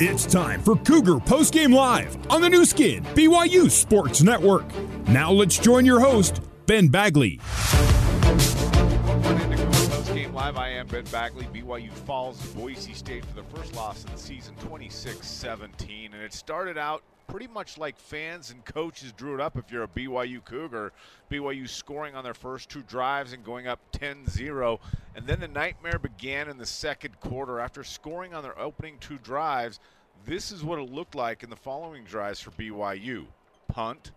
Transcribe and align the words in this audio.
It's 0.00 0.26
time 0.26 0.60
for 0.62 0.74
Cougar 0.74 1.16
Postgame 1.16 1.72
Live 1.74 2.16
on 2.28 2.40
the 2.40 2.48
Nu 2.48 2.64
Skin, 2.64 3.04
BYU 3.14 3.70
Sports 3.70 4.22
Network. 4.22 4.64
Now 5.08 5.30
let's 5.30 5.58
join 5.58 5.84
your 5.84 6.00
host, 6.00 6.40
Ben 6.66 6.88
Bagley. 6.88 7.40
Welcome 8.22 9.52
into 9.52 9.56
Cougar 9.56 9.88
Post 9.90 10.14
Game 10.14 10.34
Live, 10.34 10.56
I 10.56 10.70
am 10.70 10.86
Ben 10.88 11.04
Bagley. 11.12 11.46
BYU 11.54 11.92
falls 11.92 12.40
to 12.40 12.56
Boise 12.56 12.94
State 12.94 13.24
for 13.24 13.34
the 13.34 13.44
first 13.56 13.74
loss 13.76 14.02
of 14.04 14.12
the 14.12 14.18
season, 14.18 14.54
26-17, 14.56 16.12
and 16.12 16.22
it 16.22 16.32
started 16.32 16.78
out 16.78 17.02
pretty 17.28 17.46
much 17.46 17.76
like 17.76 17.98
fans 17.98 18.50
and 18.50 18.64
coaches 18.64 19.12
drew 19.12 19.34
it 19.34 19.40
up 19.40 19.56
if 19.56 19.70
you're 19.70 19.84
a 19.84 19.88
BYU 19.88 20.42
Cougar. 20.44 20.92
BYU 21.30 21.68
scoring 21.68 22.14
on 22.14 22.24
their 22.24 22.34
first 22.34 22.70
two 22.70 22.82
drives 22.82 23.34
and 23.34 23.44
going 23.44 23.68
up 23.68 23.78
10-0, 23.92 24.78
and 25.14 25.26
then 25.26 25.38
the 25.38 25.46
nightmare 25.46 25.98
began 25.98 26.48
in 26.48 26.56
the 26.56 26.66
second 26.66 27.20
quarter 27.20 27.60
after 27.60 27.84
scoring 27.84 28.34
on 28.34 28.42
their 28.42 28.58
opening 28.58 28.96
two 28.98 29.18
drives. 29.18 29.78
This 30.24 30.50
is 30.50 30.64
what 30.64 30.78
it 30.78 30.90
looked 30.90 31.14
like 31.14 31.42
in 31.42 31.50
the 31.50 31.56
following 31.56 32.04
drives 32.04 32.40
for 32.40 32.50
BYU. 32.52 33.26
Punt, 33.68 34.10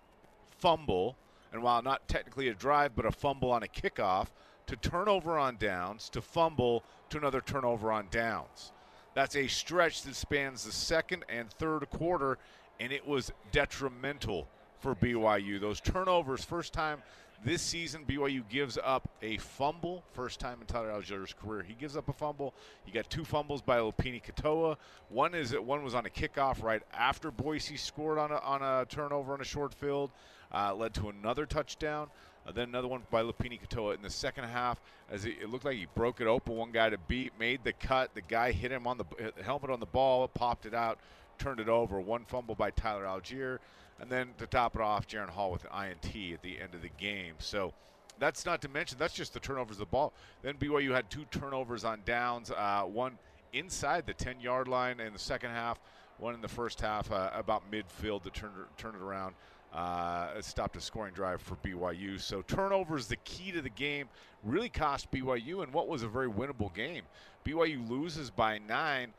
fumble, 0.57 1.17
and 1.51 1.61
while 1.61 1.81
not 1.81 2.07
technically 2.07 2.47
a 2.47 2.53
drive, 2.53 2.95
but 2.95 3.05
a 3.05 3.11
fumble 3.11 3.51
on 3.51 3.61
a 3.61 3.67
kickoff, 3.67 4.27
to 4.67 4.77
turnover 4.77 5.37
on 5.37 5.57
downs, 5.57 6.09
to 6.09 6.21
fumble, 6.21 6.81
to 7.09 7.17
another 7.17 7.41
turnover 7.41 7.91
on 7.91 8.07
downs. 8.09 8.71
That's 9.13 9.35
a 9.35 9.47
stretch 9.47 10.03
that 10.03 10.15
spans 10.15 10.63
the 10.63 10.71
second 10.71 11.25
and 11.27 11.51
third 11.51 11.89
quarter, 11.89 12.37
and 12.81 12.91
it 12.91 13.07
was 13.07 13.31
detrimental 13.51 14.47
for 14.79 14.95
BYU. 14.95 15.61
Those 15.61 15.79
turnovers, 15.79 16.43
first 16.43 16.73
time 16.73 17.03
this 17.45 17.61
season, 17.61 18.05
BYU 18.07 18.43
gives 18.49 18.77
up 18.83 19.07
a 19.21 19.37
fumble, 19.37 20.03
first 20.13 20.39
time 20.39 20.57
in 20.61 20.67
Tyler 20.67 20.89
Allgeier's 20.89 21.33
career. 21.33 21.63
He 21.63 21.75
gives 21.75 21.95
up 21.95 22.09
a 22.09 22.13
fumble. 22.13 22.55
You 22.85 22.93
got 22.93 23.09
two 23.09 23.23
fumbles 23.23 23.61
by 23.61 23.77
Lopini 23.77 24.21
Katoa. 24.21 24.77
One 25.09 25.35
is 25.35 25.51
that 25.51 25.63
one 25.63 25.83
was 25.83 25.93
on 25.93 26.07
a 26.07 26.09
kickoff 26.09 26.63
right 26.63 26.81
after 26.91 27.29
Boise 27.29 27.77
scored 27.77 28.17
on 28.17 28.31
a, 28.31 28.37
on 28.37 28.61
a 28.63 28.85
turnover 28.85 29.33
on 29.33 29.41
a 29.41 29.45
short 29.45 29.73
field, 29.75 30.11
uh, 30.51 30.73
led 30.73 30.95
to 30.95 31.09
another 31.09 31.45
touchdown. 31.45 32.09
Uh, 32.47 32.51
then 32.51 32.69
another 32.69 32.87
one 32.87 33.03
by 33.11 33.21
Lopini 33.21 33.59
Katoa 33.61 33.95
in 33.95 34.01
the 34.01 34.09
second 34.09 34.45
half, 34.45 34.81
as 35.11 35.25
it, 35.25 35.35
it, 35.41 35.49
looked 35.49 35.65
like 35.65 35.77
he 35.77 35.85
broke 35.93 36.21
it 36.21 36.27
open. 36.27 36.55
One 36.55 36.71
guy 36.71 36.89
to 36.89 36.97
beat, 36.97 37.33
made 37.39 37.63
the 37.63 37.73
cut. 37.73 38.15
The 38.15 38.21
guy 38.21 38.51
hit 38.51 38.71
him 38.71 38.87
on 38.87 38.97
the 38.97 39.05
helmet 39.43 39.69
on 39.69 39.79
the 39.79 39.85
ball, 39.85 40.27
popped 40.27 40.65
it 40.65 40.73
out, 40.73 40.99
turned 41.41 41.59
it 41.59 41.69
over. 41.69 41.99
One 41.99 42.23
fumble 42.25 42.55
by 42.55 42.71
Tyler 42.71 43.03
Allgeier, 43.03 43.59
and 43.99 44.09
then 44.09 44.29
to 44.37 44.47
top 44.47 44.75
it 44.75 44.81
off, 44.81 45.07
Jaren 45.07 45.29
Hall 45.29 45.51
with 45.51 45.65
an 45.65 45.89
INT 45.89 46.33
at 46.33 46.41
the 46.41 46.61
end 46.61 46.73
of 46.73 46.81
the 46.81 46.89
game. 46.97 47.35
So 47.39 47.73
that's 48.19 48.45
not 48.45 48.61
to 48.61 48.69
mention 48.69 48.97
that's 48.99 49.13
just 49.13 49.33
the 49.33 49.39
turnovers 49.39 49.75
of 49.75 49.79
the 49.79 49.85
ball. 49.87 50.13
Then 50.43 50.55
BYU 50.55 50.91
had 50.91 51.09
two 51.09 51.25
turnovers 51.31 51.83
on 51.83 52.01
downs, 52.05 52.51
uh, 52.51 52.83
one 52.83 53.17
inside 53.53 54.05
the 54.05 54.13
10-yard 54.13 54.67
line 54.67 54.99
in 54.99 55.13
the 55.13 55.19
second 55.19 55.51
half, 55.51 55.79
one 56.19 56.35
in 56.35 56.41
the 56.41 56.47
first 56.47 56.79
half 56.79 57.11
uh, 57.11 57.31
about 57.33 57.63
midfield 57.71 58.23
to 58.23 58.29
turn 58.29 58.51
turn 58.77 58.95
it 58.95 59.01
around 59.01 59.33
uh, 59.73 60.41
stopped 60.41 60.75
a 60.75 60.81
scoring 60.81 61.13
drive 61.13 61.41
for 61.41 61.55
BYU. 61.57 62.19
So 62.19 62.41
turnovers 62.41 63.07
the 63.07 63.15
key 63.17 63.51
to 63.51 63.61
the 63.61 63.69
game. 63.69 64.09
Really 64.43 64.69
cost 64.69 65.11
BYU 65.11 65.63
in 65.63 65.71
what 65.71 65.87
was 65.87 66.03
a 66.03 66.07
very 66.07 66.29
winnable 66.29 66.73
game. 66.73 67.03
BYU 67.45 67.87
loses 67.89 68.29
by 68.29 68.57
nine, 68.57 69.13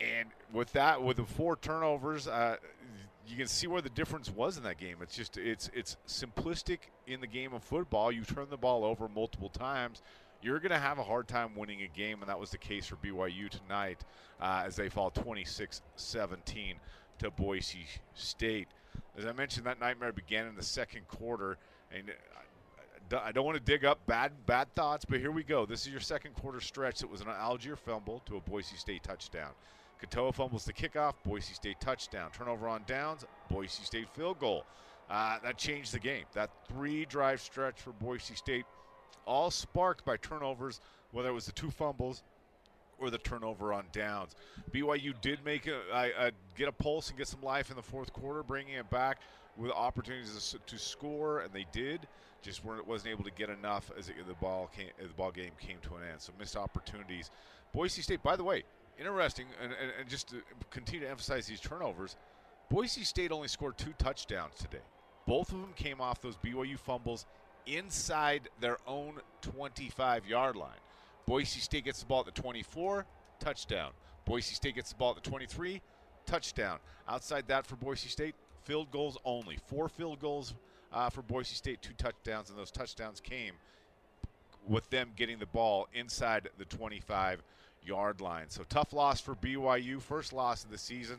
and 0.00 0.28
with 0.52 0.72
that, 0.72 1.02
with 1.02 1.16
the 1.16 1.24
four 1.24 1.56
turnovers, 1.56 2.28
uh, 2.28 2.56
you 3.26 3.36
can 3.36 3.46
see 3.46 3.66
where 3.66 3.82
the 3.82 3.90
difference 3.90 4.30
was 4.30 4.56
in 4.56 4.62
that 4.64 4.78
game. 4.78 4.98
It's 5.00 5.16
just 5.16 5.36
it's 5.36 5.70
it's 5.74 5.96
simplistic 6.06 6.78
in 7.06 7.20
the 7.20 7.26
game 7.26 7.52
of 7.54 7.62
football. 7.62 8.12
You 8.12 8.22
turn 8.22 8.46
the 8.50 8.56
ball 8.56 8.84
over 8.84 9.08
multiple 9.08 9.48
times. 9.48 10.02
You're 10.42 10.60
going 10.60 10.70
to 10.70 10.78
have 10.78 10.98
a 10.98 11.02
hard 11.02 11.26
time 11.26 11.56
winning 11.56 11.82
a 11.82 11.88
game, 11.88 12.20
and 12.20 12.28
that 12.28 12.38
was 12.38 12.50
the 12.50 12.58
case 12.58 12.86
for 12.86 12.96
BYU 12.96 13.48
tonight 13.48 14.04
uh, 14.40 14.62
as 14.66 14.76
they 14.76 14.88
fall 14.88 15.10
26 15.10 15.82
17 15.96 16.76
to 17.18 17.30
Boise 17.30 17.86
State. 18.14 18.68
As 19.18 19.26
I 19.26 19.32
mentioned, 19.32 19.66
that 19.66 19.80
nightmare 19.80 20.12
began 20.12 20.46
in 20.46 20.54
the 20.54 20.62
second 20.62 21.08
quarter, 21.08 21.56
and 21.90 22.12
I 23.22 23.32
don't 23.32 23.44
want 23.44 23.56
to 23.56 23.64
dig 23.64 23.84
up 23.84 24.04
bad 24.06 24.32
bad 24.46 24.72
thoughts, 24.74 25.04
but 25.04 25.20
here 25.20 25.30
we 25.30 25.42
go. 25.42 25.64
This 25.64 25.86
is 25.86 25.88
your 25.88 26.00
second 26.00 26.34
quarter 26.34 26.60
stretch. 26.60 27.02
It 27.02 27.10
was 27.10 27.20
an 27.20 27.28
Allgeier 27.28 27.78
fumble 27.78 28.22
to 28.26 28.36
a 28.36 28.40
Boise 28.40 28.76
State 28.76 29.02
touchdown. 29.02 29.50
Katoa 30.02 30.34
fumbles 30.34 30.64
the 30.64 30.72
kickoff, 30.72 31.14
Boise 31.24 31.54
State 31.54 31.80
touchdown. 31.80 32.30
Turnover 32.30 32.68
on 32.68 32.82
downs, 32.86 33.24
Boise 33.50 33.84
State 33.84 34.08
field 34.10 34.38
goal. 34.38 34.64
Uh, 35.08 35.38
that 35.42 35.56
changed 35.56 35.92
the 35.92 35.98
game. 35.98 36.24
That 36.34 36.50
three 36.68 37.04
drive 37.04 37.40
stretch 37.40 37.80
for 37.80 37.92
Boise 37.92 38.34
State, 38.34 38.66
all 39.24 39.50
sparked 39.50 40.04
by 40.04 40.16
turnovers, 40.16 40.80
whether 41.12 41.28
it 41.28 41.32
was 41.32 41.46
the 41.46 41.52
two 41.52 41.70
fumbles 41.70 42.22
or 42.98 43.10
the 43.10 43.18
turnover 43.18 43.72
on 43.72 43.84
downs. 43.92 44.34
BYU 44.72 45.14
did 45.20 45.44
make 45.44 45.66
a, 45.66 45.80
a, 45.92 46.26
a, 46.26 46.30
get 46.56 46.68
a 46.68 46.72
pulse 46.72 47.08
and 47.08 47.18
get 47.18 47.28
some 47.28 47.42
life 47.42 47.70
in 47.70 47.76
the 47.76 47.82
fourth 47.82 48.12
quarter, 48.12 48.42
bringing 48.42 48.74
it 48.74 48.88
back 48.90 49.18
with 49.56 49.70
opportunities 49.70 50.50
to, 50.50 50.58
to 50.74 50.78
score, 50.78 51.40
and 51.40 51.52
they 51.52 51.66
did. 51.72 52.06
Just 52.42 52.64
weren't 52.64 52.86
wasn't 52.86 53.10
able 53.10 53.24
to 53.24 53.30
get 53.32 53.50
enough 53.50 53.90
as 53.98 54.08
it, 54.08 54.14
the 54.26 54.34
ball 54.34 54.70
came, 54.74 54.90
the 55.00 55.08
ball 55.14 55.30
game 55.30 55.52
came 55.58 55.78
to 55.82 55.96
an 55.96 56.02
end. 56.10 56.20
So 56.20 56.32
missed 56.38 56.56
opportunities. 56.56 57.30
Boise 57.72 58.02
State, 58.02 58.22
by 58.22 58.36
the 58.36 58.44
way, 58.44 58.64
interesting, 58.98 59.46
and, 59.62 59.72
and, 59.72 59.92
and 60.00 60.08
just 60.08 60.28
to 60.28 60.36
continue 60.70 61.04
to 61.04 61.10
emphasize 61.10 61.46
these 61.46 61.60
turnovers. 61.60 62.16
Boise 62.70 63.04
State 63.04 63.30
only 63.32 63.48
scored 63.48 63.78
two 63.78 63.92
touchdowns 63.98 64.54
today. 64.56 64.82
Both 65.26 65.52
of 65.52 65.60
them 65.60 65.72
came 65.76 66.00
off 66.00 66.20
those 66.20 66.36
BYU 66.36 66.78
fumbles 66.78 67.26
inside 67.66 68.48
their 68.60 68.78
own 68.86 69.14
25 69.42 70.26
yard 70.26 70.56
line. 70.56 70.78
Boise 71.26 71.60
State 71.60 71.84
gets 71.84 72.00
the 72.00 72.06
ball 72.06 72.20
at 72.20 72.26
the 72.26 72.40
24, 72.40 73.04
touchdown. 73.40 73.90
Boise 74.24 74.54
State 74.54 74.76
gets 74.76 74.90
the 74.90 74.96
ball 74.96 75.10
at 75.16 75.22
the 75.22 75.28
23, 75.28 75.80
touchdown. 76.24 76.78
Outside 77.08 77.46
that 77.48 77.66
for 77.66 77.76
Boise 77.76 78.08
State, 78.08 78.34
field 78.64 78.90
goals 78.90 79.16
only. 79.24 79.58
Four 79.66 79.88
field 79.88 80.20
goals 80.20 80.54
uh, 80.92 81.10
for 81.10 81.22
Boise 81.22 81.54
State, 81.54 81.82
two 81.82 81.94
touchdowns, 81.98 82.50
and 82.50 82.58
those 82.58 82.70
touchdowns 82.70 83.20
came 83.20 83.54
with 84.66 84.88
them 84.90 85.10
getting 85.16 85.38
the 85.38 85.46
ball 85.46 85.88
inside 85.94 86.48
the 86.58 86.64
25 86.64 87.42
yard 87.86 88.20
line. 88.20 88.46
So 88.48 88.64
tough 88.68 88.92
loss 88.92 89.20
for 89.20 89.34
BYU, 89.34 90.00
first 90.00 90.32
loss 90.32 90.64
of 90.64 90.70
the 90.70 90.78
season. 90.78 91.18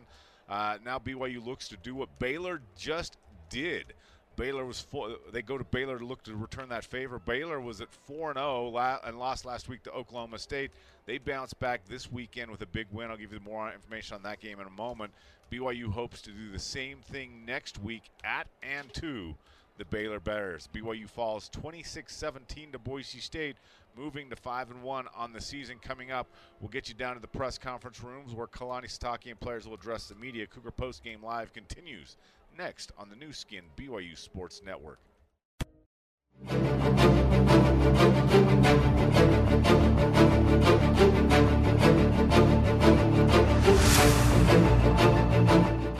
Uh, 0.49 0.77
now 0.83 0.99
BYU 0.99 1.45
looks 1.45 1.67
to 1.69 1.77
do 1.77 1.95
what 1.95 2.19
Baylor 2.19 2.61
just 2.77 3.17
did. 3.49 3.93
Baylor 4.37 4.65
was 4.65 4.79
four, 4.79 5.15
they 5.31 5.41
go 5.41 5.57
to 5.57 5.63
Baylor 5.63 5.97
to 5.97 6.05
look 6.05 6.23
to 6.23 6.35
return 6.35 6.69
that 6.69 6.85
favor. 6.85 7.17
Baylor 7.17 7.59
was 7.59 7.81
at 7.81 7.91
4 7.91 8.35
0 8.35 8.99
and 9.03 9.17
lost 9.17 9.45
last 9.45 9.67
week 9.67 9.81
to 9.83 9.91
Oklahoma 9.91 10.37
State. 10.37 10.71
They 11.07 11.17
bounced 11.17 11.59
back 11.59 11.81
this 11.85 12.11
weekend 12.11 12.51
with 12.51 12.61
a 12.61 12.67
big 12.67 12.85
win. 12.91 13.09
I'll 13.09 13.17
give 13.17 13.33
you 13.33 13.39
more 13.39 13.71
information 13.73 14.15
on 14.15 14.23
that 14.23 14.39
game 14.39 14.59
in 14.59 14.67
a 14.67 14.71
moment. 14.71 15.11
BYU 15.51 15.91
hopes 15.91 16.21
to 16.21 16.31
do 16.31 16.51
the 16.51 16.59
same 16.59 16.99
thing 16.99 17.45
next 17.47 17.81
week 17.81 18.03
at 18.23 18.47
and 18.61 18.93
to 18.93 19.33
the 19.77 19.85
Baylor 19.85 20.19
Bears. 20.19 20.69
BYU 20.73 21.09
falls 21.09 21.49
26-17 21.49 22.73
to 22.73 22.79
Boise 22.79 23.19
State, 23.19 23.55
moving 23.97 24.29
to 24.29 24.35
5 24.35 24.71
and 24.71 24.83
1 24.83 25.05
on 25.15 25.33
the 25.33 25.41
season 25.41 25.77
coming 25.81 26.11
up. 26.11 26.27
We'll 26.59 26.69
get 26.69 26.87
you 26.87 26.95
down 26.95 27.15
to 27.15 27.21
the 27.21 27.27
press 27.27 27.57
conference 27.57 28.01
rooms 28.03 28.33
where 28.33 28.47
Kalani 28.47 28.85
Sitake 28.85 29.29
and 29.29 29.39
players 29.39 29.65
will 29.65 29.73
address 29.73 30.07
the 30.07 30.15
media. 30.15 30.45
Cougar 30.47 30.71
Post 30.71 31.03
Game 31.03 31.23
Live 31.23 31.53
continues 31.53 32.17
next 32.57 32.91
on 32.97 33.09
the 33.09 33.15
Nu 33.15 33.33
Skin 33.33 33.63
BYU 33.75 34.17
Sports 34.17 34.61
Network. 34.65 34.99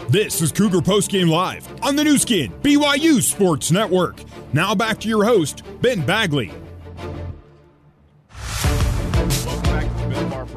This 0.10 0.42
is 0.42 0.52
Cougar 0.52 0.82
Post 0.82 1.12
Game 1.12 1.28
Live 1.28 1.68
on 1.84 1.96
the 1.96 2.04
Nu 2.04 2.18
Skin 2.18 2.52
BYU 2.62 3.22
Sports 3.22 3.72
Network. 3.72 4.18
Now 4.54 4.74
back 4.74 5.00
to 5.02 5.10
your 5.10 5.26
host, 5.26 5.64
Ben 5.82 6.06
Bagley. 6.06 6.52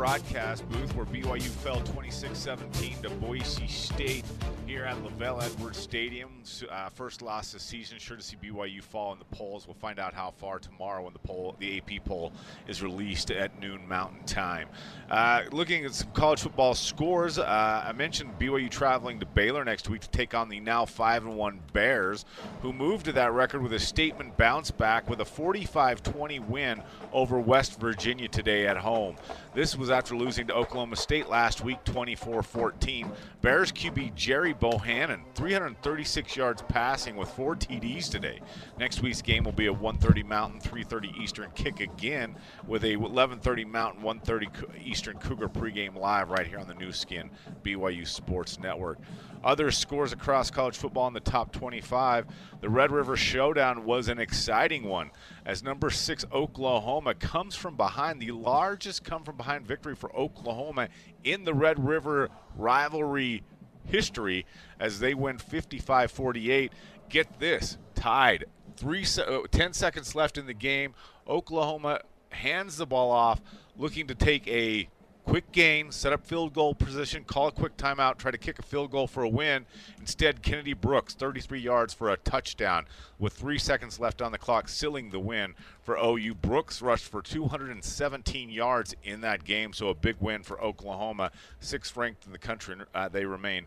Broadcast 0.00 0.66
booth 0.70 0.96
where 0.96 1.04
BYU 1.04 1.42
fell 1.42 1.78
26 1.82 2.38
17 2.38 3.02
to 3.02 3.10
Boise 3.10 3.66
State 3.66 4.24
here 4.70 4.84
at 4.84 4.96
LaVell 5.02 5.42
Edwards 5.42 5.78
Stadium. 5.78 6.30
Uh, 6.70 6.88
first 6.90 7.22
loss 7.22 7.50
this 7.50 7.62
season. 7.64 7.98
Sure 7.98 8.16
to 8.16 8.22
see 8.22 8.36
BYU 8.36 8.80
fall 8.80 9.12
in 9.12 9.18
the 9.18 9.24
polls. 9.36 9.66
We'll 9.66 9.74
find 9.74 9.98
out 9.98 10.14
how 10.14 10.30
far 10.30 10.60
tomorrow 10.60 11.02
when 11.02 11.12
the 11.12 11.18
poll, 11.18 11.56
the 11.58 11.78
AP 11.78 12.04
poll, 12.04 12.32
is 12.68 12.80
released 12.80 13.32
at 13.32 13.58
noon 13.58 13.88
Mountain 13.88 14.24
Time. 14.26 14.68
Uh, 15.10 15.42
looking 15.50 15.84
at 15.84 15.92
some 15.92 16.12
college 16.12 16.40
football 16.42 16.74
scores, 16.74 17.36
uh, 17.36 17.84
I 17.84 17.90
mentioned 17.90 18.38
BYU 18.38 18.70
traveling 18.70 19.18
to 19.18 19.26
Baylor 19.26 19.64
next 19.64 19.88
week 19.88 20.02
to 20.02 20.10
take 20.10 20.34
on 20.34 20.48
the 20.48 20.60
now 20.60 20.84
five 20.84 21.26
and 21.26 21.36
one 21.36 21.58
Bears, 21.72 22.24
who 22.62 22.72
moved 22.72 23.06
to 23.06 23.12
that 23.14 23.32
record 23.32 23.64
with 23.64 23.72
a 23.72 23.80
statement 23.80 24.36
bounce 24.36 24.70
back 24.70 25.10
with 25.10 25.20
a 25.20 25.24
45-20 25.24 26.46
win 26.46 26.80
over 27.12 27.40
West 27.40 27.80
Virginia 27.80 28.28
today 28.28 28.68
at 28.68 28.76
home. 28.76 29.16
This 29.52 29.74
was 29.74 29.90
after 29.90 30.14
losing 30.14 30.46
to 30.46 30.54
Oklahoma 30.54 30.94
State 30.94 31.28
last 31.28 31.64
week, 31.64 31.82
24-14. 31.86 33.10
Bears 33.42 33.72
QB 33.72 34.14
Gerry 34.14 34.52
Bohanon, 34.52 35.22
336 35.34 36.36
yards 36.36 36.62
passing 36.68 37.16
with 37.16 37.30
four 37.30 37.56
TDs 37.56 38.10
today. 38.10 38.38
Next 38.78 39.00
week's 39.00 39.22
game 39.22 39.44
will 39.44 39.52
be 39.52 39.68
a 39.68 39.72
1:30 39.72 40.22
Mountain, 40.22 40.60
3:30 40.60 41.18
Eastern 41.18 41.50
kick 41.52 41.80
again 41.80 42.36
with 42.66 42.84
a 42.84 42.96
11:30 42.96 43.64
Mountain, 43.64 44.02
1:30 44.02 44.84
Eastern 44.84 45.16
Cougar 45.18 45.48
pregame 45.48 45.96
live 45.96 46.28
right 46.28 46.46
here 46.46 46.58
on 46.58 46.68
the 46.68 46.74
Nu 46.74 46.92
Skin 46.92 47.30
BYU 47.62 48.06
Sports 48.06 48.58
Network. 48.58 48.98
Other 49.42 49.70
scores 49.70 50.12
across 50.12 50.50
college 50.50 50.76
football 50.76 51.08
in 51.08 51.14
the 51.14 51.20
top 51.20 51.52
25. 51.52 52.26
The 52.60 52.68
Red 52.68 52.90
River 52.90 53.16
Showdown 53.16 53.84
was 53.84 54.08
an 54.08 54.18
exciting 54.18 54.84
one 54.84 55.10
as 55.46 55.62
number 55.62 55.88
six 55.88 56.26
Oklahoma 56.30 57.14
comes 57.14 57.56
from 57.56 57.76
behind, 57.76 58.20
the 58.20 58.32
largest 58.32 59.02
come 59.02 59.24
from 59.24 59.36
behind 59.36 59.66
victory 59.66 59.94
for 59.94 60.14
Oklahoma 60.14 60.88
in 61.24 61.44
the 61.44 61.54
Red 61.54 61.82
River 61.82 62.28
rivalry 62.56 63.42
history 63.86 64.44
as 64.78 65.00
they 65.00 65.14
win 65.14 65.38
55 65.38 66.10
48. 66.10 66.72
Get 67.08 67.40
this 67.40 67.78
tied. 67.94 68.44
Three, 68.76 69.04
uh, 69.26 69.40
10 69.50 69.72
seconds 69.72 70.14
left 70.14 70.38
in 70.38 70.46
the 70.46 70.54
game. 70.54 70.94
Oklahoma 71.26 72.00
hands 72.30 72.76
the 72.76 72.86
ball 72.86 73.10
off, 73.10 73.40
looking 73.76 74.06
to 74.06 74.14
take 74.14 74.46
a 74.48 74.88
quick 75.24 75.52
gain, 75.52 75.92
set 75.92 76.12
up 76.12 76.24
field 76.24 76.52
goal 76.52 76.74
position, 76.74 77.24
call 77.24 77.48
a 77.48 77.52
quick 77.52 77.76
timeout, 77.76 78.18
try 78.18 78.30
to 78.30 78.38
kick 78.38 78.58
a 78.58 78.62
field 78.62 78.90
goal 78.90 79.06
for 79.06 79.22
a 79.22 79.28
win. 79.28 79.66
Instead, 79.98 80.42
Kennedy 80.42 80.72
Brooks, 80.72 81.14
33 81.14 81.60
yards 81.60 81.94
for 81.94 82.10
a 82.10 82.16
touchdown 82.16 82.86
with 83.18 83.32
three 83.32 83.58
seconds 83.58 84.00
left 84.00 84.22
on 84.22 84.32
the 84.32 84.38
clock, 84.38 84.68
sealing 84.68 85.10
the 85.10 85.20
win 85.20 85.54
for 85.82 85.96
OU. 85.96 86.34
Brooks 86.34 86.82
rushed 86.82 87.06
for 87.06 87.22
217 87.22 88.50
yards 88.50 88.94
in 89.02 89.20
that 89.20 89.44
game, 89.44 89.72
so 89.72 89.88
a 89.88 89.94
big 89.94 90.16
win 90.20 90.42
for 90.42 90.60
Oklahoma, 90.60 91.30
sixth 91.60 91.96
ranked 91.96 92.26
in 92.26 92.32
the 92.32 92.38
country. 92.38 92.76
Uh, 92.94 93.08
they 93.08 93.24
remain 93.24 93.66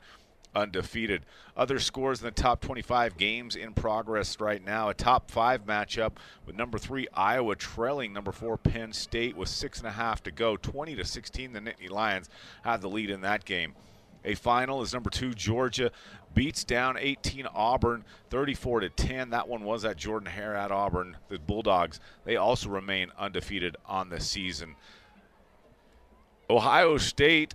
undefeated. 0.55 1.25
Other 1.55 1.79
scores 1.79 2.21
in 2.21 2.25
the 2.25 2.31
top 2.31 2.61
25 2.61 3.17
games 3.17 3.55
in 3.55 3.73
progress 3.73 4.39
right 4.39 4.63
now. 4.63 4.89
A 4.89 4.93
top 4.93 5.29
five 5.29 5.65
matchup 5.65 6.13
with 6.45 6.55
number 6.55 6.77
three 6.77 7.07
Iowa 7.13 7.55
trailing 7.55 8.13
number 8.13 8.31
four 8.31 8.57
Penn 8.57 8.93
State 8.93 9.35
with 9.35 9.49
six 9.49 9.79
and 9.79 9.87
a 9.87 9.91
half 9.91 10.23
to 10.23 10.31
go. 10.31 10.57
20 10.57 10.95
to 10.95 11.05
16, 11.05 11.53
the 11.53 11.59
Nittany 11.59 11.89
Lions 11.89 12.29
have 12.63 12.81
the 12.81 12.89
lead 12.89 13.09
in 13.09 13.21
that 13.21 13.45
game. 13.45 13.73
A 14.25 14.35
final 14.35 14.81
is 14.81 14.93
number 14.93 15.09
two 15.09 15.33
Georgia 15.33 15.91
beats 16.33 16.63
down 16.63 16.97
18 16.97 17.45
Auburn 17.53 18.05
34 18.29 18.81
to 18.81 18.89
10. 18.89 19.31
That 19.31 19.47
one 19.47 19.63
was 19.63 19.85
at 19.85 19.97
Jordan 19.97 20.29
Hare 20.29 20.55
at 20.55 20.71
Auburn. 20.71 21.17
The 21.29 21.39
Bulldogs 21.39 21.99
they 22.23 22.37
also 22.37 22.69
remain 22.69 23.11
undefeated 23.17 23.75
on 23.85 24.09
the 24.09 24.19
season. 24.19 24.75
Ohio 26.49 26.97
State 26.97 27.53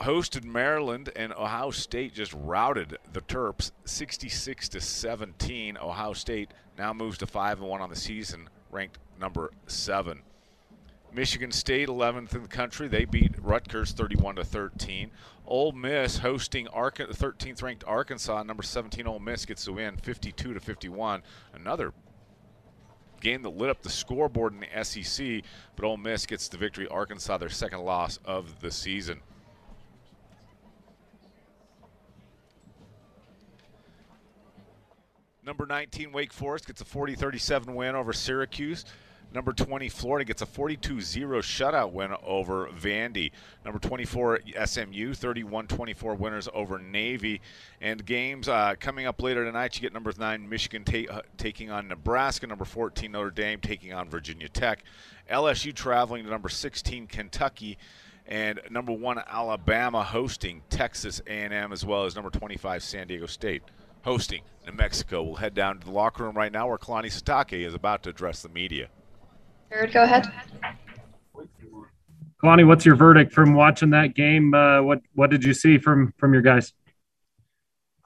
hosted 0.00 0.44
Maryland, 0.44 1.10
and 1.16 1.32
Ohio 1.32 1.70
State 1.70 2.14
just 2.14 2.32
routed 2.34 2.98
the 3.12 3.20
Terps 3.22 3.72
66 3.84 4.68
to 4.70 4.80
17. 4.80 5.78
Ohio 5.78 6.12
State 6.12 6.50
now 6.78 6.92
moves 6.92 7.18
to 7.18 7.26
five 7.26 7.60
and 7.60 7.68
one 7.68 7.80
on 7.80 7.90
the 7.90 7.96
season, 7.96 8.48
ranked 8.70 8.98
number 9.18 9.50
seven. 9.66 10.22
Michigan 11.12 11.50
State 11.50 11.88
11th 11.88 12.34
in 12.34 12.42
the 12.42 12.48
country. 12.48 12.88
They 12.88 13.06
beat 13.06 13.34
Rutgers 13.40 13.92
31 13.92 14.36
to 14.36 14.44
13. 14.44 15.10
Ole 15.46 15.72
Miss 15.72 16.18
hosting 16.18 16.68
Ark- 16.68 16.98
13th 16.98 17.62
ranked 17.62 17.84
Arkansas. 17.86 18.42
Number 18.42 18.62
17 18.62 19.06
Ole 19.06 19.20
Miss 19.20 19.46
gets 19.46 19.64
the 19.64 19.72
win 19.72 19.96
52 19.96 20.52
to 20.52 20.60
51. 20.60 21.22
Another 21.54 21.94
game 23.20 23.40
that 23.42 23.56
lit 23.56 23.70
up 23.70 23.82
the 23.82 23.88
scoreboard 23.88 24.52
in 24.52 24.60
the 24.60 24.84
SEC, 24.84 25.42
but 25.74 25.86
Ole 25.86 25.96
Miss 25.96 26.26
gets 26.26 26.48
the 26.48 26.58
victory. 26.58 26.86
Arkansas 26.88 27.38
their 27.38 27.48
second 27.48 27.80
loss 27.80 28.18
of 28.26 28.60
the 28.60 28.70
season. 28.70 29.20
Number 35.46 35.64
19, 35.64 36.10
Wake 36.10 36.32
Forest 36.32 36.66
gets 36.66 36.80
a 36.80 36.84
40 36.84 37.14
37 37.14 37.72
win 37.72 37.94
over 37.94 38.12
Syracuse. 38.12 38.84
Number 39.32 39.52
20, 39.52 39.88
Florida 39.88 40.24
gets 40.24 40.42
a 40.42 40.46
42 40.46 41.00
0 41.00 41.40
shutout 41.40 41.92
win 41.92 42.10
over 42.24 42.66
Vandy. 42.68 43.30
Number 43.64 43.78
24, 43.78 44.40
SMU, 44.64 45.14
31 45.14 45.68
24 45.68 46.14
winners 46.16 46.48
over 46.52 46.80
Navy. 46.80 47.40
And 47.80 48.04
games 48.04 48.48
uh, 48.48 48.74
coming 48.80 49.06
up 49.06 49.22
later 49.22 49.44
tonight, 49.44 49.76
you 49.76 49.82
get 49.82 49.92
number 49.92 50.12
9, 50.16 50.48
Michigan 50.48 50.82
ta- 50.82 51.12
uh, 51.12 51.22
taking 51.36 51.70
on 51.70 51.86
Nebraska. 51.86 52.48
Number 52.48 52.64
14, 52.64 53.12
Notre 53.12 53.30
Dame 53.30 53.60
taking 53.60 53.92
on 53.92 54.08
Virginia 54.08 54.48
Tech. 54.48 54.82
LSU 55.30 55.72
traveling 55.72 56.24
to 56.24 56.30
number 56.30 56.48
16, 56.48 57.06
Kentucky. 57.06 57.78
And 58.26 58.60
number 58.70 58.92
1, 58.92 59.22
Alabama 59.28 60.02
hosting 60.02 60.62
Texas 60.70 61.20
A&M 61.28 61.72
as 61.72 61.84
well 61.84 62.04
as 62.04 62.16
number 62.16 62.30
25, 62.30 62.82
San 62.82 63.06
Diego 63.06 63.26
State 63.26 63.62
hosting 64.06 64.42
New 64.64 64.72
Mexico. 64.72 65.22
We'll 65.24 65.34
head 65.34 65.52
down 65.52 65.80
to 65.80 65.84
the 65.84 65.92
locker 65.92 66.22
room 66.22 66.36
right 66.36 66.52
now 66.52 66.68
where 66.68 66.78
Kalani 66.78 67.06
Sitake 67.06 67.66
is 67.66 67.74
about 67.74 68.04
to 68.04 68.10
address 68.10 68.40
the 68.40 68.48
media. 68.48 68.88
Jared, 69.68 69.92
go 69.92 70.04
ahead. 70.04 70.32
Kalani, 72.42 72.64
what's 72.64 72.86
your 72.86 72.94
verdict 72.94 73.32
from 73.32 73.54
watching 73.54 73.90
that 73.90 74.14
game? 74.14 74.54
Uh, 74.54 74.80
what 74.80 75.00
what 75.14 75.30
did 75.30 75.42
you 75.42 75.52
see 75.52 75.76
from 75.76 76.14
from 76.18 76.32
your 76.32 76.42
guys? 76.42 76.72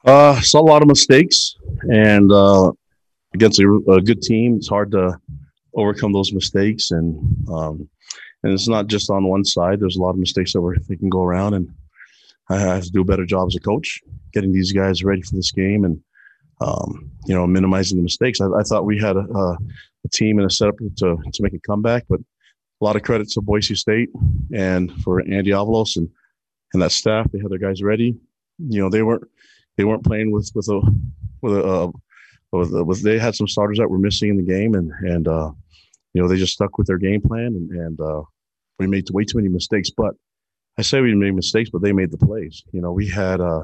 Uh, 0.03 0.41
saw 0.41 0.59
a 0.59 0.63
lot 0.63 0.81
of 0.81 0.87
mistakes, 0.87 1.55
and 1.83 2.31
uh, 2.31 2.71
against 3.35 3.59
a, 3.59 3.81
a, 3.89 4.01
good 4.01 4.23
team, 4.23 4.55
it's 4.55 4.67
hard 4.67 4.89
to 4.91 5.15
overcome 5.75 6.11
those 6.11 6.33
mistakes. 6.33 6.89
And 6.89 7.47
um, 7.47 7.87
and 8.41 8.51
it's 8.51 8.67
not 8.67 8.87
just 8.87 9.11
on 9.11 9.27
one 9.27 9.45
side. 9.45 9.79
There's 9.79 9.97
a 9.97 10.01
lot 10.01 10.11
of 10.11 10.17
mistakes 10.17 10.53
that 10.53 10.61
were 10.61 10.77
they 10.89 10.95
can 10.95 11.09
go 11.09 11.21
around, 11.21 11.53
and 11.53 11.71
I 12.51 12.59
have 12.59 12.83
to 12.83 12.91
do 12.91 13.01
a 13.01 13.05
better 13.05 13.25
job 13.25 13.47
as 13.47 13.55
a 13.55 13.59
coach 13.59 14.01
getting 14.33 14.51
these 14.51 14.71
guys 14.71 15.03
ready 15.03 15.21
for 15.21 15.35
this 15.35 15.51
game 15.51 15.85
and 15.85 15.99
um, 16.59 17.09
you 17.25 17.33
know 17.33 17.47
minimizing 17.47 17.97
the 17.97 18.03
mistakes. 18.03 18.41
I, 18.41 18.47
I 18.47 18.63
thought 18.63 18.85
we 18.85 18.99
had 18.99 19.15
a, 19.15 19.21
a, 19.21 19.57
team 20.11 20.37
and 20.37 20.47
a 20.47 20.53
setup 20.53 20.75
to 20.77 21.17
to 21.17 21.43
make 21.43 21.53
a 21.53 21.59
comeback, 21.59 22.05
but 22.09 22.19
a 22.19 22.85
lot 22.85 22.95
of 22.95 23.03
credit 23.03 23.29
to 23.29 23.41
Boise 23.41 23.75
State 23.75 24.09
and 24.53 24.91
for 25.03 25.21
Andy 25.21 25.51
Avalos 25.51 25.95
and 25.95 26.09
and 26.73 26.81
that 26.81 26.91
staff. 26.91 27.31
They 27.31 27.39
had 27.39 27.49
their 27.49 27.57
guys 27.57 27.81
ready. 27.81 28.15
You 28.59 28.81
know 28.81 28.89
they 28.89 29.01
weren't 29.01 29.23
they 29.77 29.85
weren't 29.85 30.03
playing 30.05 30.31
with 30.31 30.51
with 30.53 30.67
a 30.69 30.81
with 31.41 31.57
a 31.57 31.63
uh, 31.63 31.91
with, 32.51 32.71
with 32.71 33.01
they 33.03 33.17
had 33.17 33.35
some 33.35 33.47
starters 33.47 33.77
that 33.77 33.89
were 33.89 33.97
missing 33.97 34.29
in 34.29 34.37
the 34.37 34.43
game 34.43 34.75
and 34.75 34.91
and 35.01 35.27
uh, 35.27 35.51
you 36.13 36.21
know 36.21 36.27
they 36.27 36.37
just 36.37 36.53
stuck 36.53 36.77
with 36.77 36.87
their 36.87 36.97
game 36.97 37.21
plan 37.21 37.47
and 37.47 37.69
and 37.71 38.01
uh, 38.01 38.21
we 38.77 38.87
made 38.87 39.09
way 39.11 39.23
too 39.23 39.37
many 39.37 39.49
mistakes. 39.49 39.89
But 39.89 40.15
I 40.77 40.83
say 40.83 41.01
we 41.01 41.13
made 41.13 41.35
mistakes, 41.35 41.69
but 41.69 41.81
they 41.81 41.91
made 41.91 42.11
the 42.11 42.17
plays. 42.17 42.63
You 42.71 42.81
know 42.81 42.91
we 42.91 43.07
had. 43.07 43.41
Uh, 43.41 43.63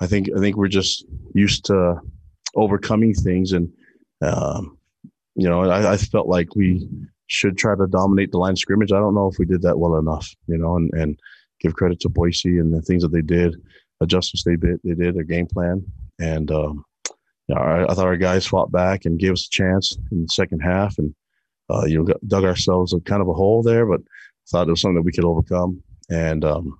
I 0.00 0.06
think 0.06 0.28
I 0.36 0.40
think 0.40 0.56
we're 0.56 0.68
just 0.68 1.04
used 1.34 1.64
to 1.66 2.00
overcoming 2.54 3.14
things, 3.14 3.52
and 3.52 3.72
um, 4.22 4.78
you 5.34 5.48
know, 5.48 5.62
I, 5.62 5.92
I, 5.92 5.96
felt 5.96 6.26
like 6.26 6.56
we 6.56 6.88
should 7.28 7.56
try 7.56 7.76
to 7.76 7.86
dominate 7.86 8.32
the 8.32 8.38
line 8.38 8.52
of 8.52 8.58
scrimmage. 8.58 8.92
I 8.92 8.98
don't 8.98 9.14
know 9.14 9.28
if 9.28 9.38
we 9.38 9.46
did 9.46 9.62
that 9.62 9.78
well 9.78 9.96
enough, 9.96 10.28
you 10.48 10.58
know, 10.58 10.76
and, 10.76 10.90
and 10.94 11.18
give 11.60 11.74
credit 11.74 12.00
to 12.00 12.08
Boise 12.08 12.58
and 12.58 12.74
the 12.74 12.82
things 12.82 13.02
that 13.02 13.12
they 13.12 13.22
did, 13.22 13.54
adjustments 14.00 14.42
they 14.44 14.56
did, 14.56 14.80
they 14.82 14.94
did 14.94 15.14
their 15.14 15.24
game 15.24 15.46
plan, 15.46 15.84
and 16.18 16.50
um, 16.50 16.84
you 17.46 17.54
know, 17.54 17.60
I, 17.60 17.84
I, 17.84 17.94
thought 17.94 18.06
our 18.06 18.16
guys 18.16 18.46
fought 18.46 18.72
back 18.72 19.04
and 19.04 19.18
gave 19.18 19.32
us 19.32 19.46
a 19.46 19.50
chance 19.50 19.96
in 20.10 20.22
the 20.22 20.28
second 20.28 20.60
half, 20.60 20.98
and 20.98 21.14
uh, 21.70 21.84
you 21.86 22.02
know, 22.02 22.14
dug 22.26 22.44
ourselves 22.44 22.92
a 22.92 23.00
kind 23.00 23.22
of 23.22 23.28
a 23.28 23.34
hole 23.34 23.62
there, 23.62 23.86
but 23.86 24.00
thought 24.50 24.66
it 24.66 24.70
was 24.70 24.80
something 24.80 24.96
that 24.96 25.02
we 25.02 25.12
could 25.12 25.24
overcome, 25.24 25.82
and 26.10 26.44
um, 26.44 26.78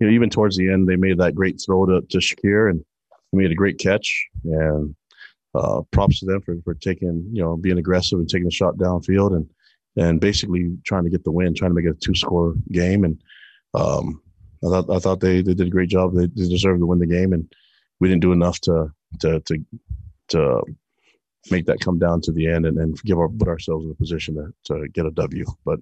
you 0.00 0.06
know, 0.06 0.12
even 0.12 0.30
towards 0.30 0.56
the 0.56 0.70
end, 0.70 0.88
they 0.88 0.96
made 0.96 1.18
that 1.18 1.34
great 1.34 1.60
throw 1.64 1.84
to, 1.86 2.00
to 2.00 2.18
Shakir 2.18 2.70
and 2.70 2.84
made 3.32 3.50
a 3.50 3.54
great 3.54 3.78
catch. 3.78 4.28
And 4.44 4.94
uh, 5.54 5.82
props 5.90 6.20
to 6.20 6.26
them 6.26 6.40
for, 6.40 6.56
for 6.64 6.74
taking, 6.74 7.28
you 7.32 7.42
know, 7.42 7.56
being 7.56 7.78
aggressive 7.78 8.18
and 8.18 8.28
taking 8.28 8.46
the 8.46 8.50
shot 8.50 8.76
downfield 8.76 9.36
and, 9.36 9.48
and 9.96 10.20
basically 10.20 10.76
trying 10.84 11.04
to 11.04 11.10
get 11.10 11.24
the 11.24 11.30
win, 11.30 11.54
trying 11.54 11.70
to 11.70 11.74
make 11.74 11.84
it 11.84 11.96
a 11.96 12.00
two 12.00 12.14
score 12.14 12.54
game. 12.70 13.04
And 13.04 13.20
um, 13.74 14.22
I 14.64 14.68
thought, 14.68 14.90
I 14.90 14.98
thought 15.00 15.20
they, 15.20 15.42
they 15.42 15.54
did 15.54 15.66
a 15.66 15.70
great 15.70 15.90
job. 15.90 16.14
They, 16.14 16.26
they 16.26 16.48
deserved 16.48 16.80
to 16.80 16.86
win 16.86 16.98
the 16.98 17.06
game. 17.06 17.32
And 17.32 17.52
we 17.98 18.08
didn't 18.08 18.22
do 18.22 18.32
enough 18.32 18.60
to, 18.60 18.90
to, 19.20 19.40
to, 19.40 19.64
to 20.28 20.62
make 21.50 21.66
that 21.66 21.80
come 21.80 21.98
down 21.98 22.20
to 22.22 22.32
the 22.32 22.46
end 22.46 22.64
and, 22.64 22.78
and 22.78 23.02
give 23.02 23.18
our, 23.18 23.28
put 23.28 23.48
ourselves 23.48 23.84
in 23.84 23.90
a 23.90 23.94
position 23.94 24.36
to, 24.36 24.54
to 24.72 24.88
get 24.88 25.06
a 25.06 25.10
W. 25.10 25.44
But 25.64 25.80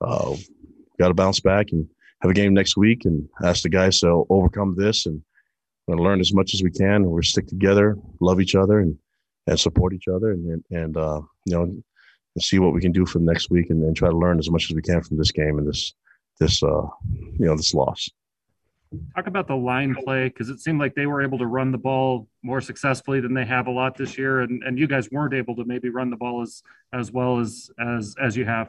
uh, 0.00 0.34
got 0.98 1.08
to 1.08 1.14
bounce 1.14 1.38
back 1.38 1.70
and, 1.70 1.86
have 2.22 2.30
a 2.30 2.34
game 2.34 2.54
next 2.54 2.76
week 2.76 3.04
and 3.04 3.28
ask 3.44 3.64
the 3.64 3.68
guys 3.68 4.00
to 4.00 4.24
overcome 4.30 4.74
this 4.76 5.06
and 5.06 5.22
learn 5.88 6.20
as 6.20 6.32
much 6.32 6.54
as 6.54 6.62
we 6.62 6.70
can. 6.70 7.02
And 7.02 7.10
we're 7.10 7.22
stick 7.22 7.46
together, 7.48 7.98
love 8.20 8.40
each 8.40 8.54
other, 8.54 8.80
and 8.80 8.96
and 9.48 9.58
support 9.58 9.92
each 9.92 10.08
other, 10.08 10.30
and 10.30 10.64
and 10.70 10.96
uh, 10.96 11.20
you 11.46 11.54
know, 11.54 11.62
and 11.62 11.82
see 12.40 12.58
what 12.58 12.72
we 12.72 12.80
can 12.80 12.92
do 12.92 13.04
for 13.04 13.18
the 13.18 13.24
next 13.24 13.50
week, 13.50 13.70
and, 13.70 13.82
and 13.82 13.96
try 13.96 14.08
to 14.08 14.16
learn 14.16 14.38
as 14.38 14.50
much 14.50 14.70
as 14.70 14.74
we 14.74 14.82
can 14.82 15.02
from 15.02 15.18
this 15.18 15.32
game 15.32 15.58
and 15.58 15.68
this 15.68 15.94
this 16.38 16.62
uh, 16.62 16.86
you 17.38 17.46
know 17.46 17.56
this 17.56 17.74
loss. 17.74 18.08
Talk 19.16 19.26
about 19.26 19.48
the 19.48 19.56
line 19.56 19.94
play 20.04 20.28
because 20.28 20.50
it 20.50 20.60
seemed 20.60 20.78
like 20.78 20.94
they 20.94 21.06
were 21.06 21.22
able 21.22 21.38
to 21.38 21.46
run 21.46 21.72
the 21.72 21.78
ball 21.78 22.28
more 22.42 22.60
successfully 22.60 23.20
than 23.20 23.32
they 23.32 23.46
have 23.46 23.66
a 23.66 23.70
lot 23.70 23.96
this 23.96 24.16
year, 24.16 24.40
and 24.40 24.62
and 24.62 24.78
you 24.78 24.86
guys 24.86 25.10
weren't 25.10 25.34
able 25.34 25.56
to 25.56 25.64
maybe 25.64 25.88
run 25.88 26.10
the 26.10 26.16
ball 26.16 26.42
as 26.42 26.62
as 26.92 27.10
well 27.10 27.40
as 27.40 27.70
as 27.80 28.14
as 28.22 28.36
you 28.36 28.44
have. 28.44 28.68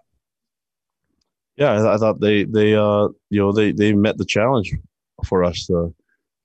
Yeah, 1.56 1.94
I, 1.94 1.98
thought 1.98 2.20
they 2.20 2.46
they 2.46 2.74
uh 2.74 3.10
you 3.30 3.40
know 3.40 3.52
they 3.52 3.72
they 3.72 3.94
met 3.94 4.18
the 4.18 4.26
challenge 4.26 4.74
for 5.26 5.44
us 5.44 5.68
to 5.68 5.94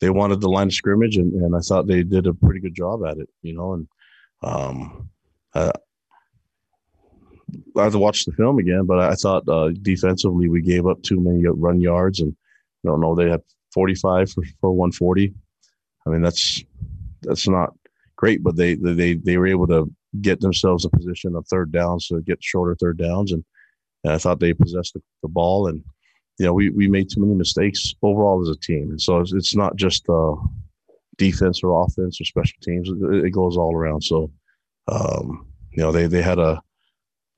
they 0.00 0.10
wanted 0.10 0.40
the 0.40 0.50
line 0.50 0.68
of 0.68 0.74
scrimmage, 0.74 1.16
and, 1.16 1.32
and 1.32 1.56
I 1.56 1.60
thought 1.60 1.86
they 1.86 2.02
did 2.02 2.26
a 2.26 2.34
pretty 2.34 2.60
good 2.60 2.74
job 2.74 3.04
at 3.04 3.18
it. 3.18 3.28
You 3.42 3.54
know, 3.54 3.72
and 3.72 3.88
um, 4.42 5.08
I 5.54 5.72
have 7.76 7.92
to 7.92 7.98
watch 7.98 8.24
the 8.24 8.32
film 8.32 8.58
again, 8.58 8.84
but 8.84 8.98
I 8.98 9.14
thought 9.14 9.48
uh, 9.48 9.70
defensively 9.82 10.48
we 10.48 10.60
gave 10.60 10.86
up 10.86 11.02
too 11.02 11.20
many 11.20 11.44
run 11.46 11.80
yards, 11.80 12.20
and 12.20 12.36
I 12.84 12.88
don't 12.88 13.00
know 13.00 13.14
they 13.14 13.30
had 13.30 13.42
45 13.72 14.30
for, 14.30 14.42
for 14.60 14.72
140. 14.72 15.34
I 16.06 16.10
mean 16.10 16.22
that's 16.22 16.62
that's 17.22 17.48
not 17.48 17.74
great, 18.16 18.42
but 18.42 18.56
they 18.56 18.74
they 18.74 19.14
they 19.14 19.36
were 19.36 19.46
able 19.46 19.66
to 19.68 19.92
get 20.20 20.40
themselves 20.40 20.84
a 20.84 20.90
position 20.90 21.34
of 21.34 21.46
third 21.46 21.72
downs 21.72 22.08
to 22.08 22.20
get 22.22 22.42
shorter 22.42 22.74
third 22.74 22.98
downs, 22.98 23.32
and, 23.32 23.44
and 24.04 24.12
I 24.12 24.18
thought 24.18 24.40
they 24.40 24.52
possessed 24.52 24.94
the, 24.94 25.02
the, 25.22 25.28
ball, 25.28 25.68
and 25.68 25.82
you 26.38 26.46
know 26.46 26.52
we 26.52 26.70
we 26.70 26.88
made 26.88 27.10
too 27.10 27.20
many 27.20 27.34
mistakes 27.34 27.94
overall 28.02 28.42
as 28.42 28.48
a 28.48 28.60
team, 28.60 28.90
and 28.90 29.00
so 29.00 29.20
it's, 29.20 29.32
it's 29.32 29.56
not 29.56 29.76
just 29.76 30.08
uh, 30.08 30.34
defense 31.16 31.62
or 31.62 31.84
offense 31.84 32.20
or 32.20 32.24
special 32.24 32.58
teams; 32.62 32.88
it, 32.88 33.26
it 33.26 33.30
goes 33.30 33.56
all 33.56 33.74
around. 33.74 34.02
So 34.02 34.30
um, 34.88 35.46
you 35.72 35.82
know 35.82 35.92
they 35.92 36.06
they 36.06 36.22
had 36.22 36.38
a 36.38 36.60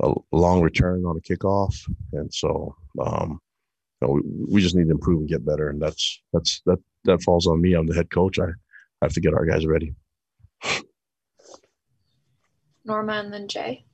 a 0.03 0.15
long 0.33 0.61
return 0.63 1.05
on 1.05 1.17
a 1.17 1.21
kickoff, 1.21 1.75
and 2.13 2.33
so 2.33 2.75
um, 3.05 3.41
you 4.01 4.09
know, 4.09 4.15
we, 4.15 4.23
we 4.55 4.61
just 4.61 4.75
need 4.75 4.87
to 4.87 4.93
improve 4.93 5.21
and 5.21 5.29
get 5.29 5.45
better, 5.45 5.69
and 5.69 5.81
that's 5.81 6.23
that's 6.33 6.63
that 6.67 6.79
that 7.05 7.23
falls 7.23 7.47
on 7.47 7.61
me. 7.61 7.75
I'm 7.75 7.87
the 7.87 7.95
head 7.95 8.11
coach. 8.11 8.39
I, 8.39 8.45
I 8.45 9.07
have 9.07 9.13
to 9.15 9.21
get 9.21 9.35
our 9.35 9.47
guys 9.47 9.67
ready. 9.67 9.95
Norma 12.85 13.13
and 13.15 13.33
then 13.33 13.49
Jay. 13.49 13.85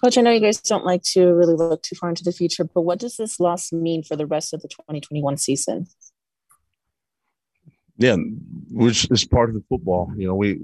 Coach, 0.00 0.18
I 0.18 0.22
know 0.22 0.30
you 0.30 0.40
guys 0.40 0.60
don't 0.60 0.84
like 0.84 1.02
to 1.12 1.34
really 1.34 1.54
look 1.54 1.82
too 1.82 1.96
far 1.96 2.08
into 2.08 2.24
the 2.24 2.32
future, 2.32 2.64
but 2.64 2.82
what 2.82 2.98
does 2.98 3.16
this 3.16 3.38
loss 3.38 3.72
mean 3.72 4.02
for 4.02 4.16
the 4.16 4.26
rest 4.26 4.52
of 4.52 4.62
the 4.62 4.68
2021 4.68 5.36
season? 5.36 5.86
Yeah, 7.96 8.16
which 8.70 9.10
is 9.10 9.24
part 9.24 9.48
of 9.48 9.54
the 9.54 9.64
football. 9.68 10.12
You 10.16 10.26
know, 10.26 10.34
we 10.34 10.60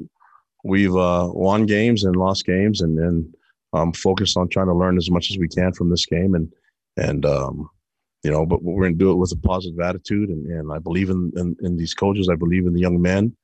we've 0.65 0.95
uh, 0.95 1.29
won 1.33 1.67
games 1.67 2.05
and 2.05 2.17
lost 2.17 2.45
games, 2.45 2.81
and 2.81 2.99
then 2.99 3.33
um, 3.73 3.93
focused 3.93 4.37
on 4.37 4.49
trying 4.49 4.67
to 4.67 4.75
learn 4.75 4.97
as 4.97 5.11
much 5.11 5.31
as 5.31 5.39
we 5.39 5.49
can 5.49 5.73
from 5.73 5.91
this 5.91 6.07
game, 6.07 6.35
and 6.35 6.53
and 6.97 7.25
um, 7.25 7.71
you 8.25 8.31
know, 8.31 8.45
but 8.45 8.63
we're 8.63 8.83
going 8.83 8.95
to 8.95 8.99
do 8.99 9.13
it 9.13 9.17
with 9.17 9.33
a 9.33 9.37
positive 9.37 9.79
attitude, 9.81 10.29
and, 10.29 10.47
and 10.47 10.73
I 10.73 10.79
believe 10.79 11.09
in, 11.09 11.33
in, 11.37 11.57
in 11.61 11.77
these 11.77 11.95
coaches. 11.95 12.29
I 12.29 12.35
believe 12.35 12.67
in 12.67 12.75
the 12.75 12.81
young 12.81 13.01
men, 13.01 13.35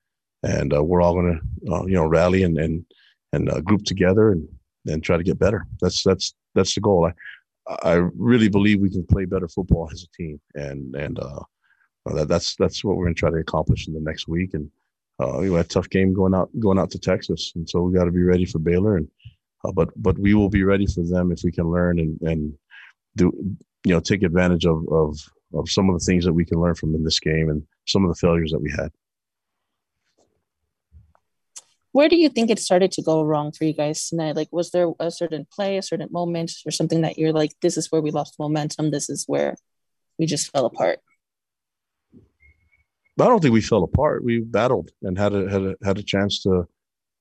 and 0.42 0.74
uh, 0.74 0.82
we're 0.82 1.00
all 1.00 1.14
going 1.14 1.40
to 1.40 1.72
uh, 1.72 1.84
you 1.86 1.94
know 1.94 2.06
rally 2.06 2.42
and 2.42 2.58
and 2.58 2.84
and 3.32 3.48
uh, 3.50 3.60
group 3.60 3.84
together 3.84 4.32
and 4.32 4.48
and 4.86 5.02
try 5.02 5.16
to 5.16 5.22
get 5.22 5.38
better. 5.38 5.66
That's 5.80 6.02
that's 6.02 6.34
that's 6.54 6.74
the 6.74 6.80
goal. 6.80 7.06
I 7.06 7.12
I 7.82 7.94
really 8.16 8.48
believe 8.48 8.80
we 8.80 8.90
can 8.90 9.06
play 9.06 9.24
better 9.24 9.48
football 9.48 9.88
as 9.92 10.04
a 10.04 10.16
team, 10.16 10.40
and 10.54 10.94
and 10.94 11.18
uh, 11.18 11.40
that, 12.06 12.28
that's 12.28 12.54
that's 12.56 12.84
what 12.84 12.96
we're 12.96 13.04
going 13.04 13.14
to 13.14 13.18
try 13.18 13.30
to 13.30 13.36
accomplish 13.36 13.88
in 13.88 13.94
the 13.94 14.00
next 14.00 14.28
week, 14.28 14.54
and 14.54 14.70
uh, 15.18 15.38
we 15.38 15.52
had 15.52 15.66
a 15.66 15.68
tough 15.68 15.88
game 15.90 16.12
going 16.12 16.34
out 16.34 16.50
going 16.60 16.78
out 16.78 16.90
to 16.92 16.98
Texas, 16.98 17.52
and 17.56 17.68
so 17.68 17.82
we 17.82 17.94
got 17.94 18.04
to 18.04 18.12
be 18.12 18.22
ready 18.22 18.44
for 18.44 18.58
Baylor. 18.58 18.96
And 18.96 19.08
uh, 19.64 19.72
but 19.72 19.90
but 19.96 20.18
we 20.18 20.34
will 20.34 20.48
be 20.50 20.62
ready 20.62 20.86
for 20.86 21.02
them 21.02 21.32
if 21.32 21.40
we 21.42 21.52
can 21.52 21.70
learn 21.70 21.98
and 21.98 22.20
and 22.22 22.54
do 23.16 23.32
you 23.84 23.92
know 23.92 24.00
take 24.00 24.22
advantage 24.22 24.66
of 24.66 24.86
of 24.90 25.18
of 25.54 25.68
some 25.70 25.88
of 25.88 25.98
the 25.98 26.04
things 26.04 26.24
that 26.24 26.32
we 26.32 26.44
can 26.44 26.60
learn 26.60 26.74
from 26.74 26.94
in 26.94 27.02
this 27.02 27.20
game 27.20 27.48
and 27.48 27.62
some 27.86 28.04
of 28.04 28.10
the 28.10 28.16
failures 28.16 28.50
that 28.52 28.60
we 28.60 28.70
had. 28.70 28.90
Where 31.96 32.10
do 32.10 32.16
you 32.16 32.28
think 32.28 32.50
it 32.50 32.58
started 32.58 32.92
to 32.92 33.02
go 33.02 33.22
wrong 33.22 33.52
for 33.52 33.64
you 33.64 33.72
guys 33.72 34.10
tonight? 34.10 34.36
Like, 34.36 34.48
was 34.52 34.70
there 34.70 34.92
a 35.00 35.10
certain 35.10 35.46
play, 35.50 35.78
a 35.78 35.82
certain 35.82 36.10
moment, 36.10 36.52
or 36.66 36.70
something 36.70 37.00
that 37.00 37.16
you're 37.16 37.32
like, 37.32 37.52
this 37.62 37.78
is 37.78 37.90
where 37.90 38.02
we 38.02 38.10
lost 38.10 38.38
momentum, 38.38 38.90
this 38.90 39.08
is 39.08 39.24
where 39.26 39.56
we 40.18 40.26
just 40.26 40.52
fell 40.52 40.66
apart? 40.66 40.98
I 42.14 43.24
don't 43.24 43.40
think 43.40 43.54
we 43.54 43.62
fell 43.62 43.82
apart. 43.82 44.22
We 44.22 44.40
battled 44.40 44.90
and 45.00 45.16
had 45.16 45.32
a 45.32 45.48
had 45.48 45.62
a 45.62 45.74
had 45.82 45.96
a 45.96 46.02
chance 46.02 46.42
to 46.42 46.68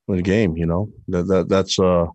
win 0.08 0.20
a 0.20 0.22
game. 0.22 0.58
You 0.58 0.66
know 0.66 0.90
that, 1.08 1.26
that 1.28 1.48
that's 1.48 1.80
uh 1.80 2.08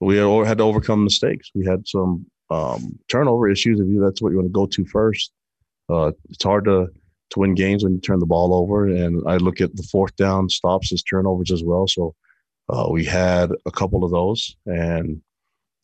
we 0.00 0.16
had 0.16 0.58
to 0.58 0.64
overcome 0.64 1.04
mistakes. 1.04 1.52
We 1.54 1.64
had 1.64 1.86
some 1.86 2.26
um, 2.50 2.98
turnover 3.06 3.48
issues. 3.48 3.78
If 3.78 3.86
you 3.86 4.00
that's 4.00 4.20
what 4.20 4.30
you 4.30 4.38
want 4.38 4.48
to 4.48 4.60
go 4.60 4.66
to 4.66 4.84
first, 4.86 5.30
uh, 5.88 6.10
it's 6.30 6.42
hard 6.42 6.64
to 6.64 6.88
to 7.32 7.40
win 7.40 7.54
games 7.54 7.82
when 7.82 7.94
you 7.94 8.00
turn 8.00 8.18
the 8.18 8.26
ball 8.26 8.54
over. 8.54 8.86
And 8.86 9.22
I 9.26 9.36
look 9.36 9.60
at 9.60 9.74
the 9.74 9.82
fourth 9.82 10.14
down 10.16 10.48
stops 10.48 10.92
as 10.92 11.02
turnovers 11.02 11.50
as 11.50 11.64
well. 11.64 11.88
So 11.88 12.14
uh, 12.68 12.86
we 12.90 13.04
had 13.04 13.50
a 13.66 13.70
couple 13.70 14.04
of 14.04 14.10
those, 14.10 14.56
and 14.66 15.20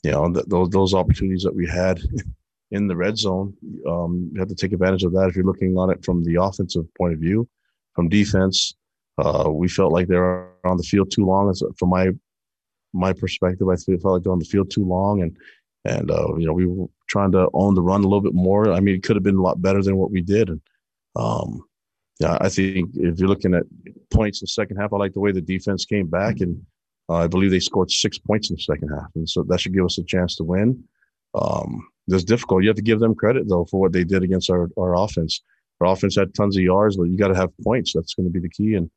you 0.05 0.11
know 0.11 0.33
th- 0.33 0.47
those 0.47 0.71
those 0.71 0.95
opportunities 0.95 1.43
that 1.43 1.55
we 1.55 1.67
had 1.67 2.01
in 2.71 2.87
the 2.87 2.97
red 2.97 3.19
zone. 3.19 3.55
Um, 3.87 4.31
you 4.33 4.39
have 4.39 4.49
to 4.49 4.55
take 4.55 4.73
advantage 4.73 5.05
of 5.05 5.13
that 5.13 5.29
if 5.29 5.37
you're 5.37 5.45
looking 5.45 5.77
on 5.77 5.91
it 5.91 6.05
from 6.05 6.25
the 6.25 6.37
offensive 6.41 6.87
point 6.95 7.15
of 7.15 7.21
view. 7.21 7.49
From 7.95 8.09
defense, 8.09 8.75
uh, 9.19 9.51
we 9.51 9.69
felt 9.69 9.93
like 9.93 10.07
they 10.07 10.17
were 10.17 10.51
on 10.65 10.77
the 10.77 10.85
field 10.85 11.11
too 11.11 11.25
long. 11.27 11.51
As 11.51 11.63
from 11.79 11.91
my 11.91 12.11
my 12.93 13.13
perspective, 13.13 13.69
I 13.69 13.77
felt 13.77 14.05
like 14.05 14.23
they're 14.23 14.33
on 14.33 14.39
the 14.39 14.45
field 14.45 14.71
too 14.71 14.85
long, 14.85 15.23
and 15.23 15.37
and 15.85 16.11
uh, 16.11 16.37
you 16.37 16.47
know 16.47 16.53
we 16.53 16.67
were 16.67 16.87
trying 17.09 17.33
to 17.33 17.49
own 17.55 17.75
the 17.75 17.83
run 17.83 18.01
a 18.01 18.05
little 18.05 18.21
bit 18.21 18.35
more. 18.35 18.73
I 18.73 18.81
mean, 18.81 18.95
it 18.95 19.03
could 19.03 19.17
have 19.17 19.23
been 19.23 19.37
a 19.37 19.43
lot 19.43 19.61
better 19.61 19.83
than 19.83 19.97
what 19.97 20.11
we 20.11 20.21
did. 20.21 20.49
And 20.49 20.61
um, 21.19 21.65
yeah, 22.21 22.39
I 22.41 22.49
think 22.49 22.91
if 22.95 23.19
you're 23.19 23.29
looking 23.29 23.55
at 23.55 23.65
points 24.11 24.41
in 24.41 24.47
the 24.47 24.49
second 24.49 24.77
half, 24.77 24.93
I 24.93 24.97
like 24.97 25.13
the 25.13 25.21
way 25.21 25.33
the 25.33 25.41
defense 25.41 25.85
came 25.85 26.07
back, 26.07 26.41
and 26.41 26.65
uh, 27.09 27.15
I 27.17 27.27
believe 27.27 27.51
they 27.51 27.61
scored 27.61 27.91
six 27.91 28.19
points 28.19 28.51
in 28.51 28.57
the 28.57 28.63
second 28.63 28.89
half, 28.89 29.11
and 29.15 29.29
so 29.29 29.43
that 29.45 29.61
should 29.61 29.75
give 29.75 29.85
us 29.85 29.99
a 29.99 30.05
chance 30.05 30.37
to 30.37 30.45
win. 30.45 30.83
Um, 31.35 31.87
difficult. 32.25 32.63
You 32.63 32.69
have 32.69 32.77
to 32.77 32.83
give 32.83 33.01
them 33.01 33.15
credit 33.15 33.49
though 33.49 33.67
for 33.67 33.81
what 33.81 33.93
they 33.93 34.05
did 34.05 34.23
against 34.23 34.51
our, 34.51 34.69
our 34.79 34.95
offense. 34.95 35.43
Our 35.81 35.93
offense 35.93 36.17
had 36.17 36.35
tons 36.35 36.57
of 36.57 36.63
yards, 36.63 36.97
but 36.97 37.05
you 37.05 37.17
got 37.17 37.29
to 37.29 37.37
have 37.37 37.51
points. 37.63 37.93
That's 37.93 38.15
going 38.15 38.27
to 38.27 38.33
be 38.33 38.41
the 38.41 38.49
key. 38.49 38.75
And 38.75 38.91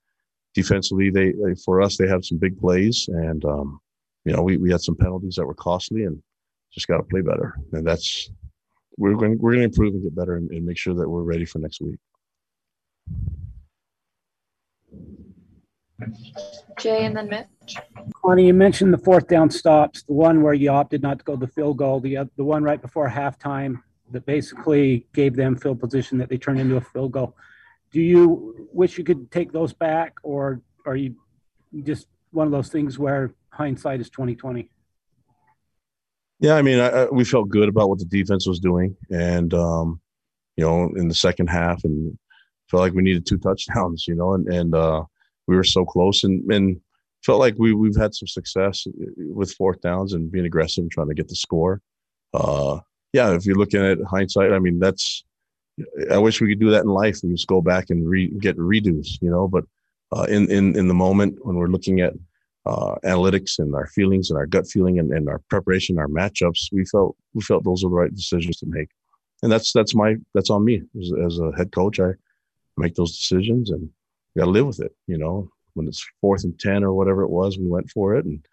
defensively, 0.55 1.09
they 1.09 1.33
for 1.63 1.81
us 1.81 1.97
they 1.97 2.07
have 2.07 2.25
some 2.25 2.37
big 2.37 2.59
plays, 2.59 3.07
and 3.09 3.43
um, 3.45 3.79
you 4.25 4.33
know 4.33 4.41
we, 4.41 4.57
we 4.57 4.71
had 4.71 4.81
some 4.81 4.95
penalties 4.95 5.35
that 5.35 5.45
were 5.45 5.53
costly, 5.53 6.05
and 6.05 6.21
just 6.73 6.87
got 6.87 6.97
to 6.97 7.03
play 7.03 7.21
better. 7.21 7.55
And 7.73 7.85
that's 7.85 8.31
we're 8.97 9.13
going 9.13 9.37
we're 9.37 9.51
going 9.51 9.61
to 9.61 9.65
improve 9.65 9.93
and 9.93 10.03
get 10.03 10.15
better, 10.15 10.37
and, 10.37 10.49
and 10.51 10.65
make 10.65 10.77
sure 10.77 10.95
that 10.95 11.09
we're 11.09 11.21
ready 11.21 11.45
for 11.45 11.59
next 11.59 11.81
week. 11.81 11.99
Jay 16.79 17.05
and 17.05 17.15
then 17.15 17.29
Mitch. 17.29 17.77
Connie, 18.23 18.47
you 18.47 18.53
mentioned 18.53 18.93
the 18.93 18.97
fourth 18.97 19.27
down 19.27 19.49
stops, 19.49 20.03
the 20.03 20.13
one 20.13 20.41
where 20.41 20.53
you 20.53 20.69
opted 20.69 21.01
not 21.01 21.19
to 21.19 21.25
go 21.25 21.35
the 21.35 21.47
field 21.47 21.77
goal, 21.77 21.99
the 21.99 22.17
uh, 22.17 22.25
the 22.37 22.43
one 22.43 22.63
right 22.63 22.81
before 22.81 23.09
halftime 23.09 23.81
that 24.11 24.25
basically 24.25 25.05
gave 25.13 25.35
them 25.35 25.55
field 25.55 25.79
position 25.79 26.17
that 26.17 26.29
they 26.29 26.37
turned 26.37 26.59
into 26.59 26.75
a 26.75 26.81
field 26.81 27.11
goal. 27.11 27.35
Do 27.91 28.01
you 28.01 28.67
wish 28.73 28.97
you 28.97 29.03
could 29.03 29.31
take 29.31 29.51
those 29.51 29.73
back, 29.73 30.15
or 30.23 30.61
are 30.85 30.95
you 30.95 31.15
just 31.83 32.07
one 32.31 32.47
of 32.47 32.51
those 32.51 32.69
things 32.69 32.97
where 32.97 33.33
hindsight 33.49 34.01
is 34.01 34.09
twenty 34.09 34.35
twenty? 34.35 34.69
Yeah, 36.39 36.55
I 36.55 36.63
mean, 36.63 36.79
I, 36.79 36.87
I, 36.87 37.09
we 37.09 37.23
felt 37.23 37.49
good 37.49 37.69
about 37.69 37.89
what 37.89 37.99
the 37.99 38.05
defense 38.05 38.47
was 38.47 38.59
doing, 38.59 38.95
and 39.11 39.53
um, 39.53 40.01
you 40.57 40.65
know, 40.65 40.89
in 40.95 41.07
the 41.07 41.13
second 41.13 41.47
half, 41.47 41.83
and 41.83 42.17
felt 42.71 42.81
like 42.81 42.93
we 42.93 43.03
needed 43.03 43.25
two 43.25 43.37
touchdowns, 43.37 44.07
you 44.07 44.15
know, 44.15 44.33
and 44.33 44.47
and 44.47 44.73
uh, 44.73 45.03
we 45.47 45.55
were 45.55 45.63
so 45.63 45.85
close, 45.85 46.23
and 46.23 46.49
and 46.51 46.79
felt 47.23 47.39
like 47.39 47.55
we 47.57 47.73
we've 47.73 47.95
had 47.95 48.15
some 48.15 48.27
success 48.27 48.87
with 49.17 49.53
fourth 49.53 49.81
downs 49.81 50.13
and 50.13 50.31
being 50.31 50.45
aggressive 50.45 50.83
and 50.83 50.91
trying 50.91 51.09
to 51.09 51.13
get 51.13 51.27
the 51.27 51.35
score. 51.35 51.81
Uh, 52.33 52.79
yeah, 53.13 53.33
if 53.35 53.45
you're 53.45 53.57
looking 53.57 53.81
at 53.81 53.99
hindsight, 54.09 54.53
I 54.53 54.59
mean 54.59 54.79
that's. 54.79 55.23
I 56.11 56.17
wish 56.17 56.41
we 56.41 56.49
could 56.49 56.59
do 56.59 56.69
that 56.69 56.83
in 56.83 56.89
life. 56.89 57.19
We 57.23 57.31
just 57.31 57.47
go 57.47 57.61
back 57.61 57.89
and 57.89 58.07
re, 58.07 58.27
get 58.39 58.57
redos, 58.57 59.21
you 59.21 59.29
know. 59.29 59.47
But 59.47 59.65
uh, 60.15 60.25
in 60.29 60.49
in 60.49 60.77
in 60.77 60.87
the 60.87 60.93
moment 60.93 61.37
when 61.45 61.55
we're 61.57 61.67
looking 61.67 62.01
at 62.01 62.13
uh, 62.65 62.95
analytics 63.03 63.59
and 63.59 63.73
our 63.73 63.87
feelings 63.87 64.29
and 64.29 64.37
our 64.37 64.45
gut 64.45 64.67
feeling 64.67 64.99
and, 64.99 65.11
and 65.11 65.27
our 65.27 65.41
preparation, 65.49 65.97
our 65.97 66.07
matchups, 66.07 66.71
we 66.71 66.85
felt 66.85 67.15
we 67.33 67.41
felt 67.41 67.63
those 67.63 67.83
were 67.83 67.89
the 67.89 67.95
right 67.95 68.15
decisions 68.15 68.57
to 68.57 68.65
make, 68.67 68.89
and 69.43 69.51
that's 69.51 69.73
that's 69.73 69.95
my 69.95 70.15
that's 70.33 70.49
on 70.49 70.63
me 70.63 70.81
as, 70.99 71.11
as 71.25 71.39
a 71.39 71.51
head 71.57 71.71
coach. 71.71 71.99
I 71.99 72.11
make 72.81 72.95
those 72.95 73.17
decisions 73.17 73.71
and 73.71 73.89
got 74.37 74.45
to 74.45 74.51
live 74.51 74.67
with 74.67 74.81
it, 74.81 74.95
you 75.07 75.17
know 75.17 75.49
when 75.73 75.87
it's 75.87 76.05
fourth 76.19 76.43
and 76.43 76.57
10 76.59 76.83
or 76.83 76.93
whatever 76.93 77.23
it 77.23 77.29
was, 77.29 77.57
we 77.57 77.67
went 77.67 77.89
for 77.89 78.15
it. 78.15 78.25
And, 78.25 78.45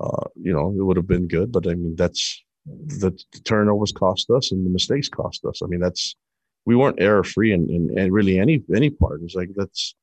uh, 0.00 0.28
you 0.34 0.52
know, 0.52 0.74
it 0.76 0.82
would 0.82 0.96
have 0.96 1.06
been 1.06 1.28
good. 1.28 1.52
But 1.52 1.66
I 1.66 1.74
mean, 1.74 1.96
that's 1.96 2.42
the, 2.66 3.10
the 3.32 3.40
turnovers 3.40 3.92
cost 3.92 4.30
us 4.30 4.52
and 4.52 4.64
the 4.64 4.70
mistakes 4.70 5.08
cost 5.08 5.44
us. 5.44 5.62
I 5.62 5.66
mean, 5.66 5.80
that's, 5.80 6.16
we 6.64 6.76
weren't 6.76 7.00
error 7.00 7.24
free 7.24 7.52
in, 7.52 7.68
in, 7.68 7.98
in, 7.98 8.12
really 8.12 8.38
any, 8.38 8.62
any 8.74 8.90
part. 8.90 9.20
It's 9.22 9.34
like, 9.34 9.50
that's, 9.54 9.94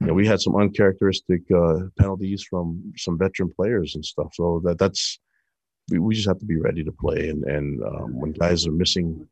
you 0.00 0.08
know, 0.08 0.14
we 0.14 0.26
had 0.26 0.40
some 0.40 0.56
uncharacteristic 0.56 1.42
uh, 1.54 1.80
penalties 1.98 2.42
from 2.42 2.92
some 2.96 3.18
veteran 3.18 3.52
players 3.54 3.94
and 3.94 4.04
stuff. 4.04 4.34
So 4.34 4.60
that 4.64 4.78
that's, 4.78 5.18
we, 5.90 5.98
we 5.98 6.14
just 6.14 6.28
have 6.28 6.38
to 6.40 6.46
be 6.46 6.56
ready 6.56 6.84
to 6.84 6.92
play. 6.92 7.28
And, 7.28 7.44
and 7.44 7.82
um, 7.82 8.18
when 8.18 8.32
guys 8.32 8.66
are 8.66 8.72
missing 8.72 9.26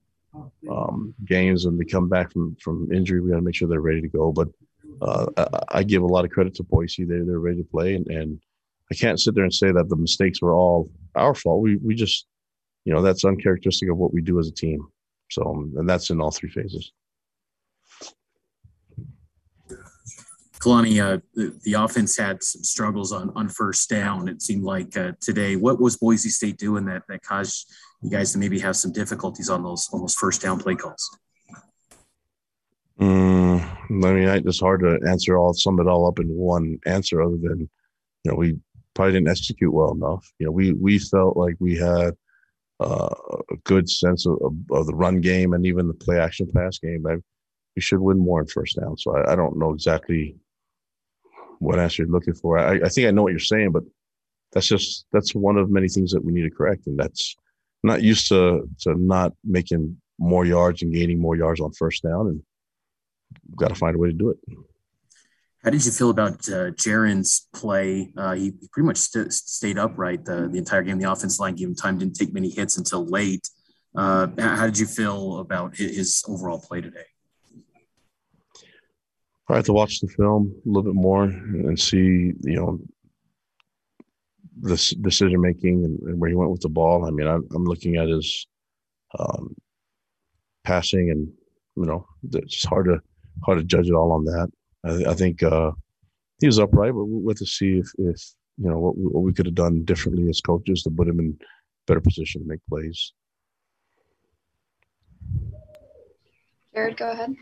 um, 0.70 1.14
games 1.24 1.64
and 1.64 1.78
they 1.78 1.84
come 1.84 2.08
back 2.08 2.32
from, 2.32 2.56
from 2.60 2.92
injury, 2.92 3.20
we 3.20 3.30
got 3.30 3.36
to 3.36 3.42
make 3.42 3.54
sure 3.54 3.68
they're 3.68 3.80
ready 3.80 4.00
to 4.00 4.08
go. 4.08 4.32
But 4.32 4.48
uh, 5.02 5.26
I, 5.36 5.78
I, 5.78 5.82
give 5.82 6.02
a 6.02 6.06
lot 6.06 6.24
of 6.24 6.30
credit 6.30 6.54
to 6.54 6.62
Boise. 6.62 7.04
They 7.04 7.18
they're 7.20 7.38
ready 7.38 7.58
to 7.58 7.68
play, 7.68 7.94
and, 7.94 8.06
and 8.08 8.40
I 8.90 8.94
can't 8.94 9.20
sit 9.20 9.34
there 9.34 9.44
and 9.44 9.54
say 9.54 9.72
that 9.72 9.88
the 9.88 9.96
mistakes 9.96 10.40
were 10.40 10.54
all 10.54 10.90
our 11.14 11.34
fault. 11.34 11.62
We 11.62 11.76
we 11.76 11.94
just, 11.94 12.26
you 12.84 12.92
know, 12.92 13.02
that's 13.02 13.24
uncharacteristic 13.24 13.90
of 13.90 13.96
what 13.96 14.12
we 14.12 14.22
do 14.22 14.38
as 14.38 14.48
a 14.48 14.52
team. 14.52 14.86
So, 15.30 15.68
and 15.76 15.88
that's 15.88 16.10
in 16.10 16.20
all 16.20 16.30
three 16.30 16.50
phases. 16.50 16.92
Kalani, 20.64 21.02
uh, 21.02 21.20
the, 21.34 21.58
the, 21.64 21.74
offense 21.74 22.16
had 22.16 22.42
some 22.42 22.64
struggles 22.64 23.12
on, 23.12 23.30
on 23.36 23.50
first 23.50 23.90
down. 23.90 24.28
It 24.28 24.40
seemed 24.40 24.64
like 24.64 24.96
uh, 24.96 25.12
today. 25.20 25.56
What 25.56 25.78
was 25.78 25.98
Boise 25.98 26.30
State 26.30 26.56
doing 26.56 26.86
that 26.86 27.02
that 27.08 27.22
caused 27.22 27.70
you 28.04 28.10
guys 28.10 28.32
to 28.32 28.38
maybe 28.38 28.58
have 28.58 28.76
some 28.76 28.92
difficulties 28.92 29.48
on 29.48 29.62
those 29.62 29.88
on 29.92 30.00
those 30.00 30.14
first 30.14 30.42
down 30.42 30.60
play 30.60 30.74
calls? 30.74 31.18
Mm, 33.00 33.60
I 33.90 34.12
mean, 34.12 34.28
it's 34.46 34.60
hard 34.60 34.82
to 34.82 35.00
answer 35.08 35.36
all 35.36 35.54
sum 35.54 35.80
it 35.80 35.88
all 35.88 36.06
up 36.06 36.20
in 36.20 36.28
one 36.28 36.78
answer, 36.86 37.22
other 37.22 37.38
than 37.38 37.68
you 38.22 38.30
know 38.30 38.34
we 38.36 38.58
probably 38.94 39.14
didn't 39.14 39.28
execute 39.28 39.72
well 39.72 39.92
enough. 39.92 40.30
You 40.38 40.46
know, 40.46 40.52
we 40.52 40.72
we 40.74 40.98
felt 40.98 41.36
like 41.36 41.56
we 41.58 41.76
had 41.76 42.14
uh, 42.78 43.08
a 43.50 43.56
good 43.64 43.88
sense 43.88 44.26
of, 44.26 44.34
of, 44.42 44.54
of, 44.70 44.86
the 44.86 44.94
run 44.94 45.20
game 45.20 45.54
and 45.54 45.64
even 45.64 45.88
the 45.88 45.94
play 45.94 46.18
action 46.18 46.50
pass 46.54 46.78
game. 46.78 47.06
I, 47.06 47.16
we 47.76 47.82
should 47.82 48.00
win 48.00 48.18
more 48.18 48.40
in 48.40 48.46
first 48.46 48.78
down. 48.78 48.96
So 48.98 49.16
I, 49.16 49.32
I 49.32 49.36
don't 49.36 49.58
know 49.58 49.72
exactly 49.72 50.36
what 51.60 51.78
answer 51.78 52.02
you're 52.02 52.12
looking 52.12 52.34
for. 52.34 52.58
I, 52.58 52.80
I 52.84 52.88
think 52.88 53.06
I 53.06 53.12
know 53.12 53.22
what 53.22 53.32
you're 53.32 53.38
saying, 53.38 53.72
but 53.72 53.84
that's 54.52 54.66
just 54.66 55.06
that's 55.12 55.34
one 55.34 55.56
of 55.56 55.70
many 55.70 55.88
things 55.88 56.12
that 56.12 56.24
we 56.24 56.32
need 56.32 56.42
to 56.42 56.50
correct, 56.50 56.86
and 56.86 56.98
that's 56.98 57.36
not 57.84 58.02
used 58.02 58.28
to 58.28 58.68
to 58.80 58.94
not 58.94 59.32
making 59.44 59.96
more 60.18 60.44
yards 60.44 60.82
and 60.82 60.92
gaining 60.92 61.20
more 61.20 61.36
yards 61.36 61.60
on 61.60 61.72
first 61.72 62.02
down, 62.02 62.28
and 62.28 62.42
got 63.56 63.68
to 63.68 63.74
find 63.74 63.94
a 63.94 63.98
way 63.98 64.08
to 64.08 64.14
do 64.14 64.30
it. 64.30 64.38
How 65.62 65.70
did 65.70 65.84
you 65.86 65.92
feel 65.92 66.10
about 66.10 66.46
uh, 66.48 66.72
Jaren's 66.72 67.48
play? 67.54 68.12
Uh, 68.16 68.34
he 68.34 68.52
pretty 68.70 68.86
much 68.86 68.98
st- 68.98 69.32
stayed 69.32 69.78
upright 69.78 70.24
the, 70.24 70.48
the 70.48 70.58
entire 70.58 70.82
game. 70.82 70.98
The 70.98 71.10
offense 71.10 71.40
line 71.40 71.54
gave 71.54 71.68
him 71.68 71.74
time, 71.74 71.96
didn't 71.96 72.16
take 72.16 72.34
many 72.34 72.50
hits 72.50 72.76
until 72.76 73.06
late. 73.06 73.48
Uh, 73.96 74.26
how 74.38 74.66
did 74.66 74.78
you 74.78 74.86
feel 74.86 75.38
about 75.38 75.76
his 75.76 76.22
overall 76.28 76.60
play 76.60 76.82
today? 76.82 77.06
I 79.48 79.56
have 79.56 79.64
to 79.66 79.72
watch 79.72 80.00
the 80.00 80.08
film 80.08 80.54
a 80.64 80.68
little 80.68 80.82
bit 80.82 80.94
more 80.94 81.24
and 81.24 81.78
see, 81.78 82.32
you 82.42 82.56
know, 82.56 82.80
this 84.60 84.90
decision 84.90 85.40
making 85.40 85.84
and, 85.84 85.98
and, 86.00 86.20
where 86.20 86.30
he 86.30 86.36
went 86.36 86.50
with 86.50 86.60
the 86.60 86.68
ball. 86.68 87.04
I 87.04 87.10
mean, 87.10 87.26
I'm, 87.26 87.46
I'm 87.54 87.64
looking 87.64 87.96
at 87.96 88.08
his 88.08 88.46
um, 89.18 89.54
passing, 90.64 91.10
and 91.10 91.28
you 91.76 91.84
know, 91.84 92.06
it's 92.32 92.64
hard 92.64 92.86
to 92.86 93.00
hard 93.44 93.58
to 93.58 93.64
judge 93.64 93.88
it 93.88 93.94
all 93.94 94.12
on 94.12 94.24
that. 94.24 94.48
I, 94.84 95.10
I 95.10 95.14
think 95.14 95.42
uh, 95.42 95.72
he 96.40 96.46
was 96.46 96.58
upright, 96.58 96.94
but 96.94 97.04
we'll 97.04 97.30
have 97.30 97.38
to 97.38 97.46
see 97.46 97.78
if, 97.78 97.88
if 97.98 98.22
you 98.58 98.70
know 98.70 98.78
what, 98.78 98.96
what 98.96 99.22
we 99.22 99.32
could 99.32 99.46
have 99.46 99.54
done 99.54 99.84
differently 99.84 100.28
as 100.28 100.40
coaches 100.40 100.82
to 100.82 100.90
put 100.90 101.08
him 101.08 101.20
in 101.20 101.38
better 101.86 102.00
position 102.00 102.42
to 102.42 102.48
make 102.48 102.60
plays. 102.68 103.12
Jared, 106.74 106.96
go 106.96 107.10
ahead. 107.10 107.34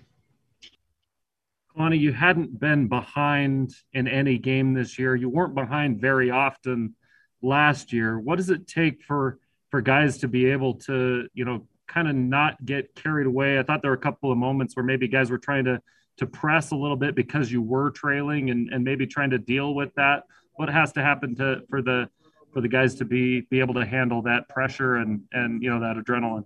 Kalani, 1.75 1.99
you 1.99 2.13
hadn't 2.13 2.59
been 2.61 2.87
behind 2.87 3.73
in 3.95 4.07
any 4.07 4.37
game 4.37 4.75
this 4.75 4.99
year. 4.99 5.17
You 5.17 5.31
weren't 5.31 5.55
behind 5.55 6.01
very 6.01 6.31
often 6.31 6.95
last 7.43 7.93
year. 7.93 8.19
What 8.19 8.37
does 8.37 8.51
it 8.51 8.67
take 8.67 9.03
for 9.03 9.39
for 9.71 9.81
guys 9.81 10.19
to 10.19 10.29
be 10.29 10.47
able 10.47 10.75
to, 10.75 11.29
you 11.35 11.45
know, 11.45 11.67
kind 11.87 12.09
of 12.09 12.15
not 12.15 12.65
get 12.65 12.95
carried 12.95 13.27
away? 13.27 13.59
I 13.59 13.63
thought 13.63 13.83
there 13.83 13.91
were 13.91 13.97
a 13.97 14.01
couple 14.01 14.31
of 14.31 14.39
moments 14.39 14.77
where 14.77 14.85
maybe 14.85 15.09
guys 15.09 15.31
were 15.31 15.39
trying 15.39 15.65
to 15.65 15.81
to 16.19 16.27
press 16.27 16.71
a 16.71 16.77
little 16.77 16.97
bit 16.97 17.15
because 17.15 17.51
you 17.51 17.63
were 17.63 17.91
trailing 17.91 18.51
and, 18.51 18.69
and 18.73 18.85
maybe 18.85 19.07
trying 19.07 19.31
to 19.31 19.39
deal 19.39 19.75
with 19.75 19.95
that. 19.95 20.25
What 20.55 20.69
has 20.69 20.93
to 20.93 21.03
happen 21.03 21.35
to 21.37 21.63
for 21.69 21.83
the 21.83 22.09
for 22.53 22.61
the 22.61 22.69
guys 22.69 22.95
to 22.97 23.05
be 23.05 23.43
be 23.43 23.61
able 23.61 23.75
to 23.75 23.85
handle 23.85 24.23
that 24.23 24.49
pressure 24.49 24.97
and 24.97 25.23
and 25.33 25.63
you 25.63 25.71
know 25.71 25.81
that 25.81 25.97
adrenaline? 25.97 26.45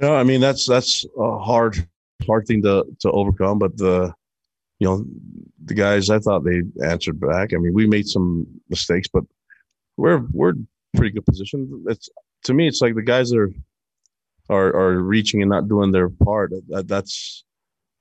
Yeah, 0.00 0.12
I 0.12 0.24
mean 0.24 0.40
that's 0.40 0.66
that's 0.66 1.06
a 1.18 1.38
hard 1.38 1.88
hard 2.26 2.46
thing 2.46 2.62
to 2.62 2.84
to 3.00 3.10
overcome. 3.10 3.58
But 3.58 3.76
the 3.76 4.14
you 4.78 4.86
know 4.86 5.04
the 5.64 5.74
guys, 5.74 6.10
I 6.10 6.18
thought 6.18 6.44
they 6.44 6.62
answered 6.84 7.20
back. 7.20 7.52
I 7.52 7.56
mean, 7.56 7.74
we 7.74 7.86
made 7.86 8.06
some 8.06 8.46
mistakes, 8.68 9.08
but 9.12 9.24
we're 9.96 10.24
we're 10.32 10.54
pretty 10.94 11.14
good 11.14 11.26
position. 11.26 11.84
It's 11.88 12.08
to 12.44 12.54
me, 12.54 12.68
it's 12.68 12.80
like 12.80 12.94
the 12.94 13.02
guys 13.02 13.32
are 13.32 13.50
are, 14.48 14.68
are 14.68 14.98
reaching 15.00 15.42
and 15.42 15.50
not 15.50 15.68
doing 15.68 15.90
their 15.90 16.08
part. 16.08 16.52
That, 16.68 16.88
that's 16.88 17.44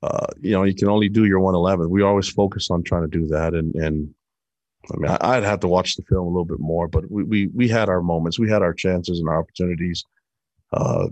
uh, 0.03 0.27
you 0.41 0.51
know 0.51 0.63
you 0.63 0.75
can 0.75 0.89
only 0.89 1.09
do 1.09 1.25
your 1.25 1.39
111. 1.39 1.89
We 1.89 2.03
always 2.03 2.29
focus 2.29 2.69
on 2.69 2.83
trying 2.83 3.09
to 3.09 3.19
do 3.19 3.27
that, 3.27 3.53
and 3.53 3.73
and 3.75 4.13
I 4.93 4.97
mean 4.97 5.17
I, 5.21 5.35
would 5.35 5.45
have 5.45 5.61
to 5.61 5.67
watch 5.67 5.95
the 5.95 6.03
film 6.03 6.27
a 6.27 6.29
little 6.29 6.45
bit 6.45 6.59
more, 6.59 6.87
but 6.87 7.09
we 7.09 7.23
we 7.23 7.47
we 7.47 7.67
had 7.67 7.89
our 7.89 8.01
moments, 8.01 8.37
we 8.37 8.49
had 8.49 8.61
our 8.61 8.73
chances 8.73 9.19
and 9.19 9.29
our 9.29 9.39
opportunities. 9.39 10.03
Uh, 10.73 11.07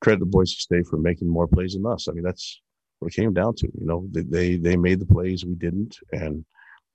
credit 0.00 0.20
the 0.20 0.26
Boise 0.26 0.56
State 0.56 0.86
for 0.86 0.96
making 0.96 1.28
more 1.28 1.46
plays 1.46 1.74
than 1.74 1.86
us. 1.86 2.08
I 2.08 2.12
mean, 2.12 2.24
that's 2.24 2.60
what 3.02 3.12
it 3.12 3.20
came 3.20 3.32
down 3.32 3.54
to. 3.56 3.66
You 3.78 3.86
know, 3.86 4.06
they 4.10 4.56
they 4.56 4.76
made 4.76 5.00
the 5.00 5.06
plays, 5.06 5.44
we 5.44 5.54
didn't, 5.54 5.98
and 6.12 6.44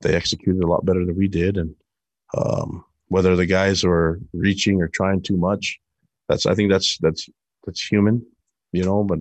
they 0.02 0.15
executed 0.15 0.63
a 0.63 0.67
lot 0.67 0.86
better 0.86 1.06
than 1.06 1.15
we 1.15 1.28
did. 1.28 1.58
And 1.58 1.76
um, 2.38 2.84
whether 3.10 3.36
the 3.36 3.46
guys 3.46 3.84
were 3.84 4.20
reaching 4.34 4.82
or 4.82 4.88
trying 4.88 5.22
too 5.22 5.38
much, 5.38 5.80
that's 6.30 6.46
I 6.46 6.56
think 6.56 6.72
that's 6.72 6.98
that's 7.00 7.30
that's 7.65 7.86
human, 7.86 8.26
you 8.72 8.84
know. 8.84 9.04
But 9.04 9.20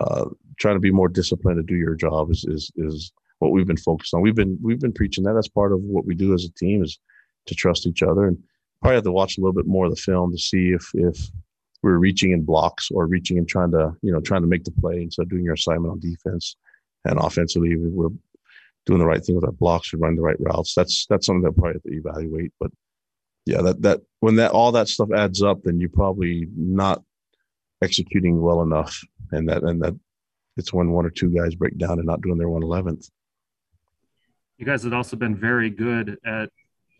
uh, 0.00 0.26
trying 0.58 0.76
to 0.76 0.80
be 0.80 0.90
more 0.90 1.08
disciplined 1.08 1.58
to 1.58 1.62
do 1.62 1.78
your 1.78 1.94
job 1.94 2.30
is 2.30 2.44
is 2.44 2.70
is 2.76 3.12
what 3.40 3.52
we've 3.52 3.66
been 3.66 3.76
focused 3.76 4.14
on. 4.14 4.22
We've 4.22 4.34
been 4.34 4.58
we've 4.62 4.80
been 4.80 4.92
preaching 4.92 5.24
that. 5.24 5.34
That's 5.34 5.48
part 5.48 5.72
of 5.72 5.80
what 5.80 6.06
we 6.06 6.14
do 6.14 6.34
as 6.34 6.44
a 6.44 6.52
team 6.52 6.84
is 6.84 6.98
to 7.46 7.54
trust 7.54 7.86
each 7.86 8.02
other 8.02 8.26
and 8.28 8.38
probably 8.80 8.96
have 8.96 9.04
to 9.04 9.12
watch 9.12 9.36
a 9.36 9.40
little 9.40 9.52
bit 9.52 9.66
more 9.66 9.86
of 9.86 9.90
the 9.90 10.00
film 10.00 10.30
to 10.32 10.38
see 10.38 10.70
if 10.70 10.88
if 10.94 11.30
we 11.82 11.90
were 11.90 11.98
reaching 11.98 12.30
in 12.32 12.44
blocks 12.44 12.90
or 12.90 13.06
reaching 13.06 13.38
and 13.38 13.48
trying 13.48 13.72
to, 13.72 13.92
you 14.02 14.12
know, 14.12 14.20
trying 14.20 14.42
to 14.42 14.48
make 14.48 14.64
the 14.64 14.70
play 14.70 15.02
instead 15.02 15.22
of 15.22 15.30
doing 15.30 15.44
your 15.44 15.54
assignment 15.54 15.92
on 15.92 16.00
defense. 16.00 16.56
And 17.04 17.18
offensively, 17.18 17.76
we 17.76 17.90
were 17.90 18.10
doing 18.86 19.00
the 19.00 19.06
right 19.06 19.24
thing 19.24 19.34
with 19.34 19.44
our 19.44 19.52
blocks 19.52 19.92
and 19.92 20.00
running 20.00 20.16
the 20.16 20.22
right 20.22 20.36
routes. 20.38 20.74
That's 20.74 21.06
that's 21.06 21.26
something 21.26 21.42
that 21.42 21.56
probably 21.56 21.74
have 21.74 21.82
to 21.82 21.92
evaluate. 21.92 22.52
But 22.60 22.70
yeah, 23.46 23.62
that 23.62 23.82
that 23.82 24.00
when 24.20 24.36
that 24.36 24.52
all 24.52 24.72
that 24.72 24.88
stuff 24.88 25.10
adds 25.14 25.42
up, 25.42 25.62
then 25.64 25.80
you're 25.80 25.88
probably 25.88 26.46
not 26.56 27.02
executing 27.82 28.40
well 28.40 28.62
enough, 28.62 29.00
and 29.32 29.48
that 29.48 29.62
and 29.64 29.82
that 29.82 29.98
it's 30.56 30.72
when 30.72 30.92
one 30.92 31.06
or 31.06 31.10
two 31.10 31.30
guys 31.30 31.54
break 31.56 31.76
down 31.78 31.98
and 31.98 32.06
not 32.06 32.20
doing 32.20 32.38
their 32.38 32.48
one 32.48 32.62
eleventh. 32.62 33.08
You 34.58 34.66
guys 34.66 34.84
had 34.84 34.92
also 34.92 35.16
been 35.16 35.34
very 35.34 35.70
good 35.70 36.18
at 36.24 36.50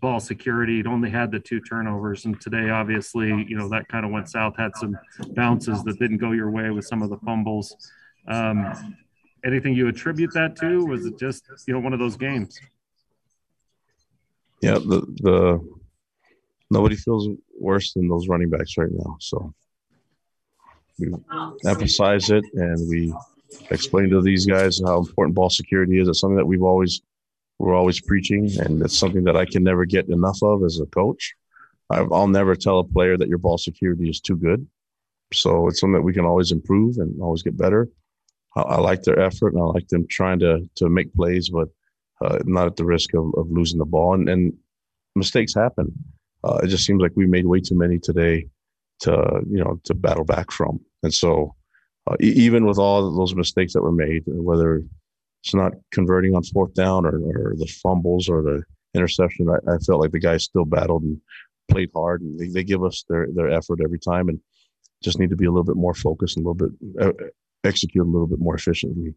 ball 0.02 0.20
security. 0.20 0.80
It 0.80 0.86
only 0.86 1.08
had 1.08 1.30
the 1.30 1.38
two 1.38 1.60
turnovers, 1.60 2.26
and 2.26 2.38
today, 2.38 2.68
obviously, 2.68 3.28
you 3.28 3.56
know 3.56 3.68
that 3.70 3.88
kind 3.88 4.04
of 4.04 4.10
went 4.10 4.28
south. 4.28 4.54
Had 4.58 4.72
some 4.76 4.98
bounces 5.28 5.82
that 5.84 5.98
didn't 5.98 6.18
go 6.18 6.32
your 6.32 6.50
way 6.50 6.68
with 6.68 6.84
some 6.84 7.00
of 7.00 7.08
the 7.08 7.16
fumbles. 7.18 7.74
Um, 8.28 8.96
anything 9.46 9.74
you 9.74 9.88
attribute 9.88 10.34
that 10.34 10.56
to? 10.56 10.84
Was 10.84 11.06
it 11.06 11.18
just 11.18 11.44
you 11.66 11.72
know 11.72 11.80
one 11.80 11.94
of 11.94 11.98
those 11.98 12.16
games? 12.16 12.60
Yeah, 14.60 14.74
the 14.74 15.00
the 15.22 15.60
nobody 16.70 16.96
feels 16.96 17.28
worse 17.58 17.94
than 17.94 18.08
those 18.08 18.28
running 18.28 18.50
backs 18.50 18.76
right 18.76 18.92
now. 18.92 19.16
So 19.20 19.54
we 20.98 21.14
emphasize 21.64 22.28
it 22.30 22.44
and 22.54 22.88
we 22.88 23.14
explain 23.70 24.10
to 24.10 24.20
these 24.20 24.46
guys 24.46 24.80
how 24.84 24.98
important 24.98 25.34
ball 25.34 25.50
security 25.50 26.00
is. 26.00 26.08
It's 26.08 26.20
something 26.20 26.36
that 26.36 26.46
we've 26.46 26.62
always 26.62 27.02
we're 27.58 27.74
always 27.74 28.00
preaching, 28.00 28.50
and 28.58 28.82
it's 28.82 28.98
something 28.98 29.24
that 29.24 29.36
I 29.36 29.44
can 29.44 29.62
never 29.62 29.84
get 29.84 30.08
enough 30.08 30.38
of 30.42 30.64
as 30.64 30.80
a 30.80 30.86
coach. 30.86 31.34
I'll 31.90 32.28
never 32.28 32.56
tell 32.56 32.78
a 32.78 32.84
player 32.84 33.16
that 33.18 33.28
your 33.28 33.38
ball 33.38 33.58
security 33.58 34.08
is 34.08 34.20
too 34.20 34.36
good. 34.36 34.66
So 35.32 35.68
it's 35.68 35.80
something 35.80 35.94
that 35.94 36.02
we 36.02 36.12
can 36.12 36.24
always 36.24 36.52
improve 36.52 36.98
and 36.98 37.20
always 37.20 37.42
get 37.42 37.56
better. 37.56 37.88
I, 38.56 38.62
I 38.62 38.80
like 38.80 39.02
their 39.02 39.20
effort 39.20 39.54
and 39.54 39.62
I 39.62 39.66
like 39.66 39.88
them 39.88 40.06
trying 40.08 40.38
to 40.40 40.68
to 40.76 40.88
make 40.88 41.14
plays, 41.14 41.50
but 41.50 41.68
uh, 42.24 42.38
not 42.44 42.66
at 42.66 42.76
the 42.76 42.84
risk 42.84 43.14
of, 43.14 43.32
of 43.36 43.50
losing 43.50 43.78
the 43.78 43.84
ball. 43.84 44.14
And, 44.14 44.28
and 44.28 44.52
mistakes 45.16 45.54
happen. 45.54 45.92
Uh, 46.44 46.60
it 46.62 46.68
just 46.68 46.84
seems 46.84 47.00
like 47.00 47.12
we 47.14 47.26
made 47.26 47.46
way 47.46 47.60
too 47.60 47.76
many 47.76 47.98
today 47.98 48.46
to 49.00 49.42
you 49.48 49.62
know 49.62 49.80
to 49.84 49.94
battle 49.94 50.24
back 50.24 50.50
from. 50.50 50.80
And 51.02 51.12
so 51.12 51.54
uh, 52.06 52.16
even 52.20 52.66
with 52.66 52.78
all 52.78 53.14
those 53.14 53.34
mistakes 53.34 53.72
that 53.72 53.82
were 53.82 53.92
made, 53.92 54.22
whether 54.26 54.82
it's 55.42 55.54
not 55.54 55.72
converting 55.90 56.34
on 56.34 56.42
fourth 56.44 56.74
down 56.74 57.04
or, 57.04 57.16
or 57.16 57.54
the 57.56 57.66
fumbles 57.66 58.28
or 58.28 58.42
the 58.42 58.62
interception. 58.94 59.48
I, 59.48 59.72
I, 59.72 59.78
felt 59.78 60.00
like 60.00 60.12
the 60.12 60.20
guys 60.20 60.44
still 60.44 60.64
battled 60.64 61.02
and 61.02 61.20
played 61.68 61.90
hard, 61.94 62.22
and 62.22 62.38
they, 62.38 62.48
they, 62.48 62.62
give 62.62 62.84
us 62.84 63.04
their 63.08 63.26
their 63.34 63.50
effort 63.50 63.80
every 63.82 63.98
time, 63.98 64.28
and 64.28 64.38
just 65.02 65.18
need 65.18 65.30
to 65.30 65.36
be 65.36 65.46
a 65.46 65.50
little 65.50 65.64
bit 65.64 65.76
more 65.76 65.94
focused 65.94 66.36
and 66.36 66.46
a 66.46 66.48
little 66.48 66.68
bit 66.68 66.70
uh, 67.00 67.12
execute 67.64 68.06
a 68.06 68.08
little 68.08 68.28
bit 68.28 68.38
more 68.38 68.54
efficiently. 68.54 69.14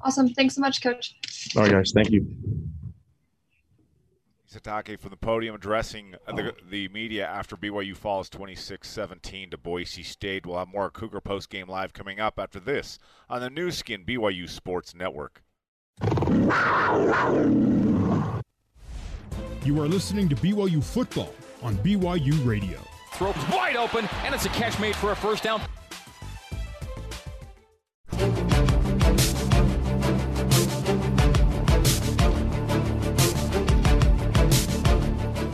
awesome. 0.00 0.30
Thanks 0.30 0.56
so 0.56 0.60
much, 0.60 0.82
Coach. 0.82 1.14
All 1.56 1.62
right, 1.62 1.72
guys. 1.72 1.92
Thank 1.94 2.10
you. 2.10 2.26
Sitake 4.50 4.98
from 4.98 5.10
the 5.10 5.16
podium 5.16 5.54
addressing 5.54 6.12
the, 6.26 6.52
oh. 6.52 6.56
the 6.70 6.88
media 6.88 7.26
after 7.26 7.54
BYU 7.54 7.94
falls 7.94 8.30
26-17 8.30 9.50
to 9.50 9.58
Boise 9.58 10.02
State. 10.02 10.46
We'll 10.46 10.58
have 10.58 10.68
more 10.68 10.90
Cougar 10.90 11.20
Post 11.20 11.50
Game 11.50 11.68
Live 11.68 11.92
coming 11.92 12.18
up 12.18 12.38
after 12.38 12.58
this 12.58 12.98
on 13.28 13.40
the 13.40 13.50
Nu 13.50 13.70
Skin 13.70 14.04
BYU 14.04 14.48
Sports 14.48 14.94
Network. 14.94 15.42
You 19.64 19.82
are 19.82 19.88
listening 19.88 20.30
to 20.30 20.36
BYU 20.36 20.82
Football 20.82 21.34
on 21.62 21.76
BYU 21.78 22.46
Radio. 22.46 22.78
Throws 23.12 23.34
wide 23.50 23.76
open, 23.76 24.08
and 24.24 24.34
it's 24.34 24.46
a 24.46 24.50
catch 24.50 24.78
made 24.78 24.96
for 24.96 25.12
a 25.12 25.16
first 25.16 25.42
down. 25.42 25.60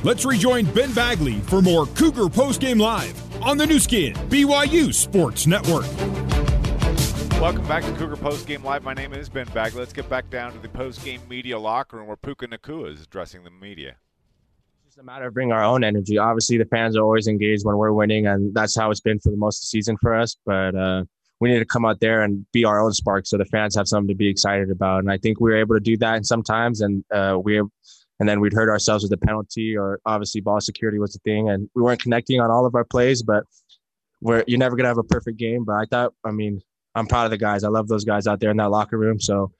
Let's 0.05 0.27
rejoin 0.27 0.67
Ben 0.67 0.93
Bagley 0.93 1.41
for 1.41 1.63
more 1.63 1.87
Cougar 1.87 2.27
Postgame 2.27 2.79
Live 2.79 3.43
on 3.43 3.57
the 3.57 3.67
Nu 3.67 3.79
Skin, 3.79 4.13
BYU 4.29 4.93
Sports 4.93 5.47
Network. 5.47 5.87
Welcome 7.41 7.67
back 7.67 7.85
to 7.85 7.93
Cougar 7.93 8.17
Postgame 8.17 8.63
Live. 8.63 8.85
My 8.85 8.93
name 8.93 9.15
is 9.15 9.31
Ben 9.31 9.47
Bagley. 9.55 9.79
Let's 9.79 9.95
get 9.95 10.07
back 10.11 10.29
down 10.29 10.53
to 10.53 10.59
the 10.59 10.69
postgame 10.69 11.27
media 11.27 11.59
locker 11.59 11.97
room 11.97 12.07
where 12.07 12.19
Puka 12.19 12.49
Nacua 12.49 12.93
is 12.93 13.01
addressing 13.01 13.45
the 13.45 13.51
media. 13.51 13.97
It's 14.85 14.89
just 14.89 14.99
a 14.99 15.03
matter 15.03 15.29
of 15.29 15.33
bringing 15.33 15.53
our 15.53 15.65
own 15.65 15.83
energy. 15.83 16.19
Obviously, 16.19 16.59
the 16.59 16.67
fans 16.67 16.99
are 16.99 17.03
always 17.03 17.27
engaged 17.27 17.65
when 17.65 17.79
we're 17.79 17.93
winning, 17.93 18.27
and 18.27 18.53
that's 18.53 18.77
how 18.77 18.91
it's 18.91 19.01
been 19.01 19.19
for 19.21 19.31
the 19.31 19.39
most 19.39 19.57
of 19.57 19.63
the 19.63 19.67
season 19.69 19.97
for 20.03 20.15
us. 20.15 20.37
But 20.45 20.75
uh, 20.75 21.05
we 21.41 21.49
need 21.49 21.61
to 21.61 21.65
come 21.65 21.87
out 21.87 22.01
there 22.01 22.21
and 22.21 22.45
be 22.53 22.67
our 22.67 22.85
own 22.85 22.93
spark, 22.93 23.27
so 23.27 23.39
the 23.39 23.47
fans 23.47 23.75
have 23.75 23.89
something 23.89 24.09
to 24.09 24.15
be 24.15 24.29
excited 24.29 24.71
about. 24.71 24.99
And 24.99 25.11
I 25.11 25.17
think 25.17 25.41
we 25.41 25.51
were 25.51 25.57
able 25.57 25.77
to 25.77 25.81
do 25.81 25.97
that 25.97 26.27
sometimes, 26.27 26.83
and 26.83 27.03
uh, 27.11 27.39
we 27.43 27.63
and 28.25 28.29
then 28.31 28.41
we'd 28.41 28.55
hurt 28.55 28.71
ourselves 28.71 29.05
with 29.05 29.13
a 29.13 29.19
penalty, 29.19 29.77
or 29.77 30.01
obviously 30.07 30.41
ball 30.41 30.59
security 30.59 30.99
was 30.99 31.13
the 31.13 31.19
thing, 31.19 31.51
and 31.51 31.69
we 31.75 31.83
weren't 31.83 32.01
connecting 32.01 32.41
on 32.41 32.51
all 32.51 32.65
of 32.65 32.75
our 32.75 32.83
plays. 32.83 33.23
But 33.23 33.45
we're 34.23 34.43
you're 34.47 34.59
never 34.59 34.77
gonna 34.77 34.89
have 34.89 34.97
a 34.97 35.03
perfect 35.03 35.37
game. 35.37 35.63
But 35.63 35.75
I 35.75 35.85
thought, 35.85 36.15
I 36.25 36.31
mean, 36.31 36.63
I'm 36.95 37.07
proud 37.07 37.27
of 37.27 37.33
the 37.33 37.37
guys. 37.37 37.65
I 37.65 37.69
love 37.69 37.87
those 37.87 38.07
guys 38.07 38.27
out 38.27 38.41
there 38.41 38.51
in 38.51 38.57
that 38.57 38.71
locker 38.71 38.97
room. 38.97 39.21
So 39.21 39.53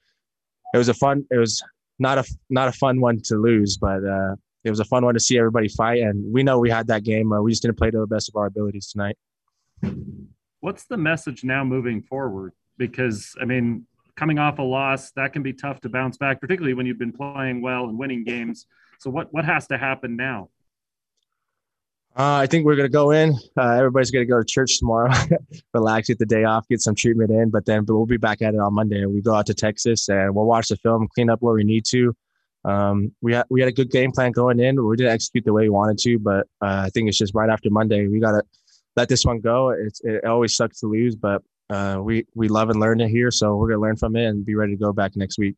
it 0.73 0.79
was 0.79 0.89
a 0.89 0.95
fun. 0.95 1.27
It 1.29 1.37
was 1.37 1.61
not 1.99 2.17
a 2.17 2.23
not 2.49 2.67
a 2.67 2.71
fun 2.71 3.01
one 3.01 3.21
to 3.25 3.35
lose, 3.35 3.77
but 3.77 4.03
uh, 4.03 4.33
it 4.63 4.71
was 4.71 4.79
a 4.79 4.85
fun 4.85 5.05
one 5.05 5.13
to 5.13 5.19
see 5.19 5.37
everybody 5.37 5.67
fight. 5.67 6.01
And 6.01 6.33
we 6.33 6.41
know 6.41 6.57
we 6.57 6.71
had 6.71 6.87
that 6.87 7.03
game. 7.03 7.31
Uh, 7.31 7.43
we 7.43 7.51
just 7.51 7.61
didn't 7.61 7.77
play 7.77 7.91
to 7.91 7.99
the 7.99 8.07
best 8.07 8.29
of 8.29 8.35
our 8.35 8.47
abilities 8.47 8.91
tonight. 8.91 9.15
What's 10.61 10.85
the 10.85 10.97
message 10.97 11.43
now 11.43 11.63
moving 11.63 12.01
forward? 12.01 12.53
Because 12.79 13.35
I 13.39 13.45
mean, 13.45 13.85
coming 14.15 14.39
off 14.39 14.59
a 14.59 14.63
loss, 14.63 15.11
that 15.11 15.33
can 15.33 15.43
be 15.43 15.53
tough 15.53 15.81
to 15.81 15.89
bounce 15.89 16.17
back, 16.17 16.41
particularly 16.41 16.73
when 16.73 16.85
you've 16.85 16.99
been 16.99 17.11
playing 17.11 17.61
well 17.61 17.85
and 17.85 17.97
winning 17.97 18.23
games. 18.23 18.65
So 18.99 19.09
what 19.09 19.33
what 19.33 19.45
has 19.45 19.67
to 19.67 19.77
happen 19.77 20.15
now? 20.15 20.49
Uh, 22.17 22.39
I 22.39 22.47
think 22.47 22.65
we're 22.65 22.77
gonna 22.77 22.87
go 22.87 23.11
in. 23.11 23.35
Uh, 23.57 23.71
everybody's 23.71 24.09
gonna 24.09 24.25
go 24.25 24.39
to 24.39 24.45
church 24.45 24.79
tomorrow, 24.79 25.11
relax, 25.73 26.07
get 26.07 26.17
the 26.17 26.25
day 26.25 26.45
off, 26.45 26.67
get 26.69 26.81
some 26.81 26.95
treatment 26.95 27.29
in. 27.29 27.49
But 27.49 27.65
then, 27.65 27.83
but 27.83 27.95
we'll 27.95 28.05
be 28.05 28.17
back 28.17 28.41
at 28.41 28.53
it 28.53 28.59
on 28.59 28.73
Monday. 28.73 29.05
We 29.05 29.21
go 29.21 29.35
out 29.35 29.47
to 29.47 29.53
Texas 29.53 30.07
and 30.07 30.33
we'll 30.33 30.45
watch 30.45 30.69
the 30.69 30.77
film, 30.77 31.09
clean 31.13 31.29
up 31.29 31.41
where 31.41 31.53
we 31.53 31.65
need 31.65 31.85
to. 31.87 32.15
Um, 32.63 33.13
we 33.21 33.33
had 33.33 33.45
we 33.49 33.59
had 33.59 33.67
a 33.67 33.73
good 33.73 33.91
game 33.91 34.13
plan 34.13 34.31
going 34.31 34.61
in. 34.61 34.83
We 34.83 34.95
didn't 34.95 35.11
execute 35.11 35.43
the 35.43 35.53
way 35.53 35.63
we 35.63 35.69
wanted 35.69 35.97
to, 35.99 36.17
but 36.17 36.47
uh, 36.61 36.83
I 36.85 36.89
think 36.89 37.09
it's 37.09 37.17
just 37.17 37.35
right 37.35 37.49
after 37.49 37.69
Monday. 37.69 38.07
We 38.07 38.21
gotta 38.21 38.43
let 38.95 39.09
this 39.09 39.25
one 39.25 39.41
go. 39.41 39.71
It's, 39.71 39.99
it 40.03 40.23
always 40.23 40.55
sucks 40.55 40.79
to 40.79 40.87
lose, 40.87 41.17
but 41.17 41.41
uh, 41.69 41.99
we 42.01 42.25
we 42.35 42.47
love 42.47 42.69
and 42.69 42.79
learn 42.79 43.01
it 43.01 43.09
here, 43.09 43.31
so 43.31 43.55
we're 43.55 43.69
gonna 43.69 43.81
learn 43.81 43.95
from 43.95 44.15
it 44.15 44.25
and 44.25 44.45
be 44.45 44.55
ready 44.55 44.73
to 44.73 44.79
go 44.79 44.93
back 44.93 45.15
next 45.15 45.37
week. 45.37 45.55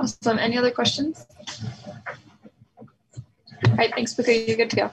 Awesome. 0.00 0.38
Any 0.38 0.56
other 0.56 0.70
questions? 0.70 1.26
All 2.78 3.76
right, 3.76 3.92
thanks, 3.94 4.14
Puka. 4.14 4.34
You're 4.34 4.56
good 4.56 4.70
to 4.70 4.76
go. 4.76 4.90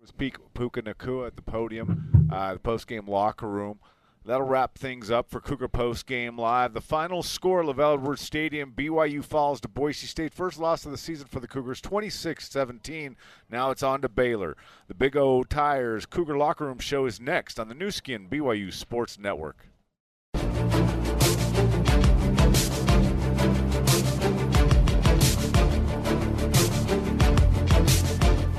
It 0.00 0.08
Speak 0.08 0.36
Puka 0.54 0.82
Nacua 0.82 1.28
at 1.28 1.36
the 1.36 1.42
podium, 1.42 2.28
uh, 2.32 2.54
the 2.54 2.58
post-game 2.58 3.06
locker 3.06 3.48
room. 3.48 3.78
That'll 4.28 4.46
wrap 4.46 4.76
things 4.76 5.10
up 5.10 5.30
for 5.30 5.40
Cougar 5.40 5.68
Post 5.68 6.04
Game 6.04 6.36
Live. 6.36 6.74
The 6.74 6.82
final 6.82 7.22
score, 7.22 7.62
LaVell 7.62 7.94
Edwards 7.94 8.20
Stadium, 8.20 8.74
BYU 8.76 9.24
falls 9.24 9.58
to 9.62 9.68
Boise 9.68 10.06
State. 10.06 10.34
First 10.34 10.58
loss 10.58 10.84
of 10.84 10.90
the 10.90 10.98
season 10.98 11.28
for 11.28 11.40
the 11.40 11.48
Cougars, 11.48 11.80
26-17. 11.80 13.16
Now 13.48 13.70
it's 13.70 13.82
on 13.82 14.02
to 14.02 14.08
Baylor. 14.10 14.54
The 14.86 14.92
Big 14.92 15.16
O 15.16 15.44
Tires 15.44 16.04
Cougar 16.04 16.36
Locker 16.36 16.66
Room 16.66 16.78
Show 16.78 17.06
is 17.06 17.18
next 17.18 17.58
on 17.58 17.68
the 17.68 17.74
Nu 17.74 17.90
Skin 17.90 18.28
BYU 18.28 18.70
Sports 18.70 19.18
Network. 19.18 19.66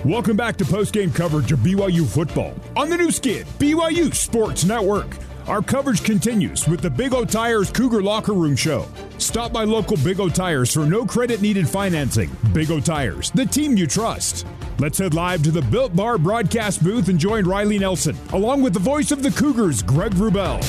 Welcome 0.03 0.35
back 0.35 0.55
to 0.55 0.65
post-game 0.65 1.11
coverage 1.11 1.51
of 1.51 1.59
BYU 1.59 2.07
football 2.07 2.55
on 2.75 2.89
the 2.89 2.97
Nu 2.97 3.11
Skin, 3.11 3.45
BYU 3.59 4.15
Sports 4.15 4.65
Network. 4.65 5.15
Our 5.49 5.63
coverage 5.63 6.03
continues 6.03 6.67
with 6.67 6.81
the 6.81 6.91
Big 6.91 7.11
O 7.11 7.25
Tires 7.25 7.71
Cougar 7.71 8.03
Locker 8.03 8.33
Room 8.33 8.55
Show. 8.55 8.85
Stop 9.17 9.51
by 9.51 9.63
local 9.63 9.97
Big 9.97 10.19
O 10.19 10.29
Tires 10.29 10.71
for 10.71 10.85
no 10.85 11.07
credit 11.07 11.41
needed 11.41 11.67
financing. 11.67 12.29
Big 12.53 12.69
O 12.69 12.79
Tires, 12.79 13.31
the 13.31 13.47
team 13.47 13.75
you 13.75 13.87
trust. 13.87 14.45
Let's 14.77 14.99
head 14.99 15.15
live 15.15 15.41
to 15.41 15.49
the 15.49 15.63
Built 15.63 15.95
Bar 15.95 16.19
broadcast 16.19 16.83
booth 16.83 17.09
and 17.09 17.17
join 17.17 17.45
Riley 17.45 17.79
Nelson, 17.79 18.15
along 18.31 18.61
with 18.61 18.73
the 18.73 18.79
voice 18.79 19.09
of 19.09 19.23
the 19.23 19.31
Cougars, 19.31 19.81
Greg 19.81 20.11
Wrubell. 20.11 20.61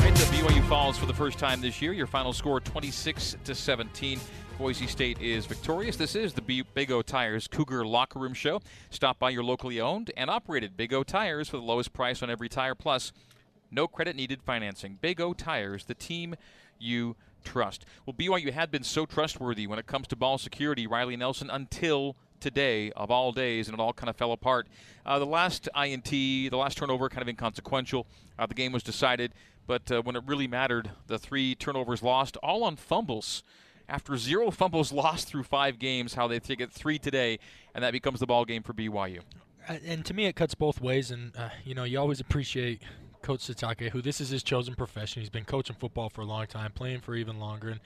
Right 0.00 0.14
BYU 0.14 0.62
Falls 0.68 0.98
for 0.98 1.06
the 1.06 1.14
first 1.14 1.38
time 1.38 1.62
this 1.62 1.80
year. 1.80 1.94
Your 1.94 2.06
final 2.06 2.34
score 2.34 2.60
26 2.60 3.38
to 3.44 3.54
17. 3.54 4.20
Boise 4.58 4.86
State 4.86 5.20
is 5.20 5.44
victorious. 5.44 5.96
This 5.96 6.14
is 6.14 6.32
the 6.32 6.40
Big 6.40 6.90
O 6.90 7.02
Tires 7.02 7.46
Cougar 7.46 7.84
Locker 7.84 8.18
Room 8.18 8.32
Show. 8.32 8.62
Stop 8.88 9.18
by 9.18 9.28
your 9.28 9.44
locally 9.44 9.82
owned 9.82 10.10
and 10.16 10.30
operated 10.30 10.78
Big 10.78 10.94
O 10.94 11.02
Tires 11.02 11.50
for 11.50 11.58
the 11.58 11.62
lowest 11.62 11.92
price 11.92 12.22
on 12.22 12.30
every 12.30 12.48
tire, 12.48 12.74
plus 12.74 13.12
no 13.70 13.86
credit 13.86 14.16
needed 14.16 14.40
financing. 14.42 14.98
Big 15.02 15.20
O 15.20 15.34
Tires, 15.34 15.84
the 15.84 15.94
team 15.94 16.36
you 16.78 17.16
trust. 17.44 17.84
Well, 18.06 18.14
BYU 18.14 18.50
had 18.50 18.70
been 18.70 18.82
so 18.82 19.04
trustworthy 19.04 19.66
when 19.66 19.78
it 19.78 19.86
comes 19.86 20.06
to 20.08 20.16
ball 20.16 20.38
security, 20.38 20.86
Riley 20.86 21.16
Nelson, 21.16 21.50
until 21.50 22.16
today 22.40 22.90
of 22.92 23.10
all 23.10 23.32
days, 23.32 23.68
and 23.68 23.78
it 23.78 23.80
all 23.80 23.92
kind 23.92 24.08
of 24.08 24.16
fell 24.16 24.32
apart. 24.32 24.68
Uh, 25.04 25.18
the 25.18 25.26
last 25.26 25.68
INT, 25.76 26.08
the 26.08 26.48
last 26.50 26.78
turnover, 26.78 27.10
kind 27.10 27.20
of 27.20 27.28
inconsequential. 27.28 28.06
Uh, 28.38 28.46
the 28.46 28.54
game 28.54 28.72
was 28.72 28.82
decided, 28.82 29.32
but 29.66 29.92
uh, 29.92 30.00
when 30.00 30.16
it 30.16 30.22
really 30.26 30.48
mattered, 30.48 30.92
the 31.08 31.18
three 31.18 31.54
turnovers 31.54 32.02
lost, 32.02 32.38
all 32.38 32.64
on 32.64 32.76
fumbles 32.76 33.42
after 33.88 34.16
zero 34.16 34.50
fumbles 34.50 34.92
lost 34.92 35.28
through 35.28 35.44
five 35.44 35.78
games, 35.78 36.14
how 36.14 36.26
they 36.28 36.38
take 36.38 36.60
it 36.60 36.72
three 36.72 36.98
today, 36.98 37.38
and 37.74 37.82
that 37.84 37.92
becomes 37.92 38.20
the 38.20 38.26
ball 38.26 38.44
game 38.44 38.62
for 38.62 38.72
BYU. 38.72 39.20
Uh, 39.68 39.76
and 39.84 40.04
to 40.04 40.14
me, 40.14 40.26
it 40.26 40.36
cuts 40.36 40.54
both 40.54 40.80
ways. 40.80 41.10
And 41.10 41.32
uh, 41.36 41.50
you 41.64 41.74
know, 41.74 41.84
you 41.84 41.98
always 41.98 42.20
appreciate 42.20 42.82
Coach 43.22 43.40
Sitake, 43.40 43.90
who 43.90 44.00
this 44.02 44.20
is 44.20 44.28
his 44.30 44.42
chosen 44.42 44.74
profession. 44.74 45.22
He's 45.22 45.30
been 45.30 45.44
coaching 45.44 45.76
football 45.78 46.08
for 46.08 46.20
a 46.20 46.26
long 46.26 46.46
time, 46.46 46.72
playing 46.72 47.00
for 47.00 47.14
even 47.14 47.38
longer, 47.38 47.68
and 47.68 47.80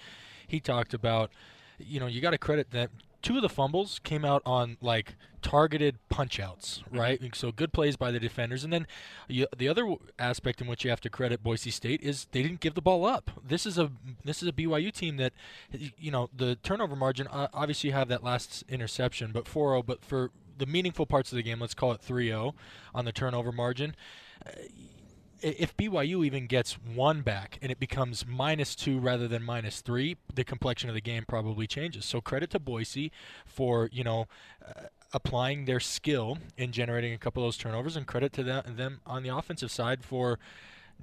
he 0.46 0.60
talked 0.60 0.94
about, 0.94 1.30
you 1.78 2.00
know, 2.00 2.06
you 2.06 2.20
got 2.20 2.30
to 2.30 2.38
credit 2.38 2.70
that 2.72 2.90
two 3.22 3.36
of 3.36 3.42
the 3.42 3.48
fumbles 3.48 4.00
came 4.02 4.24
out 4.24 4.42
on 4.44 4.76
like 4.80 5.16
targeted 5.42 5.98
punchouts, 6.10 6.80
mm-hmm. 6.80 6.98
right? 6.98 7.20
Mm-hmm. 7.20 7.34
So 7.34 7.52
good 7.52 7.72
plays 7.72 7.96
by 7.96 8.10
the 8.10 8.20
defenders, 8.20 8.64
and 8.64 8.72
then 8.72 8.86
you, 9.28 9.46
the 9.56 9.68
other 9.68 9.94
aspect 10.18 10.60
in 10.60 10.66
which 10.66 10.84
you 10.84 10.90
have 10.90 11.00
to 11.02 11.10
credit 11.10 11.42
Boise 11.42 11.70
State 11.70 12.02
is 12.02 12.26
they 12.32 12.42
didn't 12.42 12.60
give 12.60 12.74
the 12.74 12.82
ball 12.82 13.04
up. 13.04 13.30
This 13.46 13.66
is 13.66 13.78
a 13.78 13.90
this 14.24 14.42
is 14.42 14.48
a 14.48 14.52
BYU 14.52 14.92
team 14.92 15.16
that, 15.16 15.32
you 15.98 16.10
know, 16.10 16.28
the 16.34 16.56
turnover 16.56 16.96
margin. 16.96 17.26
Uh, 17.28 17.48
obviously, 17.52 17.88
you 17.88 17.94
have 17.94 18.08
that 18.08 18.24
last 18.24 18.64
interception, 18.68 19.32
but 19.32 19.44
4-0. 19.44 19.84
But 19.86 20.04
for 20.04 20.30
the 20.58 20.66
meaningful 20.66 21.06
parts 21.06 21.32
of 21.32 21.36
the 21.36 21.42
game, 21.42 21.60
let's 21.60 21.74
call 21.74 21.92
it 21.92 22.00
3-0 22.06 22.54
on 22.94 23.04
the 23.04 23.12
turnover 23.12 23.52
margin. 23.52 23.94
Uh, 24.46 24.50
if 25.42 25.76
BYU 25.76 26.24
even 26.24 26.46
gets 26.46 26.74
one 26.74 27.22
back 27.22 27.58
and 27.62 27.70
it 27.70 27.78
becomes 27.78 28.26
minus 28.26 28.74
two 28.74 28.98
rather 28.98 29.28
than 29.28 29.42
minus 29.42 29.80
three, 29.80 30.16
the 30.34 30.44
complexion 30.44 30.88
of 30.88 30.94
the 30.94 31.00
game 31.00 31.24
probably 31.26 31.66
changes. 31.66 32.04
So 32.04 32.20
credit 32.20 32.50
to 32.50 32.58
Boise 32.58 33.12
for 33.44 33.88
you 33.92 34.04
know 34.04 34.26
uh, 34.66 34.84
applying 35.12 35.64
their 35.64 35.80
skill 35.80 36.38
in 36.56 36.72
generating 36.72 37.12
a 37.12 37.18
couple 37.18 37.42
of 37.42 37.46
those 37.46 37.56
turnovers, 37.56 37.96
and 37.96 38.06
credit 38.06 38.32
to 38.34 38.42
them, 38.42 38.62
them 38.76 39.00
on 39.06 39.22
the 39.22 39.34
offensive 39.34 39.70
side 39.70 40.04
for 40.04 40.38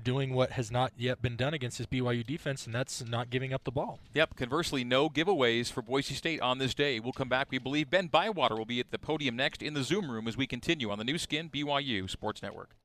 doing 0.04 0.34
what 0.34 0.52
has 0.52 0.71
not 0.71 0.93
yet 0.97 1.21
been 1.21 1.36
done 1.36 1.54
against 1.54 1.78
this 1.78 1.88
BYU 1.88 2.26
defense, 2.26 2.65
and 2.65 2.76
that's 2.76 3.04
not 3.04 3.30
giving 3.30 3.54
up 3.54 3.63
the 3.63 3.71
ball. 3.71 4.00
Yep. 4.13 4.36
Conversely, 4.36 4.84
no 4.84 5.10
giveaways 5.10 5.71
for 5.71 5.82
Boise 5.82 6.13
State 6.13 6.39
on 6.41 6.60
this 6.60 6.73
day. 6.73 7.00
We'll 7.00 7.13
come 7.13 7.30
back. 7.30 7.47
We 7.50 7.58
believe 7.58 7.89
Ben 7.89 8.08
Bywater 8.08 8.56
will 8.56 8.65
be 8.65 8.80
at 8.80 8.91
the 8.91 9.00
podium 9.00 9.36
next 9.36 9.62
in 9.62 9.73
the 9.73 9.84
Zoom 9.84 10.12
room 10.12 10.28
as 10.28 10.38
we 10.38 10.47
continue 10.47 10.91
on 10.91 10.97
the 10.97 11.04
Nu 11.04 11.17
Skin 11.17 11.50
BYU 11.50 12.10
Sports 12.10 12.41
Network. 12.41 12.76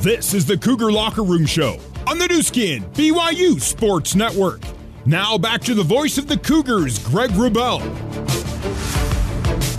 This 0.00 0.32
is 0.32 0.46
the 0.46 0.56
Cougar 0.56 0.92
Locker 0.92 1.24
Room 1.24 1.44
Show 1.44 1.80
on 2.06 2.18
the 2.18 2.28
Nu 2.28 2.40
Skin, 2.40 2.84
BYU 2.92 3.60
Sports 3.60 4.14
Network. 4.14 4.60
Now 5.06 5.36
back 5.36 5.60
to 5.62 5.74
the 5.74 5.82
voice 5.82 6.18
of 6.18 6.28
the 6.28 6.36
Cougars, 6.36 7.00
Greg 7.00 7.30
Wrubell. 7.30 7.80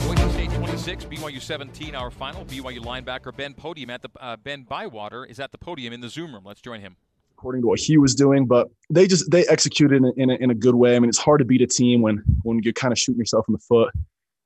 Boise 0.06 0.30
State 0.34 0.52
26, 0.52 1.06
BYU 1.06 1.42
17, 1.42 1.96
our 1.96 2.12
final. 2.12 2.44
BYU 2.44 2.80
linebacker 2.80 3.34
Ben 3.34 3.54
Podium 3.54 3.90
at 3.90 4.02
the 4.02 4.10
uh, 4.20 4.36
Ben 4.36 4.64
Bywater 4.64 5.24
is 5.24 5.40
at 5.40 5.54
the 5.54 5.58
podium 5.58 5.94
in 5.94 6.02
the 6.02 6.10
Zoom 6.10 6.34
room. 6.34 6.44
Let's 6.44 6.62
join 6.62 6.82
him 6.82 6.98
according 7.40 7.62
to 7.62 7.68
what 7.68 7.80
he 7.80 7.98
was 7.98 8.14
doing. 8.16 8.46
But 8.46 8.70
they 8.90 9.08
just 9.08 9.32
they 9.32 9.46
executed 9.48 10.04
in, 10.04 10.14
in 10.18 10.30
a, 10.30 10.36
in 10.36 10.52
a 10.52 10.56
good 10.56 10.76
way. 10.76 10.96
I 10.96 11.00
mean, 11.00 11.10
it's 11.10 11.18
hard 11.18 11.40
to 11.40 11.46
beat 11.46 11.62
a 11.62 11.68
team 11.68 12.02
when 12.02 12.22
when 12.44 12.62
you're 12.64 12.74
kind 12.74 12.92
of 12.92 13.00
shooting 13.00 13.20
yourself 13.20 13.46
in 13.48 13.54
the 13.54 13.60
foot 13.60 13.94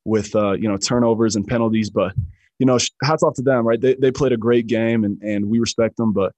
with 0.06 0.36
uh, 0.36 0.52
you 0.52 0.70
know 0.70 0.78
turnovers 0.78 1.36
and 1.36 1.46
penalties. 1.48 1.90
But 1.90 2.14
you 2.60 2.66
know, 2.66 2.78
hats 3.04 3.24
off 3.24 3.34
to 3.36 3.42
them, 3.42 3.68
right? 3.68 3.82
They 3.82 3.96
they 3.96 4.12
played 4.12 4.32
a 4.32 4.38
great 4.38 4.68
game, 4.68 5.04
and 5.04 5.22
and 5.22 5.46
we 5.46 5.60
respect 5.60 5.98
them. 5.98 6.14
But 6.14 6.34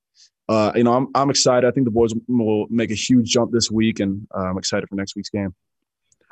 uh, 0.47 0.71
you 0.75 0.83
know, 0.83 0.93
I'm 0.93 1.07
I'm 1.13 1.29
excited. 1.29 1.67
I 1.67 1.71
think 1.71 1.85
the 1.85 1.91
boys 1.91 2.13
will 2.27 2.67
make 2.69 2.91
a 2.91 2.95
huge 2.95 3.29
jump 3.29 3.51
this 3.51 3.69
week, 3.69 3.99
and 3.99 4.25
uh, 4.33 4.43
I'm 4.43 4.57
excited 4.57 4.87
for 4.87 4.95
next 4.95 5.15
week's 5.15 5.29
game. 5.29 5.53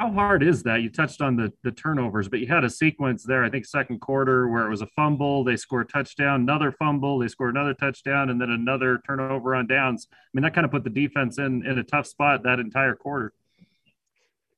How 0.04 0.12
hard 0.12 0.44
is 0.44 0.63
that? 0.63 0.82
You 0.82 0.89
touched 0.89 1.22
on 1.22 1.38
the 1.38 1.52
the 1.63 1.72
turnovers, 1.72 2.28
but 2.28 2.39
you 2.39 2.48
had 2.48 2.63
a 2.66 2.70
sequence 2.70 3.24
there. 3.24 3.44
I 3.44 3.50
think 3.50 3.66
second 3.66 4.00
quarter 4.00 4.50
where 4.50 4.66
it 4.66 4.70
was 4.70 4.82
a 4.82 4.88
fumble, 4.88 5.44
they 5.46 5.56
score 5.56 5.82
a 5.82 5.86
touchdown, 5.86 6.42
another 6.42 6.74
fumble, 6.74 7.20
they 7.20 7.30
score 7.30 7.50
another 7.50 7.74
touchdown, 7.74 8.30
and 8.30 8.39
then 8.39 8.50
another 8.50 9.02
turnover 9.08 9.56
on 9.56 9.68
downs. 9.68 10.08
I 10.12 10.16
mean, 10.34 10.44
that 10.44 10.54
kind 10.54 10.66
of 10.66 10.72
put 10.72 10.84
the 10.84 10.89
defense 10.89 11.38
in 11.38 11.66
in 11.66 11.80
a 11.80 11.84
tough 11.84 12.06
spot 12.06 12.44
that 12.44 12.60
entire 12.60 12.96
quarter. 12.96 13.34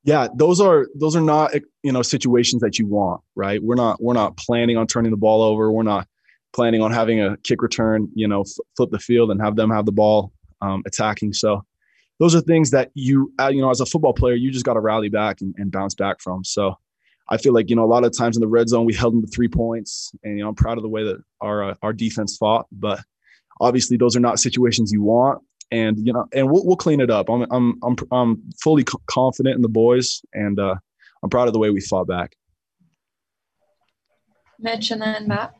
Yeah, 0.03 0.27
those 0.35 0.59
are 0.59 0.87
those 0.95 1.15
are 1.15 1.21
not 1.21 1.53
you 1.83 1.91
know 1.91 2.01
situations 2.01 2.61
that 2.63 2.79
you 2.79 2.87
want, 2.87 3.21
right? 3.35 3.61
We're 3.61 3.75
not 3.75 4.01
we're 4.01 4.13
not 4.13 4.37
planning 4.37 4.77
on 4.77 4.87
turning 4.87 5.11
the 5.11 5.17
ball 5.17 5.43
over. 5.43 5.71
We're 5.71 5.83
not 5.83 6.07
planning 6.53 6.81
on 6.81 6.91
having 6.91 7.21
a 7.21 7.37
kick 7.37 7.61
return, 7.61 8.09
you 8.15 8.27
know, 8.27 8.45
flip 8.75 8.89
the 8.89 8.99
field 8.99 9.29
and 9.29 9.39
have 9.41 9.55
them 9.55 9.69
have 9.69 9.85
the 9.85 9.91
ball 9.91 10.31
um, 10.61 10.81
attacking. 10.87 11.33
So 11.33 11.65
those 12.19 12.35
are 12.35 12.41
things 12.41 12.71
that 12.71 12.91
you, 12.93 13.33
uh, 13.39 13.49
you 13.49 13.61
know, 13.61 13.69
as 13.69 13.81
a 13.81 13.85
football 13.85 14.13
player, 14.13 14.35
you 14.35 14.51
just 14.51 14.65
got 14.65 14.73
to 14.73 14.79
rally 14.79 15.09
back 15.09 15.41
and, 15.41 15.53
and, 15.57 15.71
bounce 15.71 15.95
back 15.95 16.21
from. 16.21 16.43
So 16.43 16.77
I 17.29 17.37
feel 17.37 17.53
like, 17.53 17.69
you 17.69 17.75
know, 17.75 17.83
a 17.83 17.87
lot 17.87 18.05
of 18.05 18.15
times 18.17 18.37
in 18.37 18.41
the 18.41 18.47
red 18.47 18.69
zone, 18.69 18.85
we 18.85 18.93
held 18.93 19.13
them 19.13 19.21
to 19.21 19.27
three 19.27 19.47
points 19.47 20.11
and, 20.23 20.37
you 20.37 20.43
know, 20.43 20.49
I'm 20.49 20.55
proud 20.55 20.77
of 20.77 20.83
the 20.83 20.89
way 20.89 21.03
that 21.03 21.21
our, 21.41 21.71
uh, 21.71 21.75
our 21.81 21.93
defense 21.93 22.37
fought, 22.37 22.67
but 22.71 23.01
obviously 23.59 23.97
those 23.97 24.15
are 24.15 24.21
not 24.21 24.39
situations 24.39 24.91
you 24.91 25.01
want. 25.01 25.41
And, 25.71 25.97
you 26.05 26.13
know, 26.13 26.27
and 26.31 26.49
we'll, 26.49 26.65
we'll 26.65 26.77
clean 26.77 27.01
it 27.01 27.09
up. 27.09 27.29
I'm, 27.29 27.45
I'm, 27.51 27.79
I'm, 27.83 27.95
I'm 28.11 28.43
fully 28.61 28.85
confident 29.07 29.55
in 29.55 29.61
the 29.61 29.69
boys 29.69 30.21
and 30.33 30.59
uh, 30.59 30.75
I'm 31.23 31.29
proud 31.29 31.47
of 31.47 31.53
the 31.53 31.59
way 31.59 31.71
we 31.71 31.81
fought 31.81 32.07
back. 32.07 32.35
Mitch 34.59 34.91
and 34.91 35.01
then 35.01 35.27
Matt. 35.27 35.53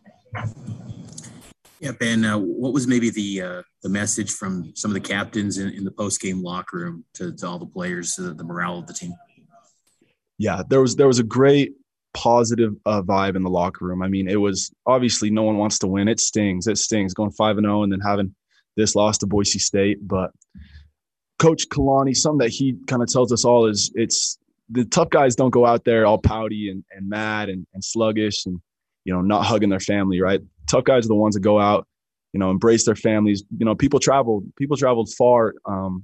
Yeah, 1.79 1.91
Ben, 1.91 2.23
uh, 2.23 2.37
what 2.37 2.71
was 2.71 2.87
maybe 2.87 3.09
the 3.09 3.41
uh, 3.41 3.61
the 3.85 3.89
message 3.89 4.31
from 4.31 4.71
some 4.75 4.89
of 4.89 4.95
the 4.95 4.99
captains 4.99 5.59
in, 5.59 5.69
in 5.69 5.83
the 5.83 5.91
post 5.91 6.19
game 6.19 6.41
locker 6.41 6.77
room 6.77 7.05
to, 7.13 7.31
to 7.35 7.47
all 7.47 7.59
the 7.59 7.67
players, 7.67 8.17
uh, 8.17 8.33
the 8.35 8.43
morale 8.43 8.79
of 8.79 8.87
the 8.87 8.93
team? 8.93 9.13
Yeah, 10.39 10.63
there 10.67 10.81
was 10.81 10.95
there 10.95 11.05
was 11.05 11.19
a 11.19 11.23
great 11.23 11.73
positive 12.15 12.73
uh, 12.87 13.03
vibe 13.03 13.35
in 13.35 13.43
the 13.43 13.49
locker 13.49 13.85
room. 13.85 14.01
I 14.01 14.07
mean, 14.07 14.27
it 14.27 14.37
was 14.37 14.73
obviously 14.87 15.29
no 15.29 15.43
one 15.43 15.57
wants 15.57 15.77
to 15.79 15.87
win. 15.87 16.07
It 16.07 16.19
stings. 16.19 16.65
It 16.65 16.79
stings 16.79 17.13
going 17.13 17.29
five 17.29 17.57
and 17.57 17.65
zero 17.65 17.81
oh 17.81 17.83
and 17.83 17.91
then 17.91 17.99
having 17.99 18.33
this 18.75 18.95
loss 18.95 19.19
to 19.19 19.27
Boise 19.27 19.59
State. 19.59 19.99
But 20.01 20.31
Coach 21.37 21.69
Kalani, 21.69 22.15
something 22.15 22.39
that 22.39 22.49
he 22.49 22.77
kind 22.87 23.03
of 23.03 23.07
tells 23.07 23.31
us 23.31 23.45
all 23.45 23.67
is 23.67 23.91
it's 23.93 24.39
the 24.71 24.85
tough 24.85 25.11
guys 25.11 25.35
don't 25.35 25.51
go 25.51 25.63
out 25.63 25.85
there 25.85 26.07
all 26.07 26.17
pouty 26.17 26.69
and, 26.69 26.83
and 26.89 27.07
mad 27.07 27.49
and, 27.49 27.67
and 27.75 27.83
sluggish 27.83 28.47
and 28.47 28.59
you 29.03 29.13
know 29.13 29.21
not 29.21 29.45
hugging 29.45 29.69
their 29.69 29.79
family. 29.79 30.21
Right, 30.21 30.41
tough 30.65 30.85
guys 30.85 31.05
are 31.05 31.09
the 31.09 31.13
ones 31.13 31.35
that 31.35 31.41
go 31.41 31.59
out, 31.59 31.87
you 32.35 32.39
know, 32.39 32.51
embrace 32.51 32.83
their 32.83 32.97
families. 32.97 33.45
You 33.57 33.65
know, 33.65 33.75
people 33.75 33.97
traveled, 33.97 34.43
people 34.57 34.75
traveled 34.75 35.09
far 35.13 35.53
um, 35.65 36.03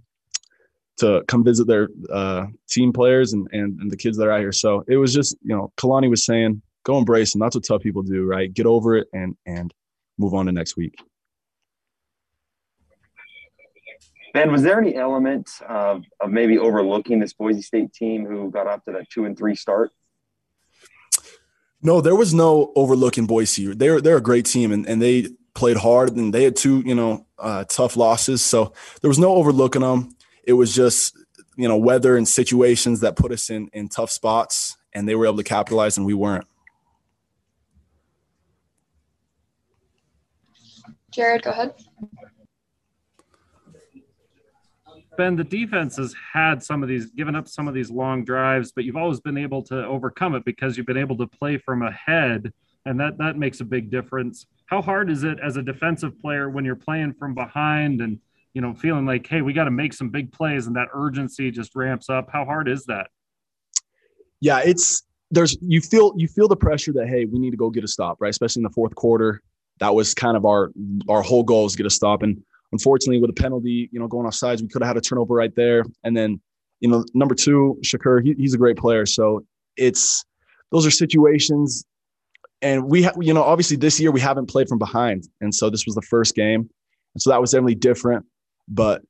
to 1.00 1.26
come 1.28 1.44
visit 1.44 1.68
their 1.68 1.90
uh, 2.10 2.46
team 2.70 2.94
players 2.94 3.34
and, 3.34 3.50
and, 3.52 3.78
and 3.82 3.92
the 3.92 3.98
kids 3.98 4.16
that 4.16 4.30
are 4.30 4.32
out 4.32 4.40
here. 4.40 4.54
So 4.54 4.86
it 4.88 4.96
was 4.96 5.14
just, 5.14 5.36
you 5.44 5.54
know, 5.54 5.74
Kalani 5.76 6.10
was 6.10 6.26
saying, 6.26 6.62
go 6.86 6.98
embrace 6.98 7.34
them. 7.34 7.42
That's 7.42 7.58
what 7.58 7.66
tough 7.66 7.82
people 7.82 8.02
do, 8.02 8.24
right? 8.24 8.52
Get 8.54 8.66
over 8.66 8.96
it 8.96 9.10
and 9.12 9.36
and 9.46 9.74
move 10.18 10.34
on 10.34 10.46
to 10.46 10.54
next 10.54 10.78
week. 10.78 10.96
Ben, 14.34 14.54
was 14.54 14.62
there 14.62 14.80
any 14.80 14.96
element 14.96 15.50
of, 15.68 16.06
of 16.22 16.32
maybe 16.32 16.58
overlooking 16.58 17.20
this 17.20 17.34
Boise 17.34 17.62
State 17.62 17.92
team 17.92 18.26
who 18.26 18.50
got 18.50 18.68
off 18.68 18.86
to 18.86 18.94
that 18.94 19.10
two 19.10 19.26
and 19.26 19.38
three 19.38 19.56
start? 19.56 19.92
No, 21.82 22.00
there 22.00 22.16
was 22.16 22.34
no 22.34 22.72
overlooking 22.78 23.26
Boise. 23.26 23.74
They're 23.74 24.00
they're 24.00 24.16
a 24.16 24.22
great 24.22 24.46
team 24.46 24.72
and, 24.72 24.88
and 24.88 25.02
they 25.02 25.28
played 25.54 25.78
hard 25.78 26.16
and 26.16 26.34
they 26.34 26.44
had 26.44 26.56
two, 26.56 26.82
you 26.86 26.96
know, 26.96 27.26
uh, 27.38 27.64
tough 27.66 27.98
losses. 27.98 28.42
So 28.42 28.74
there 29.02 29.10
was 29.10 29.20
no 29.20 29.34
overlooking 29.36 29.82
them. 29.82 30.16
It 30.44 30.54
was 30.54 30.74
just, 30.74 31.18
you 31.58 31.68
know, 31.68 31.78
weather 31.78 32.18
and 32.18 32.28
situations 32.28 33.02
that 33.02 33.16
put 33.16 33.32
us 33.32 33.50
in 33.50 33.70
in 33.74 33.90
tough 33.90 34.12
spots 34.12 34.78
and 34.94 35.08
they 35.08 35.16
were 35.16 35.26
able 35.26 35.38
to 35.38 35.44
capitalize 35.44 35.98
and 35.98 36.06
we 36.06 36.14
weren't. 36.14 36.46
Jared, 41.12 41.44
go 41.44 41.52
ahead. 41.52 41.74
Ben, 45.18 45.36
the 45.36 45.44
defense 45.44 45.98
has 45.98 46.16
had 46.34 46.64
some 46.64 46.82
of 46.84 46.90
these, 46.90 47.08
given 47.08 47.36
up 47.36 47.48
some 47.48 47.68
of 47.68 47.74
these 47.74 47.92
long 47.92 48.24
drives, 48.24 48.72
but 48.72 48.86
you've 48.86 48.96
always 48.96 49.20
been 49.20 49.38
able 49.38 49.62
to 49.64 49.86
overcome 49.86 50.36
it 50.36 50.46
because 50.46 50.78
you've 50.78 50.86
been 50.86 50.98
able 50.98 51.18
to 51.18 51.28
play 51.28 51.58
from 51.58 51.82
ahead, 51.82 52.54
and 52.86 53.00
that 53.00 53.18
that 53.18 53.38
makes 53.38 53.60
a 53.62 53.66
big 53.66 53.90
difference. 53.92 54.46
How 54.66 54.82
hard 54.82 55.10
is 55.10 55.24
it 55.24 55.38
as 55.44 55.58
a 55.58 55.62
defensive 55.62 56.20
player 56.20 56.50
when 56.50 56.66
you're 56.66 56.76
playing 56.76 57.14
from 57.14 57.34
behind 57.34 58.02
and 58.02 58.20
you 58.54 58.62
know 58.62 58.74
feeling 58.74 59.06
like, 59.06 59.28
hey, 59.28 59.42
we 59.42 59.54
got 59.54 59.66
to 59.66 59.72
make 59.72 59.94
some 59.94 60.10
big 60.10 60.32
plays, 60.32 60.68
and 60.68 60.76
that 60.76 60.88
urgency 60.94 61.52
just 61.52 61.76
ramps 61.76 62.10
up? 62.10 62.30
How 62.32 62.46
hard 62.46 62.68
is 62.68 62.86
that? 62.86 63.08
Yeah, 64.40 64.62
it's 64.64 65.04
there's 65.30 65.58
you 65.62 65.82
feel 65.82 66.14
you 66.18 66.28
feel 66.28 66.48
the 66.48 66.56
pressure 66.56 66.94
that 66.94 67.08
hey, 67.08 67.26
we 67.26 67.40
need 67.40 67.52
to 67.52 67.58
go 67.58 67.70
get 67.70 67.84
a 67.84 67.88
stop, 67.88 68.18
right? 68.20 68.30
Especially 68.30 68.62
in 68.62 68.64
the 68.64 68.74
fourth 68.74 68.96
quarter. 68.96 69.42
That 69.80 69.96
was 69.96 70.14
kind 70.14 70.38
of 70.38 70.46
our 70.46 70.72
our 71.10 71.22
whole 71.22 71.44
goal 71.44 71.66
is 71.66 71.76
get 71.76 71.86
a 71.86 71.90
stop 71.90 72.24
and 72.24 72.42
Unfortunately, 72.72 73.20
with 73.20 73.30
a 73.30 73.34
penalty, 73.34 73.90
you 73.92 74.00
know, 74.00 74.08
going 74.08 74.26
off 74.26 74.36
sides, 74.36 74.62
we 74.62 74.70
could 74.70 74.82
have 74.82 74.88
had 74.88 74.98
a 74.98 75.02
turnover 75.02 75.34
right 75.34 75.54
there. 75.56 75.84
And 76.04 76.16
then, 76.16 76.40
you 76.80 76.90
know, 76.90 77.04
number 77.14 77.36
two, 77.36 77.78
Shakir, 77.84 78.24
he, 78.24 78.34
he's 78.34 78.54
a 78.54 78.58
great 78.58 78.78
player. 78.78 79.06
So 79.06 79.46
it's 79.76 80.24
those 80.72 80.86
are 80.86 80.92
situations. 80.92 81.84
And 82.62 82.86
we, 82.86 83.04
ha- 83.04 83.14
you 83.20 83.34
know, 83.34 83.44
obviously 83.44 83.78
this 83.78 84.00
year 84.00 84.12
we 84.12 84.22
haven't 84.22 84.48
played 84.48 84.70
from 84.70 84.78
behind, 84.78 85.28
and 85.42 85.54
so 85.54 85.70
this 85.70 85.86
was 85.86 85.96
the 85.96 86.02
first 86.04 86.36
game, 86.36 86.70
and 87.14 87.22
so 87.22 87.32
that 87.32 87.42
was 87.42 87.52
definitely 87.52 87.76
different. 87.76 88.26
But 88.68 89.02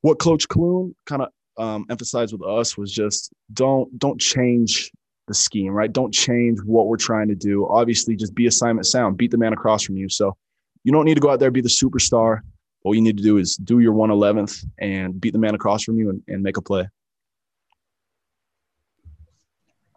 what 0.00 0.18
Coach 0.18 0.48
Kloon 0.48 0.94
kind 1.04 1.22
of 1.22 1.28
um, 1.58 1.86
emphasized 1.90 2.32
with 2.32 2.42
us 2.42 2.76
was 2.76 2.92
just 2.92 3.32
don't 3.52 3.98
don't 3.98 4.20
change 4.20 4.90
the 5.28 5.34
scheme, 5.34 5.72
right? 5.72 5.92
Don't 5.92 6.12
change 6.12 6.58
what 6.64 6.86
we're 6.86 6.96
trying 6.96 7.28
to 7.28 7.34
do. 7.34 7.66
Obviously, 7.68 8.16
just 8.16 8.34
be 8.34 8.46
assignment 8.46 8.86
sound, 8.86 9.16
beat 9.16 9.30
the 9.30 9.38
man 9.38 9.52
across 9.52 9.82
from 9.82 9.96
you. 9.96 10.08
So 10.08 10.36
you 10.84 10.92
don't 10.92 11.04
need 11.04 11.14
to 11.14 11.20
go 11.20 11.30
out 11.30 11.40
there 11.40 11.50
be 11.50 11.60
the 11.60 11.68
superstar 11.68 12.40
all 12.86 12.94
you 12.94 13.02
need 13.02 13.16
to 13.16 13.22
do 13.22 13.36
is 13.36 13.56
do 13.56 13.80
your 13.80 13.92
111th 13.94 14.64
and 14.78 15.20
beat 15.20 15.32
the 15.32 15.40
man 15.40 15.56
across 15.56 15.82
from 15.82 15.98
you 15.98 16.08
and, 16.08 16.22
and 16.28 16.40
make 16.40 16.56
a 16.56 16.62
play. 16.62 16.88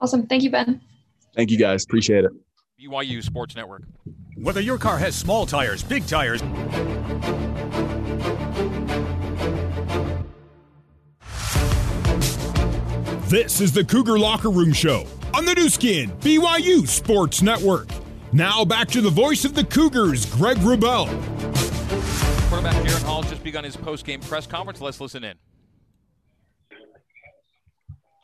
Awesome. 0.01 0.25
Thank 0.25 0.41
you, 0.41 0.49
Ben. 0.49 0.81
Thank 1.35 1.51
you, 1.51 1.59
guys. 1.59 1.83
Appreciate 1.83 2.25
it. 2.25 2.31
BYU 2.79 3.21
Sports 3.23 3.55
Network. 3.55 3.83
Whether 4.35 4.61
your 4.61 4.77
car 4.77 4.97
has 4.97 5.15
small 5.15 5.45
tires, 5.45 5.83
big 5.83 6.07
tires, 6.07 6.41
This 13.29 13.61
is 13.61 13.71
the 13.71 13.83
Cougar 13.83 14.17
Locker 14.17 14.49
Room 14.49 14.73
Show 14.73 15.05
on 15.35 15.45
the 15.45 15.53
Nu 15.53 15.69
Skin, 15.69 16.09
BYU 16.19 16.87
Sports 16.87 17.43
Network. 17.43 17.87
Now 18.33 18.65
back 18.65 18.87
to 18.87 19.01
the 19.01 19.09
voice 19.11 19.45
of 19.45 19.53
the 19.53 19.63
Cougars, 19.63 20.25
Greg 20.25 20.57
Wrubell. 20.57 21.05
Quarterback 22.49 22.75
Jaren 22.83 23.03
Hall 23.03 23.21
just 23.21 23.43
begun 23.43 23.63
his 23.63 23.77
post-game 23.77 24.21
press 24.21 24.47
conference. 24.47 24.81
Let's 24.81 24.99
listen 24.99 25.23
in. 25.23 25.35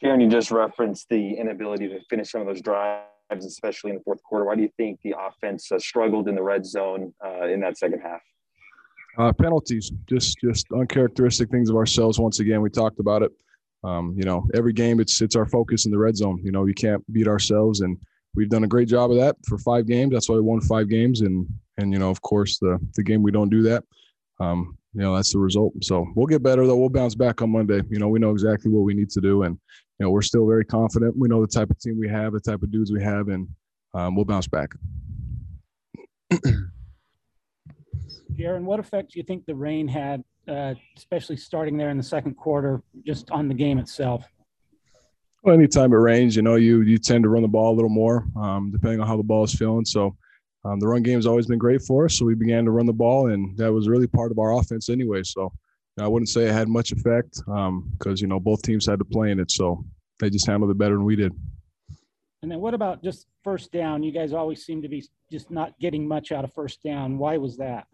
Jaren, 0.04 0.24
you 0.24 0.28
just 0.28 0.50
referenced 0.50 1.08
the 1.10 1.36
inability 1.36 1.88
to 1.88 2.00
finish 2.10 2.32
some 2.32 2.42
of 2.42 2.48
those 2.48 2.62
drives, 2.62 3.06
especially 3.32 3.92
in 3.92 3.98
the 3.98 4.04
fourth 4.04 4.22
quarter. 4.24 4.46
Why 4.46 4.56
do 4.56 4.62
you 4.62 4.72
think 4.78 5.00
the 5.04 5.16
offense 5.20 5.72
uh, 5.72 5.80
struggled 5.80 6.28
in 6.28 6.36
the 6.36 6.44
red 6.44 6.66
zone 6.66 7.14
uh, 7.24 7.48
in 7.48 7.60
that 7.62 7.78
second 7.78 8.02
half? 8.02 8.22
Uh, 9.18 9.32
penalties, 9.34 9.92
just 10.08 10.38
just 10.40 10.68
uncharacteristic 10.74 11.50
things 11.50 11.70
of 11.70 11.76
ourselves. 11.76 12.20
Once 12.20 12.40
again, 12.40 12.62
we 12.62 12.70
talked 12.70 13.00
about 13.00 13.24
it. 13.24 13.32
Um, 13.84 14.14
you 14.18 14.24
know, 14.24 14.46
every 14.54 14.74
game 14.74 15.00
it's 15.00 15.22
it's 15.22 15.36
our 15.36 15.46
focus 15.46 15.86
in 15.86 15.92
the 15.92 15.98
red 15.98 16.18
zone. 16.18 16.40
You 16.44 16.52
know, 16.52 16.62
we 16.62 16.74
can't 16.74 17.04
beat 17.14 17.28
ourselves, 17.28 17.82
and 17.82 17.98
we've 18.36 18.50
done 18.50 18.66
a 18.66 18.68
great 18.68 18.90
job 18.90 19.12
of 19.12 19.18
that 19.18 19.38
for 19.48 19.58
five 19.60 19.88
games. 19.88 20.12
That's 20.12 20.28
why 20.28 20.36
we 20.36 20.42
won 20.42 20.62
five 20.62 20.90
games, 20.90 21.22
and 21.22 21.48
and 21.78 21.94
you 21.94 22.00
know, 22.00 22.10
of 22.10 22.22
course, 22.22 22.60
the 22.60 22.78
the 22.96 23.04
game 23.04 23.24
we 23.24 23.32
don't 23.32 23.50
do 23.50 23.62
that 23.64 23.84
um, 24.40 24.78
you 24.94 25.02
know, 25.02 25.16
that's 25.16 25.34
the 25.34 25.40
result. 25.40 25.74
So 25.82 26.08
we'll 26.16 26.28
get 26.28 26.44
better 26.44 26.66
though. 26.66 26.76
We'll 26.76 26.90
bounce 26.90 27.16
back 27.16 27.42
on 27.42 27.52
Monday. 27.52 27.82
You 27.90 28.00
know, 28.00 28.08
we 28.08 28.20
know 28.20 28.32
exactly 28.32 28.72
what 28.72 28.82
we 28.82 28.94
need 28.94 29.10
to 29.12 29.22
do, 29.22 29.44
and 29.44 29.60
you 30.00 30.06
know, 30.06 30.12
we're 30.12 30.22
still 30.22 30.46
very 30.46 30.66
confident. 30.66 31.18
We 31.18 31.28
know 31.28 31.42
the 31.42 31.48
type 31.48 31.70
of 31.70 31.80
team 31.80 31.98
we 32.00 32.10
have, 32.10 32.34
the 32.34 32.40
type 32.40 32.62
of 32.64 32.72
dudes 32.72 32.92
we 32.92 33.02
have, 33.04 33.30
and 33.30 33.48
um, 33.94 34.16
we'll 34.16 34.26
bounce 34.26 34.48
back. 34.48 34.76
Jaren, 38.36 38.64
what 38.64 38.80
effect 38.82 39.14
do 39.14 39.20
you 39.20 39.24
think 39.24 39.46
the 39.46 39.56
rain 39.56 39.88
had, 39.88 40.22
uh, 40.50 40.74
especially 40.98 41.38
starting 41.38 41.78
there 41.78 41.90
in 41.90 41.98
the 41.98 42.04
second 42.04 42.36
quarter, 42.36 42.84
just 43.06 43.32
on 43.32 43.48
the 43.48 43.54
game 43.54 43.78
itself? 43.78 44.26
Well, 45.44 45.56
anytime 45.56 45.94
it 45.94 45.98
rains, 45.98 46.36
you 46.36 46.42
know, 46.42 46.56
you 46.56 46.82
you 46.82 46.98
tend 46.98 47.24
to 47.24 47.30
run 47.30 47.44
the 47.44 47.48
ball 47.48 47.74
a 47.74 47.76
little 47.76 47.90
more, 47.90 48.26
um, 48.36 48.72
depending 48.72 49.00
on 49.00 49.08
how 49.08 49.16
the 49.16 49.24
ball 49.24 49.44
is 49.44 49.54
feeling. 49.54 49.86
So 49.86 50.18
um, 50.66 50.80
the 50.80 50.88
run 50.88 51.04
game 51.04 51.18
has 51.18 51.28
always 51.28 51.46
been 51.46 51.60
great 51.60 51.84
for 51.84 52.06
us, 52.06 52.18
so 52.18 52.26
we 52.26 52.36
began 52.36 52.66
to 52.66 52.72
run 52.72 52.88
the 52.88 52.94
ball, 52.94 53.30
and 53.30 53.56
that 53.58 53.72
was 53.72 53.88
really 53.88 54.08
part 54.08 54.32
of 54.32 54.40
our 54.40 54.58
offense 54.58 54.90
anyway. 54.90 55.22
So 55.24 55.54
I 56.00 56.08
wouldn't 56.08 56.30
say 56.30 56.46
it 56.46 56.54
had 56.54 56.68
much 56.68 56.92
effect 56.92 57.38
because 57.46 57.48
um, 57.68 58.16
you 58.18 58.28
know 58.28 58.40
both 58.40 58.62
teams 58.62 58.86
had 58.86 59.00
to 59.00 59.06
play 59.06 59.32
in 59.32 59.40
it, 59.40 59.50
so 59.50 59.84
they 60.20 60.30
just 60.30 60.46
handled 60.46 60.72
it 60.72 60.78
better 60.78 60.96
than 60.96 61.06
we 61.06 61.16
did. 61.16 61.34
And 62.42 62.52
then 62.52 62.60
what 62.60 62.74
about 62.74 63.04
just 63.04 63.28
first 63.44 63.72
down? 63.72 64.04
You 64.04 64.12
guys 64.12 64.34
always 64.34 64.66
seem 64.66 64.82
to 64.82 64.90
be 64.90 65.04
just 65.32 65.50
not 65.50 65.78
getting 65.80 66.08
much 66.08 66.32
out 66.32 66.44
of 66.44 66.54
first 66.54 66.84
down. 66.84 67.18
Why 67.18 67.38
was 67.38 67.58
that? 67.58 67.88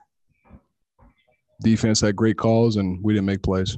Defense 1.62 2.02
had 2.02 2.16
great 2.16 2.38
calls, 2.38 2.78
and 2.78 3.02
we 3.04 3.14
didn't 3.14 3.28
make 3.28 3.44
plays. 3.44 3.78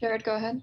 Jared, 0.00 0.22
go 0.22 0.36
ahead. 0.36 0.62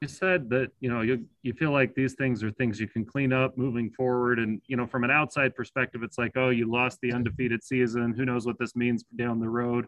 You 0.00 0.08
said 0.08 0.48
that 0.48 0.70
you 0.80 0.88
know 0.88 1.02
you 1.02 1.26
you 1.42 1.52
feel 1.52 1.72
like 1.72 1.94
these 1.94 2.14
things 2.14 2.42
are 2.42 2.50
things 2.52 2.80
you 2.80 2.88
can 2.88 3.04
clean 3.04 3.34
up 3.34 3.58
moving 3.58 3.90
forward, 3.90 4.38
and 4.38 4.60
you 4.66 4.76
know 4.76 4.86
from 4.86 5.04
an 5.04 5.10
outside 5.10 5.54
perspective, 5.54 6.02
it's 6.02 6.16
like 6.16 6.32
oh 6.36 6.48
you 6.48 6.70
lost 6.70 6.98
the 7.02 7.12
undefeated 7.12 7.62
season. 7.62 8.14
Who 8.14 8.24
knows 8.24 8.46
what 8.46 8.58
this 8.58 8.74
means 8.74 9.04
down 9.16 9.40
the 9.40 9.48
road? 9.48 9.86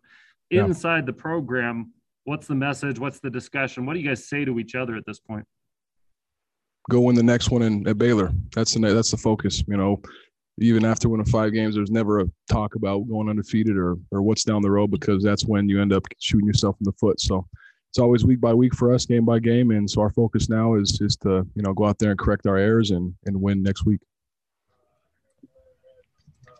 Yeah. 0.50 0.66
Inside 0.66 1.06
the 1.06 1.14
program, 1.14 1.92
what's 2.24 2.46
the 2.46 2.54
message? 2.54 2.98
What's 2.98 3.20
the 3.20 3.30
discussion? 3.30 3.86
What 3.86 3.94
do 3.94 4.00
you 4.00 4.08
guys 4.08 4.28
say 4.28 4.44
to 4.44 4.58
each 4.58 4.74
other 4.74 4.96
at 4.96 5.06
this 5.06 5.18
point? 5.18 5.46
Go 6.90 7.00
win 7.00 7.14
the 7.14 7.22
next 7.22 7.50
one 7.50 7.62
in, 7.62 7.88
at 7.88 7.96
Baylor. 7.96 8.32
That's 8.54 8.74
the 8.74 8.80
that's 8.80 9.12
the 9.12 9.16
focus. 9.16 9.64
You 9.66 9.78
know, 9.78 10.02
even 10.58 10.84
after 10.84 11.08
winning 11.08 11.24
five 11.24 11.54
games, 11.54 11.74
there's 11.74 11.90
never 11.90 12.20
a 12.20 12.26
talk 12.50 12.74
about 12.74 13.08
going 13.08 13.30
undefeated 13.30 13.76
or 13.76 13.96
or 14.10 14.20
what's 14.20 14.44
down 14.44 14.60
the 14.60 14.70
road 14.70 14.90
because 14.90 15.22
that's 15.22 15.46
when 15.46 15.70
you 15.70 15.80
end 15.80 15.94
up 15.94 16.04
shooting 16.20 16.46
yourself 16.46 16.76
in 16.80 16.84
the 16.84 16.92
foot. 16.92 17.18
So 17.18 17.46
it's 17.92 17.98
always 17.98 18.24
week 18.24 18.40
by 18.40 18.54
week 18.54 18.74
for 18.74 18.94
us, 18.94 19.04
game 19.04 19.26
by 19.26 19.38
game, 19.38 19.70
and 19.70 19.88
so 19.88 20.00
our 20.00 20.08
focus 20.08 20.48
now 20.48 20.76
is 20.76 20.98
is 21.02 21.14
to 21.16 21.46
you 21.54 21.62
know 21.62 21.74
go 21.74 21.84
out 21.84 21.98
there 21.98 22.08
and 22.08 22.18
correct 22.18 22.46
our 22.46 22.56
errors 22.56 22.90
and 22.90 23.14
and 23.26 23.38
win 23.38 23.62
next 23.62 23.84
week. 23.84 24.00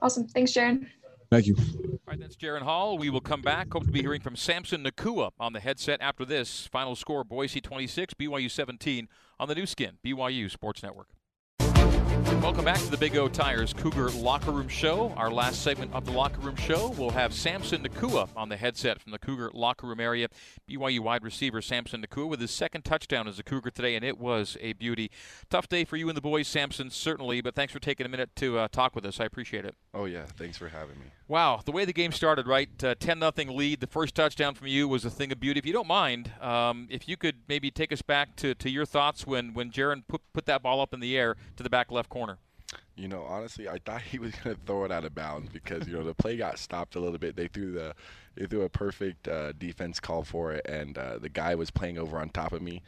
Awesome. 0.03 0.29
Thanks, 0.29 0.53
Jaron. 0.53 0.87
Thank 1.31 1.47
you. 1.47 1.57
All 1.57 1.99
right, 2.07 2.21
that's 2.21 2.37
Jaron 2.37 2.61
Hall. 2.61 2.99
We 2.99 3.09
will 3.09 3.23
come 3.23 3.41
back. 3.41 3.73
Hope 3.73 3.87
to 3.87 3.91
be 3.91 4.03
hearing 4.03 4.21
from 4.21 4.37
Samson 4.37 4.85
Nacua 4.85 5.31
on 5.41 5.55
the 5.55 5.61
headset 5.61 6.03
after 6.03 6.27
this. 6.27 6.67
Final 6.67 6.95
score 6.95 7.25
Boise 7.25 7.63
26, 7.63 8.13
BYU 8.13 8.51
17 8.51 9.09
on 9.41 9.49
the 9.49 9.55
Nu 9.55 9.65
Skin, 9.65 9.93
BYU 10.05 10.51
Sports 10.51 10.83
Network. 10.83 11.09
Welcome 12.43 12.65
back 12.65 12.79
to 12.79 12.91
the 12.91 12.97
Big 12.97 13.17
O 13.17 13.29
Tires 13.29 13.73
Cougar 13.73 14.11
Locker 14.11 14.51
Room 14.51 14.67
Show. 14.67 15.15
Our 15.17 15.31
last 15.31 15.63
segment 15.63 15.95
of 15.95 16.05
the 16.05 16.11
Locker 16.11 16.41
Room 16.41 16.57
Show, 16.57 16.89
we'll 16.99 17.11
have 17.11 17.33
Samson 17.33 17.85
Nacua 17.85 18.29
on 18.35 18.49
the 18.49 18.57
headset 18.57 19.01
from 19.01 19.13
the 19.13 19.19
Cougar 19.21 19.53
Locker 19.55 19.87
Room 19.87 20.01
area. 20.01 20.27
BYU 20.69 20.99
wide 20.99 21.23
receiver 21.23 21.63
Samson 21.63 22.03
Nacua 22.03 22.29
with 22.29 22.41
his 22.41 22.51
second 22.51 22.85
touchdown 22.85 23.29
as 23.29 23.39
a 23.39 23.45
Cougar 23.45 23.71
today, 23.71 23.95
and 23.95 24.05
it 24.05 24.19
was 24.19 24.57
a 24.61 24.73
beauty. 24.73 25.09
Tough 25.51 25.69
day 25.69 25.85
for 25.85 25.97
you 25.97 26.09
and 26.09 26.17
the 26.17 26.21
boys, 26.21 26.49
Samson, 26.49 26.91
certainly, 26.91 27.41
but 27.43 27.55
thanks 27.55 27.73
for 27.73 27.79
taking 27.79 28.07
a 28.07 28.09
minute 28.09 28.35
to 28.37 28.59
uh, 28.59 28.69
talk 28.73 28.97
with 28.97 29.07
us. 29.07 29.21
I 29.21 29.25
appreciate 29.25 29.65
it. 29.65 29.77
Oh 29.95 30.07
yeah, 30.07 30.25
thanks 30.27 30.59
for 30.59 30.69
having 30.69 30.99
me. 30.99 31.07
Wow, 31.29 31.61
the 31.65 31.73
way 31.73 31.85
the 31.85 31.93
game 31.93 32.13
started, 32.13 32.47
right? 32.47 32.69
Uh, 32.83 32.95
Ten 32.99 33.19
nothing 33.19 33.57
lead. 33.57 33.81
The 33.81 33.87
first 33.87 34.15
touchdown 34.15 34.55
from 34.55 34.67
you 34.67 34.89
was 34.89 35.05
a 35.05 35.11
thing 35.11 35.33
of 35.33 35.41
beauty. 35.41 35.59
If 35.59 35.67
you 35.67 35.73
don't 35.73 35.87
mind, 35.87 36.33
um, 36.41 36.89
if 36.91 37.09
you 37.09 37.17
could 37.17 37.37
maybe 37.49 37.71
take 37.71 37.93
us 37.93 38.03
back 38.03 38.37
to, 38.37 38.55
to 38.57 38.69
your 38.69 38.85
thoughts 38.85 39.27
when 39.27 39.55
when 39.55 39.71
Jaron 39.71 40.03
put 40.07 40.21
put 40.33 40.47
that 40.47 40.63
ball 40.63 40.81
up 40.81 40.93
in 40.93 41.01
the 41.01 41.17
air 41.17 41.37
to 41.57 41.63
the 41.63 41.71
back 41.71 41.91
left 41.91 42.09
corner. 42.09 42.39
You 42.97 43.09
know, 43.09 43.23
honestly, 43.23 43.69
I 43.69 43.79
thought 43.79 44.03
he 44.11 44.19
was 44.19 44.35
going 44.35 44.57
to 44.57 44.63
throw 44.67 44.85
it 44.85 44.93
out 44.93 45.05
of 45.05 45.15
bounds 45.15 45.51
because 45.51 45.87
you 45.87 45.95
know 45.95 46.05
the 46.05 46.15
play 46.15 46.37
got 46.37 46.59
stopped 46.59 46.97
a 46.97 47.01
little 47.01 47.19
bit. 47.19 47.37
They 47.37 47.49
threw 47.49 47.73
the 47.73 47.95
they 48.35 48.47
threw 48.47 48.63
a 48.63 48.69
perfect 48.69 49.29
uh, 49.29 49.53
defense 49.53 50.01
call 50.01 50.25
for 50.25 50.53
it, 50.53 50.67
and 50.67 50.97
uh, 50.99 51.19
the 51.19 51.29
guy 51.29 51.55
was 51.55 51.71
playing 51.71 51.99
over 51.99 52.19
on 52.19 52.31
top 52.31 52.53
of 52.53 52.63
me. 52.63 52.83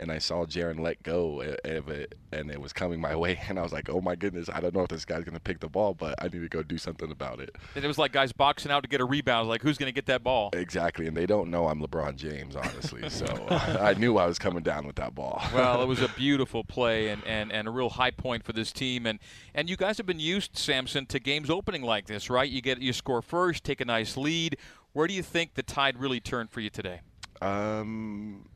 And 0.00 0.10
I 0.10 0.18
saw 0.18 0.44
Jaron 0.46 0.80
let 0.80 1.02
go 1.02 1.42
of 1.64 1.88
it, 1.88 2.16
and 2.32 2.50
it 2.50 2.60
was 2.60 2.72
coming 2.72 3.00
my 3.00 3.14
way. 3.14 3.38
And 3.50 3.58
I 3.58 3.62
was 3.62 3.72
like, 3.72 3.88
"Oh 3.90 4.00
my 4.00 4.14
goodness! 4.14 4.48
I 4.52 4.60
don't 4.60 4.74
know 4.74 4.82
if 4.82 4.88
this 4.88 5.04
guy's 5.04 5.24
gonna 5.24 5.40
pick 5.40 5.58
the 5.58 5.68
ball, 5.68 5.92
but 5.92 6.14
I 6.18 6.24
need 6.24 6.40
to 6.40 6.48
go 6.48 6.62
do 6.62 6.78
something 6.78 7.10
about 7.10 7.40
it." 7.40 7.56
And 7.74 7.84
it 7.84 7.88
was 7.88 7.98
like 7.98 8.12
guys 8.12 8.32
boxing 8.32 8.70
out 8.70 8.82
to 8.84 8.88
get 8.88 9.00
a 9.00 9.04
rebound. 9.04 9.48
Like, 9.48 9.62
who's 9.62 9.76
going 9.76 9.88
to 9.88 9.94
get 9.94 10.06
that 10.06 10.22
ball? 10.22 10.50
Exactly, 10.52 11.06
and 11.06 11.16
they 11.16 11.26
don't 11.26 11.50
know 11.50 11.68
I'm 11.68 11.80
LeBron 11.80 12.16
James, 12.16 12.56
honestly. 12.56 13.08
so 13.10 13.26
I 13.50 13.94
knew 13.94 14.18
I 14.18 14.26
was 14.26 14.38
coming 14.38 14.62
down 14.62 14.86
with 14.86 14.96
that 14.96 15.14
ball. 15.14 15.42
well, 15.54 15.82
it 15.82 15.86
was 15.86 16.00
a 16.00 16.08
beautiful 16.08 16.64
play 16.64 17.08
and, 17.08 17.24
and, 17.26 17.52
and 17.52 17.68
a 17.68 17.70
real 17.70 17.90
high 17.90 18.10
point 18.10 18.44
for 18.44 18.52
this 18.52 18.72
team. 18.72 19.06
And, 19.06 19.18
and 19.54 19.68
you 19.68 19.76
guys 19.76 19.96
have 19.96 20.06
been 20.06 20.20
used, 20.20 20.56
Samson, 20.56 21.06
to 21.06 21.18
games 21.18 21.50
opening 21.50 21.82
like 21.82 22.06
this, 22.06 22.30
right? 22.30 22.48
You 22.48 22.62
get 22.62 22.80
you 22.80 22.92
score 22.92 23.22
first, 23.22 23.64
take 23.64 23.80
a 23.80 23.84
nice 23.84 24.16
lead. 24.16 24.56
Where 24.92 25.06
do 25.06 25.14
you 25.14 25.22
think 25.22 25.54
the 25.54 25.62
tide 25.62 25.98
really 25.98 26.20
turned 26.20 26.50
for 26.50 26.60
you 26.60 26.70
today? 26.70 27.00
Um, 27.42 28.46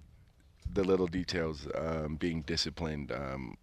the 0.75 0.85
little 0.85 1.07
details, 1.07 1.67
um, 1.75 2.17
being 2.17 2.43
disciplined, 2.43 3.13
um, 3.13 3.57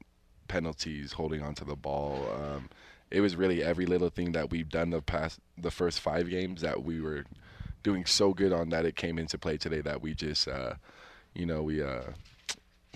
penalties, 0.47 1.13
holding 1.13 1.41
onto 1.41 1.65
the 1.65 1.76
ball. 1.76 2.26
Um, 2.41 2.69
it 3.10 3.21
was 3.21 3.36
really 3.36 3.62
every 3.63 3.86
little 3.86 4.10
thing 4.10 4.32
that 4.32 4.50
we've 4.50 4.69
done 4.69 4.89
the 4.89 5.02
past, 5.02 5.39
the 5.58 5.71
first 5.71 6.00
five 6.00 6.30
games 6.30 6.62
that 6.62 6.84
we 6.84 7.02
were 7.02 7.26
doing 7.84 8.06
so 8.06 8.34
good 8.34 8.54
on 8.54 8.69
that 8.69 8.86
it 8.86 8.95
came 8.95 9.17
into 9.19 9.38
play 9.38 9.58
today 9.58 9.82
that 9.82 10.02
we 10.02 10.13
just, 10.13 10.47
uh, 10.47 10.74
you 11.34 11.45
know, 11.45 11.62
we, 11.62 11.84
uh, 11.84 12.04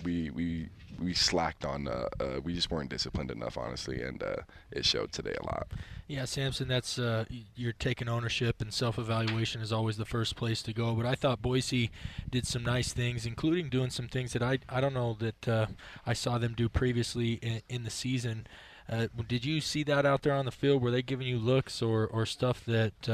we, 0.04 0.30
we, 0.30 0.68
we 1.00 1.14
slacked 1.14 1.64
on. 1.64 1.88
Uh, 1.88 2.08
uh, 2.20 2.40
we 2.42 2.54
just 2.54 2.70
weren't 2.70 2.90
disciplined 2.90 3.30
enough, 3.30 3.56
honestly, 3.58 4.02
and 4.02 4.22
uh, 4.22 4.36
it 4.70 4.84
showed 4.84 5.12
today 5.12 5.34
a 5.40 5.44
lot. 5.44 5.68
Yeah, 6.08 6.24
Samson, 6.24 6.68
that's 6.68 6.98
uh, 6.98 7.24
you're 7.56 7.72
taking 7.72 8.08
ownership, 8.08 8.60
and 8.60 8.72
self-evaluation 8.72 9.60
is 9.60 9.72
always 9.72 9.96
the 9.96 10.04
first 10.04 10.36
place 10.36 10.62
to 10.62 10.72
go. 10.72 10.94
But 10.94 11.06
I 11.06 11.14
thought 11.14 11.42
Boise 11.42 11.90
did 12.30 12.46
some 12.46 12.62
nice 12.62 12.92
things, 12.92 13.26
including 13.26 13.68
doing 13.68 13.90
some 13.90 14.08
things 14.08 14.32
that 14.32 14.42
I 14.42 14.58
I 14.68 14.80
don't 14.80 14.94
know 14.94 15.16
that 15.18 15.48
uh, 15.48 15.66
I 16.06 16.12
saw 16.12 16.38
them 16.38 16.54
do 16.56 16.68
previously 16.68 17.34
in, 17.34 17.62
in 17.68 17.82
the 17.84 17.90
season. 17.90 18.46
Uh, 18.88 19.08
did 19.26 19.44
you 19.44 19.60
see 19.60 19.82
that 19.82 20.06
out 20.06 20.22
there 20.22 20.34
on 20.34 20.44
the 20.44 20.52
field? 20.52 20.80
Were 20.80 20.92
they 20.92 21.02
giving 21.02 21.26
you 21.26 21.38
looks 21.38 21.82
or 21.82 22.06
or 22.06 22.24
stuff 22.24 22.64
that? 22.66 23.08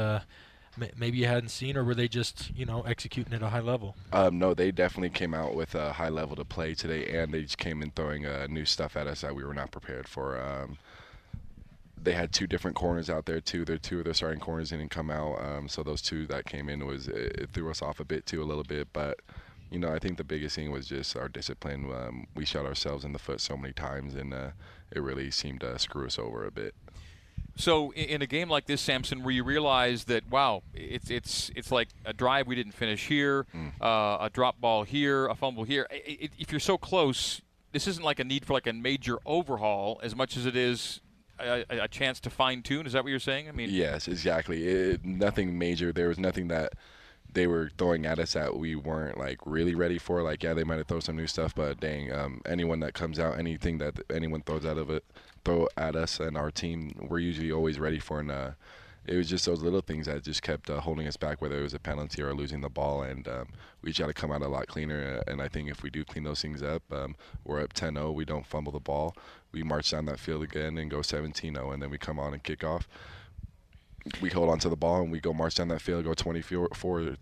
Maybe 0.97 1.19
you 1.19 1.27
hadn't 1.27 1.49
seen, 1.49 1.77
or 1.77 1.83
were 1.83 1.93
they 1.93 2.07
just 2.07 2.51
you 2.55 2.65
know 2.65 2.81
executing 2.81 3.33
at 3.33 3.43
a 3.43 3.49
high 3.49 3.59
level? 3.59 3.95
Um, 4.11 4.39
no, 4.39 4.53
they 4.53 4.71
definitely 4.71 5.09
came 5.09 5.33
out 5.33 5.53
with 5.53 5.75
a 5.75 5.93
high 5.93 6.09
level 6.09 6.35
to 6.35 6.45
play 6.45 6.73
today, 6.73 7.19
and 7.19 7.33
they 7.33 7.43
just 7.43 7.57
came 7.57 7.81
in 7.81 7.91
throwing 7.91 8.25
uh, 8.25 8.47
new 8.49 8.65
stuff 8.65 8.97
at 8.97 9.07
us 9.07 9.21
that 9.21 9.35
we 9.35 9.43
were 9.43 9.53
not 9.53 9.71
prepared 9.71 10.07
for. 10.07 10.41
Um, 10.41 10.77
they 12.03 12.13
had 12.13 12.33
two 12.33 12.47
different 12.47 12.75
corners 12.75 13.09
out 13.09 13.25
there 13.25 13.39
too. 13.39 13.65
Their 13.65 13.77
two 13.77 13.99
of 13.99 14.05
their 14.05 14.13
starting 14.13 14.39
corners 14.39 14.69
didn't 14.71 14.89
come 14.89 15.09
out, 15.09 15.39
um, 15.41 15.67
so 15.67 15.83
those 15.83 16.01
two 16.01 16.25
that 16.27 16.45
came 16.45 16.69
in 16.69 16.85
was 16.85 17.07
it, 17.07 17.39
it, 17.39 17.49
threw 17.53 17.69
us 17.69 17.81
off 17.81 17.99
a 17.99 18.05
bit 18.05 18.25
too, 18.25 18.41
a 18.41 18.45
little 18.45 18.63
bit. 18.63 18.87
But 18.93 19.19
you 19.71 19.79
know, 19.79 19.93
I 19.93 19.99
think 19.99 20.17
the 20.17 20.23
biggest 20.23 20.55
thing 20.55 20.71
was 20.71 20.87
just 20.87 21.15
our 21.15 21.29
discipline. 21.29 21.91
Um, 21.93 22.27
we 22.35 22.45
shot 22.45 22.65
ourselves 22.65 23.05
in 23.05 23.13
the 23.13 23.19
foot 23.19 23.41
so 23.41 23.55
many 23.55 23.73
times, 23.73 24.15
and 24.15 24.33
uh, 24.33 24.51
it 24.91 25.01
really 25.01 25.31
seemed 25.31 25.61
to 25.61 25.77
screw 25.79 26.05
us 26.05 26.19
over 26.19 26.45
a 26.45 26.51
bit. 26.51 26.75
So 27.55 27.93
in 27.93 28.21
a 28.21 28.27
game 28.27 28.49
like 28.49 28.65
this, 28.65 28.81
Samson, 28.81 29.23
where 29.23 29.33
you 29.33 29.43
realize 29.43 30.05
that 30.05 30.29
wow, 30.29 30.63
it's 30.73 31.09
it's 31.09 31.51
it's 31.55 31.71
like 31.71 31.89
a 32.05 32.13
drive 32.13 32.47
we 32.47 32.55
didn't 32.55 32.73
finish 32.73 33.07
here, 33.07 33.45
mm. 33.55 33.71
uh, 33.79 34.25
a 34.25 34.29
drop 34.31 34.59
ball 34.59 34.83
here, 34.83 35.27
a 35.27 35.35
fumble 35.35 35.63
here. 35.63 35.87
It, 35.91 36.19
it, 36.21 36.31
if 36.39 36.51
you're 36.51 36.59
so 36.59 36.77
close, 36.77 37.41
this 37.71 37.87
isn't 37.87 38.03
like 38.03 38.19
a 38.19 38.23
need 38.23 38.45
for 38.45 38.53
like 38.53 38.67
a 38.67 38.73
major 38.73 39.19
overhaul 39.25 39.99
as 40.03 40.15
much 40.15 40.35
as 40.35 40.45
it 40.45 40.55
is 40.55 41.01
a, 41.39 41.65
a 41.69 41.87
chance 41.87 42.19
to 42.21 42.29
fine 42.29 42.61
tune. 42.61 42.85
Is 42.85 42.93
that 42.93 43.03
what 43.03 43.09
you're 43.09 43.19
saying? 43.19 43.49
I 43.49 43.51
mean, 43.51 43.69
yes, 43.71 44.07
exactly. 44.07 44.67
It, 44.67 45.05
nothing 45.05 45.57
major. 45.57 45.91
There 45.91 46.07
was 46.07 46.19
nothing 46.19 46.47
that 46.47 46.73
they 47.33 47.47
were 47.47 47.71
throwing 47.77 48.05
at 48.05 48.19
us 48.19 48.33
that 48.33 48.55
we 48.57 48.75
weren't 48.75 49.17
like 49.17 49.39
really 49.45 49.75
ready 49.75 49.97
for. 49.97 50.21
Like, 50.21 50.43
yeah, 50.43 50.53
they 50.53 50.63
might 50.63 50.77
have 50.77 50.87
thrown 50.87 51.01
some 51.01 51.15
new 51.15 51.27
stuff, 51.27 51.53
but 51.55 51.79
dang, 51.79 52.11
um, 52.11 52.41
anyone 52.45 52.79
that 52.81 52.93
comes 52.93 53.19
out, 53.19 53.37
anything 53.37 53.79
that 53.79 53.99
anyone 54.09 54.41
throws 54.41 54.65
out 54.65 54.77
of 54.77 54.89
it, 54.89 55.03
throw 55.43 55.67
at 55.77 55.95
us 55.95 56.19
and 56.19 56.37
our 56.37 56.51
team, 56.51 57.07
we're 57.09 57.19
usually 57.19 57.51
always 57.51 57.79
ready 57.79 57.99
for. 57.99 58.19
And 58.19 58.31
uh, 58.31 58.51
it 59.05 59.15
was 59.15 59.29
just 59.29 59.45
those 59.45 59.61
little 59.61 59.81
things 59.81 60.05
that 60.05 60.23
just 60.23 60.41
kept 60.41 60.69
uh, 60.69 60.79
holding 60.79 61.07
us 61.07 61.17
back, 61.17 61.41
whether 61.41 61.59
it 61.59 61.63
was 61.63 61.73
a 61.73 61.79
penalty 61.79 62.21
or 62.21 62.33
losing 62.33 62.61
the 62.61 62.69
ball. 62.69 63.01
And 63.03 63.27
um, 63.27 63.47
we 63.81 63.89
just 63.89 63.99
got 63.99 64.07
to 64.07 64.13
come 64.13 64.31
out 64.31 64.41
a 64.41 64.47
lot 64.47 64.67
cleaner. 64.67 65.21
And 65.27 65.41
I 65.41 65.47
think 65.47 65.69
if 65.69 65.83
we 65.83 65.89
do 65.89 66.05
clean 66.05 66.23
those 66.23 66.41
things 66.41 66.63
up, 66.63 66.83
um, 66.91 67.15
we're 67.43 67.61
up 67.61 67.73
10-0. 67.73 68.13
We 68.13 68.25
don't 68.25 68.45
fumble 68.45 68.71
the 68.71 68.79
ball. 68.79 69.15
We 69.51 69.63
march 69.63 69.91
down 69.91 70.05
that 70.05 70.19
field 70.19 70.43
again 70.43 70.77
and 70.77 70.89
go 70.89 70.99
17-0, 70.99 71.73
and 71.73 71.81
then 71.81 71.89
we 71.89 71.97
come 71.97 72.17
on 72.17 72.33
and 72.33 72.41
kick 72.41 72.63
off 72.63 72.87
we 74.21 74.29
hold 74.29 74.49
on 74.49 74.59
to 74.59 74.69
the 74.69 74.75
ball 74.75 75.01
and 75.01 75.11
we 75.11 75.19
go 75.19 75.33
march 75.33 75.55
down 75.55 75.69
that 75.69 75.81
field, 75.81 76.03
go 76.03 76.13
24 76.13 76.69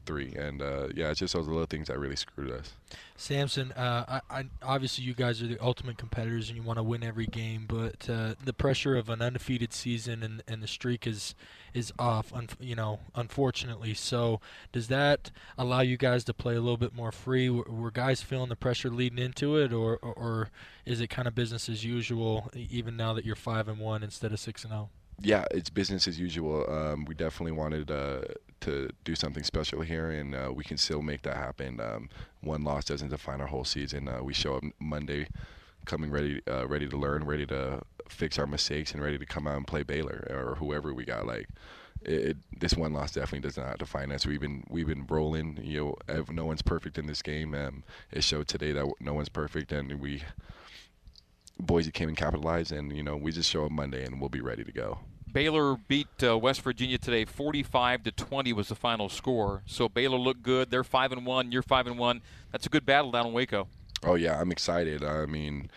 3. 0.06 0.34
And 0.36 0.62
uh, 0.62 0.88
yeah, 0.96 1.12
it's 1.12 1.20
just 1.20 1.34
those 1.34 1.48
little 1.48 1.66
things 1.66 1.88
that 1.88 2.00
really 2.00 2.16
screwed 2.16 2.52
us. 2.52 2.74
Samson, 3.16 3.72
uh, 3.74 4.20
I, 4.30 4.40
I, 4.40 4.44
obviously 4.64 5.04
you 5.04 5.14
guys 5.14 5.44
are 5.44 5.48
the 5.48 5.60
ultimate 5.60 5.98
competitors 5.98 6.50
and 6.50 6.58
you 6.58 6.64
want 6.64 6.78
to 6.78 6.84
win 6.84 7.04
every 7.04 7.28
game, 7.28 7.66
but 7.68 8.10
uh, 8.10 8.34
the 8.44 8.54
pressure 8.54 8.96
of 8.96 9.10
an 9.10 9.22
undefeated 9.22 9.74
season 9.74 10.24
and, 10.24 10.42
and 10.48 10.64
the 10.64 10.68
streak 10.68 11.06
is 11.06 11.36
is 11.74 11.94
off, 11.98 12.34
un, 12.34 12.50
you 12.60 12.76
know, 12.76 13.00
unfortunately. 13.16 13.94
So 13.94 14.42
does 14.72 14.88
that 14.88 15.32
allow 15.58 15.82
you 15.82 15.98
guys 15.98 16.24
to 16.26 16.34
play 16.34 16.56
a 16.56 16.60
little 16.60 16.78
bit 16.78 16.94
more 16.94 17.12
free? 17.12 17.50
Were, 17.50 17.64
were 17.64 17.92
guys 17.92 18.22
feeling 18.22 18.50
the 18.50 18.56
pressure 18.56 18.90
leading 18.90 19.20
into 19.20 19.56
it, 19.56 19.72
or, 19.72 19.98
or, 19.98 20.14
or 20.14 20.50
is 20.86 21.00
it 21.00 21.10
kind 21.10 21.28
of 21.28 21.36
business 21.36 21.70
as 21.70 21.86
usual, 21.86 22.50
even 22.56 22.98
now 22.98 23.14
that 23.14 23.24
you're 23.24 23.36
five 23.36 23.70
and 23.70 23.80
one 23.80 24.04
instead 24.04 24.34
of 24.34 24.40
six 24.40 24.64
and 24.64 24.72
zero? 24.72 24.90
Oh? 24.92 25.01
Yeah, 25.24 25.46
it's 25.52 25.70
business 25.70 26.08
as 26.08 26.20
usual. 26.20 26.70
Um, 26.70 27.06
we 27.06 27.16
definitely 27.16 27.52
wanted 27.52 27.92
uh, 27.92 28.22
to 28.62 28.90
do 29.04 29.16
something 29.16 29.44
special 29.44 29.82
here, 29.82 30.10
and 30.12 30.36
uh, 30.36 30.52
we 30.54 30.64
can 30.64 30.78
still 30.78 31.02
make 31.02 31.22
that 31.24 31.38
happen. 31.38 31.80
Um, 31.80 32.10
one 32.42 32.64
loss 32.64 32.86
doesn't 32.86 33.10
define 33.10 33.42
our 33.42 33.48
whole 33.48 33.66
season. 33.66 34.08
Uh, 34.08 34.22
we 34.24 34.34
show 34.34 34.56
up 34.56 34.64
Monday, 34.80 35.28
coming 35.86 36.10
ready, 36.10 36.42
uh, 36.50 36.68
ready 36.68 36.88
to 36.88 36.98
learn, 36.98 37.24
ready 37.26 37.46
to 37.48 37.82
fix 38.10 38.40
our 38.40 38.48
mistakes, 38.48 38.94
and 38.94 39.02
ready 39.04 39.18
to 39.18 39.26
come 39.26 39.48
out 39.48 39.58
and 39.58 39.68
play 39.68 39.84
Baylor 39.84 40.28
or 40.30 40.56
whoever 40.56 40.94
we 40.94 41.06
got. 41.06 41.28
Like, 41.28 41.48
it, 42.04 42.38
this 42.60 42.74
one 42.74 42.94
loss 42.94 43.12
definitely 43.12 43.48
does 43.48 43.58
not 43.58 43.78
define 43.78 44.12
us. 44.12 44.26
We've 44.26 44.42
been 44.42 44.64
we've 44.70 44.88
been 44.88 45.06
rolling. 45.08 45.60
You 45.62 45.96
know, 46.08 46.26
no 46.32 46.46
one's 46.46 46.64
perfect 46.64 46.98
in 46.98 47.06
this 47.06 47.22
game. 47.22 47.54
Um, 47.54 47.84
it 48.12 48.24
showed 48.24 48.48
today 48.48 48.72
that 48.72 48.92
no 49.00 49.14
one's 49.14 49.30
perfect, 49.30 49.72
and 49.72 50.00
we 50.00 50.24
Boise 51.60 51.92
came 51.92 52.10
and 52.10 52.18
capitalized, 52.18 52.72
and 52.72 52.96
you 52.96 53.04
know 53.04 53.16
we 53.16 53.32
just 53.32 53.50
show 53.50 53.66
up 53.66 53.72
Monday 53.72 54.04
and 54.04 54.20
we'll 54.20 54.30
be 54.30 54.42
ready 54.42 54.64
to 54.64 54.72
go. 54.72 55.00
Baylor 55.32 55.76
beat 55.88 56.08
uh, 56.24 56.38
West 56.38 56.62
Virginia 56.62 56.98
today, 56.98 57.26
45 57.26 58.04
to 58.04 58.12
20 58.12 58.54
was 58.54 58.68
the 58.70 58.76
final 58.76 59.10
score. 59.10 59.64
So 59.66 59.88
Baylor 59.88 60.18
looked 60.18 60.44
good. 60.44 60.72
They're 60.72 60.84
five 60.84 61.12
and 61.12 61.26
one. 61.26 61.52
You're 61.52 61.62
five 61.62 61.88
and 61.88 61.98
one. 61.98 62.22
That's 62.52 62.66
a 62.66 62.70
good 62.70 62.86
battle 62.86 63.12
down 63.12 63.28
in 63.28 63.34
Waco. 63.34 63.68
Oh 64.04 64.16
yeah, 64.16 64.40
I'm 64.40 64.52
excited. 64.52 65.04
I 65.04 65.26
mean, 65.26 65.70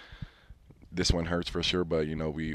this 0.90 1.12
one 1.12 1.26
hurts 1.26 1.50
for 1.50 1.62
sure, 1.62 1.84
but 1.84 2.07
you 2.07 2.16
know 2.16 2.30
we 2.30 2.55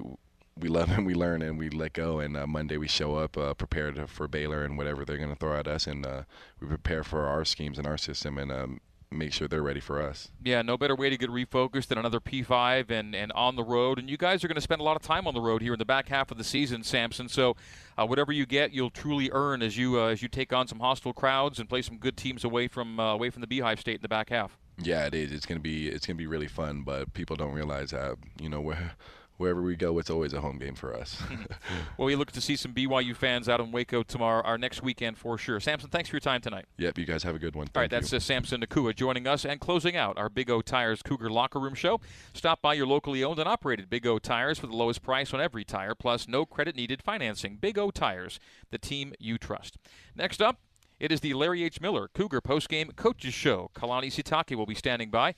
we 0.58 0.68
love 0.68 0.90
and 0.98 1.06
we 1.06 1.14
learn 1.14 1.42
and 1.42 1.58
we 1.58 1.70
let 1.70 1.94
go. 1.94 2.20
And 2.20 2.36
uh, 2.36 2.48
Monday 2.48 2.78
we 2.78 2.88
show 2.88 3.16
up 3.16 3.38
uh, 3.38 3.54
prepared 3.54 4.10
for 4.10 4.28
Baylor 4.28 4.64
and 4.64 4.78
whatever 4.78 5.06
they're 5.06 5.18
going 5.18 5.30
to 5.30 5.36
throw 5.36 5.58
at 5.58 5.68
us, 5.68 5.88
and 5.88 6.06
uh, 6.06 6.24
we 6.60 6.68
prepare 6.68 7.04
for 7.04 7.28
our 7.28 7.46
schemes 7.46 7.78
and 7.78 7.88
our 7.88 7.98
system 7.98 8.38
and 8.38 8.52
um, 8.52 8.82
make 9.12 9.34
sure 9.34 9.48
they're 9.48 9.64
ready 9.64 9.80
for 9.80 10.02
us. 10.02 10.30
Yeah, 10.44 10.62
no 10.62 10.78
better 10.78 10.96
way 10.96 11.10
to 11.10 11.18
get 11.18 11.30
refocused 11.30 11.88
than 11.88 11.98
another 11.98 12.20
P5 12.20 12.92
and, 12.92 13.16
and 13.16 13.32
on 13.32 13.56
the 13.56 13.64
road. 13.64 13.98
And 13.98 14.10
you 14.10 14.18
guys 14.18 14.44
are 14.44 14.48
going 14.48 14.56
to 14.56 14.62
spend 14.62 14.82
a 14.82 14.84
lot 14.84 14.96
of 14.96 15.02
time 15.02 15.28
on 15.28 15.34
the 15.34 15.42
road 15.42 15.62
here 15.62 15.74
in 15.74 15.80
the 15.80 15.86
back 15.86 16.10
half 16.10 16.30
of 16.32 16.38
the 16.38 16.44
season, 16.44 16.84
Samson. 16.84 17.28
So 17.28 17.56
uh, 17.98 18.06
whatever 18.06 18.32
you 18.32 18.46
get, 18.46 18.72
you'll 18.72 18.92
truly 18.92 19.30
earn 19.32 19.62
as 19.62 19.78
you 19.78 20.00
uh, 20.00 20.08
as 20.08 20.22
you 20.22 20.28
take 20.28 20.54
on 20.54 20.68
some 20.68 20.80
hostile 20.80 21.14
crowds 21.14 21.60
and 21.60 21.68
play 21.68 21.82
some 21.82 21.98
good 21.98 22.18
teams 22.18 22.44
away 22.44 22.68
from 22.68 23.00
uh, 23.00 23.14
away 23.14 23.30
from 23.30 23.42
the 23.42 23.48
Beehive 23.48 23.80
State 23.80 23.96
in 23.96 24.02
the 24.02 24.10
back 24.10 24.30
half. 24.30 24.58
Yeah, 24.78 25.06
it 25.08 25.14
is. 25.14 25.32
It's 25.32 25.46
gonna 25.46 25.60
be 25.60 25.90
it's 25.90 26.06
gonna 26.06 26.18
be 26.18 26.28
really 26.28 26.48
fun, 26.48 26.84
but 26.84 27.14
people 27.14 27.36
don't 27.36 27.54
realize 27.54 27.92
that 27.92 28.16
you 28.40 28.48
know 28.48 28.62
where 28.62 28.92
wherever 29.40 29.62
we 29.62 29.76
go, 29.78 29.98
it's 30.00 30.10
always 30.10 30.34
a 30.34 30.42
home 30.42 30.58
game 30.58 30.76
for 30.76 30.94
us. 30.94 31.22
well, 31.98 32.06
we 32.06 32.16
look 32.16 32.32
to 32.34 32.42
see 32.42 32.56
some 32.56 32.74
BYU 32.74 33.16
fans 33.16 33.48
out 33.48 33.62
in 33.62 33.72
Waco 33.72 34.04
tomorrow, 34.04 34.44
our 34.44 34.58
next 34.58 34.84
weekend 34.84 35.18
for 35.18 35.38
sure. 35.38 35.60
Samson, 35.62 35.90
thanks 35.90 36.10
for 36.10 36.18
your 36.18 36.22
time 36.22 36.42
tonight. 36.42 36.66
Yep, 36.78 36.98
you 36.98 37.06
guys 37.06 37.24
have 37.24 37.36
a 37.36 37.40
good 37.40 37.56
one. 37.56 37.68
Thank 37.68 37.78
All 37.78 37.82
right, 37.84 37.90
that's 37.90 38.12
uh, 38.12 38.20
Samson 38.20 38.62
Nacua 38.62 38.94
joining 38.94 39.28
us 39.28 39.46
and 39.46 39.60
closing 39.60 39.96
out 39.96 40.18
our 40.18 40.30
Big 40.30 40.50
O 40.50 40.62
Tires 40.62 41.02
Cougar 41.02 41.30
Locker 41.30 41.60
Room 41.60 41.74
show. 41.74 42.02
Stop 42.34 42.62
by 42.62 42.74
your 42.74 42.86
locally 42.86 43.24
owned 43.24 43.40
and 43.40 43.48
operated 43.48 43.90
Big 43.90 44.06
O 44.06 44.20
Tires 44.20 44.60
for 44.60 44.68
the 44.68 44.76
lowest 44.76 45.02
price 45.02 45.34
on 45.34 45.40
every 45.40 45.64
tire, 45.64 45.96
plus 45.96 46.28
no 46.28 46.46
credit 46.46 46.76
needed 46.76 47.02
financing. 47.02 47.56
Big 47.56 47.80
O 47.80 47.92
Tires, 47.92 48.40
the 48.72 48.78
team 48.78 49.14
you 49.20 49.38
trust. 49.38 49.78
Next 50.16 50.42
up, 50.42 50.60
it 51.00 51.14
is 51.14 51.22
the 51.22 51.34
Larry 51.34 51.64
H. 51.64 51.80
Miller 51.80 52.10
Cougar 52.14 52.42
postgame 52.42 52.94
coaches 52.94 53.34
show. 53.34 53.72
Kalani 53.74 54.08
Sitake 54.08 54.56
will 54.58 54.66
be 54.66 54.76
standing 54.76 55.10
by. 55.10 55.34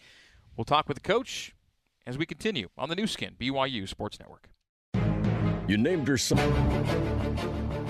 We'll 0.58 0.66
talk 0.66 0.88
with 0.88 0.96
the 0.96 1.08
coach 1.08 1.54
as 2.06 2.18
we 2.18 2.26
continue 2.26 2.70
on 2.78 2.90
the 2.90 2.96
Nu 2.96 3.08
Skin, 3.08 3.36
BYU 3.40 3.88
Sports 3.88 4.20
Network. 4.20 4.50
You 5.68 5.78
named 5.78 6.08
her 6.08 6.18
son. 6.18 7.81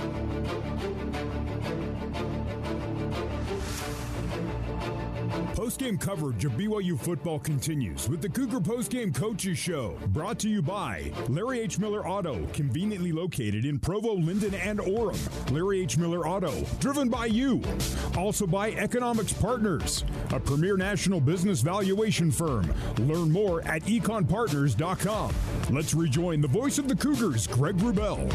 Postgame 5.61 6.01
coverage 6.01 6.43
of 6.43 6.53
BYU 6.53 6.99
football 6.99 7.37
continues 7.37 8.09
with 8.09 8.19
the 8.19 8.27
Cougar 8.27 8.61
Postgame 8.61 9.13
Coaches 9.13 9.59
Show, 9.59 9.95
brought 10.07 10.39
to 10.39 10.49
you 10.49 10.59
by 10.59 11.11
Larry 11.29 11.59
H. 11.59 11.77
Miller 11.77 12.07
Auto, 12.07 12.47
conveniently 12.47 13.11
located 13.11 13.63
in 13.63 13.77
Provo, 13.77 14.15
Lindon, 14.15 14.55
and 14.55 14.79
Orem. 14.79 15.19
Larry 15.51 15.81
H. 15.81 15.99
Miller 15.99 16.27
Auto, 16.27 16.65
driven 16.79 17.09
by 17.09 17.27
you. 17.27 17.61
Also 18.17 18.47
by 18.47 18.71
Economics 18.71 19.33
Partners, 19.33 20.03
a 20.31 20.39
premier 20.39 20.77
national 20.77 21.21
business 21.21 21.61
valuation 21.61 22.31
firm. 22.31 22.73
Learn 22.97 23.29
more 23.29 23.61
at 23.67 23.83
econpartners.com. 23.83 25.31
Let's 25.69 25.93
rejoin 25.93 26.41
the 26.41 26.47
voice 26.47 26.79
of 26.79 26.87
the 26.87 26.95
Cougars, 26.95 27.45
Greg 27.45 27.77
Wrubell. 27.77 28.27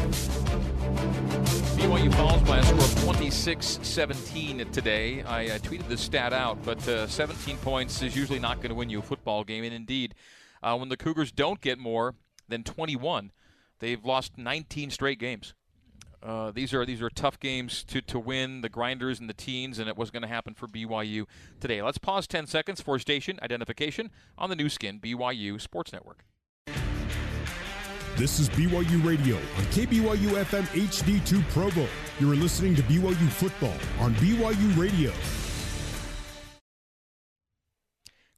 BYU 1.77 2.13
falls 2.15 2.41
by 2.43 2.57
a 2.59 2.63
score 2.63 2.79
of 2.79 3.03
26 3.03 3.79
17 3.81 4.65
today. 4.71 5.23
I 5.27 5.59
tweeted 5.59 5.87
the 5.89 5.97
stat 5.97 6.33
out, 6.33 6.57
but 6.63 6.87
uh, 6.87 7.07
17 7.17 7.57
points 7.57 8.03
is 8.03 8.15
usually 8.15 8.37
not 8.37 8.57
going 8.57 8.69
to 8.69 8.75
win 8.75 8.91
you 8.91 8.99
a 8.99 9.01
football 9.01 9.43
game. 9.43 9.63
And 9.63 9.73
indeed, 9.73 10.13
uh, 10.61 10.77
when 10.77 10.89
the 10.89 10.95
Cougars 10.95 11.31
don't 11.31 11.59
get 11.59 11.79
more 11.79 12.13
than 12.47 12.63
21, 12.63 13.31
they've 13.79 14.05
lost 14.05 14.37
19 14.37 14.91
straight 14.91 15.17
games. 15.17 15.55
Uh, 16.21 16.51
these 16.51 16.75
are 16.75 16.85
these 16.85 17.01
are 17.01 17.09
tough 17.09 17.39
games 17.39 17.83
to, 17.85 18.01
to 18.01 18.19
win 18.19 18.61
the 18.61 18.69
grinders 18.69 19.19
and 19.19 19.27
the 19.27 19.33
teens, 19.33 19.79
and 19.79 19.89
it 19.89 19.97
was 19.97 20.11
going 20.11 20.21
to 20.21 20.27
happen 20.27 20.53
for 20.53 20.67
BYU 20.67 21.25
today. 21.59 21.81
Let's 21.81 21.97
pause 21.97 22.27
10 22.27 22.45
seconds 22.45 22.81
for 22.81 22.99
station 22.99 23.39
identification 23.41 24.11
on 24.37 24.51
the 24.51 24.55
Nu 24.55 24.69
Skin 24.69 24.99
BYU 24.99 25.59
Sports 25.59 25.91
Network. 25.91 26.23
This 28.15 28.39
is 28.39 28.47
BYU 28.49 29.03
Radio 29.03 29.37
on 29.37 29.63
KBYU 29.71 30.43
FM 30.43 30.65
HD2 30.65 31.49
Provo. 31.49 31.87
You're 32.19 32.35
listening 32.35 32.75
to 32.75 32.83
BYU 32.83 33.29
Football 33.29 33.77
on 33.99 34.13
BYU 34.15 34.77
Radio. 34.77 35.11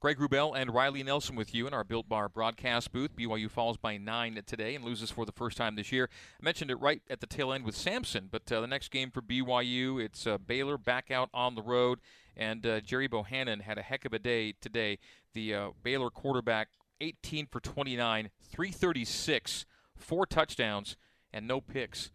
Greg 0.02 0.18
Wrubell 0.18 0.56
and 0.56 0.74
Riley 0.74 1.04
Nelson 1.04 1.36
with 1.36 1.54
you 1.54 1.68
in 1.68 1.74
our 1.74 1.84
Built 1.84 2.08
Bar 2.08 2.30
broadcast 2.30 2.94
booth. 2.94 3.14
BYU 3.18 3.52
falls 3.52 3.76
by 3.76 3.98
nine 3.98 4.42
today 4.46 4.74
and 4.74 4.86
loses 4.86 5.12
for 5.12 5.26
the 5.26 5.34
first 5.34 5.58
time 5.58 5.76
this 5.76 5.92
year. 5.92 6.10
I 6.42 6.46
mentioned 6.46 6.72
it 6.72 6.78
right 6.78 7.02
at 7.10 7.20
the 7.20 7.28
tail 7.28 7.52
end 7.52 7.66
with 7.66 7.76
Samson, 7.76 8.30
but 8.32 8.50
uh, 8.50 8.62
the 8.62 8.68
next 8.68 8.92
game 8.92 9.12
for 9.12 9.22
BYU, 9.22 10.02
it's 10.02 10.26
uh, 10.26 10.38
Baylor 10.38 10.78
back 10.78 11.12
out 11.12 11.30
on 11.34 11.56
the 11.56 11.62
road, 11.62 12.00
and 12.38 12.66
uh, 12.66 12.80
Gerry 12.80 13.08
Bohanon 13.08 13.60
had 13.60 13.78
a 13.78 13.82
heck 13.82 14.06
of 14.06 14.14
a 14.14 14.20
day 14.20 14.54
today. 14.62 15.00
The 15.34 15.54
uh, 15.54 15.70
Baylor 15.84 16.10
quarterback, 16.10 16.70
18 17.02 17.48
for 17.48 17.60
29, 17.60 18.30
336, 18.42 19.66
four 19.98 20.26
touchdowns, 20.26 20.96
and 21.34 21.46
no 21.46 21.60
picks 21.60 22.12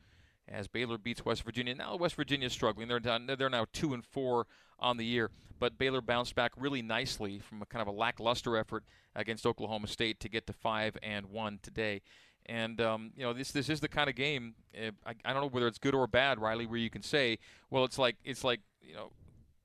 as 0.48 0.68
Baylor 0.68 0.96
beats 0.96 1.26
West 1.26 1.42
Virginia. 1.42 1.74
Now 1.74 1.96
West 1.96 2.14
Virginia 2.14 2.46
is 2.46 2.54
struggling. 2.54 2.88
They're 2.88 2.98
down, 2.98 3.26
they're 3.26 3.50
now 3.50 3.66
two 3.74 3.92
and 3.92 4.02
four 4.02 4.46
on 4.84 4.98
the 4.98 5.04
year, 5.04 5.30
but 5.58 5.78
Baylor 5.78 6.00
bounced 6.00 6.34
back 6.34 6.52
really 6.56 6.82
nicely 6.82 7.38
from 7.40 7.62
a 7.62 7.66
kind 7.66 7.82
of 7.82 7.88
a 7.88 7.96
lackluster 7.96 8.56
effort 8.56 8.84
against 9.16 9.46
Oklahoma 9.46 9.86
State 9.86 10.20
to 10.20 10.28
get 10.28 10.46
to 10.46 10.52
five 10.52 10.96
and 11.02 11.26
one 11.26 11.58
today. 11.62 12.02
And 12.46 12.80
um, 12.80 13.12
you 13.16 13.24
know 13.24 13.32
this 13.32 13.50
this 13.50 13.70
is 13.70 13.80
the 13.80 13.88
kind 13.88 14.10
of 14.10 14.14
game 14.14 14.54
uh, 14.76 14.90
I, 15.06 15.14
I 15.24 15.32
don't 15.32 15.42
know 15.42 15.48
whether 15.48 15.66
it's 15.66 15.78
good 15.78 15.94
or 15.94 16.06
bad, 16.06 16.38
Riley, 16.38 16.66
where 16.66 16.78
you 16.78 16.90
can 16.90 17.02
say, 17.02 17.38
well, 17.70 17.84
it's 17.84 17.98
like 17.98 18.16
it's 18.22 18.44
like 18.44 18.60
you 18.82 18.94
know 18.94 19.12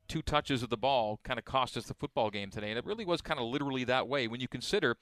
two 0.08 0.22
touches 0.22 0.64
of 0.64 0.70
the 0.70 0.78
ball 0.78 1.20
kind 1.24 1.38
of 1.38 1.46
cost 1.46 1.76
us 1.76 1.86
the 1.86 1.94
football 1.94 2.30
game 2.30 2.50
today, 2.50 2.70
and 2.70 2.80
it 2.80 2.86
really 2.86 3.06
was 3.06 3.22
kind 3.22 3.40
of 3.40 3.48
literally 3.48 3.84
that 3.84 4.08
way 4.08 4.28
when 4.28 4.40
you 4.40 4.48
consider 4.48 4.96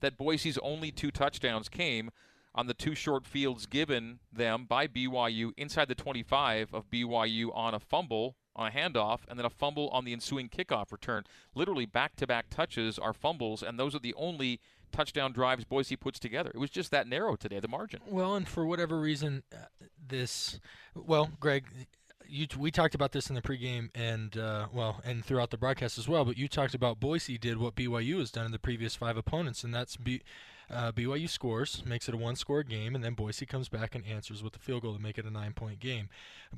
that 0.00 0.18
Boise's 0.18 0.58
only 0.58 0.90
two 0.90 1.10
touchdowns 1.10 1.68
came 1.68 2.10
on 2.54 2.66
the 2.66 2.74
two 2.74 2.96
short 2.96 3.26
fields 3.26 3.66
given 3.66 4.18
them 4.32 4.66
by 4.68 4.88
BYU 4.88 5.52
inside 5.56 5.86
the 5.86 5.94
25 5.94 6.74
of 6.74 6.90
BYU 6.90 7.54
on 7.54 7.74
a 7.74 7.78
fumble 7.78 8.36
on 8.56 8.68
a 8.68 8.70
handoff 8.70 9.20
and 9.28 9.38
then 9.38 9.46
a 9.46 9.50
fumble 9.50 9.88
on 9.90 10.04
the 10.04 10.12
ensuing 10.12 10.48
kickoff 10.48 10.92
return. 10.92 11.24
Literally 11.54 11.86
back 11.86 12.16
to 12.16 12.26
back 12.26 12.50
touches 12.50 12.98
are 12.98 13.12
fumbles, 13.12 13.62
and 13.62 13.78
those 13.78 13.94
are 13.94 14.00
the 14.00 14.14
only 14.14 14.60
touchdown 14.92 15.32
drives 15.32 15.64
Boise 15.64 15.96
puts 15.96 16.18
together. 16.18 16.50
It 16.54 16.58
was 16.58 16.70
just 16.70 16.90
that 16.90 17.06
narrow 17.06 17.36
today, 17.36 17.60
the 17.60 17.68
margin. 17.68 18.00
Well, 18.06 18.34
and 18.34 18.46
for 18.46 18.66
whatever 18.66 18.98
reason, 18.98 19.42
uh, 19.52 19.66
this, 20.08 20.60
well, 20.94 21.30
Greg, 21.38 21.64
you, 22.26 22.46
we 22.58 22.70
talked 22.70 22.94
about 22.94 23.12
this 23.12 23.28
in 23.28 23.34
the 23.34 23.42
pregame 23.42 23.90
and 23.94 24.36
uh, 24.36 24.66
well, 24.72 25.00
and 25.04 25.24
throughout 25.24 25.50
the 25.50 25.58
broadcast 25.58 25.98
as 25.98 26.08
well. 26.08 26.24
But 26.24 26.38
you 26.38 26.48
talked 26.48 26.74
about 26.74 27.00
Boise 27.00 27.38
did 27.38 27.58
what 27.58 27.74
BYU 27.74 28.18
has 28.18 28.30
done 28.30 28.46
in 28.46 28.52
the 28.52 28.58
previous 28.58 28.94
five 28.94 29.16
opponents, 29.16 29.64
and 29.64 29.74
that's 29.74 29.96
be, 29.96 30.22
uh, 30.70 30.92
BYU 30.92 31.28
scores, 31.28 31.82
makes 31.84 32.08
it 32.08 32.14
a 32.14 32.18
one-score 32.18 32.62
game, 32.62 32.94
and 32.94 33.02
then 33.04 33.14
Boise 33.14 33.46
comes 33.46 33.68
back 33.68 33.94
and 33.94 34.06
answers 34.06 34.42
with 34.42 34.54
a 34.56 34.58
field 34.58 34.82
goal 34.82 34.94
to 34.94 35.02
make 35.02 35.18
it 35.18 35.24
a 35.24 35.30
nine-point 35.30 35.80
game. 35.80 36.08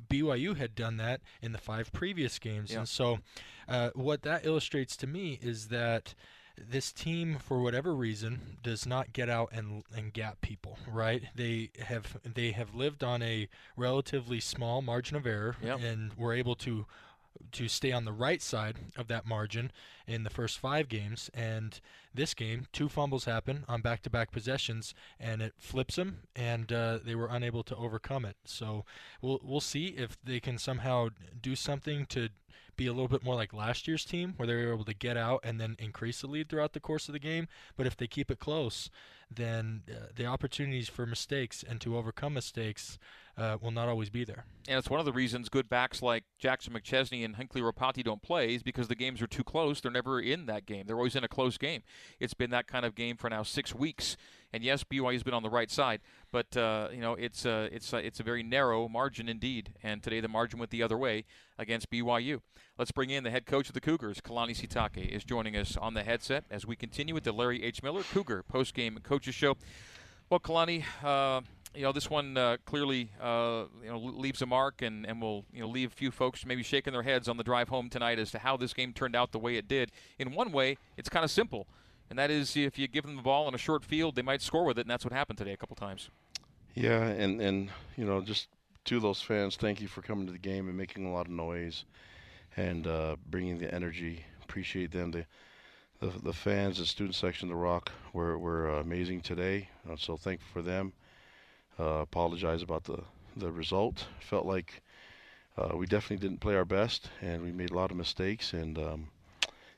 BYU 0.09 0.55
had 0.57 0.75
done 0.75 0.97
that 0.97 1.21
in 1.41 1.51
the 1.51 1.57
five 1.57 1.91
previous 1.91 2.39
games, 2.39 2.71
Yeah. 2.71 2.79
and 2.79 2.89
so 2.89 3.19
uh, 3.67 3.89
what 3.95 4.21
that 4.23 4.45
illustrates 4.45 4.95
to 4.97 5.07
me 5.07 5.39
is 5.41 5.67
that 5.69 6.13
this 6.55 6.91
team, 6.91 7.37
for 7.39 7.61
whatever 7.63 7.95
reason, 7.95 8.57
does 8.61 8.85
not 8.85 9.11
get 9.11 9.27
out 9.27 9.49
and 9.51 9.83
and 9.95 10.13
gap 10.13 10.39
people. 10.41 10.77
Right? 10.87 11.23
They 11.33 11.71
have 11.83 12.17
they 12.23 12.51
have 12.51 12.75
lived 12.75 13.03
on 13.03 13.23
a 13.23 13.49
relatively 13.75 14.39
small 14.39 14.83
margin 14.83 15.17
of 15.17 15.25
error, 15.25 15.55
Yep. 15.63 15.79
and 15.81 16.13
were 16.13 16.31
able 16.33 16.53
to 16.57 16.85
to 17.51 17.67
stay 17.67 17.91
on 17.91 18.05
the 18.05 18.11
right 18.11 18.41
side 18.41 18.77
of 18.97 19.07
that 19.07 19.25
margin 19.25 19.71
in 20.07 20.23
the 20.23 20.29
first 20.29 20.59
five 20.59 20.89
games. 20.89 21.29
And 21.33 21.79
this 22.13 22.33
game, 22.33 22.67
two 22.71 22.89
fumbles 22.89 23.25
happen 23.25 23.65
on 23.67 23.81
back-to-back 23.81 24.31
possessions, 24.31 24.93
and 25.19 25.41
it 25.41 25.53
flips 25.57 25.95
them, 25.95 26.19
and 26.35 26.71
uh, 26.71 26.99
they 27.03 27.15
were 27.15 27.29
unable 27.29 27.63
to 27.63 27.75
overcome 27.75 28.25
it. 28.25 28.37
So 28.45 28.85
we'll 29.21 29.39
we'll 29.43 29.59
see 29.59 29.87
if 29.87 30.17
they 30.23 30.39
can 30.39 30.57
somehow 30.57 31.09
do 31.41 31.55
something 31.55 32.05
to 32.07 32.29
be 32.75 32.87
a 32.87 32.91
little 32.91 33.07
bit 33.07 33.23
more 33.23 33.35
like 33.35 33.53
last 33.53 33.87
year's 33.87 34.05
team, 34.05 34.33
where 34.37 34.47
they 34.47 34.55
were 34.55 34.73
able 34.73 34.85
to 34.85 34.95
get 34.95 35.15
out 35.15 35.41
and 35.43 35.59
then 35.59 35.75
increase 35.77 36.21
the 36.21 36.27
lead 36.27 36.49
throughout 36.49 36.73
the 36.73 36.79
course 36.79 37.07
of 37.07 37.13
the 37.13 37.19
game. 37.19 37.47
But 37.77 37.85
if 37.85 37.95
they 37.95 38.07
keep 38.07 38.31
it 38.31 38.39
close, 38.39 38.89
then 39.35 39.83
uh, 39.89 40.07
the 40.15 40.25
opportunities 40.25 40.89
for 40.89 41.05
mistakes 41.05 41.63
and 41.67 41.79
to 41.81 41.97
overcome 41.97 42.33
mistakes 42.33 42.97
uh, 43.37 43.57
will 43.61 43.71
not 43.71 43.89
always 43.89 44.09
be 44.09 44.23
there. 44.23 44.45
And 44.67 44.77
it's 44.77 44.89
one 44.89 44.99
of 44.99 45.05
the 45.05 45.11
reasons 45.11 45.49
good 45.49 45.67
backs 45.67 46.01
like 46.01 46.23
Jackson 46.37 46.73
McChesney 46.73 47.25
and 47.25 47.35
Hinckley 47.35 47.61
Ropati 47.61 48.03
don't 48.03 48.21
play 48.21 48.53
is 48.53 48.63
because 48.63 48.87
the 48.87 48.95
games 48.95 49.21
are 49.21 49.27
too 49.27 49.43
close. 49.43 49.81
They're 49.81 49.91
never 49.91 50.19
in 50.19 50.45
that 50.45 50.65
game. 50.65 50.83
They're 50.85 50.97
always 50.97 51.15
in 51.15 51.23
a 51.23 51.27
close 51.27 51.57
game. 51.57 51.83
It's 52.19 52.33
been 52.33 52.51
that 52.51 52.67
kind 52.67 52.85
of 52.85 52.95
game 52.95 53.17
for 53.17 53.29
now 53.29 53.43
six 53.43 53.73
weeks. 53.73 54.15
And 54.53 54.63
yes, 54.63 54.83
BYU's 54.83 55.23
been 55.23 55.33
on 55.33 55.41
the 55.41 55.49
right 55.49 55.71
side, 55.71 56.01
but 56.31 56.55
uh, 56.55 56.89
you 56.93 57.01
know 57.01 57.15
it's 57.15 57.43
uh, 57.43 57.69
it's 57.71 57.91
uh, 57.91 57.97
it's 57.97 58.19
a 58.19 58.23
very 58.23 58.43
narrow 58.43 58.87
margin 58.87 59.27
indeed. 59.27 59.73
And 59.81 60.03
today 60.03 60.19
the 60.19 60.27
margin 60.27 60.59
went 60.59 60.69
the 60.69 60.83
other 60.83 60.97
way 60.97 61.25
against 61.57 61.89
BYU. 61.89 62.41
Let's 62.75 62.91
bring 62.91 63.11
in 63.11 63.23
the 63.23 63.29
head 63.29 63.45
coach 63.45 63.67
of 63.67 63.75
the 63.75 63.81
Cougars, 63.81 64.19
Kalani 64.19 64.55
Sitake, 64.55 65.07
is 65.07 65.23
joining 65.23 65.55
us 65.55 65.77
on 65.77 65.93
the 65.93 66.01
headset 66.01 66.43
as 66.49 66.65
we 66.65 66.75
continue 66.75 67.13
with 67.13 67.23
the 67.23 67.31
Larry 67.31 67.63
H. 67.63 67.83
Miller 67.83 68.01
Cougar 68.01 68.43
postgame 68.51 69.03
coaches 69.03 69.35
show. 69.35 69.57
Well, 70.31 70.39
Kalani, 70.39 70.83
uh, 71.03 71.41
you 71.75 71.83
know, 71.83 71.91
this 71.91 72.09
one 72.09 72.35
uh, 72.35 72.57
clearly 72.65 73.11
uh, 73.21 73.65
you 73.83 73.91
know 73.91 73.99
leaves 73.99 74.41
a 74.41 74.47
mark, 74.47 74.81
and, 74.81 75.05
and 75.05 75.21
will 75.21 75.45
you 75.53 75.61
know 75.61 75.67
leave 75.67 75.91
a 75.91 75.95
few 75.95 76.09
folks 76.09 76.47
maybe 76.47 76.63
shaking 76.63 76.93
their 76.93 77.03
heads 77.03 77.29
on 77.29 77.37
the 77.37 77.43
drive 77.43 77.69
home 77.69 77.91
tonight 77.91 78.17
as 78.17 78.31
to 78.31 78.39
how 78.39 78.57
this 78.57 78.73
game 78.73 78.91
turned 78.91 79.15
out 79.15 79.33
the 79.33 79.39
way 79.39 79.55
it 79.55 79.67
did. 79.67 79.91
In 80.17 80.33
one 80.33 80.51
way, 80.51 80.77
it's 80.97 81.09
kind 81.09 81.23
of 81.23 81.29
simple, 81.29 81.67
and 82.09 82.17
that 82.17 82.31
is 82.31 82.57
if 82.57 82.79
you 82.79 82.87
give 82.87 83.05
them 83.05 83.17
the 83.17 83.21
ball 83.21 83.45
on 83.45 83.53
a 83.53 83.59
short 83.59 83.85
field, 83.85 84.15
they 84.15 84.23
might 84.23 84.41
score 84.41 84.65
with 84.65 84.79
it, 84.79 84.81
and 84.81 84.89
that's 84.89 85.05
what 85.05 85.13
happened 85.13 85.37
today 85.37 85.53
a 85.53 85.57
couple 85.57 85.75
times. 85.75 86.09
Yeah, 86.73 87.03
and 87.03 87.39
and 87.39 87.69
you 87.97 88.05
know, 88.05 88.19
just 88.21 88.47
to 88.85 88.99
those 88.99 89.21
fans, 89.21 89.57
thank 89.57 89.79
you 89.79 89.87
for 89.87 90.01
coming 90.01 90.25
to 90.25 90.31
the 90.31 90.39
game 90.39 90.67
and 90.67 90.75
making 90.75 91.05
a 91.05 91.13
lot 91.13 91.27
of 91.27 91.31
noise, 91.31 91.85
and 92.57 92.87
uh, 92.87 93.15
bringing 93.29 93.57
the 93.57 93.73
energy. 93.73 94.25
Appreciate 94.43 94.91
them. 94.91 95.11
The, 95.11 95.25
the 95.99 96.07
the 96.19 96.33
fans, 96.33 96.77
the 96.77 96.85
student 96.85 97.15
section, 97.15 97.49
the 97.49 97.55
Rock 97.55 97.91
were 98.13 98.37
were 98.37 98.69
uh, 98.69 98.81
amazing 98.81 99.21
today. 99.21 99.69
Uh, 99.89 99.95
so 99.97 100.17
thankful 100.17 100.47
for 100.53 100.61
them. 100.61 100.93
Uh, 101.79 102.01
apologize 102.01 102.61
about 102.61 102.83
the 102.83 102.99
the 103.35 103.51
result. 103.51 104.05
Felt 104.19 104.45
like 104.45 104.81
uh, 105.57 105.75
we 105.75 105.85
definitely 105.85 106.27
didn't 106.27 106.41
play 106.41 106.55
our 106.55 106.65
best, 106.65 107.09
and 107.21 107.41
we 107.41 107.51
made 107.51 107.71
a 107.71 107.75
lot 107.75 107.91
of 107.91 107.97
mistakes. 107.97 108.53
And 108.53 108.77
um, 108.77 109.07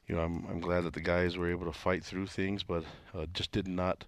you 0.08 0.16
know, 0.16 0.22
I'm 0.22 0.46
I'm 0.50 0.60
glad 0.60 0.84
that 0.84 0.94
the 0.94 1.02
guys 1.02 1.38
were 1.38 1.50
able 1.50 1.66
to 1.66 1.80
fight 1.80 2.04
through 2.04 2.28
things, 2.28 2.64
but 2.64 2.84
just 3.34 3.52
did 3.52 3.68
not 3.68 4.06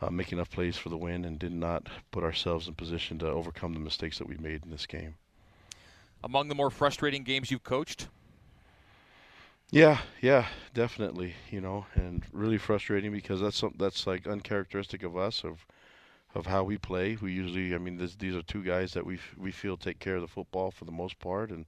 uh, 0.00 0.10
make 0.10 0.32
enough 0.32 0.50
plays 0.50 0.76
for 0.76 0.88
the 0.88 0.96
win, 0.96 1.24
and 1.24 1.38
did 1.38 1.52
not 1.52 1.88
put 2.10 2.24
ourselves 2.24 2.68
in 2.68 2.74
position 2.74 3.18
to 3.18 3.28
overcome 3.28 3.74
the 3.74 3.80
mistakes 3.80 4.18
that 4.18 4.28
we 4.28 4.36
made 4.38 4.64
in 4.64 4.70
this 4.70 4.86
game. 4.86 5.16
Among 6.22 6.48
the 6.48 6.54
more 6.54 6.70
frustrating 6.70 7.24
games 7.24 7.50
you've 7.50 7.64
coached. 7.64 8.08
Yeah, 9.70 9.98
yeah, 10.20 10.46
definitely. 10.74 11.34
You 11.50 11.60
know, 11.60 11.86
and 11.94 12.24
really 12.32 12.58
frustrating 12.58 13.12
because 13.12 13.40
that's 13.40 13.56
some, 13.58 13.74
that's 13.78 14.06
like 14.06 14.26
uncharacteristic 14.26 15.02
of 15.02 15.16
us 15.16 15.44
of 15.44 15.66
of 16.34 16.46
how 16.46 16.62
we 16.64 16.78
play. 16.78 17.16
We 17.20 17.32
usually, 17.32 17.74
I 17.74 17.78
mean, 17.78 17.96
this, 17.96 18.14
these 18.16 18.34
are 18.36 18.42
two 18.42 18.62
guys 18.62 18.92
that 18.94 19.06
we 19.06 19.18
we 19.36 19.50
feel 19.52 19.76
take 19.76 19.98
care 19.98 20.16
of 20.16 20.22
the 20.22 20.28
football 20.28 20.70
for 20.70 20.84
the 20.84 20.92
most 20.92 21.18
part, 21.18 21.50
and 21.50 21.66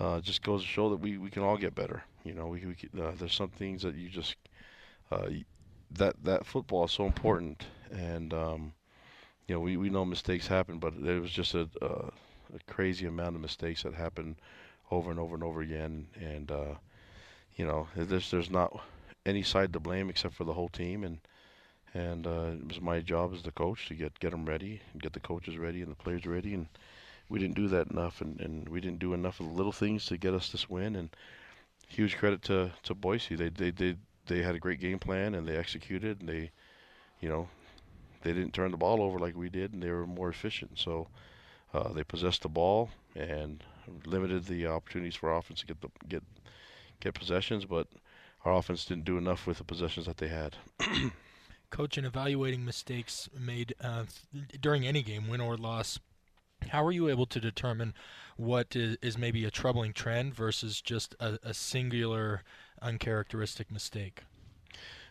uh, 0.00 0.20
just 0.20 0.42
goes 0.42 0.62
to 0.62 0.68
show 0.68 0.90
that 0.90 0.98
we, 0.98 1.18
we 1.18 1.30
can 1.30 1.42
all 1.42 1.56
get 1.56 1.74
better. 1.74 2.04
You 2.24 2.34
know, 2.34 2.46
we, 2.48 2.64
we 2.66 3.02
uh, 3.02 3.12
there's 3.18 3.34
some 3.34 3.50
things 3.50 3.82
that 3.82 3.94
you 3.96 4.08
just 4.08 4.36
uh, 5.10 5.28
that 5.92 6.16
that 6.24 6.46
football 6.46 6.84
is 6.84 6.92
so 6.92 7.06
important, 7.06 7.66
and 7.92 8.32
um, 8.34 8.72
you 9.48 9.54
know, 9.54 9.60
we, 9.60 9.76
we 9.76 9.90
know 9.90 10.04
mistakes 10.04 10.46
happen, 10.48 10.78
but 10.78 10.94
it 10.94 11.20
was 11.20 11.30
just 11.30 11.54
a, 11.54 11.68
a, 12.56 12.72
crazy 12.72 13.06
amount 13.06 13.36
of 13.36 13.40
mistakes 13.40 13.82
that 13.82 13.94
happen 13.94 14.36
over 14.90 15.10
and 15.10 15.20
over 15.20 15.34
and 15.34 15.44
over 15.44 15.60
again, 15.60 16.06
and 16.20 16.50
uh, 16.50 16.74
you 17.56 17.66
know, 17.66 17.88
there's 17.96 18.30
there's 18.30 18.50
not 18.50 18.84
any 19.24 19.42
side 19.42 19.72
to 19.72 19.80
blame 19.80 20.08
except 20.10 20.34
for 20.34 20.44
the 20.44 20.52
whole 20.52 20.68
team, 20.68 21.04
and 21.04 21.18
and 21.94 22.26
uh, 22.26 22.52
it 22.52 22.68
was 22.68 22.80
my 22.80 23.00
job 23.00 23.32
as 23.34 23.42
the 23.42 23.50
coach 23.52 23.88
to 23.88 23.94
get 23.94 24.18
get 24.20 24.30
them 24.30 24.44
ready 24.44 24.80
and 24.92 25.02
get 25.02 25.12
the 25.12 25.20
coaches 25.20 25.56
ready 25.56 25.82
and 25.82 25.90
the 25.90 25.96
players 25.96 26.26
ready. 26.26 26.54
And 26.54 26.68
we 27.28 27.38
didn't 27.38 27.56
do 27.56 27.68
that 27.68 27.90
enough. 27.90 28.20
And, 28.20 28.40
and 28.40 28.68
we 28.68 28.80
didn't 28.80 28.98
do 28.98 29.14
enough 29.14 29.40
of 29.40 29.46
the 29.46 29.52
little 29.52 29.72
things 29.72 30.06
to 30.06 30.16
get 30.16 30.34
us 30.34 30.50
this 30.50 30.68
win. 30.68 30.96
And 30.96 31.10
huge 31.88 32.16
credit 32.16 32.42
to, 32.42 32.72
to 32.82 32.94
Boise. 32.94 33.36
They 33.36 33.48
they 33.48 33.70
they, 33.70 33.96
they 34.26 34.42
had 34.42 34.54
a 34.54 34.60
great 34.60 34.80
game 34.80 34.98
plan 34.98 35.34
and 35.34 35.46
they 35.46 35.56
executed 35.56 36.20
and 36.20 36.28
they 36.28 36.50
you 37.20 37.28
know 37.28 37.48
they 38.22 38.32
didn't 38.32 38.52
turn 38.54 38.72
the 38.72 38.76
ball 38.76 39.02
over 39.02 39.18
like 39.18 39.36
we 39.36 39.48
did 39.48 39.72
and 39.72 39.82
they 39.82 39.90
were 39.90 40.06
more 40.06 40.28
efficient. 40.28 40.72
So 40.78 41.08
uh, 41.76 41.92
they 41.92 42.04
possessed 42.04 42.42
the 42.42 42.48
ball 42.48 42.90
and 43.14 43.62
limited 44.04 44.46
the 44.46 44.66
opportunities 44.66 45.14
for 45.14 45.34
offense 45.34 45.60
to 45.60 45.66
get 45.66 45.80
the 45.80 45.88
get 46.08 46.22
get 47.00 47.14
possessions 47.14 47.64
but 47.64 47.86
our 48.44 48.54
offense 48.54 48.84
didn't 48.84 49.04
do 49.04 49.18
enough 49.18 49.46
with 49.46 49.58
the 49.58 49.64
possessions 49.64 50.06
that 50.06 50.16
they 50.16 50.28
had 50.28 50.56
coach, 51.70 51.98
in 51.98 52.04
evaluating 52.04 52.64
mistakes 52.64 53.28
made 53.38 53.74
uh, 53.82 54.04
during 54.60 54.86
any 54.86 55.02
game, 55.02 55.28
win 55.28 55.40
or 55.40 55.56
loss, 55.56 55.98
how 56.68 56.84
are 56.84 56.92
you 56.92 57.08
able 57.08 57.26
to 57.26 57.40
determine 57.40 57.94
what 58.36 58.74
is, 58.74 58.96
is 59.02 59.18
maybe 59.18 59.44
a 59.44 59.50
troubling 59.50 59.92
trend 59.92 60.34
versus 60.34 60.80
just 60.80 61.14
a, 61.20 61.38
a, 61.42 61.54
singular, 61.54 62.42
uncharacteristic 62.80 63.70
mistake? 63.70 64.22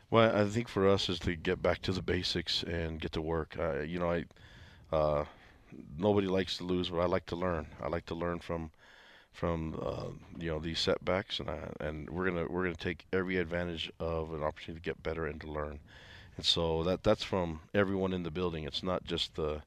Well, 0.09 0.36
I 0.36 0.45
think 0.45 0.68
for 0.68 0.88
us 0.88 1.09
is 1.09 1.20
to 1.20 1.36
get 1.36 1.61
back 1.61 1.82
to 1.84 1.91
the 1.91 2.01
basics 2.01 2.63
and 2.63 2.99
get 2.99 3.11
to 3.13 3.22
work. 3.22 3.55
Uh, 3.59 3.82
you 3.82 3.99
know, 3.99 4.11
I 4.11 4.26
uh, 4.95 5.26
nobody 5.97 6.28
likes 6.28 6.57
to 6.57 6.63
lose, 6.63 6.89
but 6.89 6.99
I 6.99 7.05
like 7.05 7.26
to 7.28 7.36
learn. 7.36 7.67
I 7.82 7.88
like 7.88 8.05
to 8.07 8.15
learn 8.15 8.39
from 8.39 8.71
from 9.34 9.78
uh, 9.82 10.07
you 10.38 10.49
know 10.49 10.59
these 10.59 10.80
setbacks, 10.80 11.39
and 11.39 11.49
I, 11.49 11.59
and 11.80 12.09
we're 12.09 12.26
gonna 12.30 12.47
we're 12.49 12.63
gonna 12.63 12.76
take 12.76 13.05
every 13.11 13.38
advantage 13.38 13.91
of 13.99 14.34
an 14.34 14.43
opportunity 14.43 14.82
to 14.82 14.86
get 14.86 15.03
better 15.03 15.26
and 15.28 15.39
to 15.41 15.51
learn. 15.51 15.80
And 16.38 16.45
so 16.45 16.84
that 16.84 17.03
that's 17.03 17.23
from 17.23 17.61
everyone 17.73 18.13
in 18.13 18.23
the 18.23 18.32
building. 18.32 18.63
It's 18.63 18.84
not 18.84 19.03
just 19.05 19.36
the 19.36 19.61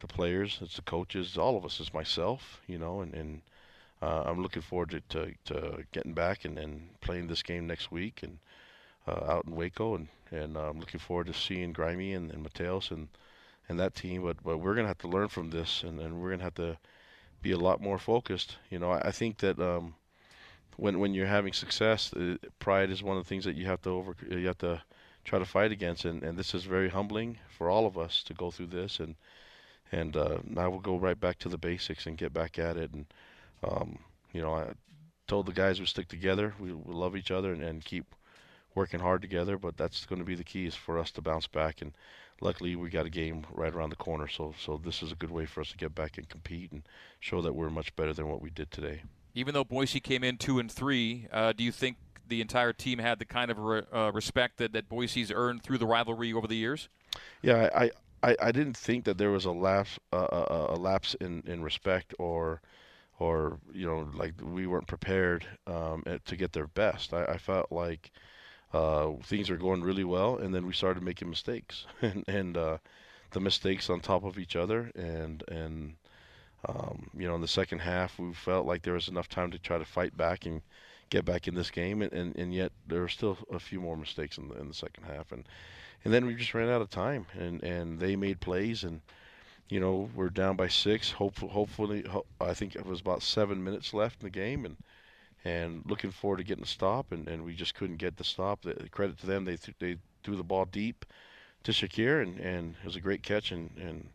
the 0.00 0.06
players, 0.06 0.58
it's 0.62 0.76
the 0.76 0.82
coaches, 0.82 1.36
all 1.36 1.56
of 1.56 1.64
us, 1.64 1.78
it's 1.78 1.92
myself, 1.94 2.62
you 2.66 2.78
know, 2.78 3.00
and, 3.02 3.14
and 3.14 3.42
uh, 4.02 4.22
I'm 4.24 4.40
looking 4.42 4.62
forward 4.62 4.90
to, 4.90 5.00
to, 5.10 5.34
to, 5.44 5.84
getting 5.92 6.14
back 6.14 6.46
and, 6.46 6.58
and 6.58 6.88
playing 7.02 7.26
this 7.26 7.42
game 7.42 7.66
next 7.66 7.92
week 7.92 8.22
and 8.22 8.38
uh, 9.06 9.30
out 9.30 9.44
in 9.46 9.54
Waco, 9.54 9.94
and, 9.94 10.08
and 10.30 10.56
uh, 10.56 10.70
I'm 10.70 10.80
looking 10.80 11.00
forward 11.00 11.26
to 11.26 11.34
seeing 11.34 11.72
Grimy 11.74 12.14
and, 12.14 12.30
and 12.30 12.42
Mateos 12.42 12.90
and, 12.90 13.08
and 13.70 13.80
that 13.80 13.94
team. 13.94 14.22
But 14.22 14.42
but 14.42 14.58
we're 14.58 14.74
gonna 14.74 14.88
have 14.88 14.98
to 14.98 15.08
learn 15.08 15.28
from 15.28 15.50
this, 15.50 15.82
and, 15.84 16.00
and 16.00 16.20
we're 16.20 16.30
gonna 16.30 16.42
have 16.44 16.54
to 16.56 16.78
be 17.42 17.52
a 17.52 17.58
lot 17.58 17.80
more 17.80 17.98
focused. 17.98 18.58
You 18.70 18.78
know, 18.78 18.90
I, 18.90 19.08
I 19.08 19.12
think 19.12 19.38
that 19.38 19.58
um, 19.58 19.94
when 20.76 20.98
when 20.98 21.14
you're 21.14 21.26
having 21.26 21.52
success, 21.52 22.12
uh, 22.14 22.36
pride 22.58 22.90
is 22.90 23.02
one 23.02 23.16
of 23.16 23.24
the 23.24 23.28
things 23.28 23.44
that 23.44 23.56
you 23.56 23.66
have 23.66 23.82
to 23.82 23.90
over 23.90 24.16
you 24.28 24.46
have 24.46 24.58
to 24.58 24.82
try 25.24 25.38
to 25.38 25.44
fight 25.44 25.72
against. 25.72 26.04
And, 26.04 26.22
and 26.22 26.38
this 26.38 26.54
is 26.54 26.64
very 26.64 26.88
humbling 26.88 27.38
for 27.48 27.70
all 27.70 27.86
of 27.86 27.98
us 27.98 28.22
to 28.24 28.34
go 28.34 28.50
through 28.50 28.68
this. 28.68 29.00
And 29.00 29.14
and 29.92 30.16
uh, 30.16 30.38
now 30.44 30.70
we'll 30.70 30.80
go 30.80 30.96
right 30.96 31.18
back 31.18 31.38
to 31.40 31.48
the 31.48 31.58
basics 31.58 32.06
and 32.06 32.16
get 32.16 32.32
back 32.32 32.58
at 32.58 32.76
it. 32.76 32.92
And 32.92 33.06
um, 33.62 33.98
you 34.32 34.40
know, 34.40 34.54
I 34.54 34.72
told 35.26 35.46
the 35.46 35.52
guys 35.52 35.80
we 35.80 35.86
stick 35.86 36.08
together, 36.08 36.54
we, 36.58 36.72
we 36.72 36.94
love 36.94 37.16
each 37.16 37.30
other, 37.30 37.52
and, 37.52 37.62
and 37.62 37.84
keep 37.84 38.14
working 38.74 39.00
hard 39.00 39.22
together. 39.22 39.58
But 39.58 39.76
that's 39.76 40.06
going 40.06 40.20
to 40.20 40.24
be 40.24 40.36
the 40.36 40.44
key 40.44 40.66
is 40.66 40.74
for 40.74 40.98
us 40.98 41.10
to 41.12 41.22
bounce 41.22 41.46
back. 41.46 41.82
And 41.82 41.92
luckily, 42.40 42.76
we 42.76 42.90
got 42.90 43.06
a 43.06 43.10
game 43.10 43.44
right 43.52 43.72
around 43.72 43.90
the 43.90 43.96
corner. 43.96 44.28
So 44.28 44.54
so 44.58 44.80
this 44.82 45.02
is 45.02 45.12
a 45.12 45.14
good 45.14 45.30
way 45.30 45.46
for 45.46 45.60
us 45.60 45.70
to 45.70 45.76
get 45.76 45.94
back 45.94 46.18
and 46.18 46.28
compete 46.28 46.72
and 46.72 46.82
show 47.18 47.40
that 47.42 47.54
we're 47.54 47.70
much 47.70 47.94
better 47.96 48.12
than 48.12 48.28
what 48.28 48.42
we 48.42 48.50
did 48.50 48.70
today. 48.70 49.02
Even 49.34 49.54
though 49.54 49.64
Boise 49.64 50.00
came 50.00 50.24
in 50.24 50.36
two 50.38 50.58
and 50.58 50.70
three, 50.70 51.28
uh, 51.32 51.52
do 51.52 51.62
you 51.62 51.70
think 51.70 51.96
the 52.26 52.40
entire 52.40 52.72
team 52.72 52.98
had 52.98 53.18
the 53.18 53.24
kind 53.24 53.50
of 53.50 53.58
re- 53.58 53.82
uh, 53.92 54.10
respect 54.12 54.56
that, 54.58 54.72
that 54.72 54.88
Boise's 54.88 55.30
earned 55.30 55.62
through 55.62 55.78
the 55.78 55.86
rivalry 55.86 56.32
over 56.32 56.46
the 56.46 56.56
years? 56.56 56.88
Yeah, 57.42 57.68
I, 57.74 57.90
I, 58.22 58.36
I 58.40 58.52
didn't 58.52 58.76
think 58.76 59.04
that 59.04 59.18
there 59.18 59.30
was 59.30 59.44
a 59.44 59.52
lapse 59.52 59.98
uh, 60.12 60.26
a, 60.30 60.74
a 60.74 60.76
lapse 60.76 61.14
in, 61.20 61.42
in 61.46 61.62
respect 61.62 62.14
or 62.18 62.60
or 63.18 63.58
you 63.72 63.86
know 63.86 64.08
like 64.14 64.34
we 64.42 64.66
weren't 64.66 64.86
prepared 64.86 65.46
um, 65.66 66.02
to 66.24 66.36
get 66.36 66.52
their 66.52 66.66
best. 66.66 67.12
I, 67.12 67.24
I 67.24 67.36
felt 67.38 67.70
like 67.70 68.10
uh, 68.72 69.12
things 69.24 69.50
were 69.50 69.56
going 69.56 69.82
really 69.82 70.04
well, 70.04 70.36
and 70.36 70.54
then 70.54 70.66
we 70.66 70.72
started 70.72 71.02
making 71.02 71.28
mistakes, 71.28 71.86
and, 72.02 72.24
and 72.28 72.56
uh, 72.56 72.78
the 73.32 73.40
mistakes 73.40 73.90
on 73.90 74.00
top 74.00 74.24
of 74.24 74.38
each 74.38 74.56
other, 74.56 74.90
and 74.94 75.42
and 75.48 75.94
um, 76.68 77.10
you 77.16 77.26
know 77.26 77.34
in 77.34 77.40
the 77.40 77.48
second 77.48 77.80
half 77.80 78.18
we 78.18 78.32
felt 78.34 78.66
like 78.66 78.82
there 78.82 78.94
was 78.94 79.08
enough 79.08 79.28
time 79.28 79.50
to 79.50 79.58
try 79.58 79.78
to 79.78 79.84
fight 79.84 80.16
back 80.16 80.46
and 80.46 80.62
get 81.10 81.24
back 81.24 81.48
in 81.48 81.54
this 81.54 81.70
game, 81.70 82.02
and, 82.02 82.12
and, 82.12 82.36
and 82.36 82.54
yet 82.54 82.72
there 82.86 83.00
were 83.00 83.08
still 83.08 83.36
a 83.52 83.58
few 83.58 83.80
more 83.80 83.96
mistakes 83.96 84.38
in 84.38 84.48
the, 84.48 84.54
in 84.58 84.68
the 84.68 84.74
second 84.74 85.04
half, 85.04 85.32
and 85.32 85.44
and 86.04 86.14
then 86.14 86.24
we 86.24 86.34
just 86.34 86.54
ran 86.54 86.70
out 86.70 86.80
of 86.80 86.88
time, 86.90 87.26
and, 87.34 87.62
and 87.62 87.98
they 88.00 88.16
made 88.16 88.40
plays, 88.40 88.84
and 88.84 89.00
you 89.68 89.80
know 89.80 90.08
we're 90.14 90.30
down 90.30 90.56
by 90.56 90.68
six. 90.68 91.10
Hopefully, 91.12 91.52
hopefully, 91.52 92.04
I 92.40 92.54
think 92.54 92.76
it 92.76 92.86
was 92.86 93.00
about 93.00 93.22
seven 93.22 93.62
minutes 93.62 93.92
left 93.92 94.22
in 94.22 94.26
the 94.26 94.30
game, 94.30 94.64
and 94.64 94.76
and 95.44 95.82
looking 95.86 96.10
forward 96.10 96.38
to 96.38 96.44
getting 96.44 96.64
a 96.64 96.66
stop, 96.66 97.12
and, 97.12 97.28
and 97.28 97.44
we 97.44 97.54
just 97.54 97.74
couldn't 97.74 97.96
get 97.96 98.16
the 98.16 98.24
stop. 98.24 98.62
The, 98.62 98.74
credit 98.90 99.18
to 99.20 99.26
them, 99.26 99.44
they 99.44 99.56
th- 99.56 99.76
they 99.78 99.96
threw 100.22 100.36
the 100.36 100.42
ball 100.42 100.64
deep 100.66 101.04
to 101.64 101.72
Shakir, 101.72 102.22
and, 102.22 102.38
and 102.38 102.74
it 102.80 102.86
was 102.86 102.96
a 102.96 103.00
great 103.00 103.22
catch 103.22 103.52
and, 103.52 103.70
and 103.78 104.08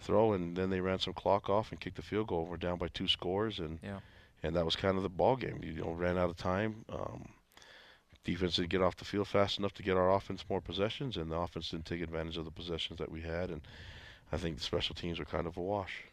throw, 0.00 0.32
and 0.32 0.56
then 0.56 0.70
they 0.70 0.80
ran 0.80 0.98
some 0.98 1.14
clock 1.14 1.50
off 1.50 1.70
and 1.70 1.80
kicked 1.80 1.96
the 1.96 2.02
field 2.02 2.28
goal. 2.28 2.46
We're 2.46 2.56
down 2.56 2.78
by 2.78 2.88
two 2.88 3.08
scores, 3.08 3.58
and 3.58 3.78
yeah 3.82 3.98
and 4.42 4.56
that 4.56 4.64
was 4.64 4.76
kind 4.76 4.96
of 4.96 5.02
the 5.02 5.08
ball 5.08 5.36
game. 5.36 5.60
You 5.62 5.72
know, 5.74 5.92
ran 5.92 6.18
out 6.18 6.30
of 6.30 6.36
time. 6.36 6.84
Um, 6.88 7.28
defense 8.24 8.56
didn't 8.56 8.70
get 8.70 8.82
off 8.82 8.96
the 8.96 9.04
field 9.04 9.28
fast 9.28 9.58
enough 9.58 9.74
to 9.74 9.82
get 9.82 9.96
our 9.96 10.14
offense 10.14 10.44
more 10.48 10.60
possessions, 10.60 11.16
and 11.16 11.30
the 11.30 11.36
offense 11.36 11.70
didn't 11.70 11.86
take 11.86 12.02
advantage 12.02 12.36
of 12.36 12.44
the 12.44 12.50
possessions 12.50 12.98
that 12.98 13.10
we 13.10 13.20
had. 13.20 13.50
And 13.50 13.60
I 14.32 14.36
think 14.36 14.56
the 14.56 14.62
special 14.62 14.94
teams 14.94 15.18
were 15.18 15.24
kind 15.24 15.46
of 15.46 15.56
a 15.56 15.62
wash. 15.62 16.04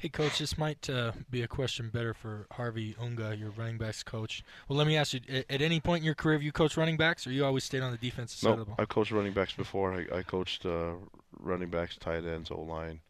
Hey, 0.00 0.08
coach, 0.08 0.38
this 0.38 0.56
might 0.56 0.88
uh, 0.88 1.12
be 1.30 1.42
a 1.42 1.46
question 1.46 1.90
better 1.92 2.14
for 2.14 2.46
Harvey 2.52 2.96
Unga, 2.98 3.36
your 3.36 3.50
running 3.50 3.76
backs 3.76 4.02
coach. 4.02 4.42
Well, 4.66 4.78
let 4.78 4.86
me 4.86 4.96
ask 4.96 5.12
you: 5.12 5.20
at, 5.50 5.60
any 5.60 5.78
point 5.78 6.00
in 6.00 6.06
your 6.06 6.14
career, 6.14 6.36
have 6.36 6.42
you 6.42 6.52
coached 6.52 6.78
running 6.78 6.96
backs, 6.96 7.26
or 7.26 7.32
you 7.32 7.44
always 7.44 7.64
stayed 7.64 7.82
on 7.82 7.92
the 7.92 7.98
defensive 7.98 8.38
side 8.38 8.52
of 8.52 8.58
the 8.60 8.64
ball? 8.64 8.76
I 8.78 8.86
coached 8.86 9.10
running 9.10 9.34
backs 9.34 9.52
before. 9.52 9.92
I, 9.92 10.20
I 10.20 10.22
coached 10.22 10.64
uh, 10.64 10.92
running 11.38 11.68
backs, 11.68 11.98
tight 11.98 12.24
ends, 12.24 12.50
O 12.50 12.62
line. 12.62 13.00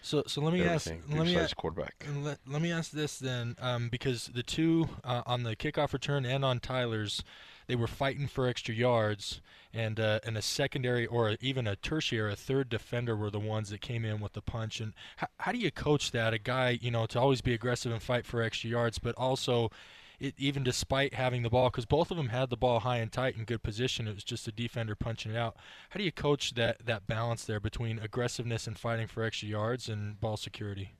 So, 0.00 0.22
so 0.26 0.40
let 0.40 0.54
me 0.54 0.62
ask. 0.62 0.90
Let 1.10 1.26
me 1.26 1.36
ask 1.36 1.54
quarterback. 1.56 2.06
Let, 2.22 2.38
let 2.46 2.62
me 2.62 2.72
ask 2.72 2.90
this 2.90 3.18
then, 3.18 3.54
um, 3.60 3.90
because 3.90 4.30
the 4.32 4.42
two 4.42 4.88
uh, 5.04 5.20
on 5.26 5.42
the 5.42 5.54
kickoff 5.54 5.92
return 5.92 6.24
and 6.24 6.42
on 6.42 6.58
Tyler's, 6.58 7.22
they 7.70 7.76
were 7.76 7.86
fighting 7.86 8.26
for 8.26 8.48
extra 8.48 8.74
yards, 8.74 9.40
and 9.72 10.00
uh, 10.00 10.18
and 10.26 10.36
a 10.36 10.42
secondary 10.42 11.06
or 11.06 11.36
even 11.40 11.68
a 11.68 11.76
tertiary, 11.76 12.32
a 12.32 12.34
third 12.34 12.68
defender 12.68 13.14
were 13.14 13.30
the 13.30 13.38
ones 13.38 13.70
that 13.70 13.80
came 13.80 14.04
in 14.04 14.18
with 14.18 14.32
the 14.32 14.42
punch. 14.42 14.80
And 14.80 14.92
how, 15.18 15.28
how 15.38 15.52
do 15.52 15.58
you 15.58 15.70
coach 15.70 16.10
that? 16.10 16.34
A 16.34 16.38
guy, 16.38 16.80
you 16.82 16.90
know, 16.90 17.06
to 17.06 17.20
always 17.20 17.42
be 17.42 17.54
aggressive 17.54 17.92
and 17.92 18.02
fight 18.02 18.26
for 18.26 18.42
extra 18.42 18.68
yards, 18.68 18.98
but 18.98 19.14
also 19.14 19.70
it, 20.18 20.34
even 20.36 20.64
despite 20.64 21.14
having 21.14 21.44
the 21.44 21.48
ball, 21.48 21.70
because 21.70 21.86
both 21.86 22.10
of 22.10 22.16
them 22.16 22.30
had 22.30 22.50
the 22.50 22.56
ball 22.56 22.80
high 22.80 22.96
and 22.96 23.12
tight 23.12 23.36
in 23.36 23.44
good 23.44 23.62
position, 23.62 24.08
it 24.08 24.16
was 24.16 24.24
just 24.24 24.48
a 24.48 24.52
defender 24.52 24.96
punching 24.96 25.30
it 25.30 25.38
out. 25.38 25.54
How 25.90 25.98
do 25.98 26.04
you 26.04 26.10
coach 26.10 26.54
that 26.54 26.84
that 26.84 27.06
balance 27.06 27.44
there 27.44 27.60
between 27.60 28.00
aggressiveness 28.00 28.66
and 28.66 28.76
fighting 28.76 29.06
for 29.06 29.22
extra 29.22 29.48
yards 29.48 29.88
and 29.88 30.20
ball 30.20 30.36
security? 30.36 30.96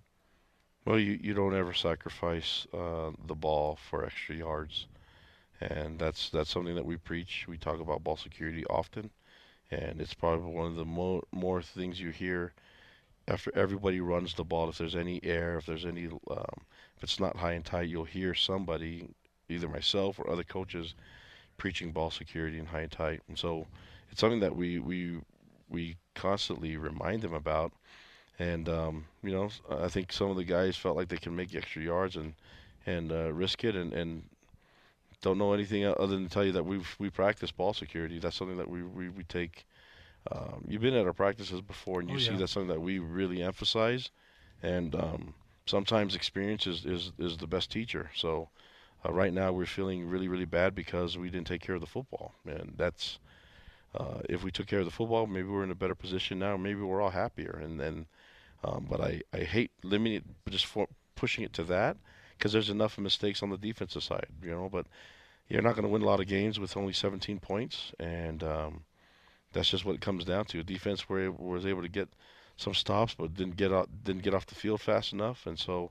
Well, 0.85 1.01
you, 1.01 1.19
you 1.21 1.35
don't 1.35 1.57
ever 1.57 1.75
sacrifice 1.75 2.69
uh, 2.73 3.11
the 3.27 3.35
ball 3.35 3.77
for 3.91 4.07
extra 4.07 4.37
yards, 4.37 4.87
and 5.61 5.99
that's 5.99 6.31
that's 6.31 6.51
something 6.51 6.75
that 6.75 6.85
we 6.87 6.97
preach. 6.97 7.47
We 7.49 7.59
talk 7.59 7.81
about 7.81 8.05
ball 8.05 8.17
security 8.17 8.65
often, 8.67 9.11
and 9.71 10.01
it's 10.01 10.15
probably 10.15 10.53
one 10.53 10.67
of 10.67 10.77
the 10.77 10.85
more 10.85 11.23
more 11.33 11.63
things 11.63 12.01
you 12.01 12.11
hear 12.11 12.53
after 13.29 13.53
everybody 13.57 14.01
runs 14.01 14.35
the 14.35 14.45
ball. 14.45 14.69
If 14.69 14.79
there's 14.79 14.97
any 14.97 15.21
air, 15.25 15.59
if 15.59 15.67
there's 15.67 15.87
any 15.87 16.07
um, 16.07 16.61
if 16.97 17.03
it's 17.05 17.21
not 17.21 17.37
high 17.37 17.53
and 17.53 17.65
tight, 17.65 17.89
you'll 17.89 18.05
hear 18.05 18.35
somebody, 18.35 19.09
either 19.49 19.69
myself 19.69 20.19
or 20.19 20.31
other 20.31 20.45
coaches, 20.45 20.95
preaching 21.59 21.93
ball 21.93 22.11
security 22.11 22.59
and 22.59 22.69
high 22.69 22.83
and 22.83 22.93
tight. 22.93 23.23
And 23.29 23.39
so 23.39 23.67
it's 24.11 24.21
something 24.21 24.41
that 24.41 24.57
we 24.57 24.79
we 24.81 25.21
we 25.69 25.97
constantly 26.15 26.77
remind 26.77 27.23
them 27.23 27.35
about. 27.35 27.73
And 28.39 28.69
um, 28.69 29.07
you 29.23 29.33
know, 29.33 29.51
I 29.71 29.89
think 29.89 30.13
some 30.13 30.31
of 30.31 30.37
the 30.37 30.45
guys 30.45 30.77
felt 30.77 30.97
like 30.97 31.09
they 31.09 31.17
can 31.19 31.37
make 31.37 31.55
extra 31.55 31.83
yards 31.83 32.17
and 32.17 32.35
and 32.87 33.13
uh, 33.13 33.33
risk 33.33 33.65
it, 33.65 33.77
and, 33.77 33.93
and 33.93 34.25
don't 35.23 35.39
know 35.39 35.53
anything 35.53 35.85
other 35.85 36.07
than 36.07 36.29
tell 36.29 36.45
you 36.45 36.53
that 36.53 36.65
we've 36.65 36.97
we 36.99 37.11
practice 37.11 37.51
ball 37.51 37.73
security. 37.75 38.19
That's 38.19 38.37
something 38.37 38.57
that 38.59 38.69
we 38.69 38.83
we, 38.83 39.09
we 39.09 39.25
take. 39.25 39.67
Um, 40.31 40.65
you've 40.69 40.83
been 40.83 40.95
at 40.95 41.07
our 41.07 41.13
practices 41.15 41.61
before, 41.61 42.01
and 42.01 42.11
you 42.11 42.17
oh, 42.17 42.19
see 42.19 42.37
that's 42.37 42.53
something 42.53 42.69
that 42.69 42.81
we 42.81 42.99
really 42.99 43.43
emphasize. 43.43 44.11
And 44.63 44.95
um, 44.95 45.35
sometimes 45.71 46.15
experience 46.15 46.67
is, 46.67 46.85
is, 46.85 47.13
is 47.19 47.37
the 47.39 47.47
best 47.47 47.71
teacher. 47.71 48.11
So 48.15 48.49
uh, 49.05 49.13
right 49.13 49.33
now 49.33 49.53
we're 49.53 49.67
feeling 49.67 50.09
really, 50.09 50.29
really 50.29 50.45
bad 50.45 50.75
because 50.75 51.17
we 51.17 51.31
didn't 51.31 51.47
take 51.47 51.63
care 51.63 51.75
of 51.75 51.81
the 51.81 51.87
football. 51.87 52.35
And 52.45 52.75
that's, 52.77 53.19
uh, 53.95 54.21
if 54.29 54.43
we 54.45 54.51
took 54.51 54.67
care 54.67 54.81
of 54.81 54.85
the 54.85 54.91
football, 54.91 55.27
maybe 55.27 55.49
we're 55.49 55.65
in 55.65 55.71
a 55.71 55.77
better 55.77 55.95
position 55.95 56.39
now. 56.39 56.57
Maybe 56.57 56.83
we're 56.83 57.01
all 57.01 57.11
happier. 57.11 57.59
And 57.63 57.81
then, 57.81 58.07
um, 58.65 58.87
but 58.91 59.01
I, 59.01 59.23
I 59.33 59.39
hate 59.39 59.71
limiting 59.83 60.19
it, 60.19 60.51
just 60.51 60.67
for 60.67 60.89
pushing 61.15 61.45
it 61.45 61.53
to 61.55 61.65
that 61.65 61.97
because 62.41 62.53
there's 62.53 62.71
enough 62.71 62.99
mistakes 62.99 63.43
on 63.43 63.51
the 63.51 63.59
defensive 63.59 64.03
side, 64.03 64.27
you 64.43 64.51
know. 64.51 64.69
But 64.73 64.87
you're 65.49 65.63
not 65.63 65.75
going 65.75 65.85
to 65.85 65.91
win 65.91 66.03
a 66.03 66.07
lot 66.07 66.21
of 66.21 66.27
games 66.27 66.59
with 66.59 66.77
only 66.77 66.95
17 66.95 67.39
points, 67.39 67.93
and 68.01 68.43
um, 68.43 68.85
that's 69.53 69.69
just 69.69 69.85
what 69.85 69.95
it 69.95 70.01
comes 70.01 70.25
down 70.25 70.47
to. 70.47 70.63
Defense 70.63 71.09
were 71.09 71.31
was 71.31 71.67
able 71.67 71.83
to 71.83 71.89
get 71.89 72.09
some 72.57 72.75
stops, 72.75 73.15
but 73.15 73.35
didn't 73.35 73.57
get 73.57 73.73
out, 73.73 73.91
didn't 74.05 74.23
get 74.23 74.35
off 74.35 74.47
the 74.47 74.55
field 74.55 74.81
fast 74.81 75.13
enough, 75.13 75.47
and 75.47 75.59
so 75.59 75.91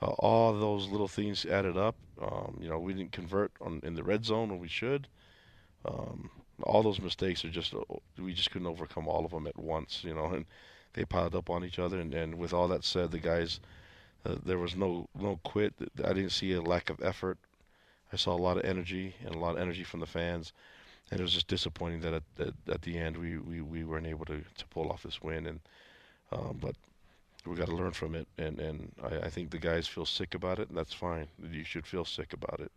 uh, 0.00 0.12
all 0.18 0.52
those 0.52 0.88
little 0.88 1.08
things 1.08 1.44
added 1.44 1.76
up. 1.76 1.96
Um, 2.22 2.58
you 2.60 2.68
know, 2.68 2.78
we 2.78 2.94
didn't 2.94 3.12
convert 3.12 3.50
on 3.60 3.80
in 3.82 3.94
the 3.94 4.04
red 4.04 4.24
zone 4.24 4.48
when 4.50 4.60
we 4.60 4.68
should. 4.68 5.08
Um, 5.84 6.30
all 6.62 6.82
those 6.82 7.00
mistakes 7.00 7.44
are 7.44 7.50
just 7.50 7.74
uh, 7.74 7.80
we 8.16 8.32
just 8.32 8.52
couldn't 8.52 8.68
overcome 8.68 9.08
all 9.08 9.24
of 9.24 9.32
them 9.32 9.48
at 9.48 9.58
once. 9.58 10.04
You 10.04 10.14
know, 10.14 10.26
and 10.26 10.46
they 10.92 11.04
piled 11.04 11.34
up 11.34 11.50
on 11.50 11.64
each 11.64 11.78
other. 11.78 11.98
And, 11.98 12.14
and 12.14 12.36
with 12.36 12.52
all 12.52 12.68
that 12.68 12.84
said, 12.84 13.10
the 13.10 13.18
guys 13.18 13.60
uh, 14.24 14.36
there 14.44 14.58
was 14.58 14.76
no 14.76 15.08
no 15.18 15.40
quit. 15.44 15.74
I 16.04 16.12
didn't 16.12 16.30
see 16.32 16.52
a 16.52 16.62
lack 16.62 16.90
of 16.90 17.02
effort. 17.02 17.38
I 18.12 18.16
saw 18.16 18.34
a 18.34 18.42
lot 18.46 18.58
of 18.58 18.64
energy 18.64 19.14
and 19.24 19.34
a 19.34 19.38
lot 19.38 19.56
of 19.56 19.60
energy 19.62 19.84
from 19.84 20.00
the 20.00 20.06
fans. 20.06 20.52
And 21.10 21.20
it 21.20 21.22
was 21.22 21.32
just 21.32 21.48
disappointing 21.48 22.00
that 22.02 22.14
at, 22.14 22.22
at, 22.38 22.54
at 22.68 22.82
the 22.82 22.98
end 22.98 23.16
we, 23.16 23.38
we, 23.38 23.60
we 23.62 23.84
weren't 23.84 24.06
able 24.06 24.26
to, 24.26 24.42
to 24.58 24.66
pull 24.68 24.90
off 24.90 25.02
this 25.02 25.22
win. 25.22 25.46
And 25.46 25.60
um, 26.32 26.58
but 26.60 26.76
we 27.46 27.56
got 27.56 27.66
to 27.68 27.74
learn 27.74 27.92
from 27.92 28.14
it, 28.14 28.28
and 28.38 28.58
and 28.60 28.92
I, 29.02 29.26
I 29.26 29.30
think 29.30 29.50
the 29.50 29.58
guys 29.58 29.86
feel 29.88 30.06
sick 30.06 30.34
about 30.34 30.58
it, 30.58 30.68
and 30.68 30.76
that's 30.78 30.92
fine. 30.92 31.26
You 31.50 31.64
should 31.64 31.86
feel 31.86 32.04
sick 32.04 32.32
about 32.32 32.60
it, 32.60 32.72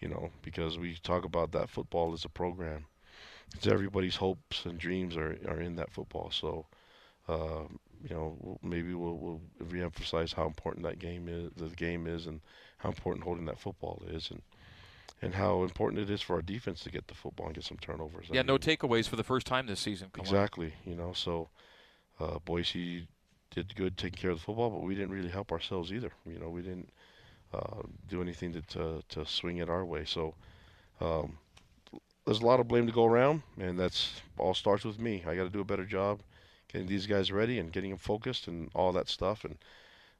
you 0.00 0.08
know, 0.08 0.30
because 0.42 0.78
we 0.78 0.96
talk 1.02 1.24
about 1.24 1.52
that 1.52 1.70
football 1.70 2.12
as 2.12 2.24
a 2.24 2.28
program. 2.28 2.86
It's 3.54 3.66
everybody's 3.66 4.16
hopes 4.16 4.64
and 4.66 4.78
dreams 4.78 5.16
are 5.16 5.38
are 5.48 5.60
in 5.60 5.76
that 5.76 5.92
football. 5.92 6.30
So, 6.30 6.66
uh, 7.28 7.64
you 8.02 8.14
know, 8.14 8.58
maybe 8.62 8.94
we'll, 8.94 9.16
we'll 9.16 9.40
reemphasize 9.64 10.34
how 10.34 10.46
important 10.46 10.84
that 10.84 10.98
game 10.98 11.28
is, 11.28 11.50
the 11.56 11.74
game 11.74 12.06
is, 12.06 12.26
and 12.26 12.40
how 12.78 12.88
important 12.88 13.24
holding 13.24 13.46
that 13.46 13.58
football 13.58 14.02
is, 14.08 14.30
and 14.30 14.42
and 15.20 15.34
how 15.34 15.62
important 15.62 16.02
it 16.02 16.10
is 16.10 16.20
for 16.20 16.34
our 16.34 16.42
defense 16.42 16.80
to 16.80 16.90
get 16.90 17.06
the 17.06 17.14
football 17.14 17.46
and 17.46 17.54
get 17.54 17.62
some 17.62 17.76
turnovers. 17.78 18.26
Yeah, 18.28 18.40
I 18.40 18.42
mean, 18.42 18.46
no 18.46 18.58
takeaways 18.58 19.08
for 19.08 19.14
the 19.14 19.22
first 19.22 19.46
time 19.46 19.66
this 19.66 19.78
season. 19.78 20.08
Come 20.12 20.22
exactly, 20.22 20.74
on. 20.84 20.90
you 20.90 20.96
know, 20.96 21.12
so 21.12 21.48
uh, 22.18 22.38
Boise 22.44 23.06
did 23.50 23.74
good 23.76 23.96
taking 23.96 24.20
care 24.20 24.30
of 24.30 24.38
the 24.38 24.44
football, 24.44 24.70
but 24.70 24.82
we 24.82 24.96
didn't 24.96 25.12
really 25.12 25.28
help 25.28 25.52
ourselves 25.52 25.92
either. 25.92 26.10
You 26.26 26.40
know, 26.40 26.48
we 26.48 26.62
didn't 26.62 26.90
uh, 27.54 27.82
do 28.08 28.20
anything 28.20 28.52
to, 28.54 28.62
to, 28.62 29.02
to 29.10 29.26
swing 29.26 29.58
it 29.58 29.68
our 29.68 29.84
way. 29.84 30.04
So 30.04 30.34
um, 31.00 31.38
there's 32.24 32.40
a 32.40 32.46
lot 32.46 32.58
of 32.58 32.66
blame 32.66 32.86
to 32.86 32.92
go 32.92 33.04
around, 33.04 33.42
and 33.60 33.78
that's 33.78 34.20
all 34.38 34.54
starts 34.54 34.84
with 34.84 34.98
me. 34.98 35.22
I 35.26 35.36
got 35.36 35.44
to 35.44 35.50
do 35.50 35.60
a 35.60 35.64
better 35.64 35.84
job 35.84 36.20
getting 36.72 36.88
these 36.88 37.06
guys 37.06 37.30
ready 37.30 37.58
and 37.58 37.72
getting 37.72 37.90
them 37.90 37.98
focused 37.98 38.48
and 38.48 38.70
all 38.74 38.92
that 38.92 39.08
stuff. 39.08 39.44
And 39.44 39.58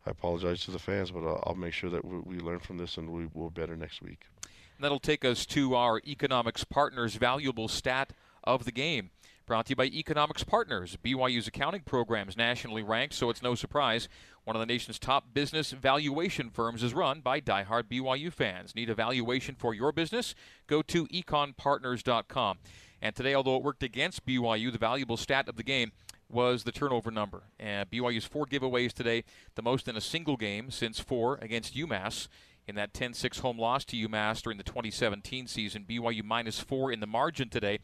I 0.06 0.10
apologize 0.10 0.64
to 0.64 0.70
the 0.70 0.78
fans, 0.78 1.10
but 1.10 1.26
I'll, 1.26 1.42
I'll 1.46 1.54
make 1.54 1.72
sure 1.72 1.90
that 1.90 2.04
we, 2.04 2.18
we, 2.18 2.38
learn 2.38 2.60
from 2.60 2.78
this 2.78 2.96
and 2.96 3.10
we 3.10 3.28
will 3.32 3.50
better 3.50 3.76
next 3.76 4.02
week. 4.02 4.26
And 4.42 4.84
that'll 4.84 5.00
take 5.00 5.24
us 5.24 5.46
to 5.46 5.74
our 5.74 6.00
economics 6.06 6.64
partners' 6.64 7.14
valuable 7.14 7.68
stat 7.68 8.12
of 8.44 8.64
the 8.64 8.72
game. 8.72 9.10
Brought 9.44 9.66
to 9.66 9.70
you 9.70 9.76
by 9.76 9.86
Economics 9.86 10.44
Partners. 10.44 10.96
BYU's 11.04 11.48
accounting 11.48 11.82
programs 11.82 12.36
nationally 12.36 12.82
ranked, 12.82 13.14
so 13.14 13.28
it's 13.28 13.42
no 13.42 13.56
surprise. 13.56 14.08
One 14.44 14.54
of 14.54 14.60
the 14.60 14.66
nation's 14.66 15.00
top 15.00 15.34
business 15.34 15.72
valuation 15.72 16.48
firms 16.48 16.82
is 16.82 16.94
run 16.94 17.20
by 17.20 17.40
die-hard 17.40 17.88
BYU 17.88 18.32
fans. 18.32 18.74
Need 18.74 18.88
a 18.88 18.94
valuation 18.94 19.56
for 19.56 19.74
your 19.74 19.92
business? 19.92 20.34
Go 20.68 20.80
to 20.82 21.06
econpartners.com. 21.08 22.58
And 23.02 23.16
today, 23.16 23.34
although 23.34 23.56
it 23.56 23.64
worked 23.64 23.82
against 23.82 24.24
BYU, 24.24 24.70
the 24.70 24.78
valuable 24.78 25.16
stat 25.16 25.48
of 25.48 25.56
the 25.56 25.64
game 25.64 25.90
was 26.32 26.64
the 26.64 26.72
turnover 26.72 27.10
number. 27.10 27.44
And 27.60 27.90
BYU's 27.90 28.24
four 28.24 28.46
giveaways 28.46 28.92
today, 28.92 29.24
the 29.54 29.62
most 29.62 29.88
in 29.88 29.96
a 29.96 30.00
single 30.00 30.36
game 30.36 30.70
since 30.70 30.98
four 30.98 31.38
against 31.42 31.74
UMass 31.74 32.28
in 32.66 32.74
that 32.76 32.94
10-6 32.94 33.40
home 33.40 33.58
loss 33.58 33.84
to 33.86 34.08
UMass 34.08 34.42
during 34.42 34.58
the 34.58 34.64
2017 34.64 35.46
season. 35.46 35.84
BYU 35.88 36.24
minus 36.24 36.60
four 36.60 36.90
in 36.92 37.00
the 37.00 37.06
margin 37.06 37.48
today 37.48 37.78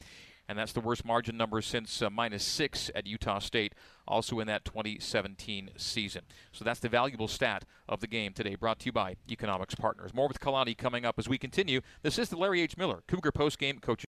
and 0.48 0.58
that's 0.58 0.72
the 0.72 0.80
worst 0.80 1.04
margin 1.04 1.36
number 1.36 1.60
since 1.60 2.00
uh, 2.00 2.08
minus 2.08 2.42
six 2.42 2.90
at 2.94 3.06
Utah 3.06 3.38
State, 3.38 3.74
also 4.06 4.40
in 4.40 4.46
that 4.46 4.64
2017 4.64 5.70
season. 5.76 6.22
So 6.52 6.64
that's 6.64 6.80
the 6.80 6.88
valuable 6.88 7.28
stat 7.28 7.64
of 7.88 8.00
the 8.00 8.06
game 8.06 8.32
today, 8.32 8.54
brought 8.54 8.80
to 8.80 8.86
you 8.86 8.92
by 8.92 9.16
Economics 9.30 9.74
Partners. 9.74 10.14
More 10.14 10.26
with 10.26 10.40
Kalani 10.40 10.76
coming 10.76 11.04
up 11.04 11.18
as 11.18 11.28
we 11.28 11.36
continue. 11.36 11.82
This 12.02 12.18
is 12.18 12.30
the 12.30 12.36
Larry 12.36 12.62
H. 12.62 12.78
Miller 12.78 13.02
Cougar 13.06 13.32
Post 13.32 13.58
Game 13.58 13.78
Coach. 13.78 14.07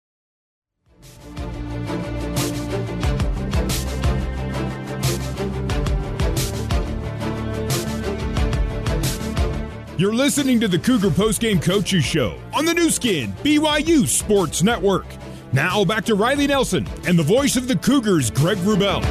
You're 9.98 10.14
listening 10.14 10.60
to 10.60 10.68
the 10.68 10.78
Cougar 10.78 11.12
Post 11.12 11.40
Game 11.40 11.58
Coaches 11.58 12.04
Show 12.04 12.38
on 12.54 12.66
the 12.66 12.74
Nu 12.74 12.90
Skin, 12.90 13.32
BYU 13.44 14.06
Sports 14.06 14.62
Network. 14.62 15.06
Now 15.54 15.86
back 15.86 16.04
to 16.06 16.16
Riley 16.16 16.48
Nelson 16.48 16.86
and 17.08 17.18
the 17.18 17.24
voice 17.24 17.56
of 17.56 17.70
the 17.70 17.78
Cougars, 17.78 18.30
Greg 18.30 18.58
Wrubell. 18.58 19.02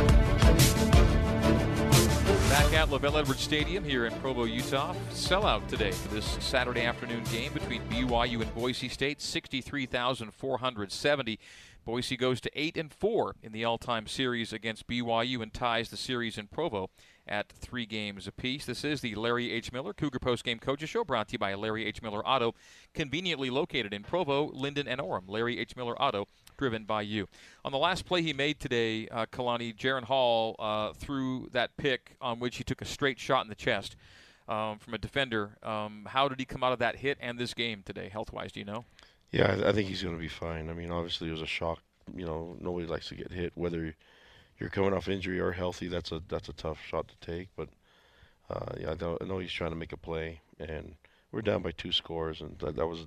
Back 2.51 2.71
at 2.75 2.91
LaVell 2.91 3.19
Edwards 3.19 3.41
Stadium 3.41 3.83
here 3.83 4.05
in 4.05 4.13
Provo, 4.17 4.45
Utah. 4.45 4.95
Sellout 5.11 5.67
today 5.69 5.93
for 5.93 6.09
this 6.09 6.37
Saturday 6.41 6.83
afternoon 6.83 7.25
game 7.33 7.55
between 7.55 7.81
BYU 7.89 8.43
and 8.43 8.55
Boise 8.55 8.91
State. 8.91 9.23
63,470. 9.23 11.39
Boise 11.87 12.17
goes 12.19 12.43
to 12.43 12.51
8 12.55 12.77
and 12.77 12.93
4 12.93 13.37
in 13.43 13.53
the 13.53 13.65
all-time 13.65 14.07
series 14.07 14.53
against 14.53 14.87
BYU 14.87 15.41
and 15.41 15.55
ties 15.55 15.89
the 15.89 15.97
series 15.97 16.37
in 16.37 16.47
Provo 16.47 16.91
at 17.27 17.49
three 17.49 17.87
games 17.87 18.27
apiece. 18.27 18.67
This 18.67 18.85
is 18.85 19.01
the 19.01 19.15
Larry 19.15 19.51
H. 19.51 19.73
Miller 19.73 19.93
Cougar 19.93 20.19
Post 20.19 20.45
Game 20.45 20.59
Coaches 20.59 20.91
Show 20.91 21.05
brought 21.05 21.29
to 21.29 21.33
you 21.33 21.39
by 21.39 21.55
Larry 21.55 21.87
H. 21.87 22.03
Miller 22.03 22.27
Auto, 22.27 22.55
conveniently 22.93 23.51
located 23.51 23.95
in 23.95 24.03
Provo, 24.03 24.51
Lindon, 24.53 24.89
and 24.89 25.01
Orem. 25.01 25.25
Larry 25.27 25.59
H. 25.59 25.77
Miller 25.77 26.01
Auto, 26.01 26.27
driven 26.57 26.85
by 26.85 27.03
you. 27.03 27.29
On 27.65 27.73
the 27.73 27.79
last 27.79 28.05
play 28.05 28.23
he 28.23 28.33
made 28.33 28.61
today, 28.61 29.09
uh, 29.09 29.27
Kalani, 29.27 29.75
Jaron 29.75 30.05
Hall 30.05 30.57
uh, 30.59 30.93
threw 30.93 31.49
that 31.53 31.77
pick 31.77 32.17
on 32.21 32.41
which 32.41 32.57
he 32.57 32.65
took 32.65 32.83
a 32.83 32.87
straight 32.87 33.19
shot 33.19 33.45
in 33.45 33.49
the 33.49 33.55
chest 33.55 33.97
um, 34.49 34.79
from 34.79 34.95
a 34.95 34.99
defender. 34.99 35.57
Um, 35.63 36.07
how 36.11 36.29
did 36.29 36.39
he 36.39 36.45
come 36.45 36.63
out 36.63 36.73
of 36.73 36.79
that 36.81 36.97
hit 36.97 37.19
and 37.21 37.39
this 37.39 37.55
game 37.55 37.83
today, 37.85 38.09
health 38.09 38.33
wise? 38.33 38.53
Do 38.53 38.61
you 38.61 38.67
know? 38.67 38.85
Yeah, 39.31 39.57
I, 39.65 39.71
I 39.71 39.73
think 39.73 39.89
he's 39.89 40.03
going 40.03 40.15
to 40.15 40.21
be 40.21 40.29
fine. 40.29 40.69
I 40.69 40.75
mean, 40.75 40.91
obviously, 40.91 41.29
it 41.29 41.33
was 41.33 41.43
a 41.43 41.47
shock. 41.47 41.81
You 42.15 42.27
know, 42.27 42.57
nobody 42.61 42.87
likes 42.87 43.09
to 43.09 43.15
get 43.15 43.33
hit, 43.33 43.53
whether 43.55 43.95
you're 44.59 44.71
coming 44.71 44.93
off 44.93 45.09
injury 45.09 45.41
or 45.41 45.53
healthy, 45.53 45.89
that's 45.89 46.13
a 46.13 46.23
that's 46.29 46.49
a 46.49 46.53
tough 46.53 46.79
shot 46.87 47.09
to 47.09 47.27
take. 47.27 47.49
But 47.57 47.69
uh, 48.51 48.75
yeah, 48.79 48.95
I, 49.01 49.23
I, 49.23 49.27
know 49.27 49.39
he's 49.39 49.53
trying 49.53 49.71
to 49.71 49.77
make 49.77 49.93
a 49.93 49.97
play, 49.97 50.41
and 50.59 50.95
we're 51.33 51.43
down 51.43 51.63
by 51.63 51.73
two 51.73 51.93
scores, 51.93 52.41
and 52.41 52.59
that, 52.59 52.77
that 52.77 52.87
was 52.87 53.07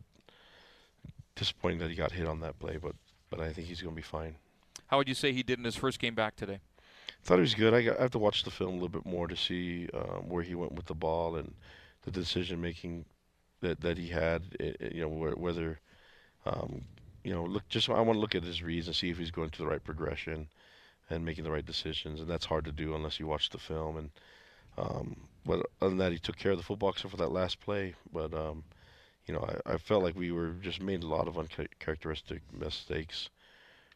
disappointing 1.35 1.79
that 1.79 1.89
he 1.89 1.95
got 1.95 2.11
hit 2.11 2.27
on 2.27 2.39
that 2.41 2.59
play, 2.59 2.77
but 2.77 2.95
but 3.29 3.39
I 3.39 3.51
think 3.53 3.67
he's 3.67 3.81
going 3.81 3.93
to 3.93 3.95
be 3.95 4.01
fine. 4.01 4.35
How 4.87 4.97
would 4.97 5.07
you 5.07 5.13
say 5.13 5.33
he 5.33 5.43
did 5.43 5.59
in 5.59 5.65
his 5.65 5.75
first 5.75 5.99
game 5.99 6.15
back 6.15 6.35
today? 6.35 6.59
I 7.09 7.23
thought 7.23 7.35
he 7.35 7.41
was 7.41 7.55
good. 7.55 7.73
I, 7.73 7.81
got, 7.81 7.99
I 7.99 8.03
have 8.03 8.11
to 8.11 8.19
watch 8.19 8.43
the 8.43 8.51
film 8.51 8.71
a 8.71 8.73
little 8.73 8.89
bit 8.89 9.05
more 9.05 9.27
to 9.27 9.35
see 9.35 9.89
um, 9.93 10.29
where 10.29 10.43
he 10.43 10.55
went 10.55 10.73
with 10.73 10.85
the 10.85 10.93
ball 10.93 11.35
and 11.35 11.53
the 12.03 12.11
decision 12.11 12.61
making 12.61 13.05
that 13.61 13.81
that 13.81 13.97
he 13.97 14.07
had. 14.07 14.43
It, 14.59 14.77
it, 14.79 14.95
you 14.95 15.01
know, 15.01 15.09
wh- 15.09 15.39
whether 15.39 15.79
um, 16.45 16.83
you 17.23 17.33
know, 17.33 17.43
look. 17.43 17.67
Just 17.69 17.89
I 17.89 17.99
want 18.01 18.17
to 18.17 18.21
look 18.21 18.35
at 18.35 18.43
his 18.43 18.63
reads 18.63 18.87
and 18.87 18.95
see 18.95 19.09
if 19.09 19.17
he's 19.17 19.31
going 19.31 19.49
to 19.51 19.57
the 19.57 19.67
right 19.67 19.83
progression 19.83 20.47
and 21.09 21.25
making 21.25 21.43
the 21.43 21.51
right 21.51 21.65
decisions. 21.65 22.19
And 22.19 22.29
that's 22.29 22.45
hard 22.45 22.65
to 22.65 22.71
do 22.71 22.95
unless 22.95 23.19
you 23.19 23.27
watch 23.27 23.49
the 23.49 23.57
film. 23.57 23.97
And 23.97 24.09
um, 24.77 25.15
but 25.45 25.65
other 25.81 25.89
than 25.89 25.97
that, 25.97 26.11
he 26.11 26.19
took 26.19 26.37
care 26.37 26.51
of 26.51 26.57
the 26.57 26.63
football 26.63 26.89
except 26.89 27.11
for 27.11 27.17
that 27.17 27.31
last 27.31 27.59
play. 27.59 27.95
But 28.11 28.33
um, 28.33 28.63
you 29.25 29.33
know, 29.33 29.47
I, 29.65 29.73
I 29.73 29.77
felt 29.77 30.03
like 30.03 30.15
we 30.15 30.31
were 30.31 30.51
just 30.61 30.81
made 30.81 31.03
a 31.03 31.07
lot 31.07 31.27
of 31.27 31.37
uncharacteristic 31.37 32.41
mistakes 32.53 33.29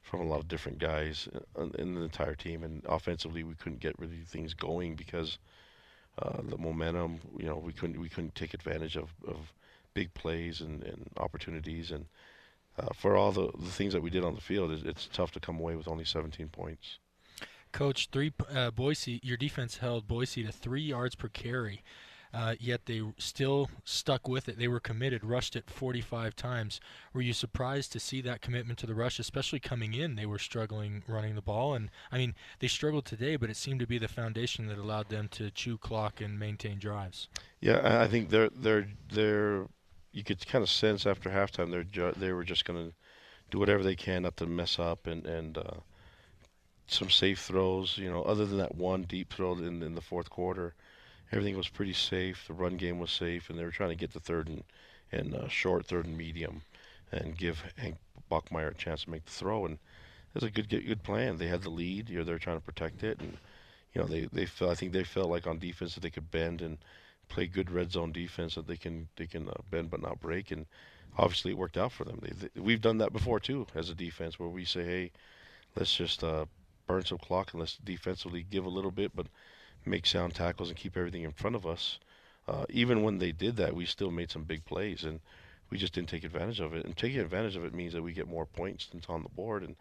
from 0.01 0.22
a 0.22 0.26
lot 0.26 0.39
of 0.39 0.47
different 0.47 0.80
guys 0.80 1.30
in, 1.57 1.72
in 1.78 1.95
the 1.95 2.01
entire 2.01 2.36
team. 2.36 2.64
And 2.64 2.84
offensively, 2.86 3.43
we 3.43 3.55
couldn't 3.55 3.80
get 3.80 3.99
really 3.99 4.22
things 4.26 4.53
going 4.53 4.95
because 4.95 5.38
uh, 6.18 6.41
the 6.43 6.57
momentum. 6.57 7.20
You 7.38 7.45
know, 7.45 7.57
we 7.57 7.74
couldn't 7.74 7.99
we 7.99 8.09
couldn't 8.09 8.36
take 8.36 8.53
advantage 8.53 8.97
of, 8.97 9.14
of 9.28 9.53
big 9.93 10.14
plays 10.14 10.62
and, 10.62 10.84
and 10.84 11.09
opportunities. 11.18 11.91
And 11.91 12.05
uh, 12.82 12.88
for 12.96 13.16
all 13.16 13.32
the, 13.32 13.50
the 13.60 13.72
things 13.72 13.94
that 13.94 14.02
we 14.02 14.10
did 14.10 14.24
on 14.24 14.36
the 14.36 14.42
field, 14.42 14.72
it's, 14.72 14.84
it's 14.84 15.10
tough 15.12 15.32
to 15.32 15.40
come 15.40 15.60
away 15.60 15.76
with 15.76 15.88
only 15.88 16.06
17 16.06 16.50
points. 16.50 17.00
Coach, 17.72 18.10
three 18.12 18.34
uh, 18.54 18.72
Boise, 18.72 19.20
your 19.24 19.38
defense 19.38 19.78
held 19.78 20.08
Boise 20.08 20.44
to 20.44 20.52
three 20.52 20.82
yards 20.82 21.16
per 21.16 21.30
carry 21.30 21.84
uh, 22.34 22.56
yet 22.60 22.86
they 22.86 23.02
still 23.18 23.70
stuck 23.84 24.28
with 24.28 24.48
it. 24.48 24.58
They 24.58 24.68
were 24.68 24.80
committed, 24.80 25.24
rushed 25.24 25.56
it 25.56 25.70
45 25.70 26.36
times. 26.36 26.80
Were 27.14 27.22
you 27.22 27.34
surprised 27.34 27.92
to 27.92 28.00
see 28.00 28.22
that 28.22 28.42
commitment 28.42 28.80
to 28.80 28.88
the 28.88 28.96
rush, 28.96 29.20
especially 29.20 29.60
coming 29.60 29.94
in? 29.94 30.16
They 30.16 30.26
were 30.26 30.40
struggling 30.40 31.04
running 31.08 31.36
the 31.36 31.42
ball, 31.42 31.74
and 31.74 31.90
I 32.12 32.18
mean 32.18 32.36
they 32.60 32.68
struggled 32.68 33.06
today, 33.06 33.36
but 33.36 33.50
it 33.50 33.58
seemed 33.58 33.82
to 33.82 33.88
be 33.88 33.98
the 33.98 34.08
foundation 34.08 34.68
that 34.68 34.78
allowed 34.78 35.10
them 35.10 35.28
to 35.30 35.52
chew 35.52 35.78
clock 35.78 36.22
and 36.22 36.40
maintain 36.40 36.80
drives. 36.80 37.28
Yeah, 37.60 38.02
I 38.02 38.08
think 38.08 38.30
they're 38.30 38.50
they're 38.50 38.88
they're. 39.12 39.68
You 40.12 40.24
could 40.24 40.45
kind 40.47 40.64
of 40.64 40.70
sense 40.70 41.05
after 41.05 41.30
halftime 41.30 41.72
they're 41.72 41.84
ju- 41.84 42.14
they 42.16 42.32
were 42.32 42.43
just 42.43 42.66
going 42.66 42.89
to 42.89 42.95
do 43.49 43.59
whatever 43.59 43.84
they 43.84 43.95
can 43.95 44.24
not 44.24 44.38
to 44.38 44.45
mess 44.45 44.80
up 44.80 45.07
and 45.07 45.26
and. 45.26 45.57
Uh, 45.57 45.80
some 46.88 47.09
safe 47.09 47.39
throws, 47.39 47.97
you 47.97 48.12
know, 48.12 48.22
other 48.24 48.45
than 48.45 48.57
that 48.57 48.76
one 48.76 49.03
deep 49.03 49.34
throw 49.34 49.53
in, 49.53 49.82
in 49.82 49.95
the 49.95 50.01
fourth 50.01 50.30
quarter 50.30 50.76
everything 51.32 51.57
was 51.57 51.70
pretty 51.70 51.93
safe. 51.93 52.45
The 52.47 52.53
run 52.53 52.78
game 52.78 52.99
was 52.99 53.12
safe, 53.12 53.49
and 53.49 53.57
they 53.57 53.64
were 53.64 53.72
trying 53.72 53.89
to 53.89 53.95
get 53.95 54.14
the 54.14 54.20
third 54.20 54.47
and, 54.47 54.64
and 55.12 55.34
uh, 55.36 55.47
short, 55.47 55.86
third 55.86 56.05
and 56.05 56.18
medium, 56.18 56.62
and 57.12 57.38
give 57.38 57.64
Hank 57.78 57.97
Bachmeier 58.30 58.72
a 58.72 58.74
chance 58.74 59.03
to 59.03 59.09
make 59.12 59.26
the 59.26 59.32
throw. 59.32 59.66
And 59.66 59.76
it 59.76 60.36
was 60.36 60.43
a 60.43 60.51
good 60.51 60.70
good 60.70 61.03
plan. 61.03 61.38
They 61.38 61.47
had 61.47 61.64
the 61.64 61.70
lead. 61.70 62.09
You 62.09 62.20
know, 62.20 62.24
they're 62.24 62.39
trying 62.39 62.57
to 62.57 62.66
protect 62.66 63.03
it, 63.03 63.20
and 63.20 63.38
you 63.93 64.01
know 64.01 64.07
they 64.07 64.28
they 64.32 64.45
felt. 64.45 64.72
I 64.72 64.76
think 64.76 64.91
they 64.91 65.03
felt 65.03 65.30
like 65.30 65.47
on 65.47 65.59
defense 65.59 65.95
that 65.95 66.01
they 66.01 66.09
could 66.09 66.32
bend 66.32 66.62
and 66.62 66.78
play 67.32 67.48
good 67.48 67.72
red 67.72 67.92
zone 67.92 68.12
defense 68.12 68.56
that 68.56 68.68
they 68.68 68.78
can 68.78 69.08
they 69.16 69.26
can 69.26 69.48
uh, 69.48 69.54
bend 69.70 69.90
but 69.90 70.02
not 70.02 70.20
break. 70.20 70.52
And 70.52 70.66
obviously 71.18 71.52
it 71.52 71.58
worked 71.58 71.78
out 71.78 71.92
for 71.92 72.04
them. 72.04 72.20
They, 72.22 72.34
they, 72.42 72.62
we've 72.62 72.82
done 72.82 72.98
that 73.00 73.14
before 73.14 73.40
too 73.40 73.66
as 73.74 73.90
a 73.90 73.96
defense, 73.96 74.38
where 74.38 74.50
we 74.50 74.66
say, 74.66 74.84
hey, 74.84 75.12
let's 75.76 75.96
just 75.96 76.24
uh, 76.24 76.46
burn 76.88 77.06
some 77.06 77.18
clock 77.18 77.54
and 77.54 77.60
let's 77.60 77.78
defensively 77.78 78.46
give 78.50 78.66
a 78.66 78.70
little 78.70 78.92
bit, 78.92 79.16
but 79.16 79.28
make 79.86 80.06
sound 80.06 80.34
tackles 80.34 80.70
and 80.70 80.78
keep 80.78 80.98
everything 80.98 81.24
in 81.24 81.32
front 81.32 81.56
of 81.56 81.66
us. 81.66 82.00
Uh, 82.48 82.66
even 82.70 83.04
when 83.04 83.18
they 83.18 83.32
did 83.32 83.56
that, 83.56 83.76
we 83.76 83.86
still 83.86 84.12
made 84.12 84.32
some 84.32 84.44
big 84.44 84.66
plays, 84.66 85.04
and 85.04 85.20
we 85.70 85.78
just 85.78 85.94
didn't 85.94 86.10
take 86.10 86.24
advantage 86.24 86.60
of 86.60 86.74
it. 86.74 86.86
And 86.86 86.98
taking 86.98 87.20
advantage 87.20 87.56
of 87.56 87.64
it 87.64 87.74
means 87.74 87.94
that 87.94 88.02
we 88.02 88.14
get 88.14 88.28
more 88.28 88.46
points 88.46 88.88
than's 88.92 89.06
on 89.08 89.24
the 89.24 89.30
board, 89.30 89.64
and 89.64 89.76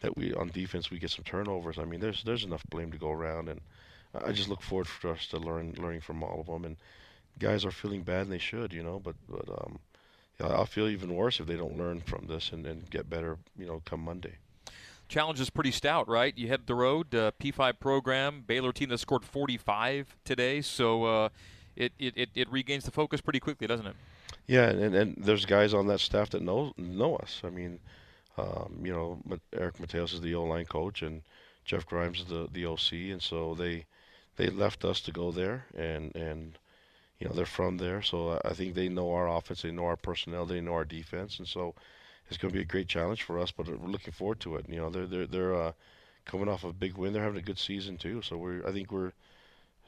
that 0.00 0.16
we 0.16 0.32
on 0.34 0.48
defense 0.48 0.90
we 0.90 0.98
get 0.98 1.10
some 1.10 1.24
turnovers. 1.24 1.78
I 1.78 1.84
mean, 1.84 2.00
there's 2.00 2.22
there's 2.22 2.44
enough 2.44 2.64
blame 2.68 2.92
to 2.92 2.98
go 2.98 3.10
around, 3.10 3.48
and 3.48 3.60
I 4.24 4.32
just 4.32 4.48
look 4.48 4.62
forward 4.62 4.88
for 4.88 5.10
us 5.10 5.26
to 5.28 5.38
learn 5.38 5.74
learning 5.78 6.00
from 6.00 6.22
all 6.22 6.40
of 6.40 6.46
them. 6.46 6.64
And 6.64 6.76
guys 7.38 7.64
are 7.64 7.70
feeling 7.70 8.02
bad, 8.02 8.22
and 8.22 8.32
they 8.32 8.38
should, 8.38 8.72
you 8.72 8.82
know. 8.82 8.98
But 8.98 9.16
but 9.28 9.48
um, 9.48 9.78
yeah, 10.40 10.48
I'll 10.48 10.66
feel 10.66 10.88
even 10.88 11.14
worse 11.14 11.40
if 11.40 11.46
they 11.46 11.56
don't 11.56 11.78
learn 11.78 12.00
from 12.00 12.26
this 12.26 12.52
and, 12.52 12.66
and 12.66 12.88
get 12.90 13.10
better, 13.10 13.38
you 13.58 13.66
know, 13.66 13.82
come 13.84 14.00
Monday 14.00 14.38
challenge 15.08 15.40
is 15.40 15.50
pretty 15.50 15.70
stout, 15.70 16.08
right? 16.08 16.36
You 16.36 16.48
head 16.48 16.66
the 16.66 16.74
road, 16.74 17.14
uh, 17.14 17.32
P5 17.40 17.78
program, 17.78 18.44
Baylor 18.46 18.72
team 18.72 18.88
that 18.90 18.98
scored 18.98 19.24
45 19.24 20.16
today, 20.24 20.60
so 20.60 21.04
uh, 21.04 21.28
it, 21.76 21.92
it, 21.98 22.30
it 22.34 22.50
regains 22.50 22.84
the 22.84 22.90
focus 22.90 23.20
pretty 23.20 23.40
quickly, 23.40 23.66
doesn't 23.66 23.86
it? 23.86 23.96
Yeah, 24.46 24.68
and, 24.68 24.94
and 24.94 25.16
there's 25.18 25.44
guys 25.44 25.74
on 25.74 25.86
that 25.88 26.00
staff 26.00 26.30
that 26.30 26.42
know 26.42 26.72
know 26.76 27.16
us. 27.16 27.42
I 27.44 27.50
mean, 27.50 27.80
um, 28.38 28.80
you 28.82 28.92
know, 28.92 29.20
Eric 29.52 29.78
Mateos 29.78 30.14
is 30.14 30.20
the 30.20 30.34
O 30.34 30.44
line 30.44 30.66
coach, 30.66 31.02
and 31.02 31.22
Jeff 31.64 31.84
Grimes 31.84 32.20
is 32.20 32.26
the 32.26 32.48
the 32.52 32.66
OC, 32.66 32.92
and 33.10 33.20
so 33.20 33.54
they 33.54 33.86
they 34.36 34.48
left 34.48 34.84
us 34.84 35.00
to 35.02 35.12
go 35.12 35.32
there, 35.32 35.66
and 35.74 36.14
and 36.14 36.58
you 37.18 37.26
know 37.26 37.34
they're 37.34 37.46
from 37.46 37.78
there, 37.78 38.02
so 38.02 38.40
I 38.44 38.52
think 38.52 38.74
they 38.74 38.88
know 38.88 39.12
our 39.12 39.28
offense, 39.28 39.62
they 39.62 39.70
know 39.70 39.86
our 39.86 39.96
personnel, 39.96 40.46
they 40.46 40.60
know 40.60 40.74
our 40.74 40.84
defense, 40.84 41.38
and 41.38 41.48
so 41.48 41.74
it's 42.28 42.38
going 42.38 42.50
to 42.50 42.56
be 42.56 42.62
a 42.62 42.66
great 42.66 42.88
challenge 42.88 43.22
for 43.22 43.38
us. 43.38 43.50
But 43.50 43.68
we're 43.68 43.88
looking 43.88 44.12
forward 44.12 44.40
to 44.40 44.56
it. 44.56 44.68
You 44.68 44.76
know, 44.76 44.90
they're 44.90 45.06
they're 45.06 45.26
they're 45.26 45.54
uh, 45.54 45.72
coming 46.24 46.48
off 46.48 46.64
a 46.64 46.72
big 46.72 46.96
win. 46.96 47.12
They're 47.12 47.22
having 47.22 47.38
a 47.38 47.44
good 47.44 47.58
season 47.58 47.96
too. 47.96 48.22
So 48.22 48.36
we're 48.36 48.66
I 48.66 48.72
think 48.72 48.92
we're 48.92 49.12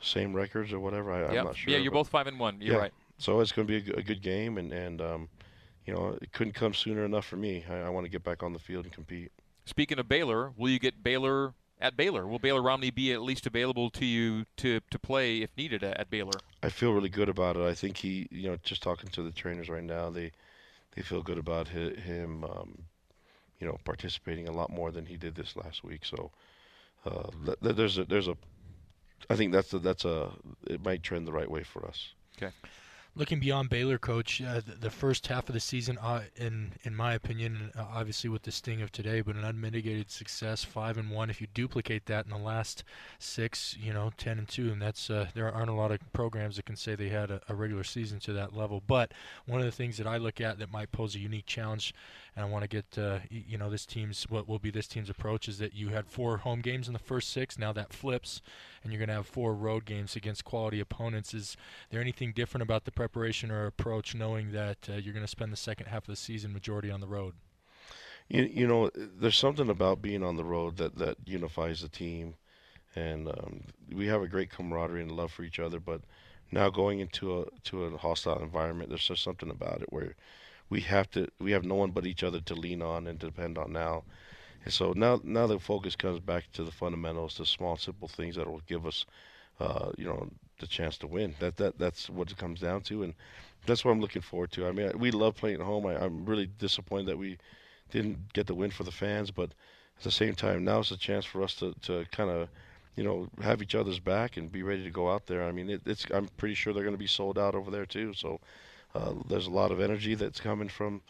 same 0.01 0.35
records 0.35 0.73
or 0.73 0.81
whatever. 0.81 1.13
I, 1.13 1.37
am 1.37 1.45
not 1.45 1.57
sure. 1.57 1.73
Yeah, 1.73 1.79
you're 1.79 1.93
both 1.93 2.09
five 2.09 2.27
and 2.27 2.39
one. 2.39 2.61
You're 2.61 2.77
yeah. 2.77 2.81
right. 2.81 2.93
So 3.19 3.41
it's 3.41 3.53
going 3.53 3.67
to 3.67 3.81
be 3.81 3.91
a, 3.91 3.97
a, 3.97 4.03
good 4.03 4.23
game, 4.23 4.59
and 4.59 4.73
and 4.73 5.01
um, 5.01 5.29
you 5.85 5.93
know 5.93 6.17
it 6.23 6.33
couldn't 6.33 6.55
come 6.55 6.73
sooner 6.73 7.05
enough 7.05 7.27
for 7.27 7.37
me. 7.37 7.65
I, 7.69 7.81
I 7.81 7.89
want 7.91 8.07
to 8.07 8.11
get 8.11 8.25
back 8.25 8.43
on 8.43 8.53
the 8.53 8.59
field 8.59 8.85
and 8.85 8.95
compete. 8.95 9.33
Speaking 9.65 9.99
of 9.99 10.09
Baylor, 10.09 10.53
will 10.57 10.71
you 10.71 10.79
get 10.79 11.03
Baylor 11.03 11.53
at 11.81 11.97
Baylor? 11.97 12.27
Will 12.27 12.39
Baylor 12.39 12.63
Romney 12.63 12.91
be 12.91 13.13
at 13.13 13.23
least 13.23 13.47
available 13.47 13.91
to 13.91 14.05
you 14.05 14.45
to, 14.59 14.81
to 14.91 14.99
play 14.99 15.39
if 15.39 15.51
needed 15.57 15.83
at, 15.83 15.99
at 15.99 16.11
Baylor? 16.11 16.39
I 16.63 16.69
feel 16.69 16.93
really 16.93 17.09
good 17.09 17.29
about 17.29 17.57
it. 17.57 17.63
I 17.63 17.75
think 17.75 17.97
he, 17.97 18.27
you 18.31 18.49
know, 18.49 18.57
just 18.63 18.83
talking 18.83 19.11
to 19.11 19.23
the 19.23 19.31
trainers 19.31 19.69
right 19.69 19.85
now, 19.85 20.11
they 20.11 20.33
they 20.95 21.03
feel 21.03 21.23
good 21.23 21.39
about 21.39 21.69
him, 21.69 22.45
um, 22.45 22.83
you 23.61 23.67
know, 23.67 23.79
participating 23.85 24.49
a 24.49 24.53
lot 24.53 24.71
more 24.71 24.91
than 24.91 25.07
he 25.07 25.17
did 25.17 25.35
this 25.37 25.55
last 25.55 25.85
week. 25.85 26.05
So 26.05 26.33
uh, 27.07 27.31
there's 27.61 27.99
a 27.99 28.05
there's 28.05 28.27
a, 28.27 28.37
I 29.31 29.37
think 29.37 29.53
that's 29.53 29.73
a, 29.73 29.79
that's 29.79 30.05
a 30.05 30.33
it 30.67 30.85
might 30.85 31.03
trend 31.03 31.27
the 31.27 31.33
right 31.33 31.51
way 31.51 31.63
for 31.63 31.87
us. 31.87 32.15
Okay. 32.37 32.53
Looking 33.19 33.41
beyond 33.41 33.69
Baylor, 33.69 33.99
coach, 33.99 34.41
uh, 34.41 34.61
the, 34.65 34.77
the, 34.79 34.91
first 34.91 35.27
half 35.27 35.49
of 35.49 35.53
the 35.53 35.59
season, 35.59 35.99
uh, 35.99 36.23
in 36.37 36.75
in 36.85 36.95
my 36.95 37.15
opinion, 37.15 37.73
uh, 37.77 37.85
obviously 37.93 38.31
with 38.31 38.43
the 38.43 38.53
sting 38.53 38.81
of 38.81 38.93
today, 38.93 39.23
but 39.23 39.35
an 39.35 39.43
unmitigated 39.43 40.09
success, 40.09 40.63
five 40.63 40.97
and 40.97 41.11
one. 41.11 41.29
If 41.29 41.41
you 41.41 41.49
duplicate 41.53 42.07
that 42.07 42.27
in 42.27 42.31
the 42.31 42.39
last 42.39 42.85
six, 43.19 43.77
you 43.77 43.93
know, 43.93 44.13
ten 44.17 44.39
and 44.39 44.47
two, 44.47 44.71
and 44.71 44.81
that's 44.81 45.11
uh, 45.11 45.27
there 45.35 45.53
aren't 45.53 45.69
a 45.69 45.73
lot 45.73 45.91
of 45.91 45.99
programs 46.13 46.55
that 46.57 46.67
can 46.67 46.77
say 46.77 46.95
they 46.95 47.09
had 47.09 47.33
a, 47.33 47.41
a 47.49 47.57
regular 47.57 47.83
season 47.83 48.21
to 48.21 48.33
that 48.35 48.55
level. 48.55 48.81
But 48.87 49.11
one 49.47 49.59
of 49.59 49.67
the 49.67 49.73
things 49.73 49.97
that 49.97 50.07
I 50.07 50.17
look 50.19 50.41
at 50.41 50.61
that 50.61 50.71
might 50.71 50.93
pose 50.93 51.17
a 51.17 51.19
unique 51.19 51.47
challenge 51.47 51.93
and 52.39 52.47
I 52.47 52.49
want 52.49 52.63
to 52.63 52.69
get 52.69 52.97
uh, 52.97 53.19
you 53.31 53.59
know 53.59 53.69
this 53.69 53.85
team's 53.85 54.25
what 54.29 54.49
will 54.49 54.61
be 54.61 54.71
this 54.71 54.87
team's 54.87 55.11
approach 55.11 55.49
is 55.49 55.59
that 55.59 55.75
you 55.75 55.89
had 55.89 56.07
four 56.07 56.37
home 56.37 56.61
games 56.61 56.87
in 56.87 56.93
the 56.93 57.01
first 57.01 57.31
six. 57.31 57.59
Now 57.59 57.73
that 57.73 57.93
flips, 57.93 58.43
and 58.85 58.93
you're 58.93 59.01
going 59.01 59.09
to 59.09 59.15
have 59.15 59.27
four 59.27 59.55
road 59.55 59.85
games 59.85 60.15
against 60.15 60.45
quality 60.45 60.79
opponents. 60.79 61.35
Is 61.35 61.57
there 61.91 62.01
anything 62.01 62.33
different 62.33 62.63
about 62.63 62.85
the 62.85 62.93
preparation 62.93 63.51
or 63.51 63.67
approach, 63.67 64.15
knowing 64.15 64.53
that 64.53 64.89
uh, 64.89 64.93
you're 64.95 65.15
going 65.15 65.25
to 65.25 65.31
spend 65.31 65.53
the 65.53 65.57
second 65.57 65.87
half 65.87 66.05
of 66.05 66.07
the 66.07 66.17
season 66.17 66.53
majority 66.53 66.93
on 66.93 67.01
the 67.01 67.09
road? 67.09 67.35
You, 68.29 68.45
you 68.45 68.69
know, 68.69 68.89
there's 68.95 69.37
something 69.37 69.69
about 69.69 70.01
being 70.01 70.23
on 70.23 70.37
the 70.37 70.45
road 70.45 70.77
that 70.77 70.97
that 70.99 71.17
unifies 71.27 71.83
the 71.83 71.89
team, 71.89 72.35
and 72.95 73.27
um, 73.27 73.63
we 73.93 74.07
have 74.07 74.23
a 74.23 74.29
great 74.29 74.51
camaraderie 74.51 75.03
and 75.03 75.11
love 75.11 75.33
for 75.33 75.43
each 75.43 75.59
other. 75.59 75.81
But 75.81 76.03
now 76.53 76.71
going 76.71 77.01
into 77.01 77.41
a 77.41 77.47
to 77.65 77.83
a 77.83 77.99
hostile 77.99 78.41
environment, 78.41 78.91
there's 78.91 79.09
just 79.09 79.25
something 79.25 79.51
about 79.51 79.83
it 79.83 79.93
where 79.93 80.15
we 80.71 80.81
have 80.83 81.11
to 81.13 81.29
we 81.41 81.53
have 81.53 81.65
no 81.65 81.75
one 81.75 81.91
but 81.91 82.07
each 82.07 82.23
other 82.23 82.41
to 82.41 82.55
lean 82.55 82.83
on 82.83 83.07
and 83.07 83.21
to 83.21 83.27
depend 83.27 83.59
on 83.59 83.73
now. 83.73 84.05
And 84.65 84.73
so 84.73 84.93
now 84.97 85.21
now 85.25 85.47
the 85.47 85.59
focus 85.59 85.97
comes 85.97 86.21
back 86.21 86.51
to 86.53 86.65
the 86.65 86.71
fundamentals, 86.73 87.37
the 87.39 87.47
small 87.47 87.77
simple 87.77 88.09
things 88.09 88.37
that 88.37 88.49
will 88.51 88.63
give 88.67 88.87
us 88.87 89.07
uh, 89.61 89.91
you 89.97 90.05
know 90.05 90.29
the 90.61 90.67
chance 90.67 90.99
to 90.99 91.07
win. 91.07 91.35
That 91.41 91.57
that 91.57 91.79
that's 91.79 92.11
what 92.11 92.31
it 92.31 92.39
comes 92.39 92.61
down 92.61 92.83
to, 92.83 93.03
and 93.03 93.15
that's 93.67 93.85
what 93.85 93.93
I'm 93.93 94.01
looking 94.01 94.23
forward 94.23 94.53
to. 94.53 94.67
I 94.67 94.73
mean, 94.73 94.91
we 94.99 95.11
love 95.11 95.37
playing 95.37 95.61
at 95.61 95.67
home. 95.67 95.87
I, 95.87 95.97
I'm 95.97 96.25
really 96.25 96.47
disappointed 96.47 97.07
that 97.07 97.19
we 97.19 97.39
didn't 97.91 98.33
get 98.33 98.47
the 98.47 98.55
win 98.55 98.71
for 98.71 98.85
the 98.85 98.91
fans, 98.93 99.31
but 99.31 99.51
at 99.99 100.05
the 100.05 100.11
same 100.11 100.35
time, 100.35 100.65
now 100.65 100.81
it's 100.81 100.91
a 100.91 100.97
chance 100.97 101.25
for 101.25 101.43
us 101.43 101.55
to, 101.57 101.75
to 101.83 102.05
kind 102.13 102.31
of, 102.31 102.49
you 102.97 103.03
know, 103.05 103.29
have 103.43 103.63
each 103.63 103.75
other's 103.75 103.99
back 104.01 104.37
and 104.37 104.53
be 104.53 104.63
ready 104.63 104.85
to 104.85 104.91
go 104.91 105.11
out 105.11 105.27
there. 105.27 105.45
I 105.45 105.53
mean, 105.53 105.71
it, 105.71 105.83
it's 105.87 106.07
I'm 106.13 106.29
pretty 106.37 106.55
sure 106.55 106.73
they're 106.73 106.85
going 106.85 106.95
to 106.95 106.99
be 106.99 107.07
sold 107.07 107.39
out 107.39 107.55
over 107.55 107.71
there 107.71 107.87
too. 107.87 108.15
So 108.15 108.41
uh, 108.95 109.13
there's 109.29 109.47
a 109.47 109.51
lot 109.51 109.71
of 109.71 109.81
energy 109.81 110.15
that's 110.15 110.41
coming 110.41 110.69
from, 110.69 111.03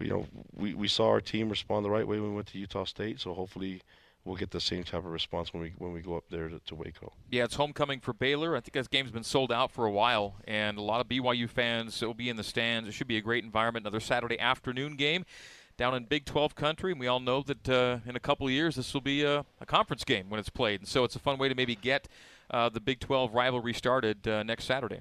you 0.00 0.08
know, 0.08 0.26
we, 0.54 0.74
we 0.74 0.88
saw 0.88 1.08
our 1.08 1.20
team 1.20 1.48
respond 1.48 1.84
the 1.84 1.90
right 1.90 2.06
way 2.06 2.18
when 2.18 2.30
we 2.30 2.36
went 2.36 2.48
to 2.48 2.58
Utah 2.58 2.84
State. 2.84 3.20
So 3.20 3.34
hopefully 3.34 3.80
we'll 4.24 4.36
get 4.36 4.50
the 4.50 4.60
same 4.60 4.84
type 4.84 5.00
of 5.00 5.06
response 5.06 5.52
when 5.52 5.62
we 5.62 5.72
when 5.78 5.92
we 5.92 6.00
go 6.00 6.16
up 6.16 6.24
there 6.30 6.48
to, 6.48 6.58
to 6.60 6.74
Waco. 6.74 7.12
Yeah, 7.30 7.44
it's 7.44 7.54
homecoming 7.54 8.00
for 8.00 8.12
Baylor. 8.12 8.56
I 8.56 8.60
think 8.60 8.72
this 8.74 8.88
game's 8.88 9.10
been 9.10 9.24
sold 9.24 9.52
out 9.52 9.70
for 9.70 9.86
a 9.86 9.90
while, 9.90 10.34
and 10.46 10.78
a 10.78 10.82
lot 10.82 11.00
of 11.00 11.08
BYU 11.08 11.48
fans 11.48 12.00
will 12.02 12.14
be 12.14 12.28
in 12.28 12.36
the 12.36 12.44
stands. 12.44 12.88
It 12.88 12.92
should 12.92 13.08
be 13.08 13.16
a 13.16 13.22
great 13.22 13.44
environment. 13.44 13.84
Another 13.84 14.00
Saturday 14.00 14.38
afternoon 14.38 14.96
game 14.96 15.24
down 15.76 15.94
in 15.94 16.04
Big 16.04 16.24
12 16.24 16.54
country, 16.54 16.92
and 16.92 17.00
we 17.00 17.06
all 17.06 17.20
know 17.20 17.42
that 17.42 17.68
uh, 17.68 17.98
in 18.06 18.14
a 18.14 18.20
couple 18.20 18.46
of 18.46 18.52
years 18.52 18.76
this 18.76 18.92
will 18.92 19.00
be 19.00 19.22
a, 19.24 19.44
a, 19.60 19.66
conference 19.66 20.04
game 20.04 20.28
when 20.28 20.38
it's 20.38 20.50
played. 20.50 20.80
And 20.80 20.88
so 20.88 21.02
it's 21.02 21.16
a 21.16 21.18
fun 21.18 21.38
way 21.38 21.48
to 21.48 21.54
maybe 21.54 21.74
get 21.74 22.08
uh, 22.50 22.68
the 22.68 22.80
Big 22.80 23.00
12 23.00 23.34
rivalry 23.34 23.72
started 23.72 24.28
uh, 24.28 24.42
next 24.42 24.64
Saturday. 24.64 25.00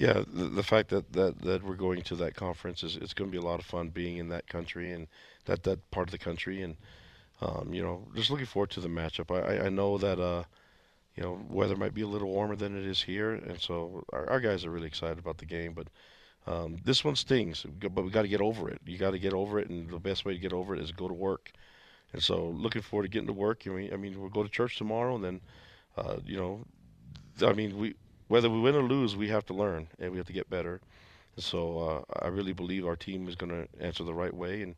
Yeah, 0.00 0.22
the, 0.32 0.44
the, 0.44 0.62
fact 0.62 0.88
that, 0.88 1.12
that, 1.12 1.42
that 1.42 1.62
we're 1.62 1.74
going 1.74 2.00
to 2.04 2.16
that 2.16 2.34
conference 2.34 2.82
is 2.82 2.96
it's 2.96 3.12
going 3.12 3.30
to 3.30 3.38
be 3.38 3.44
a 3.44 3.46
lot 3.46 3.60
of 3.60 3.66
fun 3.66 3.90
being 3.90 4.16
in 4.16 4.30
that 4.30 4.48
country 4.48 4.92
and 4.92 5.06
that, 5.44 5.62
that 5.64 5.90
part 5.90 6.08
of 6.08 6.12
the 6.12 6.16
country. 6.16 6.62
And, 6.62 6.78
um, 7.42 7.74
you 7.74 7.82
know, 7.82 8.08
just 8.16 8.30
looking 8.30 8.46
forward 8.46 8.70
to 8.70 8.80
the 8.80 8.88
matchup. 8.88 9.30
I, 9.30 9.66
I 9.66 9.68
know 9.68 9.98
that, 9.98 10.18
uh, 10.18 10.44
you 11.16 11.22
know, 11.22 11.38
weather 11.50 11.76
might 11.76 11.92
be 11.92 12.00
a 12.00 12.06
little 12.06 12.28
warmer 12.28 12.56
than 12.56 12.78
it 12.78 12.86
is 12.86 13.02
here. 13.02 13.32
And 13.34 13.60
so 13.60 14.02
our, 14.10 14.26
our 14.30 14.40
guys 14.40 14.64
are 14.64 14.70
really 14.70 14.86
excited 14.86 15.18
about 15.18 15.36
the 15.36 15.44
game. 15.44 15.74
But 15.74 15.88
um, 16.46 16.78
this 16.82 17.04
one 17.04 17.14
stings, 17.14 17.66
but 17.78 18.02
we 18.02 18.10
got 18.10 18.22
to 18.22 18.28
get 18.28 18.40
over 18.40 18.70
it. 18.70 18.80
You 18.86 18.96
got 18.96 19.10
to 19.10 19.18
get 19.18 19.34
over 19.34 19.58
it, 19.58 19.68
and 19.68 19.90
the 19.90 19.98
best 19.98 20.24
way 20.24 20.32
to 20.32 20.40
get 20.40 20.54
over 20.54 20.74
it 20.74 20.80
is 20.80 20.92
go 20.92 21.08
to 21.08 21.14
work. 21.14 21.52
And 22.14 22.22
so, 22.22 22.46
looking 22.46 22.80
forward 22.80 23.02
to 23.02 23.10
getting 23.10 23.26
to 23.26 23.34
work. 23.34 23.64
I 23.66 23.70
mean, 23.70 23.92
I 23.92 23.96
mean, 23.96 24.18
we'll 24.18 24.30
go 24.30 24.42
to 24.42 24.48
church 24.48 24.78
tomorrow, 24.78 25.14
and 25.14 25.22
then, 25.22 25.40
uh, 25.98 26.16
you 26.24 26.38
know, 26.38 26.64
I 27.46 27.52
mean, 27.52 27.76
we 27.76 27.94
whether 28.30 28.48
we 28.48 28.60
win 28.60 28.76
or 28.76 28.84
lose, 28.84 29.16
we 29.16 29.28
have 29.28 29.44
to 29.44 29.52
learn 29.52 29.88
and 29.98 30.12
we 30.12 30.18
have 30.18 30.26
to 30.28 30.32
get 30.32 30.48
better. 30.48 30.80
And 31.34 31.44
so, 31.44 32.04
uh, 32.08 32.24
I 32.24 32.28
really 32.28 32.52
believe 32.52 32.86
our 32.86 32.94
team 32.94 33.28
is 33.28 33.34
going 33.34 33.50
to 33.50 33.84
answer 33.84 34.04
the 34.04 34.14
right 34.14 34.32
way, 34.32 34.62
and 34.62 34.76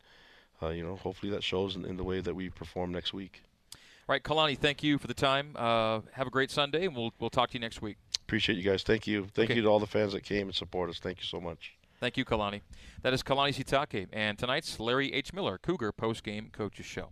uh, 0.61 0.69
you 0.69 0.83
know, 0.83 0.95
hopefully 0.95 1.31
that 1.31 1.43
shows 1.43 1.75
in, 1.75 1.85
in, 1.85 1.95
the 1.95 2.03
way 2.03 2.19
that 2.19 2.33
we 2.33 2.49
perform 2.49 2.91
next 2.91 3.13
week. 3.13 3.43
All 3.75 3.79
right, 4.13 4.23
Kalani, 4.23 4.57
thank 4.57 4.81
you 4.81 4.97
for 4.97 5.05
the 5.05 5.13
time. 5.13 5.55
Uh, 5.55 6.01
have 6.13 6.25
a 6.25 6.31
great 6.31 6.49
Sunday, 6.49 6.85
and 6.85 6.95
we'll 6.95 7.13
we'll 7.19 7.29
talk 7.29 7.49
to 7.51 7.53
you 7.53 7.59
next 7.59 7.81
week. 7.81 7.97
Appreciate 8.23 8.57
you 8.57 8.63
guys. 8.63 8.81
Thank 8.81 9.05
you. 9.05 9.27
Thank 9.35 9.51
okay. 9.51 9.57
you 9.57 9.61
to 9.61 9.67
all 9.67 9.79
the 9.79 9.87
fans 9.87 10.13
that 10.13 10.23
came 10.23 10.47
and 10.47 10.55
support 10.55 10.89
us. 10.89 10.97
Thank 10.99 11.19
you 11.19 11.25
so 11.25 11.39
much. 11.39 11.73
Thank 11.99 12.17
you, 12.17 12.25
Kalani. 12.25 12.61
That 13.03 13.13
is 13.13 13.21
Kalani 13.21 13.53
Sitake, 13.53 14.07
and 14.11 14.37
tonight's 14.37 14.79
Larry 14.79 15.13
H. 15.13 15.31
Miller 15.31 15.59
Cougar 15.59 15.91
post-game 15.91 16.49
coaches 16.51 16.87
show. 16.87 17.09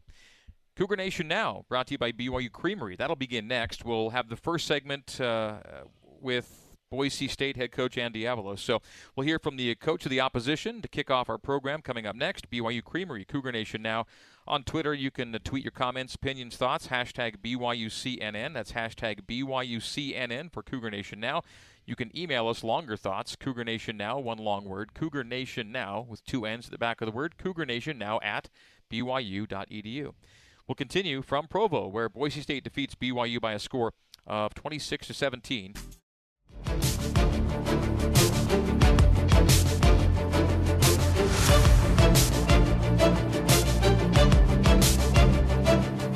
Cougar 0.75 0.95
Nation 0.95 1.27
now, 1.27 1.65
brought 1.69 1.87
to 1.87 1.93
you 1.93 1.97
by 1.97 2.11
BYU 2.11 2.51
Creamery. 2.51 2.95
That'll 2.95 3.15
begin 3.15 3.47
next. 3.47 3.85
We'll 3.85 4.09
have 4.11 4.29
the 4.29 4.35
first 4.35 4.65
segment 4.65 5.19
uh, 5.19 5.59
with 6.21 6.61
Boise 6.91 7.29
State 7.29 7.55
head 7.55 7.71
coach 7.71 7.97
Andy 7.97 8.23
Avalos. 8.23 8.59
So 8.59 8.81
we'll 9.15 9.25
hear 9.25 9.39
from 9.39 9.55
the 9.55 9.73
coach 9.75 10.05
of 10.05 10.09
the 10.09 10.19
opposition 10.19 10.81
to 10.81 10.89
kick 10.89 11.09
off 11.09 11.29
our 11.29 11.37
program 11.37 11.81
coming 11.81 12.05
up 12.05 12.17
next. 12.17 12.51
BYU 12.51 12.83
Creamery, 12.83 13.23
Cougar 13.23 13.53
Nation 13.53 13.81
now. 13.81 14.05
On 14.45 14.63
Twitter, 14.63 14.93
you 14.93 15.09
can 15.09 15.33
uh, 15.33 15.39
tweet 15.41 15.63
your 15.63 15.71
comments, 15.71 16.15
opinions, 16.15 16.57
thoughts. 16.57 16.87
Hashtag 16.87 17.37
BYUCNN. 17.37 18.53
That's 18.53 18.73
hashtag 18.73 19.21
BYUCNN 19.21 20.51
for 20.51 20.63
Cougar 20.63 20.89
Nation 20.89 21.21
Now. 21.21 21.43
You 21.85 21.95
can 21.95 22.15
email 22.17 22.49
us 22.49 22.61
longer 22.61 22.97
thoughts, 22.97 23.37
Cougar 23.37 23.63
Nation 23.63 23.95
Now, 23.95 24.19
one 24.19 24.37
long 24.37 24.65
word, 24.65 24.93
Cougar 24.93 25.23
Nation 25.23 25.71
Now, 25.71 26.05
with 26.09 26.25
two 26.25 26.45
N's 26.45 26.65
at 26.65 26.71
the 26.71 26.77
back 26.77 26.99
of 26.99 27.05
the 27.05 27.11
word, 27.13 27.37
Cougar 27.37 27.65
Nation 27.65 27.97
Now 27.97 28.19
at 28.21 28.49
BYU.edu. 28.91 30.13
We'll 30.67 30.75
continue 30.75 31.21
from 31.21 31.47
Provo, 31.47 31.87
where 31.87 32.09
Boise 32.09 32.41
State 32.41 32.65
defeats 32.65 32.95
BYU 32.95 33.39
by 33.39 33.53
a 33.53 33.59
score 33.59 33.93
of 34.27 34.53
26 34.53 35.07
to 35.07 35.13
17. 35.13 35.73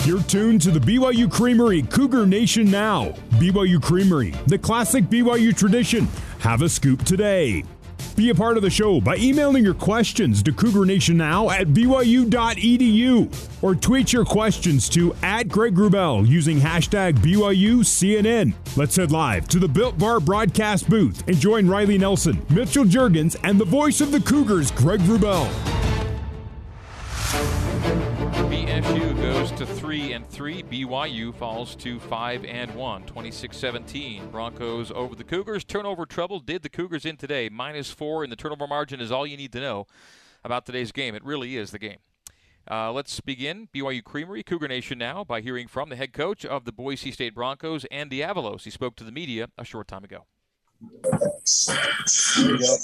You're 0.06 0.22
tuned 0.22 0.62
to 0.62 0.70
the 0.70 0.80
BYU 0.80 1.32
Creamery 1.32 1.82
Cougar 1.82 2.28
Nation 2.28 2.70
now. 2.70 3.06
BYU 3.40 3.82
Creamery, 3.82 4.36
the 4.46 4.60
classic 4.60 5.06
BYU 5.06 5.58
tradition. 5.58 6.08
Have 6.38 6.62
a 6.62 6.70
scoop 6.70 7.04
today. 7.04 7.64
Be 8.16 8.30
a 8.30 8.36
part 8.36 8.56
of 8.56 8.62
the 8.62 8.70
show 8.70 9.02
by 9.02 9.16
emailing 9.16 9.64
your 9.64 9.74
questions 9.74 10.44
to 10.44 10.52
Cougar 10.52 10.86
Nation 10.86 11.18
Now 11.18 11.50
at 11.50 11.70
BYU.edu 11.70 13.64
or 13.64 13.74
tweet 13.74 14.14
your 14.14 14.26
questions 14.26 14.88
to 14.90 15.16
at 15.24 15.48
Greg 15.48 15.74
Wrubell 15.74 16.28
using 16.28 16.60
hashtag 16.60 17.14
BYUCNN. 17.14 18.54
Let's 18.78 18.96
head 18.98 19.12
live 19.12 19.48
to 19.48 19.58
the 19.58 19.68
Built 19.68 19.98
Bar 19.98 20.20
broadcast 20.20 20.88
booth 20.88 21.28
and 21.28 21.38
join 21.38 21.68
Riley 21.68 21.98
Nelson, 21.98 22.46
Mitchell 22.52 22.86
Juergens, 22.86 23.38
and 23.44 23.60
the 23.60 23.66
voice 23.66 24.02
of 24.02 24.12
the 24.12 24.22
Cougars, 24.22 24.70
Greg 24.70 25.00
Wrubell. 25.00 25.50
BSU 28.50 29.05
to 29.52 29.66
three 29.66 30.14
and 30.14 30.28
three. 30.28 30.64
BYU 30.64 31.34
falls 31.36 31.76
to 31.76 32.00
five 32.00 32.44
and 32.46 32.74
one. 32.74 33.04
26-17. 33.04 34.32
Broncos 34.32 34.92
over 34.92 35.14
the 35.16 35.24
Cougars. 35.24 35.64
Turnover 35.64 36.06
trouble 36.06 36.40
did 36.40 36.64
the 36.64 36.70
Cougars 36.70 37.06
in 37.06 37.18
today. 37.18 37.50
Minus 37.50 37.92
four 37.92 38.24
in 38.24 38.30
the 38.30 38.36
turnover 38.36 38.66
margin 38.68 39.00
is 39.00 39.12
all 39.12 39.28
you 39.28 39.38
need 39.38 39.52
to 39.52 39.60
know 39.60 39.88
about 40.44 40.66
today's 40.66 40.92
game. 40.92 41.16
It 41.16 41.24
really 41.24 41.58
is 41.58 41.72
the 41.72 41.80
game. 41.80 41.98
Uh, 42.70 42.92
let's 42.92 43.20
begin 43.20 43.68
BYU 43.74 44.04
Creamery, 44.04 44.42
Cougar 44.42 44.68
Nation 44.68 44.98
now, 44.98 45.24
by 45.24 45.42
hearing 45.42 45.68
from 45.68 45.90
the 45.90 45.96
head 45.96 46.14
coach 46.14 46.46
of 46.46 46.66
the 46.66 46.72
Boise 46.72 47.12
State 47.12 47.36
Broncos, 47.36 47.86
Andy 47.86 48.20
Avalos. 48.20 48.64
He 48.64 48.72
spoke 48.72 48.96
to 48.96 49.04
the 49.04 49.12
media 49.12 49.50
a 49.58 49.66
short 49.66 49.88
time 49.88 50.04
ago. 50.04 50.26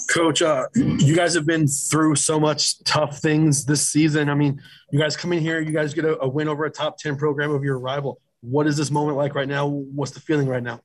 Coach, 0.07 0.41
uh, 0.41 0.65
you 0.75 1.15
guys 1.15 1.33
have 1.33 1.45
been 1.45 1.67
through 1.67 2.15
so 2.15 2.39
much 2.39 2.83
tough 2.83 3.19
things 3.19 3.65
this 3.65 3.89
season. 3.89 4.29
I 4.29 4.35
mean, 4.35 4.61
you 4.91 4.99
guys 4.99 5.17
come 5.17 5.33
in 5.33 5.39
here, 5.39 5.59
you 5.59 5.71
guys 5.71 5.93
get 5.93 6.05
a, 6.05 6.19
a, 6.21 6.27
win 6.27 6.47
over 6.47 6.65
a 6.65 6.69
top 6.69 6.97
10 6.97 7.17
program 7.17 7.51
of 7.51 7.63
your 7.63 7.79
rival. 7.79 8.21
What 8.41 8.67
is 8.67 8.77
this 8.77 8.91
moment 8.91 9.17
like 9.17 9.35
right 9.35 9.47
now? 9.47 9.67
What's 9.67 10.11
the 10.11 10.19
feeling 10.19 10.47
right 10.47 10.63
now? 10.63 10.81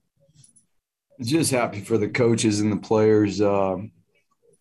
Just 1.20 1.50
happy 1.50 1.80
for 1.80 1.98
the 1.98 2.08
coaches 2.08 2.60
and 2.60 2.72
the 2.72 2.76
players, 2.76 3.40
uh, 3.40 3.76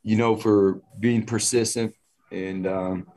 you 0.04 0.16
know, 0.16 0.36
for 0.36 0.82
being 1.00 1.26
persistent 1.26 1.94
and 2.32 2.66
um, 2.68 3.08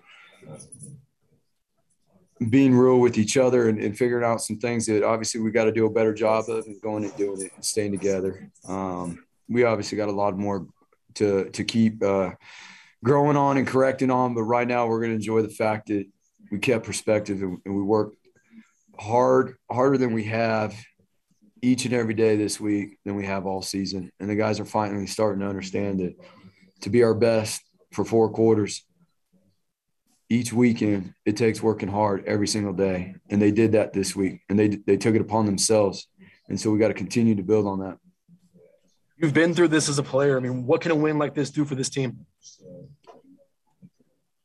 being 2.51 2.74
real 2.76 3.01
with 3.01 3.18
each 3.18 3.36
other 3.36 3.68
and, 3.68 3.80
and, 3.80 3.97
figuring 3.97 4.24
out 4.24 4.41
some 4.41 4.59
things 4.59 4.86
that 4.86 5.03
obviously 5.03 5.41
we 5.41 5.51
got 5.51 5.64
to 5.64 5.72
do 5.72 5.86
a 5.86 5.91
better 5.91 6.14
job 6.14 6.49
of 6.49 6.64
and 6.66 6.80
going 6.80 7.05
and 7.05 7.16
doing 7.16 7.43
it 7.43 7.53
and 7.55 7.64
staying 7.64 7.91
together. 7.91 8.51
Um, 8.66 9.24
we 9.49 9.65
obviously 9.65 9.97
got 9.97 10.09
a 10.09 10.13
lot 10.13 10.37
more 10.37 10.67
to 11.15 11.51
to 11.51 11.65
keep 11.65 12.03
uh, 12.03 12.31
growing 13.03 13.37
on 13.37 13.57
and 13.57 13.67
correcting 13.67 14.11
on, 14.11 14.35
but 14.35 14.43
right 14.43 14.67
now 14.67 14.87
we're 14.87 15.01
going 15.01 15.11
to 15.11 15.17
enjoy 15.17 15.43
the 15.43 15.49
fact 15.49 15.89
that 15.89 16.07
we 16.51 16.59
kept 16.59 16.87
perspective 16.87 17.43
and, 17.43 17.59
and 17.65 17.75
we 17.75 17.83
worked 17.83 18.17
hard, 18.99 19.57
harder 19.71 19.99
than 19.99 20.13
we 20.13 20.25
have 20.25 20.75
each 21.63 21.85
and 21.85 21.95
every 21.95 22.15
day 22.15 22.37
this 22.37 22.61
week 22.61 22.99
than 23.05 23.15
we 23.15 23.27
have 23.27 23.47
all 23.47 23.63
season. 23.63 24.11
And 24.21 24.31
the 24.31 24.37
guys 24.37 24.61
are 24.61 24.65
finally 24.65 25.07
starting 25.07 25.41
to 25.41 25.49
understand 25.49 26.01
that 26.01 26.15
to 26.83 26.91
be 26.91 27.03
our 27.03 27.15
best 27.15 27.63
for 27.93 28.05
four 28.05 28.31
quarters 28.31 28.85
each 30.31 30.53
weekend 30.53 31.15
it 31.25 31.39
takes 31.39 31.63
working 31.63 31.89
hard 31.89 32.23
every 32.27 32.47
single 32.47 32.75
day. 32.75 33.15
And 33.31 33.41
they 33.41 33.51
did 33.51 33.73
that 33.73 33.93
this 33.93 34.15
week 34.15 34.43
and 34.49 34.59
they 34.59 34.69
they 34.69 34.97
took 34.97 35.15
it 35.15 35.23
upon 35.23 35.47
themselves. 35.47 36.07
And 36.49 36.61
so 36.61 36.71
we 36.71 36.79
got 36.79 36.89
to 36.89 36.95
continue 36.95 37.35
to 37.35 37.43
build 37.43 37.67
on 37.67 37.81
that 37.81 37.99
you've 39.19 39.35
been 39.35 39.55
through 39.55 39.69
this 39.69 39.89
as 39.89 39.99
a 39.99 40.03
player. 40.03 40.37
I 40.37 40.41
mean 40.41 40.66
what 40.66 40.81
can 40.81 40.91
a 40.91 40.95
win 40.95 41.19
like 41.19 41.35
this 41.35 41.51
do 41.51 41.64
for 41.64 41.75
this 41.75 41.89
team? 41.89 42.27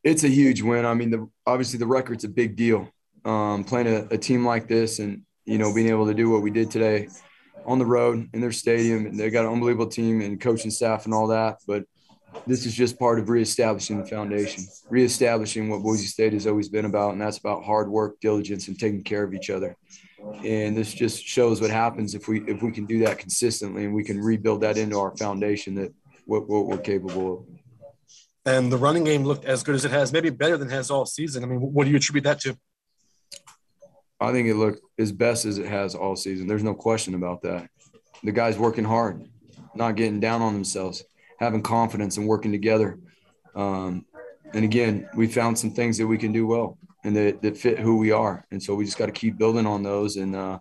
It's 0.03 0.23
a 0.23 0.29
huge 0.29 0.61
win. 0.61 0.85
I 0.85 0.93
mean 0.93 1.11
the 1.11 1.29
obviously 1.45 1.79
the 1.79 1.87
record's 1.87 2.23
a 2.23 2.29
big 2.29 2.55
deal. 2.55 2.89
Um, 3.25 3.63
playing 3.63 3.87
a, 3.87 4.07
a 4.11 4.17
team 4.17 4.45
like 4.45 4.67
this 4.67 4.99
and 4.99 5.21
you 5.45 5.57
know 5.57 5.73
being 5.73 5.89
able 5.89 6.07
to 6.07 6.13
do 6.13 6.29
what 6.29 6.41
we 6.41 6.51
did 6.51 6.69
today 6.69 7.07
on 7.65 7.79
the 7.79 7.85
road 7.85 8.29
in 8.33 8.41
their 8.41 8.51
stadium 8.51 9.05
and 9.05 9.17
they 9.17 9.29
got 9.29 9.45
an 9.45 9.53
unbelievable 9.53 9.87
team 9.87 10.19
and 10.19 10.41
coaching 10.41 10.69
staff 10.69 11.05
and 11.05 11.13
all 11.13 11.27
that 11.27 11.59
but 11.65 11.85
this 12.47 12.65
is 12.65 12.73
just 12.73 12.99
part 12.99 13.19
of 13.19 13.29
reestablishing 13.29 13.99
the 13.99 14.05
foundation, 14.05 14.65
reestablishing 14.89 15.69
what 15.69 15.81
Boise 15.81 16.07
State 16.07 16.33
has 16.33 16.47
always 16.47 16.69
been 16.69 16.85
about, 16.85 17.13
and 17.13 17.21
that's 17.21 17.37
about 17.37 17.63
hard 17.63 17.89
work, 17.89 18.19
diligence, 18.19 18.67
and 18.67 18.79
taking 18.79 19.03
care 19.03 19.23
of 19.23 19.33
each 19.33 19.49
other. 19.49 19.75
And 20.43 20.75
this 20.75 20.93
just 20.93 21.23
shows 21.23 21.61
what 21.61 21.69
happens 21.69 22.15
if 22.15 22.27
we 22.27 22.41
if 22.47 22.61
we 22.61 22.71
can 22.71 22.85
do 22.85 22.99
that 22.99 23.19
consistently, 23.19 23.85
and 23.85 23.93
we 23.93 24.03
can 24.03 24.19
rebuild 24.19 24.61
that 24.61 24.77
into 24.77 24.97
our 24.99 25.15
foundation 25.17 25.75
that 25.75 25.93
what, 26.25 26.47
what 26.47 26.67
we're 26.67 26.77
capable 26.77 27.33
of. 27.33 27.45
And 28.45 28.71
the 28.71 28.77
running 28.77 29.03
game 29.03 29.23
looked 29.23 29.45
as 29.45 29.63
good 29.63 29.75
as 29.75 29.85
it 29.85 29.91
has, 29.91 30.11
maybe 30.11 30.29
better 30.29 30.57
than 30.57 30.67
it 30.69 30.71
has 30.71 30.91
all 30.91 31.05
season. 31.05 31.43
I 31.43 31.47
mean, 31.47 31.59
what 31.59 31.85
do 31.85 31.91
you 31.91 31.97
attribute 31.97 32.25
that 32.25 32.41
to? 32.41 32.57
I 34.19 34.31
think 34.31 34.47
it 34.47 34.55
looked 34.55 34.81
as 34.97 35.11
best 35.11 35.45
as 35.45 35.57
it 35.57 35.65
has 35.65 35.95
all 35.95 36.15
season. 36.15 36.47
There's 36.47 36.63
no 36.63 36.73
question 36.73 37.15
about 37.15 37.41
that. 37.43 37.69
The 38.23 38.31
guys 38.31 38.57
working 38.57 38.85
hard, 38.85 39.25
not 39.75 39.95
getting 39.95 40.19
down 40.19 40.41
on 40.41 40.53
themselves 40.53 41.03
having 41.43 41.61
confidence 41.61 42.17
and 42.17 42.27
working 42.27 42.51
together. 42.51 42.99
Um, 43.55 44.05
and 44.53 44.63
again, 44.63 45.09
we 45.15 45.27
found 45.27 45.57
some 45.59 45.71
things 45.71 45.97
that 45.97 46.07
we 46.07 46.17
can 46.17 46.31
do 46.31 46.47
well 46.47 46.77
and 47.03 47.15
that, 47.15 47.41
that 47.41 47.57
fit 47.57 47.79
who 47.79 47.97
we 47.97 48.11
are. 48.11 48.45
And 48.51 48.61
so 48.61 48.75
we 48.75 48.85
just 48.85 48.97
got 48.97 49.07
to 49.07 49.11
keep 49.11 49.37
building 49.37 49.65
on 49.65 49.83
those. 49.83 50.17
And 50.17 50.35
uh, 50.35 50.59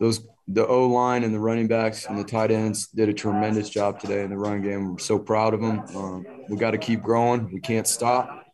those, 0.00 0.26
the 0.48 0.66
O 0.66 0.86
line 0.88 1.24
and 1.24 1.34
the 1.34 1.38
running 1.38 1.66
backs 1.66 2.06
and 2.06 2.18
the 2.18 2.24
tight 2.24 2.50
ends 2.50 2.88
did 2.88 3.08
a 3.08 3.12
tremendous 3.14 3.68
job 3.70 4.00
today 4.00 4.22
in 4.22 4.30
the 4.30 4.36
run 4.36 4.62
game. 4.62 4.92
We're 4.92 4.98
so 4.98 5.18
proud 5.18 5.54
of 5.54 5.60
them. 5.60 5.80
Um, 5.96 6.26
we 6.48 6.56
got 6.56 6.72
to 6.72 6.78
keep 6.78 7.02
growing. 7.02 7.50
We 7.52 7.60
can't 7.60 7.86
stop. 7.86 8.46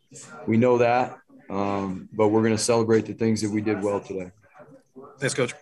We 0.47 0.57
know 0.57 0.77
that. 0.77 1.17
Um, 1.49 2.07
but 2.13 2.29
we're 2.29 2.41
going 2.41 2.55
to 2.55 2.63
celebrate 2.63 3.05
the 3.05 3.13
things 3.13 3.41
that 3.41 3.51
we 3.51 3.61
did 3.61 3.81
well 3.81 3.99
today. 3.99 4.31
Thanks, 5.19 5.33
Coach. 5.33 5.53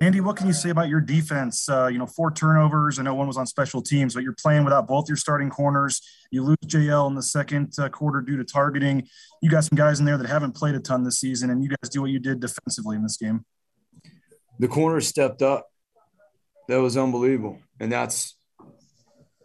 Andy, 0.00 0.20
what 0.20 0.36
can 0.36 0.46
you 0.46 0.52
say 0.52 0.68
about 0.68 0.88
your 0.88 1.00
defense? 1.00 1.68
Uh, 1.68 1.86
you 1.86 1.98
know, 1.98 2.06
four 2.06 2.30
turnovers. 2.30 2.98
I 2.98 3.02
know 3.02 3.14
one 3.14 3.26
was 3.26 3.38
on 3.38 3.46
special 3.46 3.80
teams, 3.80 4.14
but 4.14 4.22
you're 4.22 4.34
playing 4.34 4.64
without 4.64 4.86
both 4.86 5.08
your 5.08 5.16
starting 5.16 5.48
corners. 5.48 6.02
You 6.30 6.42
lose 6.42 6.58
JL 6.66 7.08
in 7.08 7.14
the 7.14 7.22
second 7.22 7.72
uh, 7.78 7.88
quarter 7.88 8.20
due 8.20 8.36
to 8.36 8.44
targeting. 8.44 9.08
You 9.40 9.50
got 9.50 9.64
some 9.64 9.76
guys 9.76 9.98
in 9.98 10.04
there 10.04 10.18
that 10.18 10.28
haven't 10.28 10.52
played 10.52 10.74
a 10.74 10.80
ton 10.80 11.02
this 11.02 11.18
season, 11.18 11.48
and 11.50 11.62
you 11.62 11.70
guys 11.70 11.88
do 11.88 12.02
what 12.02 12.10
you 12.10 12.18
did 12.18 12.40
defensively 12.40 12.96
in 12.96 13.02
this 13.02 13.16
game. 13.16 13.44
The 14.58 14.68
corners 14.68 15.06
stepped 15.06 15.40
up. 15.40 15.66
That 16.68 16.80
was 16.80 16.96
unbelievable, 16.96 17.58
and 17.80 17.90
that's 17.90 18.36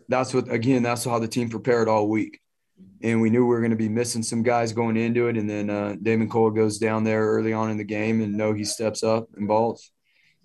that's 0.10 0.34
what 0.34 0.52
again. 0.52 0.84
That's 0.84 1.06
how 1.06 1.20
the 1.20 1.28
team 1.28 1.49
prepared 1.49 1.88
all 1.88 2.10
week 2.10 2.41
and 3.04 3.22
we 3.22 3.30
knew 3.30 3.41
we 3.41 3.49
were 3.49 3.62
going 3.62 3.72
to 3.72 3.78
be 3.78 3.89
missing 3.89 4.24
some 4.24 4.43
guys 4.43 4.74
going 4.74 4.97
into 4.97 5.28
it. 5.28 5.38
And 5.38 5.49
then 5.49 5.70
uh, 5.70 5.95
Damon 6.02 6.30
Cole 6.30 6.52
goes 6.52 6.78
down 6.78 7.04
there 7.04 7.26
early 7.26 7.54
on 7.54 7.72
in 7.72 7.78
the 7.78 7.84
game, 7.84 8.22
and 8.22 8.36
no, 8.36 8.54
he 8.54 8.64
steps 8.64 9.04
up 9.04 9.28
and 9.36 9.47
balls. 9.47 9.91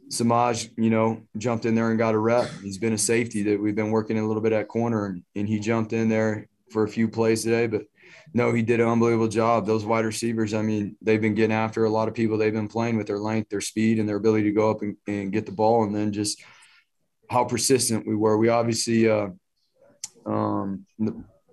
Samaj, 0.08 0.68
you 0.76 0.90
know, 0.90 1.22
jumped 1.36 1.64
in 1.64 1.74
there 1.74 1.90
and 1.90 1.98
got 1.98 2.14
a 2.14 2.18
rep. 2.18 2.48
He's 2.62 2.78
been 2.78 2.92
a 2.92 2.98
safety 2.98 3.42
that 3.44 3.60
we've 3.60 3.74
been 3.74 3.90
working 3.90 4.18
a 4.18 4.26
little 4.26 4.42
bit 4.42 4.52
at 4.52 4.68
corner, 4.68 5.06
and, 5.06 5.22
and 5.34 5.48
he 5.48 5.58
jumped 5.58 5.92
in 5.92 6.08
there 6.08 6.48
for 6.70 6.84
a 6.84 6.88
few 6.88 7.08
plays 7.08 7.42
today. 7.42 7.66
But 7.66 7.82
no, 8.32 8.52
he 8.52 8.62
did 8.62 8.80
an 8.80 8.88
unbelievable 8.88 9.28
job. 9.28 9.66
Those 9.66 9.84
wide 9.84 10.04
receivers, 10.04 10.54
I 10.54 10.62
mean, 10.62 10.96
they've 11.02 11.20
been 11.20 11.34
getting 11.34 11.56
after 11.56 11.84
a 11.84 11.90
lot 11.90 12.08
of 12.08 12.14
people. 12.14 12.38
They've 12.38 12.52
been 12.52 12.68
playing 12.68 12.96
with 12.96 13.06
their 13.06 13.18
length, 13.18 13.50
their 13.50 13.60
speed, 13.60 13.98
and 13.98 14.08
their 14.08 14.16
ability 14.16 14.44
to 14.44 14.52
go 14.52 14.70
up 14.70 14.82
and, 14.82 14.96
and 15.06 15.32
get 15.32 15.46
the 15.46 15.52
ball, 15.52 15.84
and 15.84 15.94
then 15.94 16.12
just 16.12 16.42
how 17.28 17.44
persistent 17.44 18.06
we 18.06 18.14
were. 18.14 18.38
We 18.38 18.48
obviously, 18.48 19.08
uh, 19.08 19.28
um, 20.24 20.86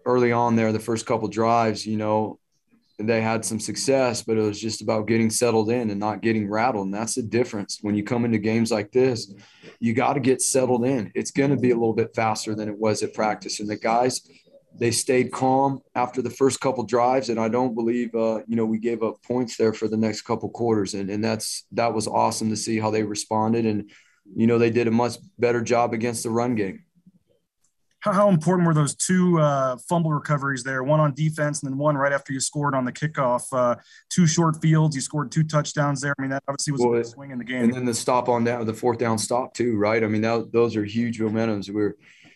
early 0.05 0.31
on 0.31 0.55
there, 0.55 0.71
the 0.71 0.79
first 0.79 1.05
couple 1.05 1.27
drives, 1.27 1.85
you 1.85 1.97
know, 1.97 2.39
they 3.07 3.21
had 3.21 3.43
some 3.43 3.59
success, 3.59 4.21
but 4.21 4.37
it 4.37 4.41
was 4.41 4.59
just 4.59 4.81
about 4.81 5.07
getting 5.07 5.29
settled 5.29 5.69
in 5.69 5.89
and 5.89 5.99
not 5.99 6.21
getting 6.21 6.49
rattled. 6.49 6.85
And 6.85 6.93
that's 6.93 7.15
the 7.15 7.23
difference. 7.23 7.79
When 7.81 7.95
you 7.95 8.03
come 8.03 8.25
into 8.25 8.37
games 8.37 8.71
like 8.71 8.91
this, 8.91 9.33
you 9.79 9.93
got 9.93 10.13
to 10.13 10.19
get 10.19 10.41
settled 10.41 10.85
in. 10.85 11.11
It's 11.15 11.31
going 11.31 11.49
to 11.51 11.57
be 11.57 11.71
a 11.71 11.75
little 11.75 11.93
bit 11.93 12.15
faster 12.15 12.55
than 12.55 12.69
it 12.69 12.77
was 12.77 13.03
at 13.03 13.13
practice. 13.13 13.59
And 13.59 13.69
the 13.69 13.75
guys, 13.75 14.21
they 14.79 14.91
stayed 14.91 15.31
calm 15.31 15.81
after 15.95 16.21
the 16.21 16.29
first 16.29 16.59
couple 16.59 16.83
drives. 16.83 17.29
And 17.29 17.39
I 17.39 17.49
don't 17.49 17.75
believe, 17.75 18.13
uh, 18.15 18.41
you 18.47 18.55
know, 18.55 18.65
we 18.65 18.79
gave 18.79 19.03
up 19.03 19.21
points 19.23 19.57
there 19.57 19.73
for 19.73 19.87
the 19.87 19.97
next 19.97 20.21
couple 20.21 20.49
quarters. 20.49 20.93
And, 20.93 21.09
and 21.09 21.23
that's, 21.23 21.65
that 21.71 21.93
was 21.93 22.07
awesome 22.07 22.49
to 22.49 22.57
see 22.57 22.79
how 22.79 22.91
they 22.91 23.03
responded. 23.03 23.65
And, 23.65 23.91
you 24.35 24.47
know, 24.47 24.57
they 24.57 24.69
did 24.69 24.87
a 24.87 24.91
much 24.91 25.17
better 25.37 25.61
job 25.61 25.93
against 25.93 26.23
the 26.23 26.29
run 26.29 26.55
game 26.55 26.83
how, 28.03 28.11
how 28.11 28.29
important 28.29 28.67
were 28.67 28.73
those 28.73 28.95
two 28.95 29.39
uh, 29.39 29.77
fumble 29.87 30.11
recoveries 30.11 30.61
there? 30.61 30.83
One 30.83 30.99
on 30.99 31.13
defense 31.13 31.63
and 31.63 31.71
then 31.71 31.77
one 31.77 31.95
right 31.95 32.11
after 32.11 32.33
you 32.33 32.41
scored 32.41 32.75
on 32.75 32.83
the 32.83 32.91
kickoff. 32.91 33.43
Uh, 33.53 33.75
two 34.09 34.27
short 34.27 34.61
fields. 34.61 34.93
You 34.93 35.01
scored 35.01 35.31
two 35.31 35.43
touchdowns 35.43 36.01
there. 36.01 36.13
I 36.19 36.21
mean, 36.21 36.31
that 36.31 36.43
obviously 36.49 36.73
was 36.73 36.81
well, 36.81 36.99
a 36.99 37.03
swing 37.05 37.31
in 37.31 37.37
the 37.37 37.45
game. 37.45 37.63
And 37.63 37.73
then 37.73 37.85
the 37.85 37.93
stop 37.93 38.27
on 38.27 38.43
down, 38.43 38.65
the 38.65 38.73
fourth 38.73 38.97
down 38.97 39.17
stop 39.17 39.53
too, 39.53 39.77
right? 39.77 40.03
I 40.03 40.07
mean, 40.07 40.21
that, 40.21 40.51
those 40.51 40.75
are 40.75 40.83
huge 40.83 41.19
momentums. 41.19 41.69
We're, 41.69 41.95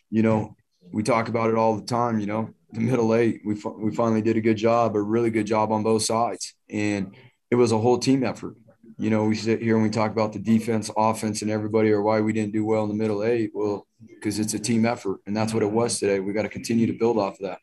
you 0.09 0.21
know, 0.23 0.55
we 0.89 1.03
talk 1.03 1.27
about 1.27 1.49
it 1.49 1.57
all 1.57 1.75
the 1.75 1.85
time. 1.85 2.17
You 2.19 2.27
know, 2.27 2.53
the 2.71 2.79
middle 2.79 3.13
eight, 3.13 3.41
we 3.43 3.55
we 3.77 3.93
finally 3.93 4.21
did 4.21 4.37
a 4.37 4.41
good 4.41 4.57
job, 4.57 4.95
a 4.95 5.01
really 5.01 5.31
good 5.31 5.47
job 5.47 5.73
on 5.73 5.83
both 5.83 6.03
sides, 6.03 6.53
and 6.69 7.13
it 7.51 7.55
was 7.55 7.73
a 7.73 7.77
whole 7.77 7.97
team 7.97 8.23
effort 8.23 8.55
you 8.97 9.09
know, 9.09 9.25
we 9.25 9.35
sit 9.35 9.61
here 9.61 9.75
and 9.75 9.83
we 9.83 9.89
talk 9.91 10.11
about 10.11 10.33
the 10.33 10.39
defense, 10.39 10.89
offense, 10.97 11.43
and 11.43 11.51
everybody, 11.51 11.91
or 11.91 12.01
why 12.01 12.19
we 12.19 12.33
didn't 12.33 12.53
do 12.53 12.65
well 12.65 12.83
in 12.83 12.89
the 12.89 12.95
middle 12.95 13.23
eight. 13.23 13.51
Well, 13.53 13.85
because 14.07 14.39
it's 14.39 14.53
a 14.55 14.59
team 14.59 14.85
effort, 14.85 15.19
and 15.27 15.37
that's 15.37 15.53
what 15.53 15.61
it 15.61 15.71
was 15.71 15.99
today. 15.99 16.19
We 16.19 16.33
got 16.33 16.43
to 16.43 16.49
continue 16.49 16.87
to 16.87 16.93
build 16.93 17.17
off 17.17 17.33
of 17.33 17.41
that. 17.41 17.59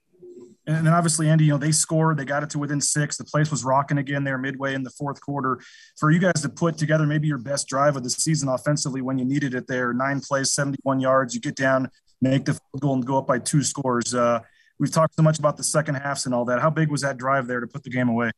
And 0.66 0.86
then 0.86 0.94
obviously, 0.94 1.28
Andy, 1.28 1.44
you 1.44 1.50
know, 1.50 1.58
they 1.58 1.72
scored, 1.72 2.16
they 2.16 2.24
got 2.24 2.42
it 2.42 2.50
to 2.50 2.58
within 2.58 2.80
six. 2.80 3.18
The 3.18 3.24
place 3.24 3.50
was 3.50 3.64
rocking 3.64 3.98
again 3.98 4.24
there 4.24 4.38
midway 4.38 4.74
in 4.74 4.82
the 4.82 4.90
fourth 4.90 5.20
quarter. 5.20 5.60
For 5.98 6.10
you 6.10 6.18
guys 6.18 6.40
to 6.40 6.48
put 6.48 6.78
together 6.78 7.04
maybe 7.04 7.28
your 7.28 7.38
best 7.38 7.68
drive 7.68 7.96
of 7.96 8.02
the 8.02 8.10
season 8.10 8.48
offensively 8.48 9.02
when 9.02 9.18
you 9.18 9.26
needed 9.26 9.54
it 9.54 9.66
there, 9.66 9.92
nine 9.92 10.20
plays, 10.20 10.52
71 10.52 11.00
yards, 11.00 11.34
you 11.34 11.40
get 11.40 11.56
down, 11.56 11.90
make 12.22 12.46
the 12.46 12.58
goal, 12.80 12.94
and 12.94 13.04
go 13.04 13.18
up 13.18 13.26
by 13.26 13.38
two 13.40 13.62
scores. 13.62 14.14
Uh, 14.14 14.40
we've 14.78 14.92
talked 14.92 15.14
so 15.16 15.22
much 15.22 15.38
about 15.38 15.58
the 15.58 15.64
second 15.64 15.96
halves 15.96 16.24
and 16.24 16.34
all 16.34 16.46
that. 16.46 16.62
How 16.62 16.70
big 16.70 16.90
was 16.90 17.02
that 17.02 17.18
drive 17.18 17.46
there 17.46 17.60
to 17.60 17.66
put 17.66 17.82
the 17.82 17.90
game 17.90 18.08
away? 18.08 18.30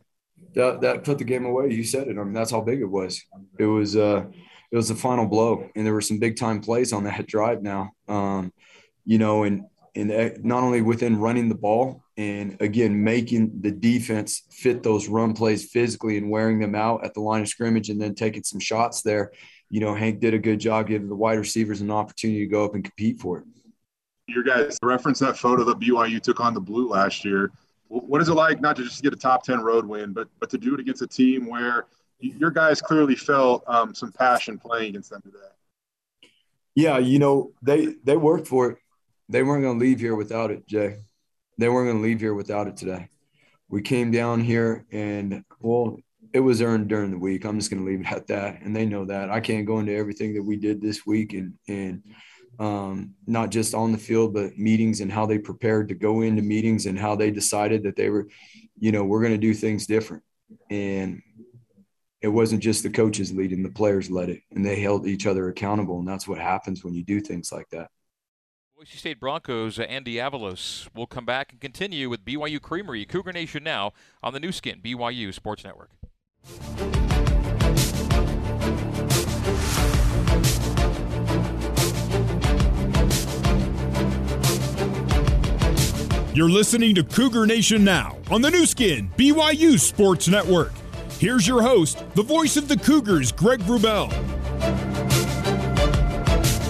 That 0.57 0.81
that 0.81 1.05
put 1.05 1.19
the 1.19 1.25
game 1.25 1.45
away. 1.45 1.71
You 1.71 1.85
said 1.85 2.09
it. 2.09 2.19
I 2.19 2.25
mean, 2.25 2.33
that's 2.33 2.51
how 2.51 2.63
big 2.63 2.81
it 2.81 2.91
was. 2.91 3.23
It 3.59 3.67
was 3.67 3.95
uh 3.95 4.25
it 4.73 4.77
was 4.77 4.89
the 4.89 4.97
final 4.97 5.27
blow, 5.27 5.69
and 5.77 5.87
there 5.87 5.93
were 5.93 6.01
some 6.01 6.19
big 6.19 6.37
time 6.37 6.61
plays 6.61 6.93
on 6.93 7.05
that 7.05 7.27
drive. 7.29 7.63
Now, 7.63 7.91
um, 8.09 8.53
you 9.05 9.19
know, 9.19 9.45
and 9.45 9.65
and 9.95 10.45
not 10.45 10.63
only 10.63 10.83
within 10.83 11.19
running 11.19 11.49
the 11.49 11.55
ball 11.55 12.03
and 12.19 12.57
again 12.61 13.03
making 13.03 13.61
the 13.61 13.71
defense 13.71 14.43
fit 14.51 14.83
those 14.83 15.09
run 15.09 15.33
plays 15.33 15.71
physically 15.71 16.19
and 16.19 16.31
wearing 16.31 16.59
them 16.59 16.75
out 16.75 17.05
at 17.05 17.15
the 17.15 17.21
line 17.21 17.43
of 17.43 17.49
scrimmage, 17.49 17.91
and 17.91 18.01
then 18.01 18.15
taking 18.15 18.43
some 18.43 18.61
shots 18.61 19.03
there. 19.03 19.33
You 19.69 19.81
know, 19.81 19.95
Hank 19.95 20.21
did 20.21 20.33
a 20.33 20.39
good 20.39 20.59
job 20.59 20.89
giving 20.89 21.09
the 21.09 21.17
wide 21.17 21.39
receivers 21.39 21.81
an 21.83 21.91
opportunity 21.91 22.41
to 22.41 22.47
go 22.47 22.65
up 22.65 22.75
and 22.75 22.83
compete 22.83 23.21
for 23.21 23.39
it. 23.39 23.45
Your 24.29 24.43
guys 24.43 24.79
reference 24.83 25.19
that 25.19 25.37
photo 25.37 25.65
that 25.65 25.79
BYU 25.79 26.21
took 26.21 26.41
on 26.41 26.55
the 26.55 26.61
blue 26.61 26.89
last 26.89 27.25
year 27.25 27.53
what 27.89 28.21
is 28.21 28.29
it 28.29 28.35
like 28.35 28.61
not 28.61 28.77
to 28.77 28.85
just 28.85 29.03
get 29.03 29.13
a 29.13 29.17
top 29.17 29.45
10 29.45 29.61
road 29.61 29.87
win, 29.87 30.13
but, 30.13 30.29
but 30.41 30.51
to 30.51 30.59
do 30.59 30.75
it 30.75 30.81
against 30.81 31.03
a 31.03 31.07
team 31.07 31.47
where 31.47 31.87
your 32.19 32.51
guys 32.51 32.81
clearly 32.81 33.15
felt 33.15 33.63
um, 33.67 33.95
some 33.95 34.13
passion 34.13 34.59
playing 34.59 34.91
against 34.91 35.11
them 35.11 35.23
today? 35.23 36.31
Yeah, 36.75 36.99
you 36.99 37.19
know, 37.19 37.53
they, 37.63 37.95
they 38.05 38.17
worked 38.17 38.49
for 38.49 38.71
it. 38.71 38.79
They 39.29 39.43
weren't 39.43 39.63
going 39.63 39.79
to 39.79 39.85
leave 39.85 40.01
here 40.01 40.15
without 40.15 40.51
it, 40.51 40.67
Jay. 40.67 40.99
They 41.59 41.69
weren't 41.69 41.89
going 41.89 42.03
to 42.03 42.09
leave 42.09 42.21
here 42.21 42.35
without 42.35 42.69
it 42.69 42.77
today. 42.77 43.09
We 43.69 43.83
came 43.83 44.11
down 44.11 44.41
here 44.41 44.85
and, 44.93 45.45
well, 45.61 45.97
it 46.33 46.41
was 46.41 46.61
earned 46.63 46.89
during 46.89 47.11
the 47.11 47.19
week. 47.19 47.45
I'm 47.45 47.59
just 47.59 47.71
going 47.71 47.85
to 47.85 47.91
leave 47.91 48.01
it 48.01 48.13
at 48.13 48.27
that. 48.29 48.61
And 48.61 48.77
they 48.77 48.85
know 48.85 49.07
that. 49.07 49.31
I 49.31 49.41
can't 49.41 49.67
go 49.67 49.79
into 49.79 49.95
everything 49.95 50.35
that 50.35 50.43
we 50.43 50.57
did 50.57 50.81
this 50.81 51.07
week 51.07 51.33
and, 51.33 51.55
and, 51.67 52.03
um, 52.59 53.15
not 53.27 53.51
just 53.51 53.75
on 53.75 53.93
the 53.93 53.99
field, 53.99 54.35
but 54.35 54.59
meetings 54.59 55.01
and 55.01 55.13
how 55.13 55.27
they 55.27 55.39
prepared 55.39 55.89
to 55.89 55.95
go 55.95 56.23
into 56.23 56.43
meetings 56.43 56.87
and 56.87 56.99
how 56.99 57.15
they 57.15 57.31
decided 57.31 57.83
that 57.85 57.97
they 57.97 58.11
were, 58.11 58.29
you 58.79 58.93
know, 58.93 59.05
we're 59.05 59.21
going 59.21 59.33
to 59.33 59.39
do 59.39 59.55
things 59.55 59.87
different. 59.87 60.23
And 60.71 61.23
it 62.23 62.29
wasn't 62.29 62.63
just 62.63 62.83
the 62.83 62.91
coaches 62.91 63.33
leading, 63.33 63.63
the 63.63 63.69
players 63.69 64.11
led 64.11 64.31
it, 64.31 64.43
and 64.51 64.65
they 64.65 64.81
held 64.81 65.07
each 65.07 65.27
other 65.27 65.49
accountable. 65.49 65.99
And 65.99 66.09
that's 66.09 66.27
what 66.27 66.39
happens 66.39 66.83
when 66.83 66.95
you 66.95 67.05
do 67.05 67.21
things 67.21 67.53
like 67.53 67.69
that. 67.71 67.91
Boise 68.77 68.99
State 68.99 69.21
Broncos, 69.21 69.79
uh, 69.79 69.83
Andy 69.85 70.17
Avalos 70.17 70.89
will 70.95 71.07
come 71.07 71.25
back 71.25 71.51
and 71.51 71.61
continue 71.61 72.11
with 72.11 72.25
BYU 72.25 72.61
Creamery, 72.61 73.07
Cougar 73.07 73.33
Nation 73.33 73.65
now 73.65 73.93
on 74.23 74.35
the 74.35 74.41
Nu 74.41 74.53
Skin, 74.53 74.81
BYU 74.83 75.33
Sports 75.33 75.65
Network. 75.65 75.91
You're 86.37 86.51
listening 86.51 86.95
to 86.97 87.03
Cougar 87.03 87.47
Nation 87.47 87.83
now 87.83 88.19
on 88.31 88.43
the 88.43 88.51
Nu 88.51 88.67
Skin, 88.67 89.09
BYU 89.17 89.81
Sports 89.81 90.29
Network. 90.29 90.73
Here's 91.19 91.49
your 91.49 91.63
host, 91.63 92.05
the 92.15 92.23
voice 92.23 92.59
of 92.59 92.69
the 92.69 92.77
Cougars, 92.77 93.33
Greg 93.33 93.61
Wrubell. 93.61 94.11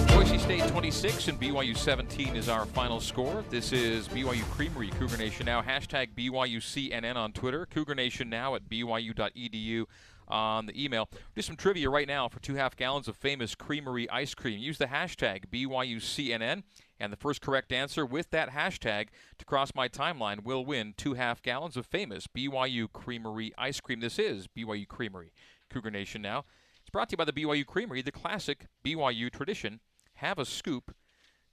Boise 0.07 0.37
State 0.37 0.65
26 0.69 1.27
and 1.27 1.37
BYU 1.37 1.75
17 1.75 2.37
is 2.37 2.47
our 2.47 2.65
final 2.67 3.01
score. 3.01 3.43
This 3.49 3.73
is 3.73 4.07
BYU 4.07 4.49
Creamery, 4.51 4.89
Cougar 4.91 5.17
Nation 5.17 5.45
Now. 5.45 5.61
Hashtag 5.61 6.15
BYUCNN 6.15 7.17
on 7.17 7.33
Twitter, 7.33 7.65
Cougar 7.65 7.95
Nation 7.95 8.29
Now 8.29 8.55
at 8.55 8.69
BYU.edu 8.69 9.83
on 10.29 10.65
the 10.67 10.81
email. 10.81 11.09
Do 11.35 11.41
some 11.41 11.57
trivia 11.57 11.89
right 11.89 12.07
now 12.07 12.29
for 12.29 12.39
two 12.39 12.55
half 12.55 12.77
gallons 12.77 13.09
of 13.09 13.17
famous 13.17 13.53
creamery 13.53 14.09
ice 14.09 14.33
cream. 14.33 14.59
Use 14.59 14.77
the 14.77 14.85
hashtag 14.85 15.47
BYUCNN. 15.51 16.63
And 16.99 17.13
the 17.13 17.17
first 17.17 17.41
correct 17.41 17.71
answer 17.71 18.05
with 18.05 18.31
that 18.31 18.51
hashtag 18.51 19.09
to 19.37 19.45
cross 19.45 19.75
my 19.75 19.87
timeline 19.87 20.43
will 20.43 20.65
win 20.65 20.93
two 20.97 21.13
half 21.13 21.41
gallons 21.41 21.77
of 21.77 21.85
famous 21.85 22.27
BYU 22.27 22.91
Creamery 22.91 23.53
ice 23.57 23.79
cream. 23.79 23.99
This 23.99 24.17
is 24.17 24.47
BYU 24.47 24.87
Creamery. 24.87 25.31
Cougar 25.69 25.91
Nation 25.91 26.21
now. 26.21 26.45
It's 26.81 26.89
brought 26.89 27.09
to 27.09 27.13
you 27.13 27.17
by 27.17 27.25
the 27.25 27.33
BYU 27.33 27.65
Creamery, 27.65 28.01
the 28.01 28.11
classic 28.11 28.67
BYU 28.83 29.31
tradition. 29.31 29.79
Have 30.15 30.39
a 30.39 30.45
scoop 30.45 30.95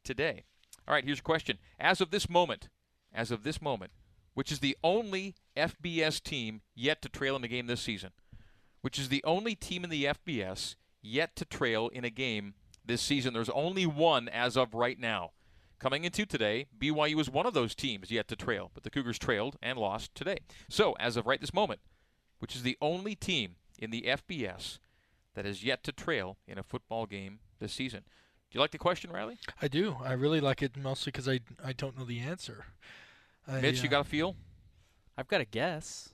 today. 0.03 0.45
All 0.87 0.95
right, 0.95 1.05
here's 1.05 1.19
your 1.19 1.25
question. 1.25 1.59
As 1.79 2.01
of 2.01 2.11
this 2.11 2.29
moment, 2.29 2.69
as 3.13 3.31
of 3.31 3.43
this 3.43 3.61
moment, 3.61 3.93
which 4.35 4.53
is 4.53 4.61
the 4.61 4.77
only 4.83 5.35
FBS 5.57 6.23
team 6.23 6.63
yet 6.75 7.03
to 7.03 7.09
trail 7.09 7.37
in 7.37 7.45
a 7.45 7.49
game 7.49 7.67
this 7.67 7.81
season, 7.81 8.11
which 8.81 8.99
is 8.99 9.09
the 9.09 9.25
only 9.25 9.55
team 9.55 9.85
in 9.85 9.91
the 9.91 10.05
FBS 10.05 10.77
yet 11.03 11.37
to 11.37 11.45
trail 11.45 11.89
in 11.89 12.05
a 12.05 12.11
game 12.11 12.55
this 12.85 13.03
season. 13.03 13.35
There's 13.35 13.49
only 13.51 13.87
one 13.87 14.29
as 14.29 14.57
of 14.57 14.75
right 14.75 14.99
now. 14.99 15.31
Coming 15.79 16.05
into 16.05 16.25
today, 16.25 16.67
BYU 16.79 17.21
is 17.21 17.29
one 17.29 17.47
of 17.47 17.55
those 17.55 17.75
teams 17.75 18.11
yet 18.11 18.29
to 18.29 18.37
trail, 18.37 18.71
but 18.73 18.85
the 18.85 18.91
Cougars 18.91 19.19
trailed 19.19 19.57
and 19.63 19.79
lost 19.79 20.15
today. 20.15 20.39
So, 20.69 20.93
as 20.99 21.17
of 21.17 21.27
right 21.27 21.41
this 21.41 21.53
moment, 21.53 21.81
which 22.39 22.57
is 22.57 22.63
the 22.63 22.79
only 22.81 23.15
team 23.15 23.57
in 23.79 23.91
the 23.91 24.03
FBS 24.03 24.79
that 25.35 25.45
has 25.45 25.65
yet 25.65 25.83
to 25.85 25.93
trail 25.93 26.39
in 26.47 26.59
a 26.59 26.63
football 26.63 27.07
game 27.07 27.41
this 27.59 27.73
season. 27.73 28.01
Do 28.01 28.57
you 28.57 28.61
like 28.61 28.71
the 28.71 28.79
question, 28.79 29.11
Riley? 29.11 29.39
I 29.61 29.69
do. 29.69 29.97
I 30.03 30.13
really 30.13 30.41
like 30.41 30.63
it 30.63 30.77
mostly 30.77 31.11
because 31.11 31.29
I, 31.29 31.41
I 31.63 31.73
don't 31.73 31.99
know 31.99 32.05
the 32.05 32.21
answer. 32.21 32.67
Mitch, 33.61 33.81
I, 33.81 33.83
you 33.83 33.89
uh, 33.89 33.91
got 33.91 34.01
a 34.03 34.05
feel? 34.05 34.37
I've 35.19 35.29
got 35.29 35.41
a 35.41 35.45
guess. 35.45 36.11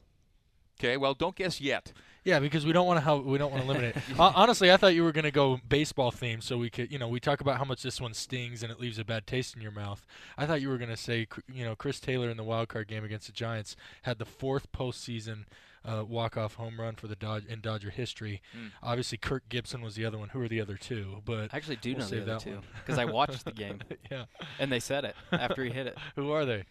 Okay, 0.78 0.96
well, 0.96 1.14
don't 1.14 1.36
guess 1.36 1.60
yet. 1.60 1.92
Yeah, 2.24 2.38
because 2.38 2.66
we 2.66 2.72
don't 2.72 2.86
want 2.86 2.98
to 2.98 3.00
how 3.00 3.16
we 3.16 3.38
don't 3.38 3.50
want 3.50 3.62
to 3.64 3.68
limit 3.68 3.84
it. 3.84 3.96
Hon- 4.16 4.32
Honestly, 4.36 4.70
I 4.70 4.76
thought 4.76 4.94
you 4.94 5.02
were 5.02 5.12
going 5.12 5.24
to 5.24 5.30
go 5.30 5.58
baseball 5.68 6.10
theme, 6.10 6.40
so 6.40 6.58
we 6.58 6.68
could, 6.70 6.92
you 6.92 6.98
know, 6.98 7.08
we 7.08 7.20
talk 7.20 7.40
about 7.40 7.56
how 7.58 7.64
much 7.64 7.82
this 7.82 8.00
one 8.00 8.12
stings 8.14 8.62
and 8.62 8.70
it 8.70 8.78
leaves 8.78 8.98
a 8.98 9.04
bad 9.04 9.26
taste 9.26 9.56
in 9.56 9.62
your 9.62 9.72
mouth. 9.72 10.06
I 10.36 10.46
thought 10.46 10.60
you 10.60 10.68
were 10.68 10.78
going 10.78 10.90
to 10.90 10.96
say, 10.96 11.26
you 11.52 11.64
know, 11.64 11.74
Chris 11.74 11.98
Taylor 12.00 12.28
in 12.30 12.36
the 12.36 12.44
wild 12.44 12.68
card 12.68 12.88
game 12.88 13.04
against 13.04 13.26
the 13.26 13.32
Giants 13.32 13.74
had 14.02 14.18
the 14.18 14.26
fourth 14.26 14.70
postseason 14.72 15.44
uh, 15.84 16.04
walk-off 16.06 16.54
home 16.54 16.78
run 16.78 16.94
for 16.94 17.06
the 17.08 17.16
Dodge 17.16 17.46
in 17.46 17.60
Dodger 17.60 17.90
history. 17.90 18.42
Mm. 18.56 18.70
Obviously, 18.82 19.18
Kirk 19.18 19.48
Gibson 19.48 19.80
was 19.80 19.94
the 19.94 20.04
other 20.04 20.18
one. 20.18 20.28
Who 20.30 20.42
are 20.42 20.48
the 20.48 20.60
other 20.60 20.76
two? 20.76 21.22
But 21.24 21.54
I 21.54 21.56
actually 21.56 21.76
do 21.76 21.94
we'll 21.94 22.00
know 22.00 22.06
the 22.24 22.34
other 22.34 22.44
two 22.44 22.60
because 22.84 22.98
I 22.98 23.06
watched 23.06 23.44
the 23.44 23.52
game. 23.52 23.80
yeah, 24.10 24.24
and 24.58 24.70
they 24.70 24.80
said 24.80 25.04
it 25.04 25.16
after 25.32 25.64
he 25.64 25.70
hit 25.70 25.86
it. 25.86 25.96
Who 26.16 26.30
are 26.32 26.44
they? 26.44 26.64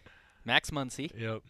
Max 0.44 0.70
Muncy. 0.70 1.10
Yep. 1.18 1.42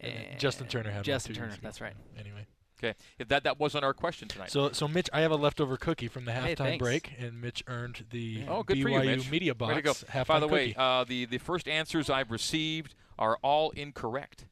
And 0.00 0.12
And 0.30 0.40
Justin 0.40 0.68
Turner 0.68 0.90
had 0.90 1.04
Justin 1.04 1.34
Turner. 1.34 1.56
That's 1.62 1.80
right. 1.80 1.94
Anyway. 2.18 2.46
Okay, 2.78 2.94
if 3.18 3.28
that 3.28 3.44
that 3.44 3.58
wasn't 3.58 3.84
our 3.84 3.92
question 3.94 4.28
tonight. 4.28 4.50
So, 4.50 4.70
so 4.72 4.86
Mitch, 4.86 5.08
I 5.12 5.20
have 5.22 5.32
a 5.32 5.36
leftover 5.36 5.76
cookie 5.76 6.06
from 6.08 6.24
the 6.26 6.32
halftime 6.32 6.56
thanks. 6.56 6.82
break, 6.82 7.12
and 7.18 7.40
Mitch 7.40 7.64
earned 7.66 8.04
the 8.10 8.44
Oh, 8.48 8.62
good 8.62 8.76
BYU 8.76 8.82
for 8.82 8.88
you, 8.90 9.16
Mitch. 9.16 9.30
Media 9.30 9.54
Box 9.54 9.70
Way 9.70 9.76
to 9.76 9.82
go. 9.82 9.92
halftime 9.92 10.26
By 10.26 10.40
the 10.40 10.48
way, 10.48 10.74
uh, 10.76 11.04
the 11.04 11.24
the 11.24 11.38
first 11.38 11.66
answers 11.68 12.08
I've 12.08 12.30
received 12.30 12.94
are 13.18 13.36
all 13.42 13.70
incorrect. 13.70 14.46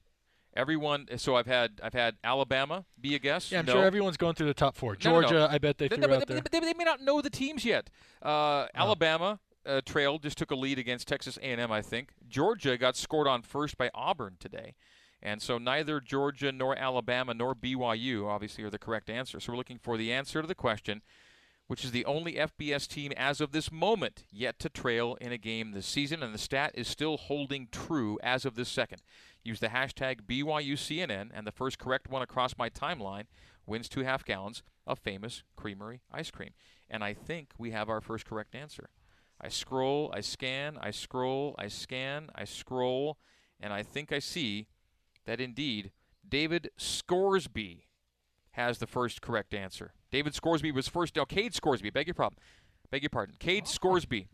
Everyone. 0.55 1.07
So 1.19 1.37
I've 1.37 1.47
had 1.47 1.81
I've 1.83 1.93
had 1.93 2.17
Alabama 2.25 2.87
be 3.01 3.15
a 3.15 3.19
guess. 3.19 3.53
yeah, 3.53 3.59
I'm 3.59 3.67
no. 3.67 3.75
sure 3.75 3.85
everyone's 3.85 4.17
going 4.17 4.35
through 4.35 4.47
the 4.47 4.55
top 4.55 4.75
four. 4.75 4.97
No, 5.05 5.11
no, 5.11 5.21
no. 5.21 5.29
Georgia, 5.29 5.49
I 5.51 5.59
bet 5.59 5.77
they 5.79 5.89
No, 5.89 5.97
threw 5.97 6.07
no, 6.07 6.15
out 6.15 6.27
they, 6.27 6.35
there. 6.35 6.43
but 6.43 6.51
they, 6.53 6.61
they 6.61 6.73
may 6.75 6.85
not 6.85 7.03
know 7.03 7.21
the 7.21 7.29
teams 7.31 7.65
yet. 7.65 7.91
Uh, 8.23 8.67
Alabama 8.75 9.39
uh, 9.67 9.83
trailed, 9.85 10.23
just 10.23 10.39
took 10.39 10.51
a 10.51 10.55
lead 10.57 10.79
against 10.79 11.07
Texas 11.09 11.37
A&M, 11.43 11.71
I 11.71 11.83
think. 11.83 12.13
Georgia 12.27 12.79
got 12.79 12.97
scored 12.97 13.29
on 13.29 13.43
first 13.43 13.77
by 13.77 13.91
Auburn 13.95 14.37
today, 14.41 14.75
and 15.23 15.41
so 15.43 15.59
neither 15.59 16.01
Georgia 16.01 16.53
nor 16.53 16.77
Alabama 16.77 17.35
nor 17.35 17.55
BYU 17.55 18.27
obviously 18.27 18.65
are 18.65 18.71
the 18.71 18.79
correct 18.79 19.11
answer. 19.11 19.41
So 19.41 19.53
we're 19.53 19.59
looking 19.59 19.79
for 19.79 19.97
the 19.97 20.13
answer 20.13 20.43
to 20.43 20.49
the 20.49 20.55
question, 20.55 21.03
which 21.67 21.85
is 21.85 21.91
the 21.91 22.05
only 22.05 22.35
FBS 22.35 22.87
team 22.87 23.13
as 23.17 23.41
of 23.41 23.53
this 23.53 23.73
moment 23.73 24.25
yet 24.31 24.59
to 24.61 24.69
trail 24.69 25.17
in 25.21 25.33
a 25.33 25.39
game 25.39 25.73
this 25.73 25.87
season, 25.87 26.23
and 26.23 26.33
the 26.33 26.39
stat 26.39 26.73
is 26.75 26.87
still 26.87 27.17
holding 27.17 27.69
true 27.73 28.19
as 28.23 28.45
of 28.45 28.55
this 28.55 28.69
second. 28.69 29.03
Use 29.43 29.61
the 29.61 29.69
hashtag 29.69 30.23
BYUCNN, 30.23 31.31
and 31.33 31.47
the 31.47 31.53
first 31.53 31.79
correct 31.79 32.09
one 32.09 32.23
across 32.23 32.59
my 32.59 32.69
timeline 32.69 33.25
wins 33.67 33.89
two 33.89 34.03
half 34.03 34.25
gallons 34.25 34.63
of 34.87 34.99
famous 34.99 35.43
creamery 35.57 36.03
ice 36.13 36.31
cream. 36.31 36.51
And 36.89 37.03
I 37.03 37.15
think 37.15 37.51
we 37.59 37.73
have 37.73 37.89
our 37.89 38.01
first 38.01 38.27
correct 38.27 38.55
answer. 38.55 38.91
I 39.41 39.49
scroll, 39.49 40.11
I 40.15 40.21
scan, 40.21 40.79
I 40.81 40.91
scroll, 40.93 41.55
I 41.59 41.69
scan, 41.69 42.31
I 42.35 42.45
scroll, 42.45 43.19
and 43.61 43.73
I 43.73 43.83
think 43.83 44.13
I 44.13 44.19
see 44.19 44.69
that 45.27 45.41
indeed 45.41 45.93
David 46.29 46.71
Scoresby 46.77 47.87
has 48.53 48.79
the 48.79 48.87
first 48.87 49.21
correct 49.21 49.53
answer. 49.53 49.93
David 50.11 50.35
Scoresby 50.35 50.73
was 50.73 50.89
first. 50.89 51.17
No, 51.17 51.27
Cade 51.27 51.55
Scoresby. 51.55 51.91
Beg 51.91 52.07
your 52.07 52.15
problem. 52.15 52.39
Beg 52.91 53.03
your 53.03 53.11
pardon. 53.11 53.35
Cade 53.39 53.69
Scoresby, 53.69 54.29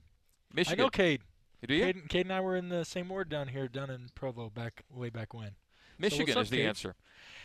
Michigan. 0.54 0.80
I 0.80 0.84
know 0.84 0.90
Cade. 0.90 1.22
Do 1.66 1.74
you? 1.74 1.84
Cade, 1.84 2.08
Cade 2.08 2.26
and 2.26 2.32
I 2.32 2.40
were 2.40 2.56
in 2.56 2.68
the 2.68 2.84
same 2.84 3.08
ward 3.08 3.28
down 3.28 3.48
here, 3.48 3.68
down 3.68 3.90
in 3.90 4.08
Provo, 4.14 4.50
back 4.50 4.84
way 4.90 5.10
back 5.10 5.34
when. 5.34 5.48
So 5.48 5.54
Michigan 5.98 6.36
up, 6.36 6.42
is 6.44 6.50
the 6.50 6.58
Cade? 6.58 6.66
answer. 6.66 6.94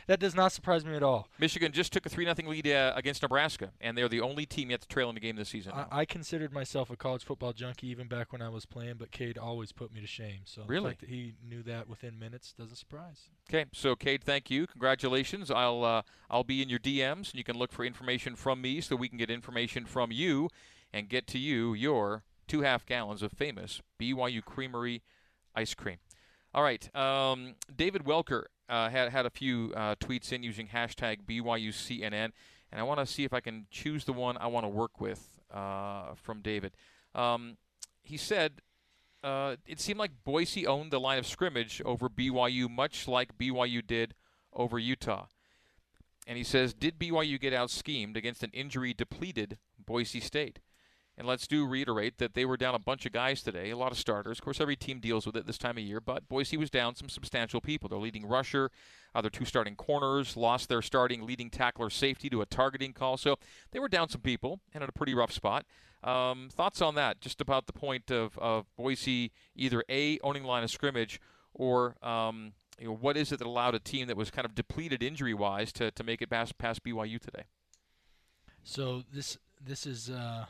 That 0.08 0.22
does 0.22 0.34
not 0.34 0.54
surprise 0.54 0.86
me 0.86 0.96
at 0.96 1.04
all. 1.04 1.28
Michigan 1.38 1.74
just 1.74 1.92
took 1.92 2.06
a 2.06 2.10
3 2.10 2.24
0 2.24 2.36
lead 2.50 2.66
uh, 2.68 2.94
against 2.96 3.22
Nebraska, 3.22 3.72
and 3.82 3.98
they're 3.98 4.08
the 4.08 4.22
only 4.22 4.46
team 4.46 4.72
yet 4.72 4.80
to 4.82 4.88
trail 4.88 5.10
in 5.10 5.18
a 5.18 5.20
game 5.20 5.36
this 5.36 5.50
season. 5.50 5.74
I, 5.74 5.86
I 5.92 6.06
considered 6.06 6.54
myself 6.54 6.90
a 6.90 6.96
college 6.96 7.26
football 7.26 7.52
junkie 7.52 7.88
even 7.88 8.08
back 8.08 8.32
when 8.32 8.42
I 8.42 8.48
was 8.48 8.66
playing, 8.66 8.96
but 9.00 9.12
Cade 9.12 9.38
always 9.38 9.74
put 9.74 9.94
me 9.94 10.00
to 10.00 10.08
shame. 10.08 10.40
So 10.46 10.62
the 10.62 10.68
Really? 10.68 10.98
he 11.06 11.34
knew 11.46 11.62
that 11.64 11.90
within 11.90 12.18
minutes 12.18 12.54
doesn't 12.58 12.78
surprise. 12.78 13.24
Okay, 13.50 13.66
so 13.74 13.98
Cade, 13.98 14.24
thank 14.24 14.50
you, 14.50 14.66
congratulations. 14.66 15.52
I'll 15.52 15.84
uh, 15.84 16.04
I'll 16.30 16.46
be 16.46 16.62
in 16.62 16.70
your 16.70 16.80
DMs, 16.80 17.32
and 17.32 17.36
you 17.36 17.44
can 17.44 17.58
look 17.58 17.74
for 17.74 17.84
information 17.84 18.38
from 18.38 18.62
me, 18.62 18.80
so 18.80 18.96
we 18.96 19.10
can 19.10 19.18
get 19.18 19.30
information 19.30 19.86
from 19.86 20.14
you, 20.14 20.48
and 20.94 21.10
get 21.10 21.28
to 21.28 21.38
you 21.38 21.74
your 21.74 22.24
two 22.48 22.62
half 22.62 22.86
gallons 22.86 23.22
of 23.22 23.34
famous 23.34 23.82
BYU 24.00 24.42
Creamery 24.42 25.04
ice 25.54 25.74
cream. 25.74 25.98
All 26.54 26.64
right, 26.64 26.96
um, 26.96 27.56
David 27.76 28.06
Welker 28.06 28.46
uh, 28.70 28.90
had 28.90 29.10
had 29.10 29.26
a 29.26 29.30
few 29.30 29.74
uh, 29.76 29.96
tweets 29.96 30.32
in 30.32 30.44
using 30.44 30.68
hashtag 30.68 31.26
BYUCNN, 31.26 32.32
and 32.72 32.80
I 32.80 32.84
want 32.84 33.00
to 33.00 33.06
see 33.06 33.24
if 33.24 33.34
I 33.34 33.40
can 33.40 33.68
choose 33.72 34.06
the 34.06 34.14
one 34.14 34.38
I 34.38 34.48
want 34.48 34.66
to 34.66 34.70
work 34.70 35.00
with 35.00 35.40
uh, 35.54 36.14
from 36.16 36.42
David. 36.42 36.74
Um, 37.16 37.58
he 38.02 38.18
said 38.18 38.62
uh, 39.24 39.56
it 39.66 39.80
seemed 39.80 40.00
like 40.00 40.24
Boise 40.24 40.68
owned 40.68 40.92
the 40.92 41.00
line 41.00 41.18
of 41.18 41.28
scrimmage 41.28 41.82
over 41.84 42.10
BYU, 42.10 42.70
much 42.70 43.08
like 43.08 43.38
BYU 43.38 43.86
did 43.86 44.14
over 44.54 44.78
Utah. 44.80 45.26
And 46.26 46.38
he 46.38 46.44
says, 46.44 46.74
did 46.74 47.00
BYU 47.00 47.40
get 47.40 47.54
out 47.54 47.70
schemed 47.70 48.18
against 48.18 48.44
an 48.44 48.52
injury 48.54 48.94
depleted 48.94 49.58
Boise 49.84 50.20
State? 50.20 50.60
And 51.18 51.28
let's 51.28 51.48
do 51.48 51.66
reiterate 51.66 52.20
that 52.20 52.36
they 52.36 52.46
were 52.46 52.58
down 52.58 52.76
a 52.76 52.80
bunch 52.80 53.08
of 53.08 53.12
guys 53.12 53.42
today, 53.42 53.72
a 53.72 53.78
lot 53.78 53.92
of 53.92 53.98
starters. 53.98 54.38
Of 54.38 54.44
course, 54.44 54.62
every 54.62 54.76
team 54.76 55.00
deals 55.00 55.26
with 55.26 55.36
it 55.36 55.48
this 55.48 55.58
time 55.58 55.78
of 55.78 55.84
year, 55.84 56.00
but 56.00 56.30
Boise 56.30 56.58
was 56.58 56.70
down 56.70 56.94
some 56.94 57.10
substantial 57.10 57.60
people. 57.60 57.90
Their 57.90 57.98
leading 57.98 58.28
rusher, 58.28 58.70
other 59.16 59.32
two 59.32 59.44
starting 59.44 59.76
corners, 59.76 60.38
lost 60.38 60.70
their 60.70 60.84
starting 60.84 61.26
leading 61.26 61.50
tackler 61.50 61.90
safety 61.90 62.30
to 62.30 62.42
a 62.42 62.46
targeting 62.46 62.94
call. 62.94 63.18
So 63.18 63.38
they 63.72 63.80
were 63.80 63.90
down 63.90 64.10
some 64.10 64.22
people 64.22 64.60
and 64.76 64.84
at 64.84 64.90
a 64.90 64.92
pretty 64.94 65.16
rough 65.16 65.32
spot. 65.32 65.66
Um, 66.04 66.50
thoughts 66.52 66.82
on 66.84 66.94
that? 66.96 67.20
Just 67.20 67.42
about 67.42 67.66
the 67.66 67.74
point 67.74 68.12
of, 68.12 68.38
of 68.38 68.68
Boise 68.76 69.32
either 69.56 69.84
A, 69.90 70.20
owning 70.20 70.44
line 70.44 70.64
of 70.64 70.70
scrimmage, 70.70 71.20
or 71.56 71.96
um, 72.06 72.54
you 72.80 72.88
know, 72.88 72.94
what 72.94 73.18
is 73.18 73.32
it 73.32 73.40
that 73.40 73.48
allowed 73.48 73.74
a 73.74 73.80
team 73.80 74.06
that 74.08 74.18
was 74.18 74.30
kind 74.30 74.46
of 74.46 74.54
depleted 74.54 75.02
injury 75.02 75.34
wise 75.34 75.72
to, 75.74 75.90
to 75.90 76.04
make 76.04 76.22
it 76.22 76.30
past, 76.30 76.60
past 76.60 76.84
BYU 76.84 77.20
today? 77.20 77.46
So 78.64 79.04
this 79.12 79.38
this 79.66 79.86
is 79.86 80.10
uh, 80.10 80.46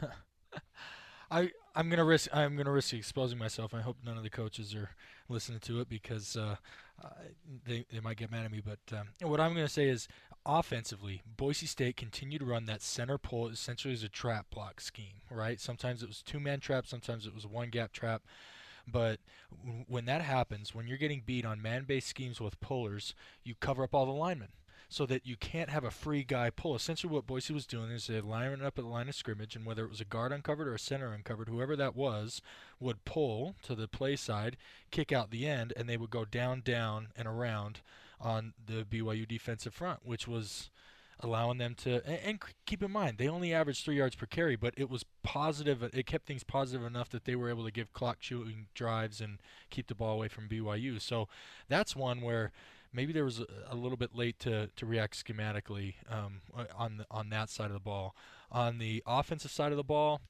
I 1.30 1.50
I'm 1.74 1.88
gonna 1.90 2.04
risk 2.04 2.28
I'm 2.32 2.56
gonna 2.56 2.72
risk 2.72 2.92
exposing 2.92 3.38
myself. 3.38 3.74
I 3.74 3.80
hope 3.80 3.96
none 4.04 4.16
of 4.16 4.22
the 4.22 4.30
coaches 4.30 4.74
are 4.74 4.90
listening 5.28 5.60
to 5.60 5.80
it 5.80 5.88
because 5.88 6.36
uh, 6.36 6.56
they 7.66 7.84
they 7.92 8.00
might 8.00 8.16
get 8.16 8.30
mad 8.30 8.44
at 8.44 8.52
me. 8.52 8.62
But 8.64 8.98
um, 8.98 9.08
what 9.22 9.40
I'm 9.40 9.54
gonna 9.54 9.68
say 9.68 9.88
is 9.88 10.08
offensively, 10.46 11.22
Boise 11.36 11.66
State 11.66 11.96
continued 11.96 12.40
to 12.40 12.46
run 12.46 12.66
that 12.66 12.82
center 12.82 13.18
pull 13.18 13.48
essentially 13.48 13.94
as 13.94 14.02
a 14.02 14.08
trap 14.08 14.46
block 14.50 14.80
scheme. 14.80 15.22
Right? 15.30 15.60
Sometimes 15.60 16.02
it 16.02 16.08
was 16.08 16.22
two 16.22 16.40
man 16.40 16.60
trap, 16.60 16.86
sometimes 16.86 17.26
it 17.26 17.34
was 17.34 17.46
one 17.46 17.68
gap 17.68 17.92
trap. 17.92 18.22
But 18.90 19.20
when 19.86 20.06
that 20.06 20.22
happens, 20.22 20.74
when 20.74 20.86
you're 20.86 20.96
getting 20.96 21.22
beat 21.24 21.44
on 21.44 21.60
man-based 21.60 22.08
schemes 22.08 22.40
with 22.40 22.58
pullers, 22.60 23.14
you 23.44 23.54
cover 23.54 23.82
up 23.82 23.94
all 23.94 24.06
the 24.06 24.12
linemen 24.12 24.48
so 24.88 25.04
that 25.06 25.26
you 25.26 25.36
can't 25.36 25.68
have 25.68 25.84
a 25.84 25.90
free 25.90 26.24
guy 26.24 26.50
pull. 26.50 26.74
Essentially, 26.74 27.12
what 27.12 27.26
Boise 27.26 27.52
was 27.52 27.66
doing 27.66 27.90
is 27.90 28.06
they 28.06 28.20
lining 28.20 28.62
up 28.62 28.78
at 28.78 28.84
the 28.84 28.90
line 28.90 29.08
of 29.08 29.14
scrimmage, 29.14 29.54
and 29.54 29.66
whether 29.66 29.84
it 29.84 29.90
was 29.90 30.00
a 30.00 30.04
guard 30.04 30.32
uncovered 30.32 30.66
or 30.66 30.74
a 30.74 30.78
center 30.78 31.12
uncovered, 31.12 31.48
whoever 31.48 31.76
that 31.76 31.94
was 31.94 32.40
would 32.80 33.04
pull 33.04 33.54
to 33.62 33.74
the 33.74 33.86
play 33.86 34.16
side, 34.16 34.56
kick 34.90 35.12
out 35.12 35.30
the 35.30 35.46
end, 35.46 35.74
and 35.76 35.88
they 35.88 35.98
would 35.98 36.10
go 36.10 36.24
down, 36.24 36.62
down, 36.64 37.08
and 37.16 37.28
around 37.28 37.80
on 38.20 38.54
the 38.64 38.84
BYU 38.84 39.28
defensive 39.28 39.74
front, 39.74 40.00
which 40.04 40.26
was 40.26 40.70
allowing 41.20 41.58
them 41.58 41.74
to 41.74 41.96
and, 42.06 42.20
and 42.24 42.40
keep 42.64 42.82
in 42.82 42.90
mind 42.92 43.18
they 43.18 43.28
only 43.28 43.52
averaged 43.52 43.84
three 43.84 43.96
yards 43.96 44.14
per 44.14 44.24
carry 44.24 44.54
but 44.54 44.72
it 44.76 44.88
was 44.88 45.04
positive 45.24 45.82
it 45.82 46.06
kept 46.06 46.26
things 46.26 46.44
positive 46.44 46.86
enough 46.86 47.10
that 47.10 47.24
they 47.24 47.34
were 47.34 47.50
able 47.50 47.64
to 47.64 47.72
give 47.72 47.92
clock 47.92 48.20
chewing 48.20 48.68
drives 48.72 49.20
and 49.20 49.38
keep 49.68 49.88
the 49.88 49.96
ball 49.96 50.14
away 50.14 50.28
from 50.28 50.48
BYU 50.48 51.00
so 51.00 51.28
that's 51.68 51.96
one 51.96 52.20
where 52.20 52.52
maybe 52.98 53.12
there 53.12 53.24
was 53.24 53.38
a, 53.38 53.46
a 53.70 53.76
little 53.76 53.96
bit 53.96 54.12
late 54.12 54.40
to, 54.40 54.68
to 54.74 54.84
react 54.84 55.24
schematically 55.24 55.94
um, 56.10 56.40
on 56.76 56.96
the, 56.96 57.06
on 57.12 57.30
that 57.30 57.48
side 57.48 57.66
of 57.66 57.72
the 57.72 57.78
ball 57.78 58.16
on 58.50 58.78
the 58.78 59.00
offensive 59.06 59.52
side 59.52 59.70
of 59.70 59.76
the 59.76 59.84
ball 59.84 60.20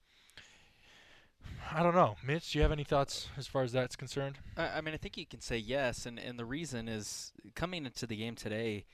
I 1.73 1.83
don't 1.83 1.95
know 1.95 2.17
Mitch 2.23 2.53
do 2.53 2.59
you 2.59 2.63
have 2.63 2.73
any 2.73 2.85
thoughts 2.85 3.29
as 3.39 3.47
far 3.47 3.63
as 3.63 3.73
that's 3.73 3.97
concerned 3.97 4.37
I, 4.55 4.69
I 4.69 4.81
mean, 4.83 4.93
I 4.93 4.99
think 4.99 5.17
you 5.17 5.25
can 5.25 5.41
say 5.41 5.57
yes, 5.57 6.05
and, 6.05 6.19
and 6.19 6.39
the 6.39 6.45
reason 6.45 6.89
is 6.89 7.33
coming 7.55 7.87
into 7.87 8.07
the 8.07 8.17
game 8.17 8.35
today. 8.35 8.85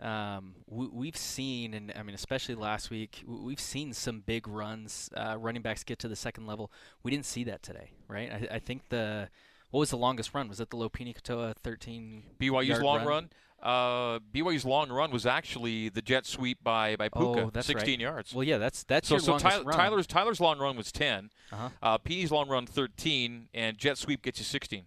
Um, 0.00 0.54
we, 0.68 0.86
we've 0.86 1.16
seen, 1.16 1.74
and 1.74 1.92
I 1.96 2.04
mean, 2.04 2.14
especially 2.14 2.54
last 2.54 2.88
week, 2.88 3.24
we've 3.26 3.58
seen 3.58 3.92
some 3.92 4.20
big 4.20 4.46
runs. 4.46 5.10
Uh, 5.16 5.36
running 5.36 5.62
backs 5.62 5.82
get 5.82 5.98
to 6.00 6.08
the 6.08 6.14
second 6.14 6.46
level. 6.46 6.70
We 7.02 7.10
didn't 7.10 7.26
see 7.26 7.42
that 7.44 7.64
today, 7.64 7.90
right? 8.06 8.30
I, 8.30 8.56
I 8.56 8.58
think 8.60 8.90
the 8.90 9.28
what 9.70 9.80
was 9.80 9.90
the 9.90 9.96
longest 9.98 10.34
run? 10.34 10.48
Was 10.48 10.60
it 10.60 10.70
the 10.70 10.76
Lopini 10.76 11.14
Katoa 11.14 11.54
13? 11.56 12.22
BYU's 12.40 12.80
long 12.80 13.04
run. 13.04 13.30
Uh, 13.62 14.20
BYU's 14.32 14.64
long 14.64 14.88
run 14.90 15.10
was 15.10 15.26
actually 15.26 15.88
the 15.88 16.00
jet 16.00 16.24
sweep 16.26 16.62
by 16.62 16.94
by 16.94 17.08
Puka, 17.08 17.40
Oh, 17.46 17.50
that's 17.52 17.66
16 17.66 17.92
right. 17.92 18.00
yards. 18.00 18.32
Well, 18.32 18.44
yeah, 18.44 18.58
that's 18.58 18.84
that's 18.84 19.08
so 19.08 19.14
your 19.16 19.20
so 19.20 19.32
longest 19.32 19.50
Tyler, 19.50 19.64
run. 19.64 19.76
Tyler's 19.76 20.06
Tyler's 20.06 20.40
long 20.40 20.58
run 20.60 20.76
was 20.76 20.92
10. 20.92 21.30
Uh-huh. 21.52 21.68
Uh, 21.82 21.98
Petey's 21.98 22.30
long 22.30 22.48
run 22.48 22.66
13, 22.66 23.48
and 23.52 23.76
jet 23.76 23.98
sweep 23.98 24.22
gets 24.22 24.38
you 24.38 24.44
16. 24.44 24.84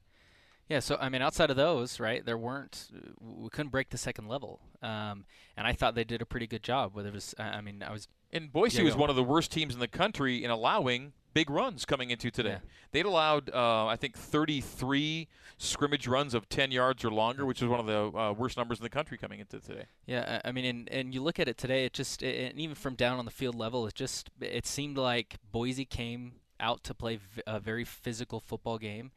Yeah, 0.69 0.79
so 0.79 0.95
I 1.01 1.09
mean, 1.09 1.21
outside 1.21 1.49
of 1.49 1.57
those, 1.57 1.99
right, 1.99 2.25
there 2.25 2.37
weren't, 2.37 2.87
we 3.19 3.49
couldn't 3.49 3.71
break 3.71 3.89
the 3.89 3.97
second 3.97 4.29
level, 4.29 4.61
um, 4.81 5.25
and 5.57 5.67
I 5.67 5.73
thought 5.73 5.95
they 5.95 6.05
did 6.05 6.21
a 6.21 6.25
pretty 6.25 6.47
good 6.47 6.63
job. 6.63 6.95
Whether 6.95 7.09
it 7.09 7.13
was, 7.13 7.35
I 7.37 7.43
I 7.43 7.61
mean, 7.61 7.83
I 7.83 7.91
was 7.91 8.07
And 8.31 8.53
Boise 8.53 8.77
Yeah, 8.77 8.85
was 8.85 8.95
one 8.95 9.09
of 9.09 9.17
the 9.17 9.23
worst 9.23 9.51
teams 9.51 9.73
in 9.73 9.81
the 9.81 9.89
country 9.89 10.45
in 10.45 10.49
allowing 10.49 11.11
big 11.33 11.49
runs 11.49 11.85
coming 11.85 12.09
into 12.09 12.31
today. 12.31 12.57
They'd 12.91 13.05
allowed, 13.05 13.49
uh, 13.49 13.87
I 13.87 13.95
think, 13.95 14.17
33 14.17 15.27
scrimmage 15.57 16.07
runs 16.07 16.33
of 16.33 16.49
10 16.49 16.71
yards 16.71 17.05
or 17.05 17.11
longer, 17.11 17.45
which 17.45 17.61
was 17.61 17.69
one 17.69 17.79
of 17.79 17.85
the 17.85 18.17
uh, 18.17 18.33
worst 18.33 18.57
numbers 18.57 18.79
in 18.79 18.83
the 18.83 18.89
country 18.89 19.17
coming 19.17 19.39
into 19.39 19.59
today. 19.59 19.85
Yeah, 20.05 20.41
I 20.43 20.51
mean, 20.51 20.65
and, 20.65 20.89
and 20.89 21.13
you 21.13 21.21
look 21.21 21.39
at 21.39 21.47
it 21.47 21.57
today, 21.57 21.85
it 21.85 21.93
just, 21.93 22.23
and 22.23 22.59
even 22.59 22.75
from 22.75 22.95
down 22.95 23.19
on 23.19 23.25
the 23.25 23.31
field 23.31 23.55
level, 23.55 23.85
it 23.87 23.93
just, 23.93 24.29
it 24.39 24.65
seemed 24.65 24.97
like 24.97 25.37
Boise 25.51 25.85
came 25.85 26.33
out 26.59 26.83
to 26.85 26.93
play 26.93 27.17
v- 27.17 27.41
a 27.47 27.59
very 27.59 27.85
physical 27.85 28.39
football 28.39 28.77
game, 28.77 29.11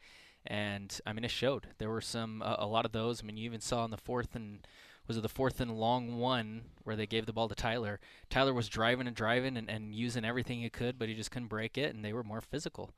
and 0.46 1.00
I 1.06 1.12
mean, 1.12 1.24
it 1.24 1.30
showed. 1.30 1.68
There 1.78 1.90
were 1.90 2.00
some, 2.00 2.42
a, 2.42 2.56
a 2.60 2.66
lot 2.66 2.84
of 2.84 2.92
those. 2.92 3.22
I 3.22 3.26
mean, 3.26 3.36
you 3.36 3.44
even 3.46 3.60
saw 3.60 3.84
in 3.84 3.90
the 3.90 3.96
fourth 3.96 4.34
and 4.34 4.66
was 5.06 5.16
it 5.16 5.22
the 5.22 5.28
fourth 5.28 5.60
and 5.60 5.78
long 5.78 6.18
one 6.18 6.62
where 6.84 6.96
they 6.96 7.06
gave 7.06 7.26
the 7.26 7.32
ball 7.32 7.48
to 7.48 7.54
Tyler? 7.54 8.00
Tyler 8.30 8.54
was 8.54 8.68
driving 8.68 9.06
and 9.06 9.16
driving 9.16 9.56
and, 9.56 9.68
and 9.68 9.94
using 9.94 10.24
everything 10.24 10.60
he 10.60 10.70
could, 10.70 10.98
but 10.98 11.08
he 11.08 11.14
just 11.14 11.30
couldn't 11.30 11.48
break 11.48 11.76
it, 11.76 11.94
and 11.94 12.04
they 12.04 12.12
were 12.12 12.22
more 12.22 12.40
physical. 12.40 12.94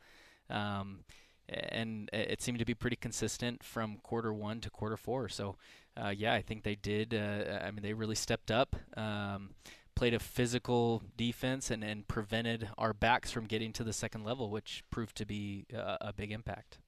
Um, 0.49 1.01
and 1.49 2.11
it 2.13 2.43
seemed 2.43 2.59
to 2.59 2.65
be 2.65 2.75
pretty 2.75 2.97
consistent 2.97 3.63
from 3.63 3.99
quarter 4.03 4.33
one 4.33 4.61
to 4.61 4.71
quarter 4.71 4.97
four. 4.97 5.29
So, 5.29 5.57
uh, 5.97 6.13
yeah, 6.17 6.35
I 6.35 6.43
think 6.43 6.63
they 6.63 6.75
did. 6.75 7.15
Uh, 7.15 7.61
I 7.63 7.71
mean, 7.71 7.83
they 7.83 7.93
really 7.93 8.15
stepped 8.17 8.51
up, 8.51 8.77
um, 8.97 9.51
played 9.95 10.15
a 10.15 10.19
physical 10.19 11.03
defense, 11.17 11.71
and, 11.71 11.85
and 11.85 12.07
prevented 12.09 12.69
our 12.77 12.93
backs 12.93 13.31
from 13.31 13.47
getting 13.47 13.73
to 13.75 13.85
the 13.85 13.93
second 13.93 14.25
level, 14.25 14.51
which 14.51 14.83
proved 14.91 15.17
to 15.17 15.27
be 15.27 15.67
uh, 15.77 15.97
a 16.01 16.13
big 16.13 16.33
impact. 16.33 16.79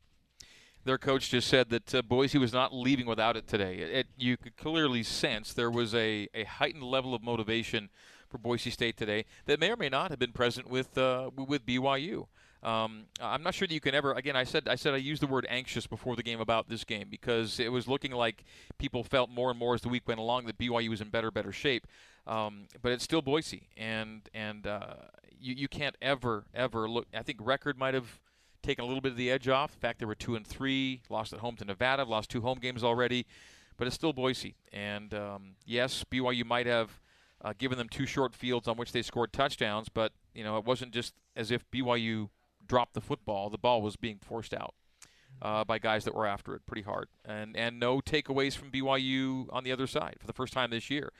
Their 0.89 0.97
coach 0.97 1.29
just 1.29 1.49
said 1.49 1.69
that 1.69 1.95
uh, 1.95 2.01
Boise 2.01 2.39
was 2.39 2.55
not 2.55 2.75
leaving 2.75 3.05
without 3.05 3.37
it 3.37 3.47
today. 3.47 3.77
It, 3.77 3.91
it, 3.91 4.07
you 4.17 4.39
could 4.39 4.57
clearly 4.57 5.03
sense 5.03 5.53
there 5.53 5.71
was 5.71 5.95
a, 5.95 6.29
a 6.33 6.45
heightened 6.45 6.83
level 6.83 7.15
of 7.15 7.23
motivation 7.23 7.91
for 8.27 8.39
Boise 8.39 8.71
State 8.71 8.97
today 8.97 9.27
that 9.45 9.61
may 9.61 9.71
or 9.71 9.77
may 9.77 9.91
not 9.91 10.09
have 10.09 10.19
been 10.19 10.33
present 10.33 10.71
with 10.71 10.97
uh, 10.97 11.29
with 11.37 11.67
BYU. 11.67 12.27
Um, 12.63 13.05
I'm 13.21 13.43
not 13.43 13.53
sure 13.53 13.69
that 13.69 13.75
you 13.75 13.81
can 13.81 13.95
ever. 13.95 14.15
Again, 14.15 14.35
I 14.35 14.45
said 14.45 14.67
I 14.67 14.77
said 14.77 14.95
I 14.95 14.97
used 14.97 15.21
the 15.21 15.27
word 15.27 15.45
anxious 15.51 15.87
before 15.87 16.17
the 16.17 16.23
game 16.23 16.41
about 16.41 16.71
this 16.71 16.85
game 16.85 17.09
because 17.11 17.61
it 17.61 17.71
was 17.71 17.87
looking 17.87 18.13
like 18.13 18.47
people 18.79 19.05
felt 19.05 19.29
more 19.29 19.51
and 19.51 19.59
more 19.59 19.75
as 19.75 19.83
the 19.83 19.91
week 19.91 20.09
went 20.09 20.21
along 20.21 20.47
that 20.47 20.57
BYU 20.57 20.89
was 20.89 21.03
in 21.03 21.11
better 21.11 21.31
better 21.31 21.53
shape. 21.53 21.87
Um, 22.27 22.63
but 22.81 22.93
it's 22.93 23.05
still 23.05 23.21
Boise, 23.21 23.69
and 23.77 24.23
and 24.33 24.67
uh, 24.67 24.95
you 25.39 25.55
you 25.55 25.69
can't 25.69 25.97
ever 26.01 26.47
ever 26.55 26.89
look. 26.89 27.09
I 27.13 27.23
think 27.23 27.41
record 27.43 27.77
might 27.77 27.93
have 27.93 28.21
taken 28.63 28.85
a 28.85 28.87
little 28.87 29.01
bit 29.01 29.13
of 29.13 29.19
the 29.19 29.31
edge 29.31 29.49
off. 29.49 29.75
In 29.75 29.81
fact, 29.81 29.99
they 29.99 30.07
were 30.07 30.15
two 30.15 30.35
and 30.35 30.47
three, 30.47 31.03
lost 31.09 31.33
at 31.33 31.41
home 31.41 31.57
to 31.57 31.65
Nevada, 31.65 32.05
lost 32.05 32.31
two 32.31 32.41
home 32.41 32.59
games 32.59 32.85
already, 32.85 33.27
but 33.77 33.87
it's 33.87 33.97
still 33.97 34.13
Boise. 34.13 34.57
And 34.73 35.15
um, 35.15 35.57
yes, 35.65 36.05
BYU 36.11 36.45
might 36.45 36.67
have 36.67 37.01
uh, 37.43 37.53
given 37.57 37.79
them 37.79 37.89
two 37.89 38.07
short 38.07 38.35
fields 38.35 38.69
on 38.69 38.77
which 38.77 38.93
they 38.93 39.03
scored 39.03 39.33
touchdowns, 39.33 39.89
but 39.89 40.13
you 40.35 40.45
know 40.45 40.57
it 40.59 40.65
wasn't 40.65 40.93
just 40.93 41.15
as 41.37 41.51
if 41.51 41.69
BYU 41.71 42.29
dropped 42.67 42.95
the 42.95 43.01
football. 43.01 43.51
The 43.51 43.59
ball 43.59 43.83
was 43.83 43.97
being 43.97 44.19
forced 44.19 44.53
out 44.53 44.75
uh, 45.41 45.65
by 45.65 45.79
guys 45.79 46.05
that 46.05 46.15
were 46.15 46.27
after 46.27 46.55
it 46.55 46.67
pretty 46.67 46.83
hard, 46.83 47.09
and 47.25 47.57
and 47.57 47.79
no 47.79 48.01
takeaways 48.01 48.57
from 48.57 48.71
BYU 48.71 49.47
on 49.51 49.65
the 49.65 49.73
other 49.73 49.87
side 49.87 50.17
for 50.19 50.27
the 50.27 50.33
first 50.33 50.53
time 50.53 50.71
this 50.71 50.91
year. 50.91 51.13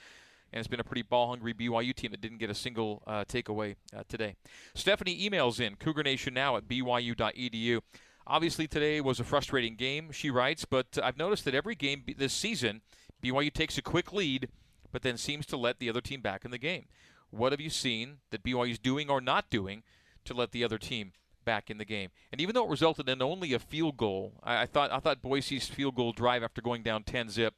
And 0.53 0.61
it's 0.61 0.69
been 0.69 0.81
a 0.81 0.85
pretty 0.85 1.03
ball 1.03 1.29
hungry 1.29 1.53
BYU 1.53 1.95
team 1.95 2.11
that 2.13 2.21
didn't 2.21 2.39
get 2.39 2.51
a 2.51 2.55
single 2.55 3.03
uh, 3.07 3.25
takeaway 3.25 3.77
uh, 3.95 4.03
today. 4.09 4.37
Stephanie 4.75 5.29
emails 5.29 5.61
in 5.61 5.77
Cougar 5.77 6.03
Nation 6.03 6.35
now 6.35 6.57
at 6.57 6.67
byu.edu. 6.67 7.81
Obviously, 8.27 8.67
today 8.67 9.01
was 9.01 9.19
a 9.19 9.25
frustrating 9.25 9.75
game, 9.75 10.13
she 10.13 10.31
writes, 10.31 10.67
but 10.67 10.99
I've 11.03 11.17
noticed 11.17 11.47
that 11.47 11.55
every 11.55 11.75
game 11.75 12.05
this 12.19 12.35
season, 12.35 12.83
BYU 13.23 13.53
takes 13.53 13.79
a 13.79 13.83
quick 13.83 14.13
lead, 14.13 14.49
but 14.93 15.03
then 15.03 15.17
seems 15.17 15.47
to 15.47 15.57
let 15.57 15.79
the 15.79 15.89
other 15.89 16.03
team 16.03 16.21
back 16.21 16.45
in 16.45 16.51
the 16.51 16.59
game. 16.59 16.87
What 17.31 17.53
have 17.53 17.61
you 17.61 17.71
seen 17.71 18.19
that 18.31 18.43
BYU 18.43 18.71
is 18.71 18.79
doing 18.79 19.09
or 19.11 19.21
not 19.21 19.51
doing 19.51 19.83
to 20.25 20.35
let 20.35 20.53
the 20.53 20.63
other 20.65 20.79
team 20.79 21.13
back 21.45 21.71
in 21.71 21.79
the 21.79 21.85
game? 21.85 22.11
And 22.31 22.41
even 22.41 22.55
though 22.55 22.67
it 22.67 22.71
resulted 22.71 23.09
in 23.09 23.23
only 23.23 23.55
a 23.55 23.59
field 23.59 23.97
goal, 23.97 24.35
I, 24.43 24.63
I 24.63 24.67
thought 24.67 24.91
I 24.91 24.99
thought 24.99 25.23
Boise's 25.23 25.67
field 25.67 25.95
goal 25.95 26.13
drive 26.13 26.43
after 26.43 26.61
going 26.61 26.83
down 26.83 27.05
10 27.05 27.31
zip 27.31 27.55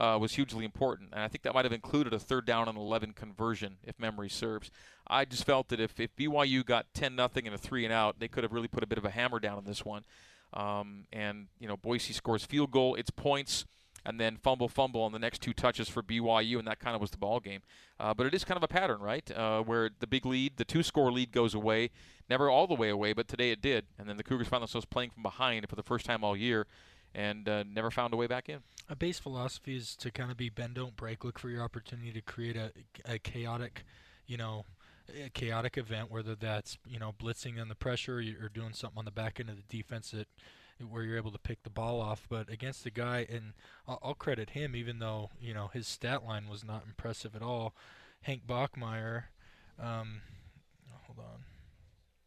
uh, 0.00 0.16
was 0.18 0.32
hugely 0.32 0.64
important, 0.64 1.10
and 1.12 1.22
I 1.22 1.28
think 1.28 1.42
that 1.42 1.52
might 1.52 1.66
have 1.66 1.74
included 1.74 2.14
a 2.14 2.18
third 2.18 2.46
down 2.46 2.68
and 2.68 2.78
11 2.78 3.12
conversion, 3.12 3.76
if 3.84 3.98
memory 3.98 4.30
serves. 4.30 4.70
I 5.06 5.26
just 5.26 5.44
felt 5.44 5.68
that 5.68 5.78
if, 5.78 6.00
if 6.00 6.16
BYU 6.16 6.64
got 6.64 6.86
10 6.94 7.14
nothing 7.14 7.46
and 7.46 7.54
a 7.54 7.58
three 7.58 7.84
and 7.84 7.92
out, 7.92 8.18
they 8.18 8.26
could 8.26 8.42
have 8.42 8.52
really 8.52 8.66
put 8.66 8.82
a 8.82 8.86
bit 8.86 8.96
of 8.96 9.04
a 9.04 9.10
hammer 9.10 9.38
down 9.38 9.58
on 9.58 9.64
this 9.64 9.84
one. 9.84 10.04
Um, 10.54 11.04
and 11.12 11.48
you 11.58 11.68
know, 11.68 11.76
Boise 11.76 12.14
scores 12.14 12.46
field 12.46 12.70
goal, 12.70 12.94
it's 12.94 13.10
points, 13.10 13.66
and 14.06 14.18
then 14.18 14.38
fumble, 14.38 14.70
fumble 14.70 15.02
on 15.02 15.12
the 15.12 15.18
next 15.18 15.42
two 15.42 15.52
touches 15.52 15.86
for 15.86 16.02
BYU, 16.02 16.58
and 16.58 16.66
that 16.66 16.80
kind 16.80 16.94
of 16.94 17.02
was 17.02 17.10
the 17.10 17.18
ball 17.18 17.38
game. 17.38 17.60
Uh, 17.98 18.14
but 18.14 18.26
it 18.26 18.32
is 18.32 18.42
kind 18.42 18.56
of 18.56 18.62
a 18.62 18.68
pattern, 18.68 19.00
right? 19.00 19.30
Uh, 19.30 19.60
where 19.60 19.90
the 20.00 20.06
big 20.06 20.24
lead, 20.24 20.56
the 20.56 20.64
two-score 20.64 21.12
lead, 21.12 21.30
goes 21.30 21.54
away, 21.54 21.90
never 22.30 22.48
all 22.48 22.66
the 22.66 22.74
way 22.74 22.88
away, 22.88 23.12
but 23.12 23.28
today 23.28 23.50
it 23.50 23.60
did, 23.60 23.84
and 23.98 24.08
then 24.08 24.16
the 24.16 24.24
Cougars 24.24 24.48
found 24.48 24.62
themselves 24.62 24.86
playing 24.86 25.10
from 25.10 25.22
behind 25.22 25.68
for 25.68 25.76
the 25.76 25.82
first 25.82 26.06
time 26.06 26.24
all 26.24 26.34
year, 26.34 26.66
and 27.14 27.48
uh, 27.48 27.64
never 27.64 27.90
found 27.90 28.14
a 28.14 28.16
way 28.16 28.26
back 28.26 28.48
in. 28.48 28.60
A 28.88 28.96
base 28.96 29.18
philosophy 29.18 29.76
is 29.76 29.94
to 29.96 30.10
kind 30.10 30.30
of 30.30 30.36
be 30.36 30.48
bend 30.48 30.74
don't 30.74 30.96
break. 30.96 31.24
Look 31.24 31.38
for 31.38 31.48
your 31.48 31.62
opportunity 31.62 32.12
to 32.12 32.20
create 32.20 32.56
a, 32.56 32.72
a 33.04 33.18
chaotic, 33.18 33.84
you 34.26 34.36
know, 34.36 34.64
a 35.24 35.28
chaotic 35.30 35.76
event. 35.76 36.10
Whether 36.10 36.34
that's 36.34 36.78
you 36.88 36.98
know 36.98 37.12
blitzing 37.18 37.60
on 37.60 37.68
the 37.68 37.74
pressure 37.74 38.16
or 38.16 38.20
you're 38.20 38.48
doing 38.48 38.72
something 38.72 38.98
on 38.98 39.04
the 39.04 39.10
back 39.10 39.40
end 39.40 39.48
of 39.48 39.56
the 39.56 39.76
defense 39.76 40.10
that 40.12 40.28
where 40.88 41.02
you're 41.02 41.16
able 41.16 41.30
to 41.32 41.38
pick 41.38 41.62
the 41.62 41.70
ball 41.70 42.00
off. 42.00 42.26
But 42.28 42.48
against 42.48 42.84
the 42.84 42.90
guy, 42.90 43.26
and 43.30 43.52
I'll, 43.86 43.98
I'll 44.02 44.14
credit 44.14 44.50
him, 44.50 44.74
even 44.74 44.98
though 44.98 45.30
you 45.40 45.54
know 45.54 45.70
his 45.72 45.86
stat 45.86 46.24
line 46.24 46.48
was 46.48 46.64
not 46.64 46.84
impressive 46.86 47.36
at 47.36 47.42
all. 47.42 47.74
Hank 48.22 48.46
Bachmeier. 48.46 49.24
Um, 49.78 50.22
hold 51.06 51.18
on. 51.18 51.44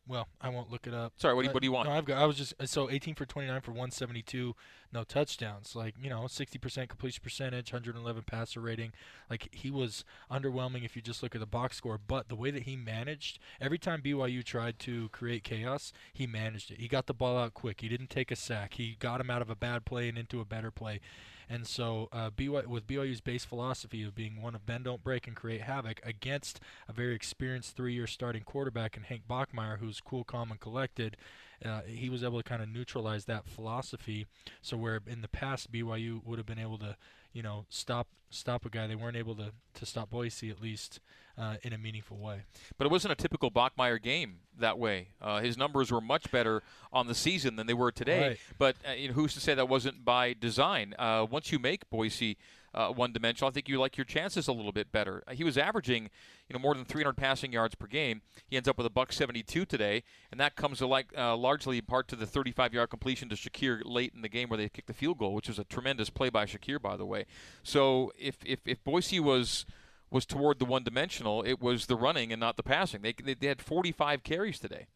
Well, 0.05 0.27
I 0.41 0.49
won't 0.49 0.69
look 0.69 0.85
it 0.85 0.93
up. 0.93 1.13
Sorry, 1.15 1.33
what 1.33 1.43
do 1.43 1.47
you- 1.47 1.53
what 1.53 1.61
do 1.61 1.65
you 1.67 1.71
want? 1.71 1.87
No, 1.87 1.95
I've 1.95 2.03
got. 2.03 2.21
I 2.21 2.25
was 2.25 2.35
just 2.35 2.53
so 2.67 2.89
18 2.89 3.15
for 3.15 3.25
29 3.25 3.61
for 3.61 3.71
172, 3.71 4.53
no 4.91 5.05
touchdowns. 5.05 5.77
Like 5.77 5.95
you 5.97 6.09
know, 6.09 6.27
60% 6.27 6.89
completion 6.89 7.21
percentage, 7.23 7.71
111 7.71 8.23
passer 8.23 8.59
rating. 8.59 8.91
Like 9.29 9.47
he 9.55 9.71
was 9.71 10.03
underwhelming 10.29 10.83
if 10.83 10.97
you 10.97 11.01
just 11.01 11.23
look 11.23 11.35
at 11.35 11.39
the 11.39 11.47
box 11.47 11.77
score. 11.77 11.97
But 11.97 12.27
the 12.27 12.35
way 12.35 12.51
that 12.51 12.63
he 12.63 12.75
managed, 12.75 13.39
every 13.61 13.77
time 13.77 14.01
BYU 14.01 14.43
tried 14.43 14.77
to 14.79 15.07
create 15.09 15.45
chaos, 15.45 15.93
he 16.11 16.27
managed 16.27 16.71
it. 16.71 16.79
He 16.81 16.89
got 16.89 17.07
the 17.07 17.13
ball 17.13 17.37
out 17.37 17.53
quick. 17.53 17.79
He 17.79 17.87
didn't 17.87 18.09
take 18.09 18.29
a 18.29 18.35
sack. 18.35 18.73
He 18.73 18.95
got 18.99 19.21
him 19.21 19.29
out 19.29 19.41
of 19.41 19.49
a 19.49 19.55
bad 19.55 19.85
play 19.85 20.09
and 20.09 20.17
into 20.17 20.41
a 20.41 20.45
better 20.45 20.69
play. 20.69 20.99
And 21.49 21.67
so, 21.67 22.09
uh, 22.11 22.29
BYU, 22.29 22.65
with 22.67 22.87
BYU's 22.87 23.21
base 23.21 23.45
philosophy 23.45 24.03
of 24.03 24.15
being 24.15 24.41
one 24.41 24.55
of 24.55 24.65
bend, 24.65 24.85
don't 24.85 25.03
break, 25.03 25.27
and 25.27 25.35
create 25.35 25.61
havoc 25.61 25.99
against 26.03 26.59
a 26.87 26.93
very 26.93 27.15
experienced 27.15 27.75
three-year 27.75 28.07
starting 28.07 28.43
quarterback 28.43 28.97
in 28.97 29.03
Hank 29.03 29.23
Bachmeier, 29.29 29.79
who's 29.79 30.01
cool, 30.01 30.23
calm, 30.23 30.51
and 30.51 30.59
collected, 30.59 31.17
uh, 31.63 31.81
he 31.85 32.09
was 32.09 32.23
able 32.23 32.41
to 32.41 32.43
kind 32.43 32.61
of 32.61 32.69
neutralize 32.69 33.25
that 33.25 33.47
philosophy. 33.47 34.25
So 34.61 34.77
where 34.77 34.99
in 35.07 35.21
the 35.21 35.27
past 35.27 35.71
BYU 35.71 36.23
would 36.25 36.39
have 36.39 36.45
been 36.45 36.59
able 36.59 36.77
to, 36.79 36.97
you 37.33 37.43
know, 37.43 37.65
stop 37.69 38.07
stop 38.29 38.65
a 38.65 38.69
guy, 38.69 38.87
they 38.87 38.95
weren't 38.95 39.17
able 39.17 39.35
to 39.35 39.51
to 39.75 39.85
stop 39.85 40.09
Boise 40.09 40.49
at 40.49 40.61
least 40.61 40.99
uh, 41.37 41.55
in 41.63 41.73
a 41.73 41.77
meaningful 41.77 42.17
way. 42.17 42.41
But 42.77 42.85
it 42.85 42.91
wasn't 42.91 43.11
a 43.11 43.15
typical 43.15 43.51
Bachmeier 43.51 44.01
game 44.01 44.37
that 44.59 44.77
way. 44.77 45.09
Uh, 45.21 45.41
his 45.41 45.57
numbers 45.57 45.91
were 45.91 46.01
much 46.01 46.31
better 46.31 46.61
on 46.91 47.07
the 47.07 47.15
season 47.15 47.55
than 47.55 47.67
they 47.67 47.73
were 47.73 47.91
today. 47.91 48.27
Right. 48.27 48.39
But 48.57 48.75
uh, 48.87 48.93
you 48.93 49.09
know, 49.09 49.13
who's 49.13 49.33
to 49.33 49.39
say 49.39 49.53
that 49.53 49.69
wasn't 49.69 50.05
by 50.05 50.33
design? 50.33 50.95
Uh, 50.97 51.25
once 51.29 51.51
you 51.51 51.59
make 51.59 51.89
Boise 51.89 52.37
uh, 52.73 52.89
one-dimensional, 52.89 53.49
I 53.49 53.53
think 53.53 53.69
you 53.69 53.79
like 53.79 53.97
your 53.97 54.05
chances 54.05 54.47
a 54.47 54.53
little 54.53 54.71
bit 54.71 54.91
better. 54.91 55.23
Uh, 55.27 55.33
he 55.33 55.43
was 55.43 55.57
averaging, 55.57 56.09
you 56.49 56.53
know, 56.53 56.59
more 56.59 56.73
than 56.73 56.85
300 56.85 57.15
passing 57.15 57.53
yards 57.53 57.75
per 57.75 57.87
game. 57.87 58.21
He 58.47 58.57
ends 58.57 58.67
up 58.67 58.77
with 58.77 58.87
a 58.87 58.89
buck 58.89 59.13
72 59.13 59.65
today, 59.65 60.03
and 60.31 60.39
that 60.39 60.55
comes 60.55 60.79
to 60.79 60.87
like 60.87 61.07
uh, 61.17 61.35
largely 61.35 61.77
in 61.77 61.85
part 61.85 62.07
to 62.09 62.15
the 62.15 62.25
35-yard 62.25 62.89
completion 62.89 63.29
to 63.29 63.35
Shakir 63.35 63.81
late 63.85 64.13
in 64.15 64.21
the 64.21 64.29
game 64.29 64.49
where 64.49 64.57
they 64.57 64.69
kicked 64.69 64.87
the 64.87 64.93
field 64.93 65.19
goal, 65.19 65.33
which 65.33 65.47
was 65.47 65.59
a 65.59 65.63
tremendous 65.63 66.09
play 66.09 66.29
by 66.29 66.45
Shakir, 66.45 66.81
by 66.81 66.97
the 66.97 67.05
way. 67.05 67.25
So 67.63 68.11
if 68.17 68.37
if, 68.45 68.59
if 68.65 68.83
Boise 68.83 69.19
was 69.19 69.65
was 70.09 70.25
toward 70.25 70.59
the 70.59 70.65
one-dimensional, 70.65 71.41
it 71.43 71.59
was 71.59 71.87
the 71.87 71.95
running 71.95 72.31
and 72.31 72.39
not 72.39 72.57
the 72.57 72.63
passing. 72.63 73.01
They 73.01 73.13
they, 73.13 73.33
they 73.33 73.47
had 73.47 73.61
45 73.61 74.23
carries 74.23 74.59
today. 74.59 74.87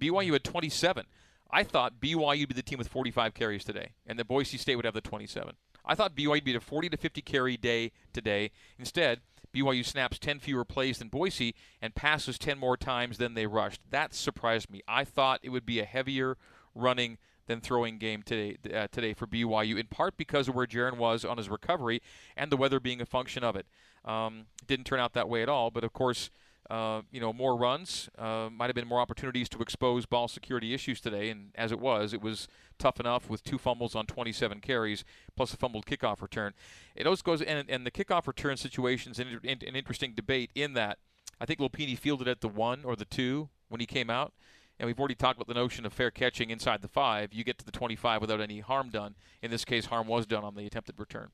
BYU 0.00 0.32
had 0.32 0.44
27. 0.44 1.06
I 1.52 1.64
thought 1.64 2.00
BYU 2.00 2.40
would 2.40 2.48
be 2.48 2.54
the 2.54 2.62
team 2.62 2.78
with 2.78 2.88
45 2.88 3.34
carries 3.34 3.64
today, 3.64 3.90
and 4.06 4.18
that 4.18 4.28
Boise 4.28 4.56
State 4.56 4.76
would 4.76 4.84
have 4.84 4.94
the 4.94 5.00
27. 5.00 5.54
I 5.90 5.96
thought 5.96 6.14
BYU 6.14 6.28
would 6.28 6.44
be 6.44 6.54
a 6.54 6.60
40 6.60 6.88
to 6.90 6.96
50 6.96 7.20
carry 7.20 7.56
day 7.56 7.90
today. 8.12 8.52
Instead, 8.78 9.22
BYU 9.52 9.84
snaps 9.84 10.20
10 10.20 10.38
fewer 10.38 10.64
plays 10.64 11.00
than 11.00 11.08
Boise 11.08 11.52
and 11.82 11.96
passes 11.96 12.38
10 12.38 12.60
more 12.60 12.76
times 12.76 13.18
than 13.18 13.34
they 13.34 13.48
rushed. 13.48 13.80
That 13.90 14.14
surprised 14.14 14.70
me. 14.70 14.82
I 14.86 15.02
thought 15.02 15.40
it 15.42 15.48
would 15.48 15.66
be 15.66 15.80
a 15.80 15.84
heavier 15.84 16.36
running 16.76 17.18
than 17.48 17.60
throwing 17.60 17.98
game 17.98 18.22
today 18.22 18.56
uh, 18.72 18.86
today 18.92 19.14
for 19.14 19.26
BYU, 19.26 19.80
in 19.80 19.88
part 19.88 20.16
because 20.16 20.46
of 20.46 20.54
where 20.54 20.68
Jaron 20.68 20.96
was 20.96 21.24
on 21.24 21.38
his 21.38 21.48
recovery 21.48 22.00
and 22.36 22.52
the 22.52 22.56
weather 22.56 22.78
being 22.78 23.00
a 23.00 23.06
function 23.06 23.42
of 23.42 23.56
it. 23.56 23.66
Um, 24.04 24.46
didn't 24.68 24.86
turn 24.86 25.00
out 25.00 25.14
that 25.14 25.28
way 25.28 25.42
at 25.42 25.48
all, 25.48 25.72
but 25.72 25.82
of 25.82 25.92
course, 25.92 26.30
uh, 26.70 27.02
you 27.10 27.20
know, 27.20 27.32
more 27.32 27.56
runs 27.56 28.08
uh, 28.16 28.48
might 28.50 28.66
have 28.66 28.76
been 28.76 28.86
more 28.86 29.00
opportunities 29.00 29.48
to 29.48 29.60
expose 29.60 30.06
ball 30.06 30.28
security 30.28 30.72
issues 30.72 31.00
today, 31.00 31.28
and 31.28 31.50
as 31.56 31.72
it 31.72 31.80
was, 31.80 32.14
it 32.14 32.22
was 32.22 32.46
tough 32.78 33.00
enough 33.00 33.28
with 33.28 33.42
two 33.42 33.58
fumbles 33.58 33.96
on 33.96 34.06
27 34.06 34.60
carries 34.60 35.04
plus 35.36 35.52
a 35.52 35.56
fumbled 35.56 35.84
kickoff 35.84 36.22
return. 36.22 36.54
It 36.94 37.06
always 37.06 37.22
goes, 37.22 37.42
and, 37.42 37.68
and 37.68 37.84
the 37.84 37.90
kickoff 37.90 38.28
return 38.28 38.56
situation 38.56 39.10
is 39.10 39.18
an, 39.18 39.40
an, 39.42 39.58
an 39.66 39.74
interesting 39.74 40.14
debate 40.14 40.50
in 40.54 40.74
that 40.74 40.98
I 41.40 41.44
think 41.44 41.58
Lopini 41.58 41.98
fielded 41.98 42.28
at 42.28 42.40
the 42.40 42.48
one 42.48 42.84
or 42.84 42.94
the 42.94 43.04
two 43.04 43.48
when 43.68 43.80
he 43.80 43.86
came 43.86 44.08
out. 44.08 44.32
And 44.78 44.86
we've 44.86 44.98
already 44.98 45.14
talked 45.14 45.36
about 45.36 45.48
the 45.48 45.60
notion 45.60 45.84
of 45.84 45.92
fair 45.92 46.10
catching 46.10 46.48
inside 46.48 46.80
the 46.80 46.88
five. 46.88 47.34
You 47.34 47.44
get 47.44 47.58
to 47.58 47.66
the 47.66 47.72
25 47.72 48.22
without 48.22 48.40
any 48.40 48.60
harm 48.60 48.88
done. 48.88 49.14
In 49.42 49.50
this 49.50 49.64
case, 49.64 49.86
harm 49.86 50.06
was 50.06 50.24
done 50.24 50.42
on 50.42 50.54
the 50.54 50.64
attempted 50.64 50.98
return. 50.98 51.28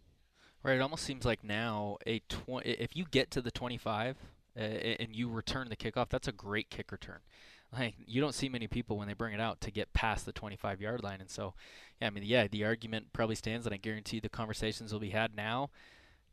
Right. 0.65 0.77
It 0.77 0.81
almost 0.81 1.05
seems 1.05 1.25
like 1.25 1.45
now 1.45 1.99
a 2.07 2.21
tw- 2.29 2.65
if 2.65 2.97
you 2.97 3.05
get 3.09 3.31
to 3.33 3.41
the 3.41 3.53
25 3.53 4.17
uh, 4.57 4.63
and 4.63 5.15
you 5.15 5.29
return 5.29 5.69
the 5.69 5.77
kickoff, 5.77 6.09
that's 6.09 6.29
a 6.29 6.33
great 6.33 6.71
kick 6.71 6.93
return. 6.93 7.21
Like 7.73 7.95
you 8.07 8.21
don't 8.21 8.35
see 8.35 8.49
many 8.49 8.69
people 8.69 8.97
when 8.97 9.09
they 9.09 9.15
bring 9.15 9.35
it 9.35 9.41
out 9.41 9.61
to 9.63 9.71
get 9.71 9.93
past 9.93 10.25
the 10.25 10.33
25 10.33 10.81
yard 10.81 11.03
line, 11.03 11.21
and 11.21 11.29
so 11.31 11.55
yeah, 12.01 12.07
I 12.07 12.11
mean 12.11 12.25
yeah, 12.25 12.47
the 12.47 12.65
argument 12.65 13.13
probably 13.13 13.35
stands, 13.35 13.67
and 13.67 13.75
I 13.75 13.79
guarantee 13.79 14.21
the 14.21 14.29
conversations 14.29 14.93
will 14.93 15.01
be 15.01 15.11
had 15.11 15.37
now 15.37 15.71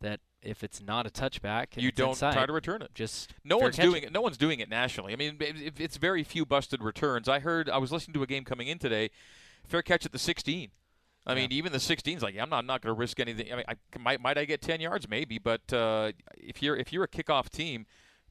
that 0.02 0.20
if 0.44 0.64
it's 0.64 0.82
not 0.82 1.08
a 1.08 1.10
touchback, 1.10 1.68
you 1.76 1.92
don't 1.92 2.10
inside, 2.10 2.34
try 2.34 2.46
to 2.46 2.54
return 2.54 2.82
it. 2.82 2.94
Just 2.94 3.34
no 3.44 3.58
one's 3.58 3.78
doing 3.78 4.04
it. 4.04 4.12
No 4.12 4.22
one's 4.22 4.38
doing 4.38 4.60
it 4.60 4.70
nationally. 4.70 5.14
I 5.14 5.16
mean, 5.16 5.38
it's 5.40 5.98
very 5.98 6.24
few 6.24 6.46
busted 6.46 6.84
returns. 6.84 7.28
I 7.28 7.40
heard 7.40 7.70
I 7.70 7.78
was 7.78 7.92
listening 7.92 8.14
to 8.14 8.24
a 8.24 8.28
game 8.28 8.44
coming 8.44 8.68
in 8.68 8.78
today, 8.78 9.10
fair 9.68 9.82
catch 9.82 10.06
at 10.06 10.12
the 10.12 10.20
16. 10.20 10.70
I 11.26 11.36
mean, 11.36 11.54
even 11.54 11.72
the 11.72 11.78
16's 11.78 12.22
like, 12.22 12.36
yeah, 12.36 12.44
I'm 12.44 12.50
not, 12.50 12.60
I'm 12.60 12.66
not 12.66 12.82
going 12.82 12.94
to 12.94 13.00
risk 13.00 13.18
anything. 13.20 13.52
I 13.52 13.56
mean, 13.56 13.66
I, 13.68 13.76
might, 13.98 14.20
might 14.20 14.38
I 14.38 14.44
get 14.44 14.62
10 14.62 14.82
yards? 14.82 15.08
Maybe, 15.08 15.40
but 15.40 15.72
uh, 15.72 16.12
if 16.36 16.62
you're 16.62 16.76
if 16.76 16.92
you're 16.92 17.06
a 17.06 17.08
kickoff 17.08 17.50
team, 17.50 17.86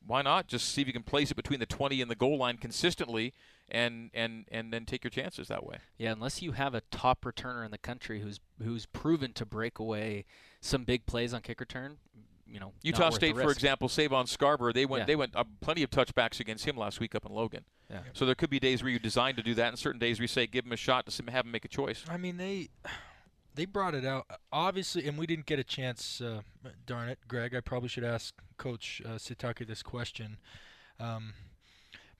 why 0.06 0.22
not 0.22 0.46
just 0.48 0.68
see 0.68 0.80
if 0.82 0.86
you 0.86 0.92
can 0.92 1.02
place 1.02 1.30
it 1.30 1.34
between 1.36 1.60
the 1.60 1.66
20 1.66 2.00
and 2.02 2.10
the 2.10 2.14
goal 2.14 2.38
line 2.38 2.56
consistently, 2.58 3.32
and 3.68 4.10
and 4.12 4.46
and 4.50 4.72
then 4.72 4.84
take 4.84 5.04
your 5.04 5.10
chances 5.10 5.48
that 5.48 5.64
way. 5.64 5.78
Yeah, 5.98 6.12
unless 6.12 6.42
you 6.42 6.52
have 6.52 6.74
a 6.74 6.82
top 6.90 7.22
returner 7.24 7.64
in 7.64 7.70
the 7.70 7.78
country 7.78 8.20
who's 8.20 8.40
who's 8.62 8.86
proven 8.86 9.32
to 9.34 9.46
break 9.46 9.78
away 9.78 10.24
some 10.60 10.84
big 10.84 11.06
plays 11.06 11.32
on 11.32 11.40
kick 11.40 11.60
return, 11.60 11.96
you 12.46 12.60
know, 12.60 12.72
Utah 12.82 13.10
State, 13.10 13.34
for 13.36 13.50
example, 13.50 13.88
Savon 13.88 14.26
Scarborough, 14.26 14.72
they 14.72 14.84
went 14.86 15.02
Yeah. 15.02 15.06
they 15.06 15.16
went 15.16 15.34
uh, 15.34 15.44
plenty 15.60 15.82
of 15.82 15.90
touchbacks 15.90 16.38
against 16.40 16.64
him 16.66 16.76
last 16.76 17.00
week 17.00 17.14
up 17.14 17.24
in 17.24 17.32
Logan. 17.32 17.64
Yeah. 17.90 18.00
So 18.12 18.26
there 18.26 18.34
could 18.34 18.50
be 18.50 18.58
days 18.60 18.82
where 18.82 18.90
you 18.92 18.98
design 18.98 19.36
to 19.36 19.42
do 19.42 19.54
that, 19.54 19.68
and 19.68 19.78
certain 19.78 19.98
days 19.98 20.18
where 20.18 20.24
you 20.24 20.28
say 20.28 20.46
give 20.46 20.64
him 20.66 20.72
a 20.72 20.76
shot 20.76 21.06
to 21.06 21.30
have 21.30 21.44
him 21.46 21.52
make 21.52 21.64
a 21.64 21.68
choice. 21.68 22.04
I 22.08 22.16
mean, 22.16 22.36
they 22.36 22.68
they 23.54 23.64
brought 23.64 23.94
it 23.94 24.04
out 24.04 24.26
obviously, 24.50 25.06
and 25.06 25.18
we 25.18 25.26
didn't 25.26 25.46
get 25.46 25.58
a 25.58 25.64
chance. 25.64 26.20
Uh, 26.20 26.40
darn 26.86 27.08
it, 27.08 27.18
Greg! 27.28 27.54
I 27.54 27.60
probably 27.60 27.88
should 27.88 28.04
ask 28.04 28.34
Coach 28.56 29.02
uh, 29.04 29.10
Sitake 29.16 29.66
this 29.66 29.82
question, 29.82 30.38
um, 30.98 31.34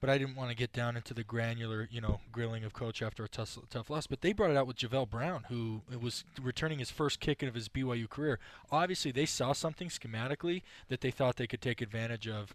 but 0.03 0.09
I 0.09 0.17
didn't 0.17 0.35
want 0.35 0.49
to 0.49 0.55
get 0.57 0.73
down 0.73 0.97
into 0.97 1.13
the 1.13 1.23
granular, 1.23 1.87
you 1.89 2.01
know, 2.01 2.19
grilling 2.29 2.65
of 2.65 2.73
Coach 2.73 3.01
after 3.01 3.23
a 3.23 3.29
tough, 3.29 3.57
tough 3.69 3.89
loss. 3.89 4.05
But 4.05 4.19
they 4.19 4.33
brought 4.33 4.51
it 4.51 4.57
out 4.57 4.67
with 4.67 4.75
Javell 4.75 5.09
Brown, 5.09 5.45
who 5.47 5.81
was 5.97 6.25
returning 6.41 6.79
his 6.79 6.91
first 6.91 7.21
kick 7.21 7.41
of 7.41 7.53
his 7.55 7.69
BYU 7.69 8.09
career. 8.09 8.37
Obviously, 8.69 9.13
they 9.13 9.25
saw 9.25 9.53
something 9.53 9.87
schematically 9.87 10.61
that 10.89 10.99
they 10.99 11.09
thought 11.09 11.37
they 11.37 11.47
could 11.47 11.61
take 11.61 11.79
advantage 11.79 12.27
of, 12.27 12.53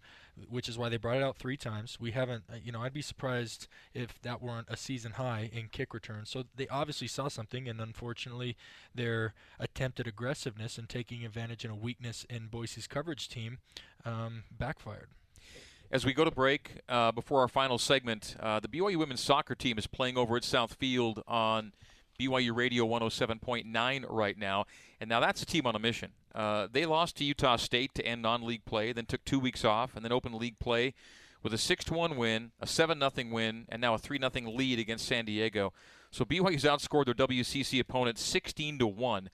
which 0.51 0.69
is 0.69 0.77
why 0.77 0.91
they 0.91 0.99
brought 0.99 1.16
it 1.16 1.23
out 1.23 1.39
three 1.39 1.57
times. 1.57 1.97
We 1.99 2.11
haven't, 2.11 2.45
uh, 2.53 2.57
you 2.62 2.70
know, 2.70 2.83
I'd 2.83 2.93
be 2.93 3.01
surprised 3.01 3.66
if 3.95 4.20
that 4.20 4.43
weren't 4.43 4.69
a 4.69 4.77
season 4.77 5.12
high 5.12 5.49
in 5.51 5.69
kick 5.69 5.95
returns. 5.95 6.29
So 6.29 6.45
they 6.55 6.69
obviously 6.69 7.09
saw 7.09 7.29
something, 7.29 7.66
and 7.66 7.81
unfortunately, 7.81 8.59
their 8.95 9.33
attempted 9.59 10.07
aggressiveness 10.07 10.77
and 10.77 10.87
taking 10.87 11.25
advantage 11.25 11.65
in 11.65 11.70
a 11.70 11.75
weakness 11.75 12.27
in 12.29 12.49
Boise's 12.49 12.87
coverage 12.87 13.27
team 13.27 13.57
um, 14.05 14.43
backfired. 14.51 15.09
As 15.90 16.05
we 16.05 16.12
go 16.12 16.23
to 16.23 16.31
break, 16.31 16.81
uh, 16.86 17.12
before 17.12 17.40
our 17.40 17.48
final 17.48 17.78
segment, 17.78 18.36
uh, 18.40 18.60
the 18.60 18.69
BYU 18.69 18.97
women's 18.97 19.23
soccer 19.23 19.55
team 19.55 19.78
is 19.78 19.86
playing 19.86 20.19
over 20.19 20.36
at 20.36 20.44
South 20.44 20.74
Field 20.74 21.23
on 21.27 21.73
BYU 22.20 22.55
Radio 22.55 22.86
107.9 22.86 24.05
right 24.10 24.36
now. 24.36 24.66
And 25.01 25.09
now 25.09 25.19
that's 25.19 25.40
a 25.40 25.47
team 25.47 25.66
on 25.66 25.74
a 25.74 25.78
mission. 25.78 26.12
Uh, 26.35 26.69
they 26.70 26.85
lost 26.85 27.16
to 27.16 27.24
Utah 27.24 27.56
State 27.56 27.94
to 27.94 28.05
end 28.05 28.20
non 28.20 28.47
league 28.47 28.66
play, 28.66 28.93
then 28.93 29.06
took 29.06 29.24
two 29.24 29.40
weeks 29.40 29.65
off, 29.65 29.97
and 29.97 30.05
then 30.05 30.12
opened 30.12 30.35
league 30.35 30.59
play 30.59 30.93
with 31.43 31.55
a 31.55 31.59
6 31.59 31.90
1 31.90 32.16
win, 32.19 32.51
a 32.60 32.66
7 32.66 33.01
0 33.01 33.12
win, 33.32 33.65
and 33.70 33.81
now 33.81 33.94
a 33.94 33.98
3 33.98 34.19
0 34.19 34.31
lead 34.51 34.78
against 34.78 35.06
San 35.06 35.24
Diego. 35.24 35.73
So 36.10 36.27
BYU's 36.27 36.65
outscored 36.65 37.06
their 37.06 37.15
WCC 37.15 37.81
opponent 37.81 38.19
16 38.19 38.78
to 38.81 38.86
1 38.86 39.31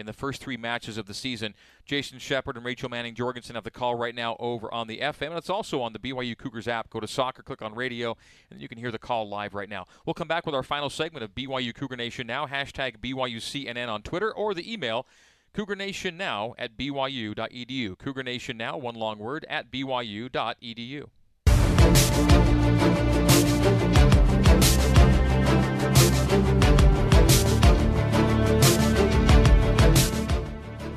in 0.00 0.06
the 0.06 0.12
first 0.12 0.42
three 0.42 0.56
matches 0.56 0.98
of 0.98 1.06
the 1.06 1.14
season. 1.14 1.54
Jason 1.84 2.18
Shepard 2.18 2.56
and 2.56 2.64
Rachel 2.64 2.88
Manning 2.88 3.14
Jorgensen 3.14 3.54
have 3.54 3.64
the 3.64 3.70
call 3.70 3.94
right 3.94 4.14
now 4.14 4.36
over 4.40 4.72
on 4.72 4.86
the 4.86 4.98
FM, 4.98 5.28
and 5.28 5.36
it's 5.36 5.50
also 5.50 5.80
on 5.82 5.92
the 5.92 5.98
BYU 5.98 6.36
Cougars 6.36 6.66
app. 6.66 6.90
Go 6.90 6.98
to 7.00 7.06
soccer, 7.06 7.42
click 7.42 7.62
on 7.62 7.74
radio, 7.74 8.16
and 8.50 8.60
you 8.60 8.68
can 8.68 8.78
hear 8.78 8.90
the 8.90 8.98
call 8.98 9.28
live 9.28 9.54
right 9.54 9.68
now. 9.68 9.84
We'll 10.04 10.14
come 10.14 10.28
back 10.28 10.46
with 10.46 10.54
our 10.54 10.62
final 10.62 10.90
segment 10.90 11.22
of 11.22 11.34
BYU 11.34 11.74
Cougar 11.74 11.96
Nation 11.96 12.26
Now, 12.26 12.46
hashtag 12.46 12.98
BYUCNN 12.98 13.88
on 13.88 14.02
Twitter, 14.02 14.32
or 14.32 14.54
the 14.54 14.72
email 14.72 15.06
Cougar 15.52 15.76
Nation 15.76 16.16
Now 16.16 16.54
at 16.58 16.76
BYU.edu. 16.76 17.98
Cougar 17.98 18.22
Nation 18.22 18.56
Now, 18.56 18.76
one 18.76 18.94
long 18.94 19.18
word, 19.18 19.44
at 19.48 19.70
BYU.edu. 19.70 21.06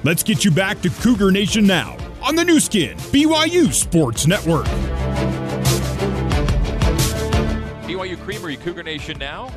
Let's 0.05 0.21
get 0.21 0.43
you 0.43 0.51
back 0.51 0.81
to 0.81 0.89
Cougar 0.89 1.31
Nation 1.31 1.65
now 1.65 1.95
on 2.21 2.35
the 2.35 2.43
Nu 2.43 2.59
Skin, 2.59 2.97
BYU 2.97 3.71
Sports 3.71 4.27
Network. 4.27 4.65
BYU 7.85 8.21
Creamery, 8.21 8.57
Cougar 8.57 8.83
Nation 8.83 9.17
Now. 9.17 9.49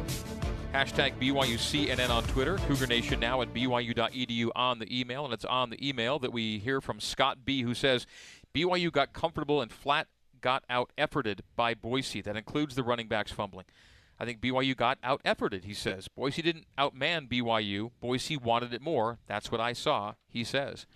Hashtag 0.73 1.14
BYUCNN 1.18 2.10
on 2.10 2.23
Twitter, 2.24 2.59
Cougar 2.68 2.86
Nation 2.86 3.18
Now 3.18 3.43
at 3.43 3.52
BYU.edu 3.52 4.51
on 4.55 4.78
the 4.78 5.01
email. 5.01 5.24
And 5.24 5.35
it's 5.35 5.44
on 5.44 5.70
the 5.70 5.89
email 5.89 6.20
that 6.20 6.32
we 6.32 6.60
hear 6.60 6.81
from 6.81 7.01
Scott 7.01 7.39
B., 7.44 7.62
who 7.62 7.74
says 7.74 8.06
BYU 8.55 8.93
got 8.93 9.12
comfortable 9.12 9.60
and 9.60 9.73
flat 9.73 10.06
got 10.40 10.62
out 10.70 10.93
efforted 10.97 11.40
by 11.56 11.74
Boise. 11.74 12.20
That 12.20 12.36
includes 12.36 12.77
the 12.77 12.85
running 12.85 13.09
backs 13.09 13.32
fumbling. 13.32 13.64
I 14.18 14.24
think 14.24 14.40
BYU 14.40 14.76
got 14.76 14.98
out 15.02 15.22
efforted, 15.24 15.64
he 15.64 15.74
says. 15.74 16.09
Boise 16.09 16.43
didn't 16.43 16.64
outman 16.78 17.28
BYU. 17.28 17.90
Boise 18.01 18.36
wanted 18.36 18.72
it 18.72 18.80
more. 18.80 19.18
That's 19.26 19.52
what 19.52 19.60
I 19.60 19.72
saw, 19.72 20.14
he 20.28 20.44
says. 20.44 20.86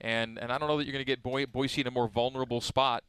And 0.00 0.38
and 0.38 0.50
I 0.52 0.58
don't 0.58 0.68
know 0.68 0.78
that 0.78 0.84
you're 0.84 0.92
going 0.92 1.04
to 1.04 1.16
get 1.16 1.22
Boise 1.52 1.80
in 1.80 1.86
a 1.86 1.90
more 1.90 2.08
vulnerable 2.08 2.60
spot 2.60 3.04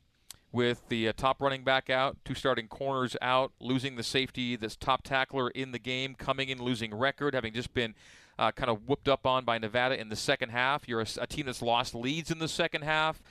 with 0.52 0.82
the 0.90 1.08
uh, 1.08 1.14
top 1.16 1.42
running 1.42 1.64
back 1.64 1.90
out, 1.90 2.18
two 2.26 2.36
starting 2.36 2.68
corners 2.68 3.16
out, 3.22 3.54
losing 3.60 3.96
the 3.96 4.04
safety, 4.04 4.56
this 4.56 4.76
top 4.76 5.02
tackler 5.02 5.50
in 5.52 5.72
the 5.72 5.80
game, 5.80 6.14
coming 6.14 6.50
in 6.50 6.62
losing 6.62 6.94
record, 6.94 7.34
having 7.34 7.54
just 7.54 7.74
been 7.74 7.96
uh, 8.38 8.52
kind 8.52 8.70
of 8.70 8.88
whooped 8.88 9.08
up 9.08 9.26
on 9.26 9.46
by 9.46 9.58
Nevada 9.58 10.00
in 10.00 10.10
the 10.10 10.16
second 10.16 10.50
half. 10.50 10.88
You're 10.88 11.02
a, 11.02 11.08
a 11.22 11.28
team 11.28 11.46
that's 11.46 11.62
lost 11.62 11.96
leads 11.96 12.32
in 12.32 12.40
the 12.40 12.50
second 12.50 12.84
half 12.84 13.22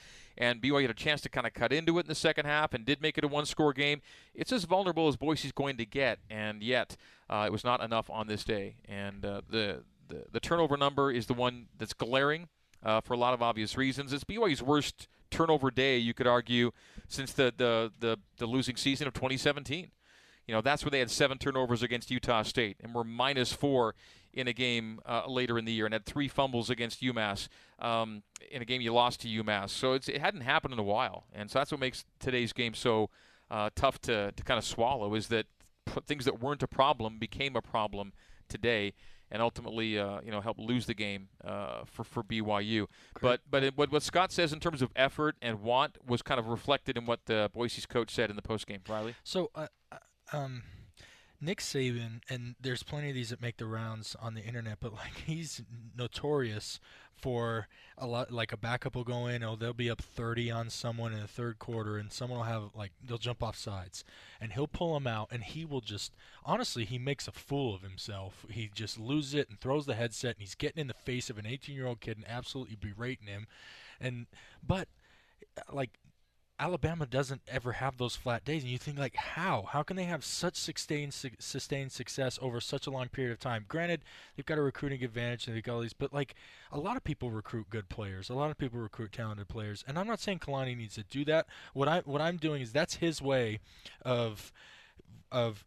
and 0.41 0.61
BYU 0.63 0.81
had 0.81 0.91
a 0.91 0.95
chance 0.95 1.21
to 1.21 1.29
kind 1.29 1.47
of 1.47 1.53
cut 1.53 1.71
into 1.71 1.99
it 1.99 2.07
in 2.07 2.09
the 2.09 2.15
second 2.15 2.47
half 2.47 2.73
and 2.73 2.87
did 2.87 3.03
make 3.03 3.19
it 3.19 3.25
a 3.25 3.29
one-score 3.29 3.75
game. 3.75 4.01
It's 4.35 4.51
as 4.53 4.65
vulnerable 4.65 5.07
as 5.07 5.17
Boise's 5.17 5.53
going 5.53 5.77
to 5.77 5.85
get, 5.85 6.19
and 6.31 6.63
yet 6.63 6.97
uh, 7.29 7.45
it 7.47 7.53
was 7.53 7.63
not 7.63 7.83
enough 7.83 8.09
on 8.09 8.27
this 8.27 8.43
day. 8.43 8.77
And 8.89 9.25
uh, 9.25 9.43
the, 9.49 9.85
the 10.09 10.25
the 10.33 10.41
turnover 10.41 10.79
number 10.79 11.13
is 11.13 11.27
the 11.27 11.35
one 11.35 11.67
that's 11.79 11.93
glaring 11.93 12.49
uh, 12.83 13.03
for 13.03 13.13
a 13.13 13.19
lot 13.19 13.35
of 13.35 13.43
obvious 13.43 13.77
reasons. 13.77 14.15
It's 14.15 14.25
BYU's 14.25 14.63
worst 14.63 15.09
turnover 15.31 15.71
day, 15.71 15.99
you 15.99 16.15
could 16.15 16.27
argue, 16.27 16.73
since 17.07 17.33
the 17.35 17.53
the 17.55 17.93
the, 18.01 18.19
the 18.39 18.47
losing 18.47 18.77
season 18.77 19.07
of 19.07 19.13
2017. 19.13 19.91
You 20.47 20.55
know, 20.55 20.63
that's 20.63 20.85
where 20.85 20.91
they 20.91 20.99
had 20.99 21.11
seven 21.11 21.39
turnovers 21.39 21.83
against 21.83 22.11
Utah 22.11 22.43
State 22.43 22.79
and 22.83 22.93
were 22.93 23.05
minus 23.05 23.53
four 23.53 23.95
in 24.33 24.49
a 24.49 24.53
game 24.53 25.01
uh, 25.07 25.25
later 25.27 25.59
in 25.59 25.65
the 25.65 25.73
year 25.73 25.87
and 25.87 25.93
had 25.93 26.05
three 26.05 26.29
fumbles 26.29 26.71
against 26.71 27.03
UMass 27.03 27.49
um, 27.79 28.23
in 28.51 28.63
a 28.63 28.65
game 28.65 28.81
you 28.81 28.93
lost 28.93 29.21
to 29.23 29.29
UMass. 29.29 29.71
So 29.71 29.95
it 29.95 30.21
hadn't 30.21 30.43
happened 30.43 30.73
in 30.73 30.79
a 30.79 30.85
while. 30.85 31.25
And 31.33 31.51
so 31.51 31.59
that's 31.59 31.71
what 31.71 31.81
makes 31.81 32.05
today's 32.19 32.53
game 32.53 32.75
so 32.75 33.11
uh, 33.51 33.71
tough 33.75 34.01
to, 34.03 34.33
to 34.33 34.43
kind 34.45 34.59
of 34.59 34.65
swallow 34.65 35.15
is 35.15 35.29
that 35.29 35.47
p- 35.87 36.01
things 36.07 36.25
that 36.25 36.41
weren't 36.41 36.63
a 36.63 36.69
problem 36.69 37.19
became 37.19 37.57
a 37.57 37.63
problem 37.63 38.13
today 38.49 38.95
and 39.31 39.41
ultimately, 39.41 39.99
uh, 39.99 40.21
you 40.25 40.31
know, 40.31 40.41
helped 40.41 40.61
lose 40.61 40.87
the 40.87 40.95
game 40.95 41.29
uh, 41.45 41.85
for 41.85 42.05
for 42.05 42.23
BYU. 42.23 42.87
But 43.21 43.41
but 43.49 43.63
it, 43.63 43.77
what 43.77 43.93
what 43.93 44.03
Scott 44.03 44.33
says 44.33 44.53
in 44.53 44.61
terms 44.61 44.83
of 44.83 44.91
effort 44.97 45.37
and 45.41 45.63
want 45.63 45.99
was 46.05 46.23
kind 46.23 46.41
of 46.41 46.49
reflected 46.49 46.97
in 46.97 47.07
what 47.07 47.27
the 47.27 47.51
Boise's 47.53 47.87
coach 47.87 48.11
said 48.11 48.31
in 48.31 48.37
the 48.37 48.43
postgame. 48.43 48.81
Riley. 48.89 49.15
So, 49.23 49.51
uh, 49.55 49.69
uh, 49.93 49.97
um, 50.33 50.63
Nick 51.41 51.59
Saban, 51.61 52.21
and 52.29 52.55
there's 52.61 52.83
plenty 52.83 53.09
of 53.09 53.15
these 53.15 53.31
that 53.31 53.41
make 53.41 53.57
the 53.57 53.67
rounds 53.67 54.15
on 54.21 54.35
the 54.35 54.43
internet, 54.43 54.79
but 54.81 54.93
like 54.93 55.15
he's 55.27 55.63
notorious 55.97 56.79
for 57.17 57.69
a 57.97 58.07
lot. 58.07 58.31
Like 58.31 58.53
a 58.53 58.59
backup 58.59 58.95
will 58.95 59.05
go 59.05 59.27
in, 59.27 59.43
oh, 59.43 59.57
they'll 59.57 59.73
be 59.73 59.91
up 59.91 60.03
30 60.03 60.51
on 60.51 60.71
someone 60.71 61.13
in 61.13 61.21
the 61.21 61.27
third 61.27 61.59
quarter, 61.59 61.97
and 61.97 62.13
someone 62.13 62.41
will 62.41 62.47
have 62.47 62.71
like 62.75 62.93
they'll 63.03 63.19
jump 63.19 63.43
off 63.43 63.57
sides, 63.57 64.05
and 64.41 64.53
he'll 64.53 64.69
pull 64.69 64.95
them 64.95 65.07
out, 65.07 65.29
and 65.31 65.43
he 65.43 65.65
will 65.65 65.81
just 65.81 66.13
honestly 66.45 66.85
he 66.85 66.99
makes 66.99 67.27
a 67.27 67.33
fool 67.33 67.75
of 67.75 67.83
himself. 67.83 68.45
He 68.51 68.71
just 68.75 68.99
loses 68.99 69.35
it 69.35 69.49
and 69.49 69.59
throws 69.59 69.87
the 69.87 69.95
headset, 69.95 70.37
and 70.37 70.41
he's 70.41 70.55
getting 70.55 70.81
in 70.81 70.89
the 70.89 70.95
face 70.95 71.31
of 71.31 71.39
an 71.39 71.47
18 71.47 71.75
year 71.75 71.87
old 71.87 72.01
kid 72.01 72.19
and 72.19 72.29
absolutely 72.29 72.77
berating 72.77 73.29
him, 73.29 73.47
and 73.99 74.27
but 74.67 74.89
like 75.73 76.00
Alabama 76.61 77.07
doesn't 77.07 77.41
ever 77.49 77.73
have 77.73 77.97
those 77.97 78.17
flat 78.17 78.45
days, 78.45 78.63
and 78.63 78.71
you 78.71 78.77
think 78.77 78.99
like, 78.99 79.17
how? 79.17 79.63
How 79.71 79.83
can 79.83 79.97
they 79.97 80.05
have 80.05 80.23
such 80.23 80.57
sustained 80.57 81.15
su- 81.15 81.31
sustained 81.39 81.91
success 81.91 82.39
over 82.43 82.61
such 82.61 82.87
a 82.87 82.91
long 82.91 83.09
period 83.09 83.33
of 83.33 83.41
time? 83.41 83.65
Granted, 83.67 84.03
they've 84.37 84.45
got 84.45 84.59
a 84.59 84.63
recruiting 84.63 85.03
advantage 85.03 85.47
and 85.47 85.57
they've 85.57 85.63
got 85.63 85.75
all 85.77 85.81
these, 85.81 85.95
but 85.95 86.13
like 86.13 86.35
a 86.71 86.79
lot 86.79 86.99
of 86.99 87.03
people 87.03 87.31
recruit 87.31 87.71
good 87.71 87.89
players, 87.89 88.29
a 88.29 88.35
lot 88.35 88.51
of 88.51 88.59
people 88.59 88.79
recruit 88.79 89.13
talented 89.13 89.49
players, 89.49 89.83
and 89.89 89.99
I'm 89.99 90.07
not 90.07 90.21
saying 90.21 90.41
Kalani 90.41 90.77
needs 90.77 90.97
to 90.97 91.03
do 91.03 91.25
that. 91.25 91.47
What 91.73 91.89
I 91.89 92.01
what 92.01 92.21
I'm 92.21 92.37
doing 92.37 92.61
is 92.61 92.73
that's 92.73 92.97
his 92.97 93.23
way 93.23 93.61
of 94.03 94.53
of 95.33 95.65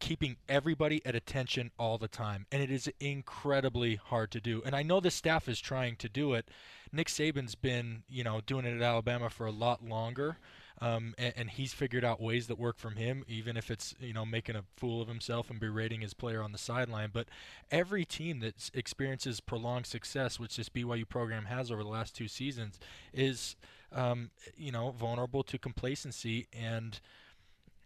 keeping 0.00 0.36
everybody 0.48 1.04
at 1.04 1.14
attention 1.14 1.70
all 1.78 1.98
the 1.98 2.08
time 2.08 2.46
and 2.50 2.62
it 2.62 2.70
is 2.70 2.90
incredibly 2.98 3.96
hard 3.96 4.30
to 4.32 4.40
do. 4.40 4.62
And 4.64 4.74
i 4.74 4.82
know 4.82 5.00
the 5.00 5.10
staff 5.10 5.48
is 5.48 5.60
trying 5.60 5.96
to 5.96 6.08
do 6.08 6.34
it. 6.34 6.48
Nick 6.92 7.08
saban's 7.08 7.54
been 7.54 8.02
you 8.08 8.24
know 8.24 8.40
doing 8.44 8.64
it 8.64 8.74
at 8.74 8.82
alabama 8.82 9.30
for 9.30 9.46
a 9.46 9.52
lot 9.52 9.84
longer 9.84 10.38
um, 10.80 11.14
and, 11.18 11.34
and, 11.36 11.50
he's 11.50 11.74
figured 11.74 12.04
out 12.04 12.22
ways 12.22 12.46
that 12.46 12.58
work 12.58 12.78
from 12.78 12.96
him 12.96 13.22
even 13.28 13.56
if 13.56 13.70
it's 13.70 13.94
you 14.00 14.14
know 14.14 14.24
making 14.24 14.56
a 14.56 14.64
fool 14.76 15.02
of 15.02 15.08
himself 15.08 15.50
and 15.50 15.60
berating 15.60 16.00
his 16.00 16.14
player 16.14 16.42
on 16.42 16.52
the 16.52 16.58
sideline. 16.58 17.10
But 17.12 17.28
every 17.70 18.04
team 18.04 18.40
that 18.40 18.70
experiences 18.72 19.40
prolonged 19.40 19.86
success 19.86 20.40
which 20.40 20.56
this 20.56 20.68
byu 20.68 21.08
program 21.08 21.44
has 21.46 21.70
over 21.70 21.82
the 21.82 21.88
last 21.88 22.16
two 22.16 22.28
seasons 22.28 22.80
is 23.12 23.56
um, 23.92 24.30
you 24.56 24.72
know 24.72 24.92
vulnerable 24.92 25.42
to 25.44 25.58
complacency 25.58 26.46
and 26.52 27.00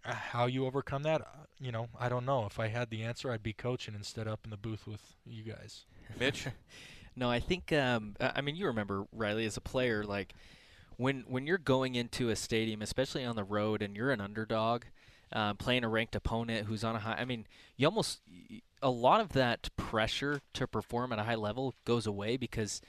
how 0.05 0.47
you 0.47 0.67
overcome 0.67 1.03
that, 1.05 1.23
uh, 1.23 1.47
you 1.61 1.73
know, 1.73 1.89
I 1.99 2.09
don't 2.09 2.27
know. 2.27 2.45
If 2.47 2.61
I 2.61 2.69
had 2.69 2.91
the 2.91 3.03
answer, 3.03 3.31
I'd 3.31 3.43
be 3.43 3.53
coaching 3.53 3.95
instead 3.95 4.29
up 4.29 4.41
in 4.45 4.51
the 4.51 4.57
booth 4.57 4.87
with 4.87 5.15
you 5.25 5.43
guys. 5.43 5.85
Mitch? 6.19 6.47
no, 7.17 7.31
I 7.31 7.41
think. 7.41 7.73
Um, 7.73 8.15
I 8.21 8.41
mean, 8.41 8.57
you 8.57 8.67
remember 8.67 9.05
Riley 9.13 9.47
as 9.47 9.57
a 9.57 9.63
player, 9.63 10.05
like 10.05 10.35
when 10.97 11.25
when 11.27 11.47
you're 11.47 11.59
going 11.59 11.95
into 11.95 12.29
a 12.31 12.37
stadium, 12.37 12.83
especially 12.83 13.25
on 13.25 13.37
the 13.37 13.45
road, 13.45 13.83
and 13.83 13.97
you're 13.97 14.11
an 14.11 14.21
underdog, 14.21 14.85
um, 15.33 15.57
playing 15.57 15.85
a 15.85 15.89
ranked 15.89 16.15
opponent 16.15 16.67
who's 16.67 16.85
on 16.85 16.97
a 16.97 17.01
high. 17.01 17.15
I 17.15 17.25
mean, 17.25 17.47
you 17.77 17.87
almost 17.87 18.21
a 18.83 18.91
lot 18.91 19.21
of 19.21 19.31
that 19.31 19.71
pressure 19.77 20.41
to 20.53 20.67
perform 20.67 21.13
at 21.13 21.19
a 21.19 21.25
high 21.25 21.35
level 21.35 21.75
goes 21.85 22.07
away 22.07 22.37
because 22.37 22.83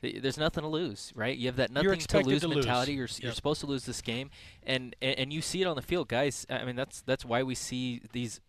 there's 0.00 0.38
nothing 0.38 0.62
to 0.62 0.68
lose, 0.68 1.12
right? 1.14 1.36
You 1.36 1.46
have 1.46 1.56
that 1.56 1.70
nothing 1.70 1.98
to 1.98 2.20
lose 2.20 2.40
to 2.42 2.48
mentality. 2.48 2.92
Lose. 2.92 2.96
You're, 2.96 3.06
yep. 3.06 3.22
you're 3.22 3.32
supposed 3.34 3.60
to 3.60 3.66
lose 3.66 3.84
this 3.84 4.00
game, 4.00 4.30
and, 4.62 4.96
and 5.02 5.18
and 5.18 5.32
you 5.32 5.42
see 5.42 5.62
it 5.62 5.66
on 5.66 5.76
the 5.76 5.82
field, 5.82 6.08
guys. 6.08 6.46
I 6.48 6.64
mean, 6.64 6.76
that's 6.76 7.02
that's 7.02 7.24
why 7.24 7.42
we 7.42 7.54
see 7.54 8.02
these 8.12 8.40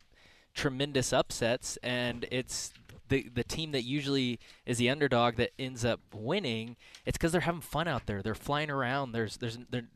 tremendous 0.53 1.13
upsets, 1.13 1.77
and 1.83 2.25
it's 2.31 2.71
the 3.09 3.29
the 3.33 3.43
team 3.43 3.71
that 3.73 3.83
usually 3.83 4.39
is 4.65 4.77
the 4.77 4.89
underdog 4.89 5.35
that 5.35 5.51
ends 5.59 5.83
up 5.83 5.99
winning. 6.13 6.77
It's 7.05 7.17
because 7.17 7.31
they're 7.31 7.41
having 7.41 7.61
fun 7.61 7.87
out 7.87 8.05
there. 8.05 8.21
They're 8.21 8.35
flying 8.35 8.69
around. 8.69 9.11
There's 9.11 9.37
there's 9.37 9.57
they're 9.69 9.89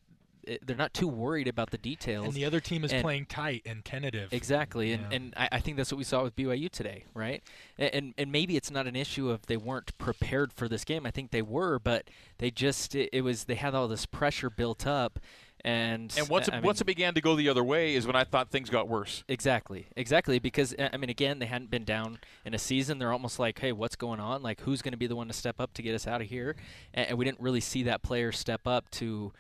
they're 0.64 0.76
not 0.76 0.94
too 0.94 1.08
worried 1.08 1.48
about 1.48 1.72
the 1.72 1.78
details. 1.78 2.26
And 2.26 2.34
the 2.34 2.46
other 2.46 2.60
team 2.60 2.84
is 2.84 2.92
and 2.92 3.02
playing 3.02 3.26
tight 3.26 3.64
and 3.66 3.84
tentative. 3.84 4.32
Exactly, 4.34 4.94
and 4.94 5.04
yeah. 5.10 5.16
and 5.16 5.34
I, 5.38 5.50
I, 5.54 5.60
think 5.60 5.78
that's 5.78 5.92
what 5.92 5.98
we 5.98 6.04
saw 6.04 6.24
with 6.24 6.36
BYU 6.36 6.70
today, 6.70 7.06
right? 7.14 7.44
And, 7.78 7.94
and, 7.94 8.14
and 8.18 8.32
maybe 8.32 8.56
it's 8.56 8.72
not 8.72 8.88
an 8.88 8.96
issue 8.96 9.30
of 9.30 9.46
they 9.48 9.58
weren't 9.58 9.98
prepared 9.98 10.54
for 10.54 10.68
this 10.68 10.84
game. 10.84 11.06
I 11.06 11.12
think 11.12 11.32
they 11.32 11.42
were, 11.42 11.80
but 11.80 12.10
they 12.38 12.52
just 12.52 12.96
it, 12.96 13.10
it 13.12 13.22
was 13.22 13.46
they 13.46 13.56
had 13.56 13.76
all 13.76 13.88
this 13.88 14.06
pressure 14.06 14.50
built 14.50 14.86
up. 14.86 15.20
And, 15.64 16.14
and 16.16 16.30
once, 16.30 16.48
it, 16.48 16.54
mean, 16.54 16.62
once 16.62 16.80
it 16.80 16.86
began 16.86 17.16
to 17.16 17.22
go 17.22 17.36
the 17.36 17.50
other 17.50 17.64
way 17.64 17.96
is 17.96 18.06
when 18.06 18.16
I 18.16 18.24
thought 18.24 18.52
things 18.52 18.70
got 18.70 18.88
worse. 18.88 19.24
Exactly, 19.28 19.88
exactly. 19.96 20.38
Because 20.38 20.76
I 20.78 20.96
mean, 20.98 21.10
again, 21.10 21.40
they 21.40 21.48
hadn't 21.48 21.72
been 21.72 21.86
down 21.86 22.20
in 22.46 22.54
a 22.54 22.60
season. 22.60 23.00
They're 23.00 23.12
almost 23.12 23.40
like, 23.40 23.58
hey, 23.58 23.72
what's 23.72 23.96
going 23.96 24.20
on? 24.20 24.44
Like, 24.44 24.62
who's 24.62 24.84
going 24.84 24.92
to 24.92 24.98
be 24.98 25.08
the 25.08 25.16
one 25.16 25.26
to 25.26 25.34
step 25.34 25.60
up 25.60 25.74
to 25.74 25.82
get 25.82 25.96
us 25.96 26.06
out 26.06 26.22
of 26.22 26.28
here? 26.28 26.56
And, 26.94 27.10
and 27.10 27.18
we 27.18 27.26
didn't 27.26 27.40
really 27.40 27.62
see 27.62 27.82
that 27.84 28.04
player 28.04 28.32
step 28.32 28.68
up 28.68 28.92
to 28.92 29.34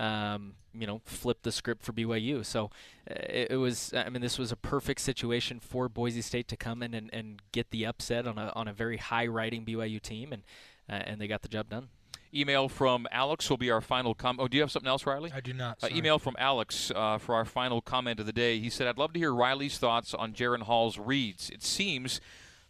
um, 0.00 0.54
you 0.72 0.86
know, 0.86 1.00
flip 1.04 1.42
the 1.42 1.52
script 1.52 1.82
for 1.82 1.92
BYU. 1.92 2.44
So 2.44 2.70
uh, 3.08 3.14
it, 3.28 3.48
it, 3.52 3.56
was, 3.56 3.92
I 3.94 4.08
mean, 4.08 4.22
this 4.22 4.38
was 4.38 4.50
a 4.50 4.56
perfect 4.56 5.00
situation 5.00 5.60
for 5.60 5.88
Boise 5.88 6.22
State 6.22 6.48
to 6.48 6.56
come 6.56 6.82
in 6.82 6.94
and, 6.94 7.10
and 7.12 7.42
get 7.52 7.70
the 7.70 7.84
upset 7.86 8.26
on 8.26 8.38
a 8.38 8.52
on 8.56 8.66
a 8.66 8.72
very 8.72 8.96
high 8.96 9.26
riding 9.26 9.64
BYU 9.64 10.00
team, 10.00 10.32
and 10.32 10.42
uh, 10.88 11.02
and 11.06 11.20
they 11.20 11.28
got 11.28 11.42
the 11.42 11.48
job 11.48 11.68
done. 11.68 11.88
Email 12.32 12.68
from 12.68 13.08
Alex 13.10 13.50
will 13.50 13.56
be 13.56 13.72
our 13.72 13.80
final 13.80 14.14
comment. 14.14 14.40
Oh, 14.40 14.48
do 14.48 14.56
you 14.56 14.62
have 14.62 14.70
something 14.70 14.88
else, 14.88 15.04
Riley? 15.04 15.32
I 15.34 15.40
do 15.40 15.52
not. 15.52 15.82
Uh, 15.82 15.88
email 15.90 16.18
from 16.20 16.36
Alex 16.38 16.92
uh, 16.94 17.18
for 17.18 17.34
our 17.34 17.44
final 17.44 17.80
comment 17.80 18.20
of 18.20 18.26
the 18.26 18.32
day. 18.32 18.58
He 18.58 18.70
said, 18.70 18.86
"I'd 18.86 18.98
love 18.98 19.12
to 19.14 19.18
hear 19.18 19.34
Riley's 19.34 19.76
thoughts 19.78 20.14
on 20.14 20.32
Jaron 20.32 20.62
Hall's 20.62 20.98
reads. 20.98 21.50
It 21.50 21.62
seems 21.62 22.20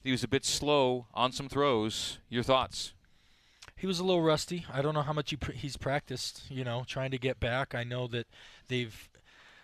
he 0.02 0.11
was 0.11 0.24
a 0.24 0.28
bit 0.28 0.44
slow 0.44 1.07
on 1.15 1.31
some 1.31 1.48
throws. 1.48 2.19
Your 2.28 2.43
thoughts?" 2.43 2.94
He 3.81 3.86
was 3.86 3.98
a 3.98 4.05
little 4.05 4.20
rusty. 4.20 4.66
I 4.70 4.82
don't 4.82 4.93
know 4.93 5.01
how 5.01 5.15
much 5.15 5.31
he 5.31 5.36
pr- 5.36 5.52
he's 5.52 5.78
practiced. 5.78 6.43
You 6.51 6.65
know, 6.65 6.85
trying 6.86 7.11
to 7.12 7.19
get 7.19 7.40
back. 7.40 7.74
I 7.74 7.82
know 7.82 8.07
that 8.09 8.27
they've 8.69 9.09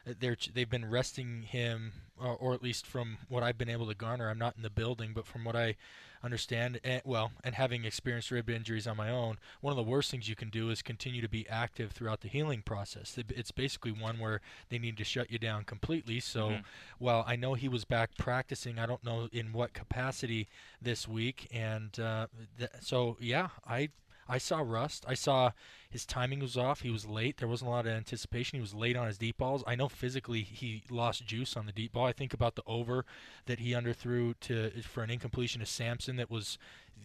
they're 0.06 0.36
they've 0.54 0.70
been 0.70 0.88
resting 0.90 1.42
him, 1.42 1.92
or, 2.18 2.34
or, 2.34 2.54
at 2.54 2.62
least 2.62 2.86
from 2.86 3.18
what 3.28 3.42
I've 3.42 3.58
been 3.58 3.68
able 3.68 3.86
to 3.88 3.94
garner. 3.94 4.30
I'm 4.30 4.38
not 4.38 4.56
in 4.56 4.62
the 4.62 4.70
building, 4.70 5.12
but 5.14 5.26
from 5.26 5.44
what 5.44 5.54
I 5.54 5.76
understand, 6.22 6.80
and, 6.82 7.02
well, 7.04 7.32
and 7.44 7.54
having 7.54 7.84
experienced 7.84 8.30
rib 8.30 8.48
injuries 8.48 8.86
on 8.86 8.96
my 8.96 9.10
own, 9.10 9.36
one 9.60 9.70
of 9.70 9.76
the 9.76 9.82
worst 9.82 10.10
things 10.10 10.28
you 10.28 10.34
can 10.34 10.48
do 10.48 10.70
is 10.70 10.80
continue 10.80 11.20
to 11.20 11.28
be 11.28 11.46
active 11.48 11.92
throughout 11.92 12.22
the 12.22 12.28
healing 12.28 12.62
process. 12.62 13.18
It's 13.28 13.50
basically 13.50 13.92
one 13.92 14.18
where 14.18 14.40
they 14.70 14.78
need 14.78 14.96
to 14.96 15.04
shut 15.04 15.30
you 15.30 15.38
down 15.38 15.64
completely. 15.64 16.20
So, 16.20 16.48
mm-hmm. 16.48 16.60
while 16.98 17.24
I 17.26 17.36
know 17.36 17.52
he 17.52 17.68
was 17.68 17.84
back 17.84 18.16
practicing, 18.16 18.78
I 18.78 18.86
don't 18.86 19.04
know 19.04 19.28
in 19.30 19.52
what 19.52 19.74
capacity 19.74 20.48
this 20.80 21.06
week, 21.06 21.48
and 21.52 21.98
uh, 22.00 22.28
th- 22.58 22.70
so 22.80 23.16
yeah, 23.20 23.48
I 23.66 23.90
I 24.28 24.38
saw 24.38 24.60
rust. 24.64 25.04
I 25.06 25.14
saw 25.14 25.52
his 25.88 26.04
timing 26.04 26.40
was 26.40 26.56
off. 26.56 26.80
He 26.80 26.90
was 26.90 27.06
late. 27.06 27.36
There 27.36 27.48
wasn't 27.48 27.68
a 27.68 27.70
lot 27.70 27.86
of 27.86 27.92
anticipation. 27.92 28.56
He 28.56 28.60
was 28.60 28.74
late 28.74 28.96
on 28.96 29.06
his 29.06 29.18
deep 29.18 29.38
balls. 29.38 29.62
I 29.66 29.76
know 29.76 29.88
physically 29.88 30.42
he 30.42 30.82
lost 30.90 31.26
juice 31.26 31.56
on 31.56 31.66
the 31.66 31.72
deep 31.72 31.92
ball. 31.92 32.06
I 32.06 32.12
think 32.12 32.34
about 32.34 32.56
the 32.56 32.62
over 32.66 33.04
that 33.46 33.60
he 33.60 33.70
underthrew 33.70 34.34
to 34.40 34.70
for 34.82 35.02
an 35.02 35.10
incompletion 35.10 35.60
to 35.60 35.66
Samson 35.66 36.16
that 36.16 36.30
was, 36.30 36.58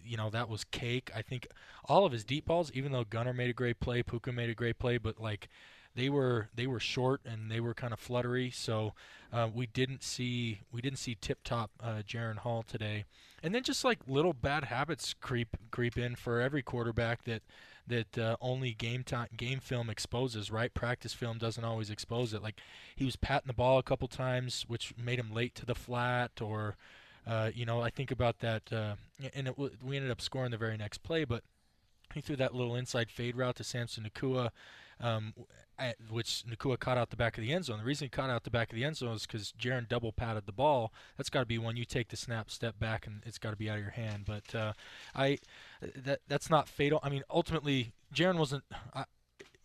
you 0.03 0.18
know, 0.18 0.30
that 0.30 0.49
was 0.49 0.64
cake. 0.64 1.11
I 1.15 1.22
think 1.22 1.48
all 1.85 2.06
of 2.06 2.11
his 2.11 2.23
deep 2.23 2.45
balls, 2.45 2.72
even 2.73 2.91
though 2.91 3.03
Gunnar 3.03 3.34
made 3.34 3.49
a 3.49 3.53
great 3.53 3.80
play, 3.80 4.03
Puka 4.03 4.31
made 4.31 4.49
a 4.49 4.56
great 4.56 4.80
play, 4.80 4.98
but 4.98 5.19
like 5.19 5.48
they 5.95 6.10
were 6.10 6.49
they 6.56 6.68
were 6.68 6.80
short 6.80 7.22
and 7.26 7.52
they 7.52 7.60
were 7.60 7.73
kind 7.73 7.93
of 7.93 7.99
fluttery. 7.99 8.49
So 8.49 8.93
uh, 9.31 9.48
we 9.53 9.68
didn't 9.68 10.03
see 10.03 10.61
we 10.72 10.81
didn't 10.81 10.99
see 10.99 11.15
tip 11.19 11.39
top 11.43 11.72
uh, 11.81 12.02
Jaron 12.07 12.38
Hall 12.38 12.64
today 12.64 13.06
and 13.44 13.54
then 13.56 13.64
just 13.64 13.84
like 13.84 14.00
little 14.08 14.34
bad 14.34 14.66
habits 14.66 15.14
creep 15.20 15.58
creep 15.72 15.98
in 15.98 16.16
for 16.16 16.40
every 16.40 16.62
quarterback 16.62 17.24
that 17.24 17.42
that 17.88 18.18
uh, 18.18 18.38
only 18.42 18.74
game 18.74 19.04
time 19.04 19.28
game 19.36 19.60
film 19.60 19.90
exposes 19.90 20.52
right? 20.52 20.74
Practice 20.74 21.14
film 21.14 21.38
doesn't 21.38 21.64
always 21.64 21.90
expose 21.90 22.34
it. 22.34 22.44
Like 22.44 22.60
he 22.96 23.06
was 23.06 23.16
patting 23.16 23.48
the 23.48 23.54
ball 23.54 23.78
a 23.78 23.84
couple 23.84 24.08
times 24.08 24.66
which 24.68 24.94
made 24.98 25.20
him 25.20 25.34
late 25.34 25.56
to 25.56 25.66
the 25.66 25.76
flat 25.76 26.42
or 26.42 26.76
uh, 27.28 27.52
you 27.54 27.66
know 27.66 27.82
I 27.82 27.90
think 27.90 28.12
about 28.12 28.40
that 28.40 28.72
uh, 28.72 28.96
and 29.34 29.48
it, 29.48 29.56
we 29.58 29.96
ended 29.96 30.12
up 30.12 30.22
scoring 30.22 30.52
the 30.52 30.58
very 30.58 30.78
next 30.78 31.00
play 31.00 31.24
but 31.24 31.44
he 32.14 32.22
threw 32.22 32.36
that 32.36 32.54
little 32.54 32.76
inside 32.76 33.10
fade 33.10 33.36
route 33.36 33.56
to 33.58 33.64
Samson 33.64 34.10
Nacua 34.10 34.50
um, 35.02 35.34
at, 35.78 35.98
which 36.10 36.44
Nacua 36.49 36.80
caught 36.80 36.98
out 36.98 37.10
the 37.10 37.15
back 37.15 37.38
of 37.38 37.44
the 37.44 37.52
end 37.52 37.65
zone. 37.65 37.80
The 37.80 37.86
reason 37.86 38.06
he 38.06 38.10
caught 38.10 38.30
out 38.30 38.44
the 38.44 38.52
back 38.52 38.72
of 38.72 38.76
the 38.76 38.84
end 38.84 38.98
zone 38.98 39.15
is 39.15 39.26
because 39.26 39.53
Jaron 39.60 39.88
double 39.88 40.11
patted 40.11 40.45
the 40.45 40.52
ball. 40.52 40.94
That's 41.18 41.30
got 41.30 41.41
to 41.41 41.45
be 41.45 41.57
when 41.57 41.76
you 41.76 41.86
take 41.86 42.10
the 42.10 42.18
snap, 42.18 42.52
step 42.52 42.80
back, 42.80 43.07
and 43.07 43.22
it's 43.26 43.38
got 43.38 43.52
to 43.52 43.57
be 43.57 43.69
out 43.69 43.78
of 43.78 43.84
your 43.84 43.91
hand. 43.91 44.26
But 44.26 44.56
uh, 44.56 44.73
I, 45.15 45.40
that 45.95 46.19
that's 46.28 46.49
not 46.49 46.68
fatal. 46.68 46.99
I 47.03 47.10
mean, 47.10 47.23
ultimately, 47.30 47.94
Jaron 48.14 48.38
wasn't. 48.38 48.64
I, 48.94 49.06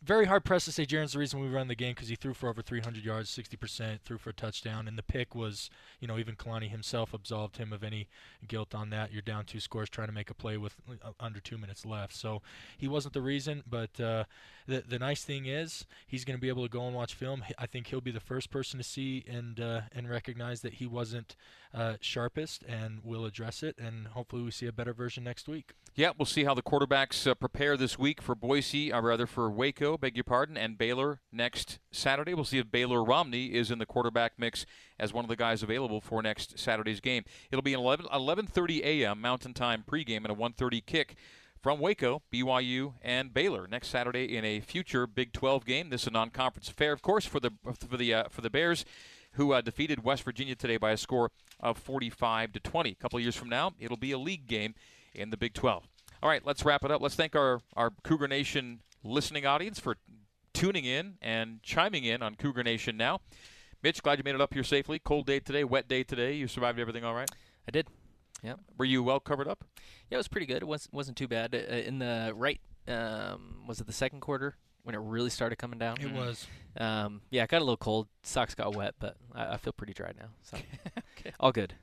very 0.06 0.26
hard 0.26 0.44
pressed 0.44 0.66
to 0.66 0.72
say 0.72 0.86
Jaron's 0.86 1.12
the 1.12 1.18
reason 1.18 1.40
we 1.40 1.48
run 1.48 1.66
the 1.66 1.74
game 1.74 1.92
because 1.94 2.08
he 2.08 2.14
threw 2.14 2.32
for 2.32 2.48
over 2.48 2.62
300 2.62 3.04
yards, 3.04 3.28
60%, 3.36 4.00
threw 4.02 4.18
for 4.18 4.30
a 4.30 4.32
touchdown, 4.32 4.86
and 4.86 4.96
the 4.96 5.02
pick 5.02 5.34
was, 5.34 5.68
you 6.00 6.06
know, 6.06 6.16
even 6.16 6.36
Kalani 6.36 6.70
himself 6.70 7.12
absolved 7.12 7.56
him 7.56 7.72
of 7.72 7.82
any 7.82 8.08
guilt 8.46 8.74
on 8.74 8.90
that. 8.90 9.12
You're 9.12 9.22
down 9.22 9.44
two 9.44 9.58
scores 9.58 9.90
trying 9.90 10.06
to 10.06 10.14
make 10.14 10.30
a 10.30 10.34
play 10.34 10.56
with 10.56 10.76
uh, 11.02 11.10
under 11.18 11.40
two 11.40 11.58
minutes 11.58 11.84
left, 11.84 12.14
so 12.14 12.40
he 12.78 12.86
wasn't 12.86 13.14
the 13.14 13.22
reason. 13.22 13.64
But 13.68 13.98
uh, 14.00 14.24
the 14.66 14.84
the 14.86 14.98
nice 14.98 15.24
thing 15.24 15.46
is 15.46 15.86
he's 16.06 16.24
going 16.24 16.36
to 16.36 16.40
be 16.40 16.48
able 16.48 16.62
to 16.62 16.70
go 16.70 16.86
and 16.86 16.94
watch 16.94 17.14
film. 17.14 17.42
I 17.58 17.66
think 17.66 17.88
he'll 17.88 18.00
be 18.00 18.12
the 18.12 18.20
first 18.20 18.50
person 18.50 18.78
to 18.78 18.84
see 18.84 19.24
and 19.28 19.58
uh, 19.58 19.80
and 19.92 20.08
recognize 20.08 20.60
that 20.60 20.74
he 20.74 20.86
wasn't 20.86 21.34
uh, 21.74 21.94
sharpest, 22.00 22.64
and 22.68 23.00
we'll 23.04 23.24
address 23.24 23.62
it, 23.62 23.76
and 23.78 24.08
hopefully 24.08 24.42
we 24.42 24.50
see 24.50 24.66
a 24.66 24.72
better 24.72 24.92
version 24.92 25.24
next 25.24 25.48
week. 25.48 25.72
Yeah, 25.94 26.12
we'll 26.18 26.26
see 26.26 26.44
how 26.44 26.52
the 26.52 26.62
quarterbacks 26.62 27.26
uh, 27.26 27.34
prepare 27.34 27.76
this 27.76 27.98
week 27.98 28.20
for 28.20 28.34
Boise, 28.34 28.92
or 28.92 29.02
rather 29.02 29.26
for 29.26 29.50
Waco, 29.50 29.95
beg 29.98 30.16
your 30.16 30.24
pardon, 30.24 30.56
and 30.56 30.78
Baylor 30.78 31.20
next 31.32 31.78
Saturday. 31.90 32.34
We'll 32.34 32.44
see 32.44 32.58
if 32.58 32.70
Baylor 32.70 33.04
Romney 33.04 33.54
is 33.54 33.70
in 33.70 33.78
the 33.78 33.86
quarterback 33.86 34.32
mix 34.38 34.66
as 34.98 35.12
one 35.12 35.24
of 35.24 35.28
the 35.28 35.36
guys 35.36 35.62
available 35.62 36.00
for 36.00 36.22
next 36.22 36.58
Saturday's 36.58 37.00
game. 37.00 37.24
It'll 37.50 37.62
be 37.62 37.74
an 37.74 37.80
11 37.80 38.06
11:30 38.06 38.82
a.m. 38.82 39.20
Mountain 39.20 39.54
Time 39.54 39.84
pregame 39.86 40.24
and 40.24 40.30
a 40.30 40.34
1:30 40.34 40.84
kick 40.84 41.16
from 41.60 41.80
Waco, 41.80 42.22
BYU, 42.32 42.94
and 43.02 43.34
Baylor 43.34 43.66
next 43.66 43.88
Saturday 43.88 44.36
in 44.36 44.44
a 44.44 44.60
future 44.60 45.06
Big 45.06 45.32
12 45.32 45.64
game. 45.64 45.90
This 45.90 46.02
is 46.02 46.08
a 46.08 46.10
non-conference 46.12 46.68
affair, 46.68 46.92
of 46.92 47.02
course, 47.02 47.26
for 47.26 47.40
the 47.40 47.50
for 47.88 47.96
the 47.96 48.14
uh, 48.14 48.24
for 48.28 48.40
the 48.40 48.50
Bears, 48.50 48.84
who 49.32 49.52
uh, 49.52 49.60
defeated 49.60 50.04
West 50.04 50.22
Virginia 50.22 50.54
today 50.54 50.76
by 50.76 50.92
a 50.92 50.96
score 50.96 51.30
of 51.60 51.78
45 51.78 52.52
to 52.52 52.60
20. 52.60 52.90
A 52.90 52.94
couple 52.94 53.18
years 53.20 53.36
from 53.36 53.48
now, 53.48 53.72
it'll 53.78 53.96
be 53.96 54.12
a 54.12 54.18
league 54.18 54.46
game 54.46 54.74
in 55.14 55.30
the 55.30 55.36
Big 55.36 55.54
12. 55.54 55.88
All 56.22 56.28
right, 56.30 56.44
let's 56.44 56.64
wrap 56.64 56.84
it 56.84 56.90
up. 56.90 57.02
Let's 57.02 57.14
thank 57.14 57.36
our, 57.36 57.60
our 57.76 57.90
Cougar 58.02 58.28
Nation 58.28 58.80
listening 59.06 59.46
audience 59.46 59.78
for 59.78 59.96
tuning 60.52 60.84
in 60.84 61.14
and 61.20 61.62
chiming 61.62 62.04
in 62.04 62.22
on 62.22 62.34
Cougar 62.34 62.62
Nation 62.62 62.96
now. 62.96 63.20
Mitch, 63.82 64.02
glad 64.02 64.18
you 64.18 64.24
made 64.24 64.34
it 64.34 64.40
up 64.40 64.54
here 64.54 64.64
safely. 64.64 64.98
Cold 64.98 65.26
day 65.26 65.40
today, 65.40 65.64
wet 65.64 65.88
day 65.88 66.02
today. 66.02 66.34
You 66.34 66.48
survived 66.48 66.78
everything 66.78 67.04
all 67.04 67.14
right? 67.14 67.30
I 67.68 67.70
did. 67.70 67.88
Yeah. 68.42 68.54
Were 68.78 68.84
you 68.84 69.02
well 69.02 69.20
covered 69.20 69.48
up? 69.48 69.64
Yeah, 70.10 70.16
it 70.16 70.18
was 70.18 70.28
pretty 70.28 70.46
good. 70.46 70.58
It 70.58 70.66
wasn't 70.66 70.94
wasn't 70.94 71.16
too 71.16 71.28
bad. 71.28 71.54
Uh, 71.54 71.58
in 71.58 71.98
the 71.98 72.32
right, 72.34 72.60
um, 72.88 73.64
was 73.66 73.80
it 73.80 73.86
the 73.86 73.92
second 73.92 74.20
quarter 74.20 74.56
when 74.82 74.94
it 74.94 74.98
really 74.98 75.30
started 75.30 75.56
coming 75.56 75.78
down? 75.78 75.96
It 76.00 76.12
was. 76.12 76.46
Um, 76.78 77.22
yeah, 77.30 77.42
it 77.44 77.50
got 77.50 77.58
a 77.58 77.64
little 77.64 77.76
cold. 77.76 78.08
Socks 78.22 78.54
got 78.54 78.74
wet, 78.74 78.94
but 78.98 79.16
I, 79.34 79.54
I 79.54 79.56
feel 79.56 79.72
pretty 79.72 79.94
dry 79.94 80.12
now. 80.18 80.28
So 80.42 80.56
okay. 81.18 81.32
all 81.40 81.52
good. 81.52 81.74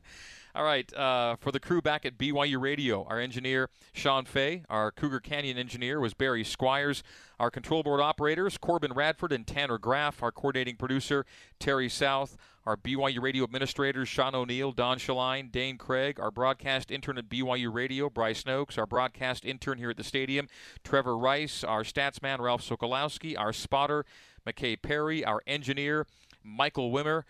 All 0.56 0.64
right, 0.64 0.94
uh, 0.94 1.36
for 1.38 1.52
the 1.52 1.60
crew 1.60 1.82
back 1.82 2.06
at 2.06 2.16
BYU 2.16 2.62
Radio, 2.62 3.08
our 3.10 3.20
engineer 3.20 3.72
Sean 3.92 4.24
Fay, 4.24 4.64
our 4.70 4.92
Cougar 4.92 5.22
Canyon 5.22 5.58
engineer 5.58 6.00
was 6.00 6.14
Barry 6.14 6.44
Squires, 6.44 7.02
our 7.40 7.50
control 7.50 7.82
board 7.82 8.00
operators 8.00 8.60
Corbin 8.60 8.94
Radford 8.94 9.32
and 9.32 9.48
Tanner 9.48 9.80
Graff, 9.80 10.22
our 10.22 10.32
coordinating 10.32 10.76
producer 10.76 11.26
Terry 11.58 11.90
South, 11.90 12.38
our 12.68 12.78
BYU 12.78 13.20
Radio 13.20 13.44
administrators 13.44 14.08
Sean 14.08 14.36
O'Neill, 14.36 14.72
Don 14.72 15.00
Shaline, 15.00 15.52
Dane 15.52 15.80
Craig, 15.80 16.20
our 16.20 16.30
broadcast 16.30 16.92
intern 16.92 17.18
at 17.18 17.30
BYU 17.30 17.74
Radio 17.74 18.08
Bryce 18.08 18.46
Noakes, 18.46 18.78
our 18.78 18.86
broadcast 18.86 19.46
intern 19.46 19.80
here 19.80 19.90
at 19.90 19.98
the 19.98 20.04
stadium 20.04 20.48
Trevor 20.84 21.18
Rice, 21.18 21.64
our 21.64 21.82
statsman 21.82 22.38
Ralph 22.38 22.62
Sokolowski, 22.62 23.36
our 23.36 23.54
spotter 23.54 24.06
McKay 24.46 24.80
Perry, 24.80 25.26
our 25.26 25.42
engineer 25.48 26.06
Michael 26.44 26.92
Wimmer. 26.92 27.24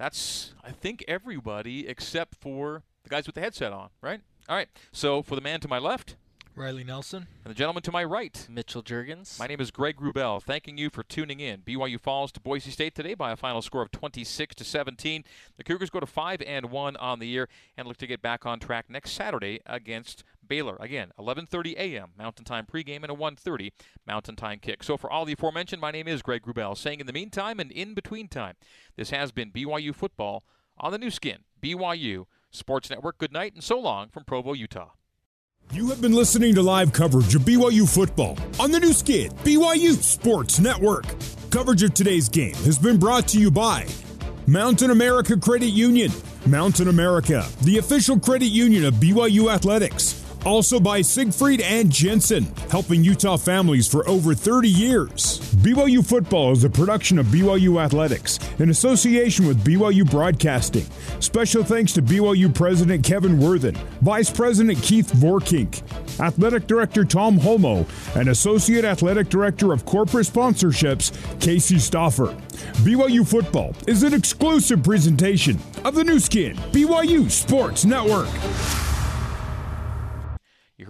That's, 0.00 0.54
I 0.64 0.70
think, 0.70 1.04
everybody 1.06 1.86
except 1.86 2.36
for 2.40 2.84
the 3.04 3.10
guys 3.10 3.26
with 3.26 3.34
the 3.34 3.42
headset 3.42 3.70
on, 3.70 3.90
right? 4.00 4.22
All 4.48 4.56
right. 4.56 4.68
So 4.92 5.22
for 5.22 5.34
the 5.34 5.42
man 5.42 5.60
to 5.60 5.68
my 5.68 5.78
left, 5.78 6.16
Riley 6.60 6.84
Nelson. 6.84 7.26
And 7.42 7.50
the 7.50 7.56
gentleman 7.56 7.82
to 7.84 7.92
my 7.92 8.04
right, 8.04 8.46
Mitchell 8.50 8.82
Juergens. 8.82 9.38
My 9.38 9.46
name 9.46 9.62
is 9.62 9.70
Greg 9.70 9.96
Wrubell. 9.96 10.42
Thanking 10.42 10.76
you 10.76 10.90
for 10.90 11.02
tuning 11.02 11.40
in. 11.40 11.62
BYU 11.62 11.98
falls 11.98 12.30
to 12.32 12.40
Boise 12.40 12.70
State 12.70 12.94
today 12.94 13.14
by 13.14 13.32
a 13.32 13.36
final 13.36 13.62
score 13.62 13.80
of 13.80 13.90
26 13.90 14.56
to 14.56 14.64
17. 14.64 15.24
The 15.56 15.64
Cougars 15.64 15.88
go 15.88 16.00
to 16.00 16.06
5 16.06 16.42
and 16.42 16.70
1 16.70 16.96
on 16.96 17.18
the 17.18 17.26
year 17.26 17.48
and 17.78 17.88
look 17.88 17.96
to 17.96 18.06
get 18.06 18.20
back 18.20 18.44
on 18.44 18.60
track 18.60 18.90
next 18.90 19.12
Saturday 19.12 19.60
against 19.64 20.22
Baylor. 20.46 20.76
Again, 20.80 21.12
11:30 21.18 21.76
a.m. 21.78 22.10
Mountain 22.18 22.44
Time 22.44 22.66
pregame 22.66 23.04
and 23.04 23.10
a 23.10 23.14
1:30 23.14 23.70
Mountain 24.06 24.36
Time 24.36 24.58
kick. 24.58 24.82
So 24.82 24.98
for 24.98 25.10
all 25.10 25.24
the 25.24 25.32
aforementioned, 25.32 25.80
my 25.80 25.90
name 25.90 26.08
is 26.08 26.20
Greg 26.20 26.42
Wrubell. 26.42 26.76
Saying 26.76 27.00
in 27.00 27.06
the 27.06 27.14
meantime 27.14 27.58
and 27.58 27.72
in 27.72 27.94
between 27.94 28.28
time, 28.28 28.56
this 28.96 29.08
has 29.10 29.32
been 29.32 29.50
BYU 29.50 29.94
football 29.94 30.44
on 30.76 30.92
the 30.92 30.98
Nu 30.98 31.10
Skin. 31.10 31.38
BYU 31.62 32.26
Sports 32.50 32.90
Network. 32.90 33.16
Good 33.16 33.32
night 33.32 33.54
and 33.54 33.64
so 33.64 33.78
long 33.80 34.08
from 34.10 34.24
Provo, 34.24 34.52
Utah. 34.52 34.90
You 35.72 35.88
have 35.90 36.00
been 36.00 36.14
listening 36.14 36.56
to 36.56 36.62
live 36.62 36.92
coverage 36.92 37.32
of 37.36 37.42
BYU 37.42 37.88
football 37.88 38.36
on 38.58 38.72
the 38.72 38.80
Nu 38.80 38.92
Skin, 38.92 39.30
BYU 39.44 39.92
Sports 40.02 40.58
Network. 40.58 41.04
Coverage 41.50 41.84
of 41.84 41.94
today's 41.94 42.28
game 42.28 42.56
has 42.64 42.76
been 42.76 42.96
brought 42.96 43.28
to 43.28 43.38
you 43.38 43.52
by 43.52 43.86
Mountain 44.48 44.90
America 44.90 45.36
Credit 45.38 45.68
Union. 45.68 46.10
Mountain 46.44 46.88
America, 46.88 47.46
the 47.62 47.78
official 47.78 48.18
credit 48.18 48.46
union 48.48 48.84
of 48.84 48.94
BYU 48.94 49.48
Athletics. 49.48 50.19
Also 50.46 50.80
by 50.80 51.02
Siegfried 51.02 51.60
and 51.60 51.90
Jensen, 51.90 52.46
helping 52.70 53.04
Utah 53.04 53.36
families 53.36 53.86
for 53.86 54.08
over 54.08 54.34
30 54.34 54.68
years. 54.68 55.38
BYU 55.56 56.06
Football 56.06 56.52
is 56.52 56.64
a 56.64 56.70
production 56.70 57.18
of 57.18 57.26
BYU 57.26 57.82
Athletics 57.82 58.38
in 58.58 58.70
association 58.70 59.46
with 59.46 59.62
BYU 59.62 60.10
Broadcasting. 60.10 60.86
Special 61.20 61.62
thanks 61.62 61.92
to 61.92 62.02
BYU 62.02 62.54
President 62.54 63.04
Kevin 63.04 63.38
Worthen, 63.38 63.74
Vice 64.00 64.30
President 64.30 64.80
Keith 64.82 65.12
Vorkink, 65.12 65.82
Athletic 66.20 66.66
Director 66.66 67.04
Tom 67.04 67.38
Holmoe, 67.38 67.86
and 68.16 68.28
Associate 68.30 68.84
Athletic 68.84 69.28
Director 69.28 69.72
of 69.74 69.84
Corporate 69.84 70.26
Sponsorships, 70.26 71.12
Casey 71.40 71.76
Stoffer. 71.76 72.34
BYU 72.82 73.28
Football 73.28 73.74
is 73.86 74.02
an 74.02 74.14
exclusive 74.14 74.82
presentation 74.82 75.58
of 75.84 75.94
the 75.94 76.04
Nu 76.04 76.18
Skin, 76.18 76.56
BYU 76.72 77.30
Sports 77.30 77.84
Network. 77.84 78.28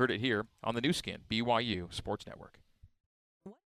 Heard 0.01 0.10
it 0.10 0.20
here 0.20 0.47
on 0.64 0.74
the 0.74 0.81
Nu 0.81 0.94
Skin, 0.94 1.18
BYU 1.31 1.93
Sports 1.93 2.27
Network. 2.27 2.59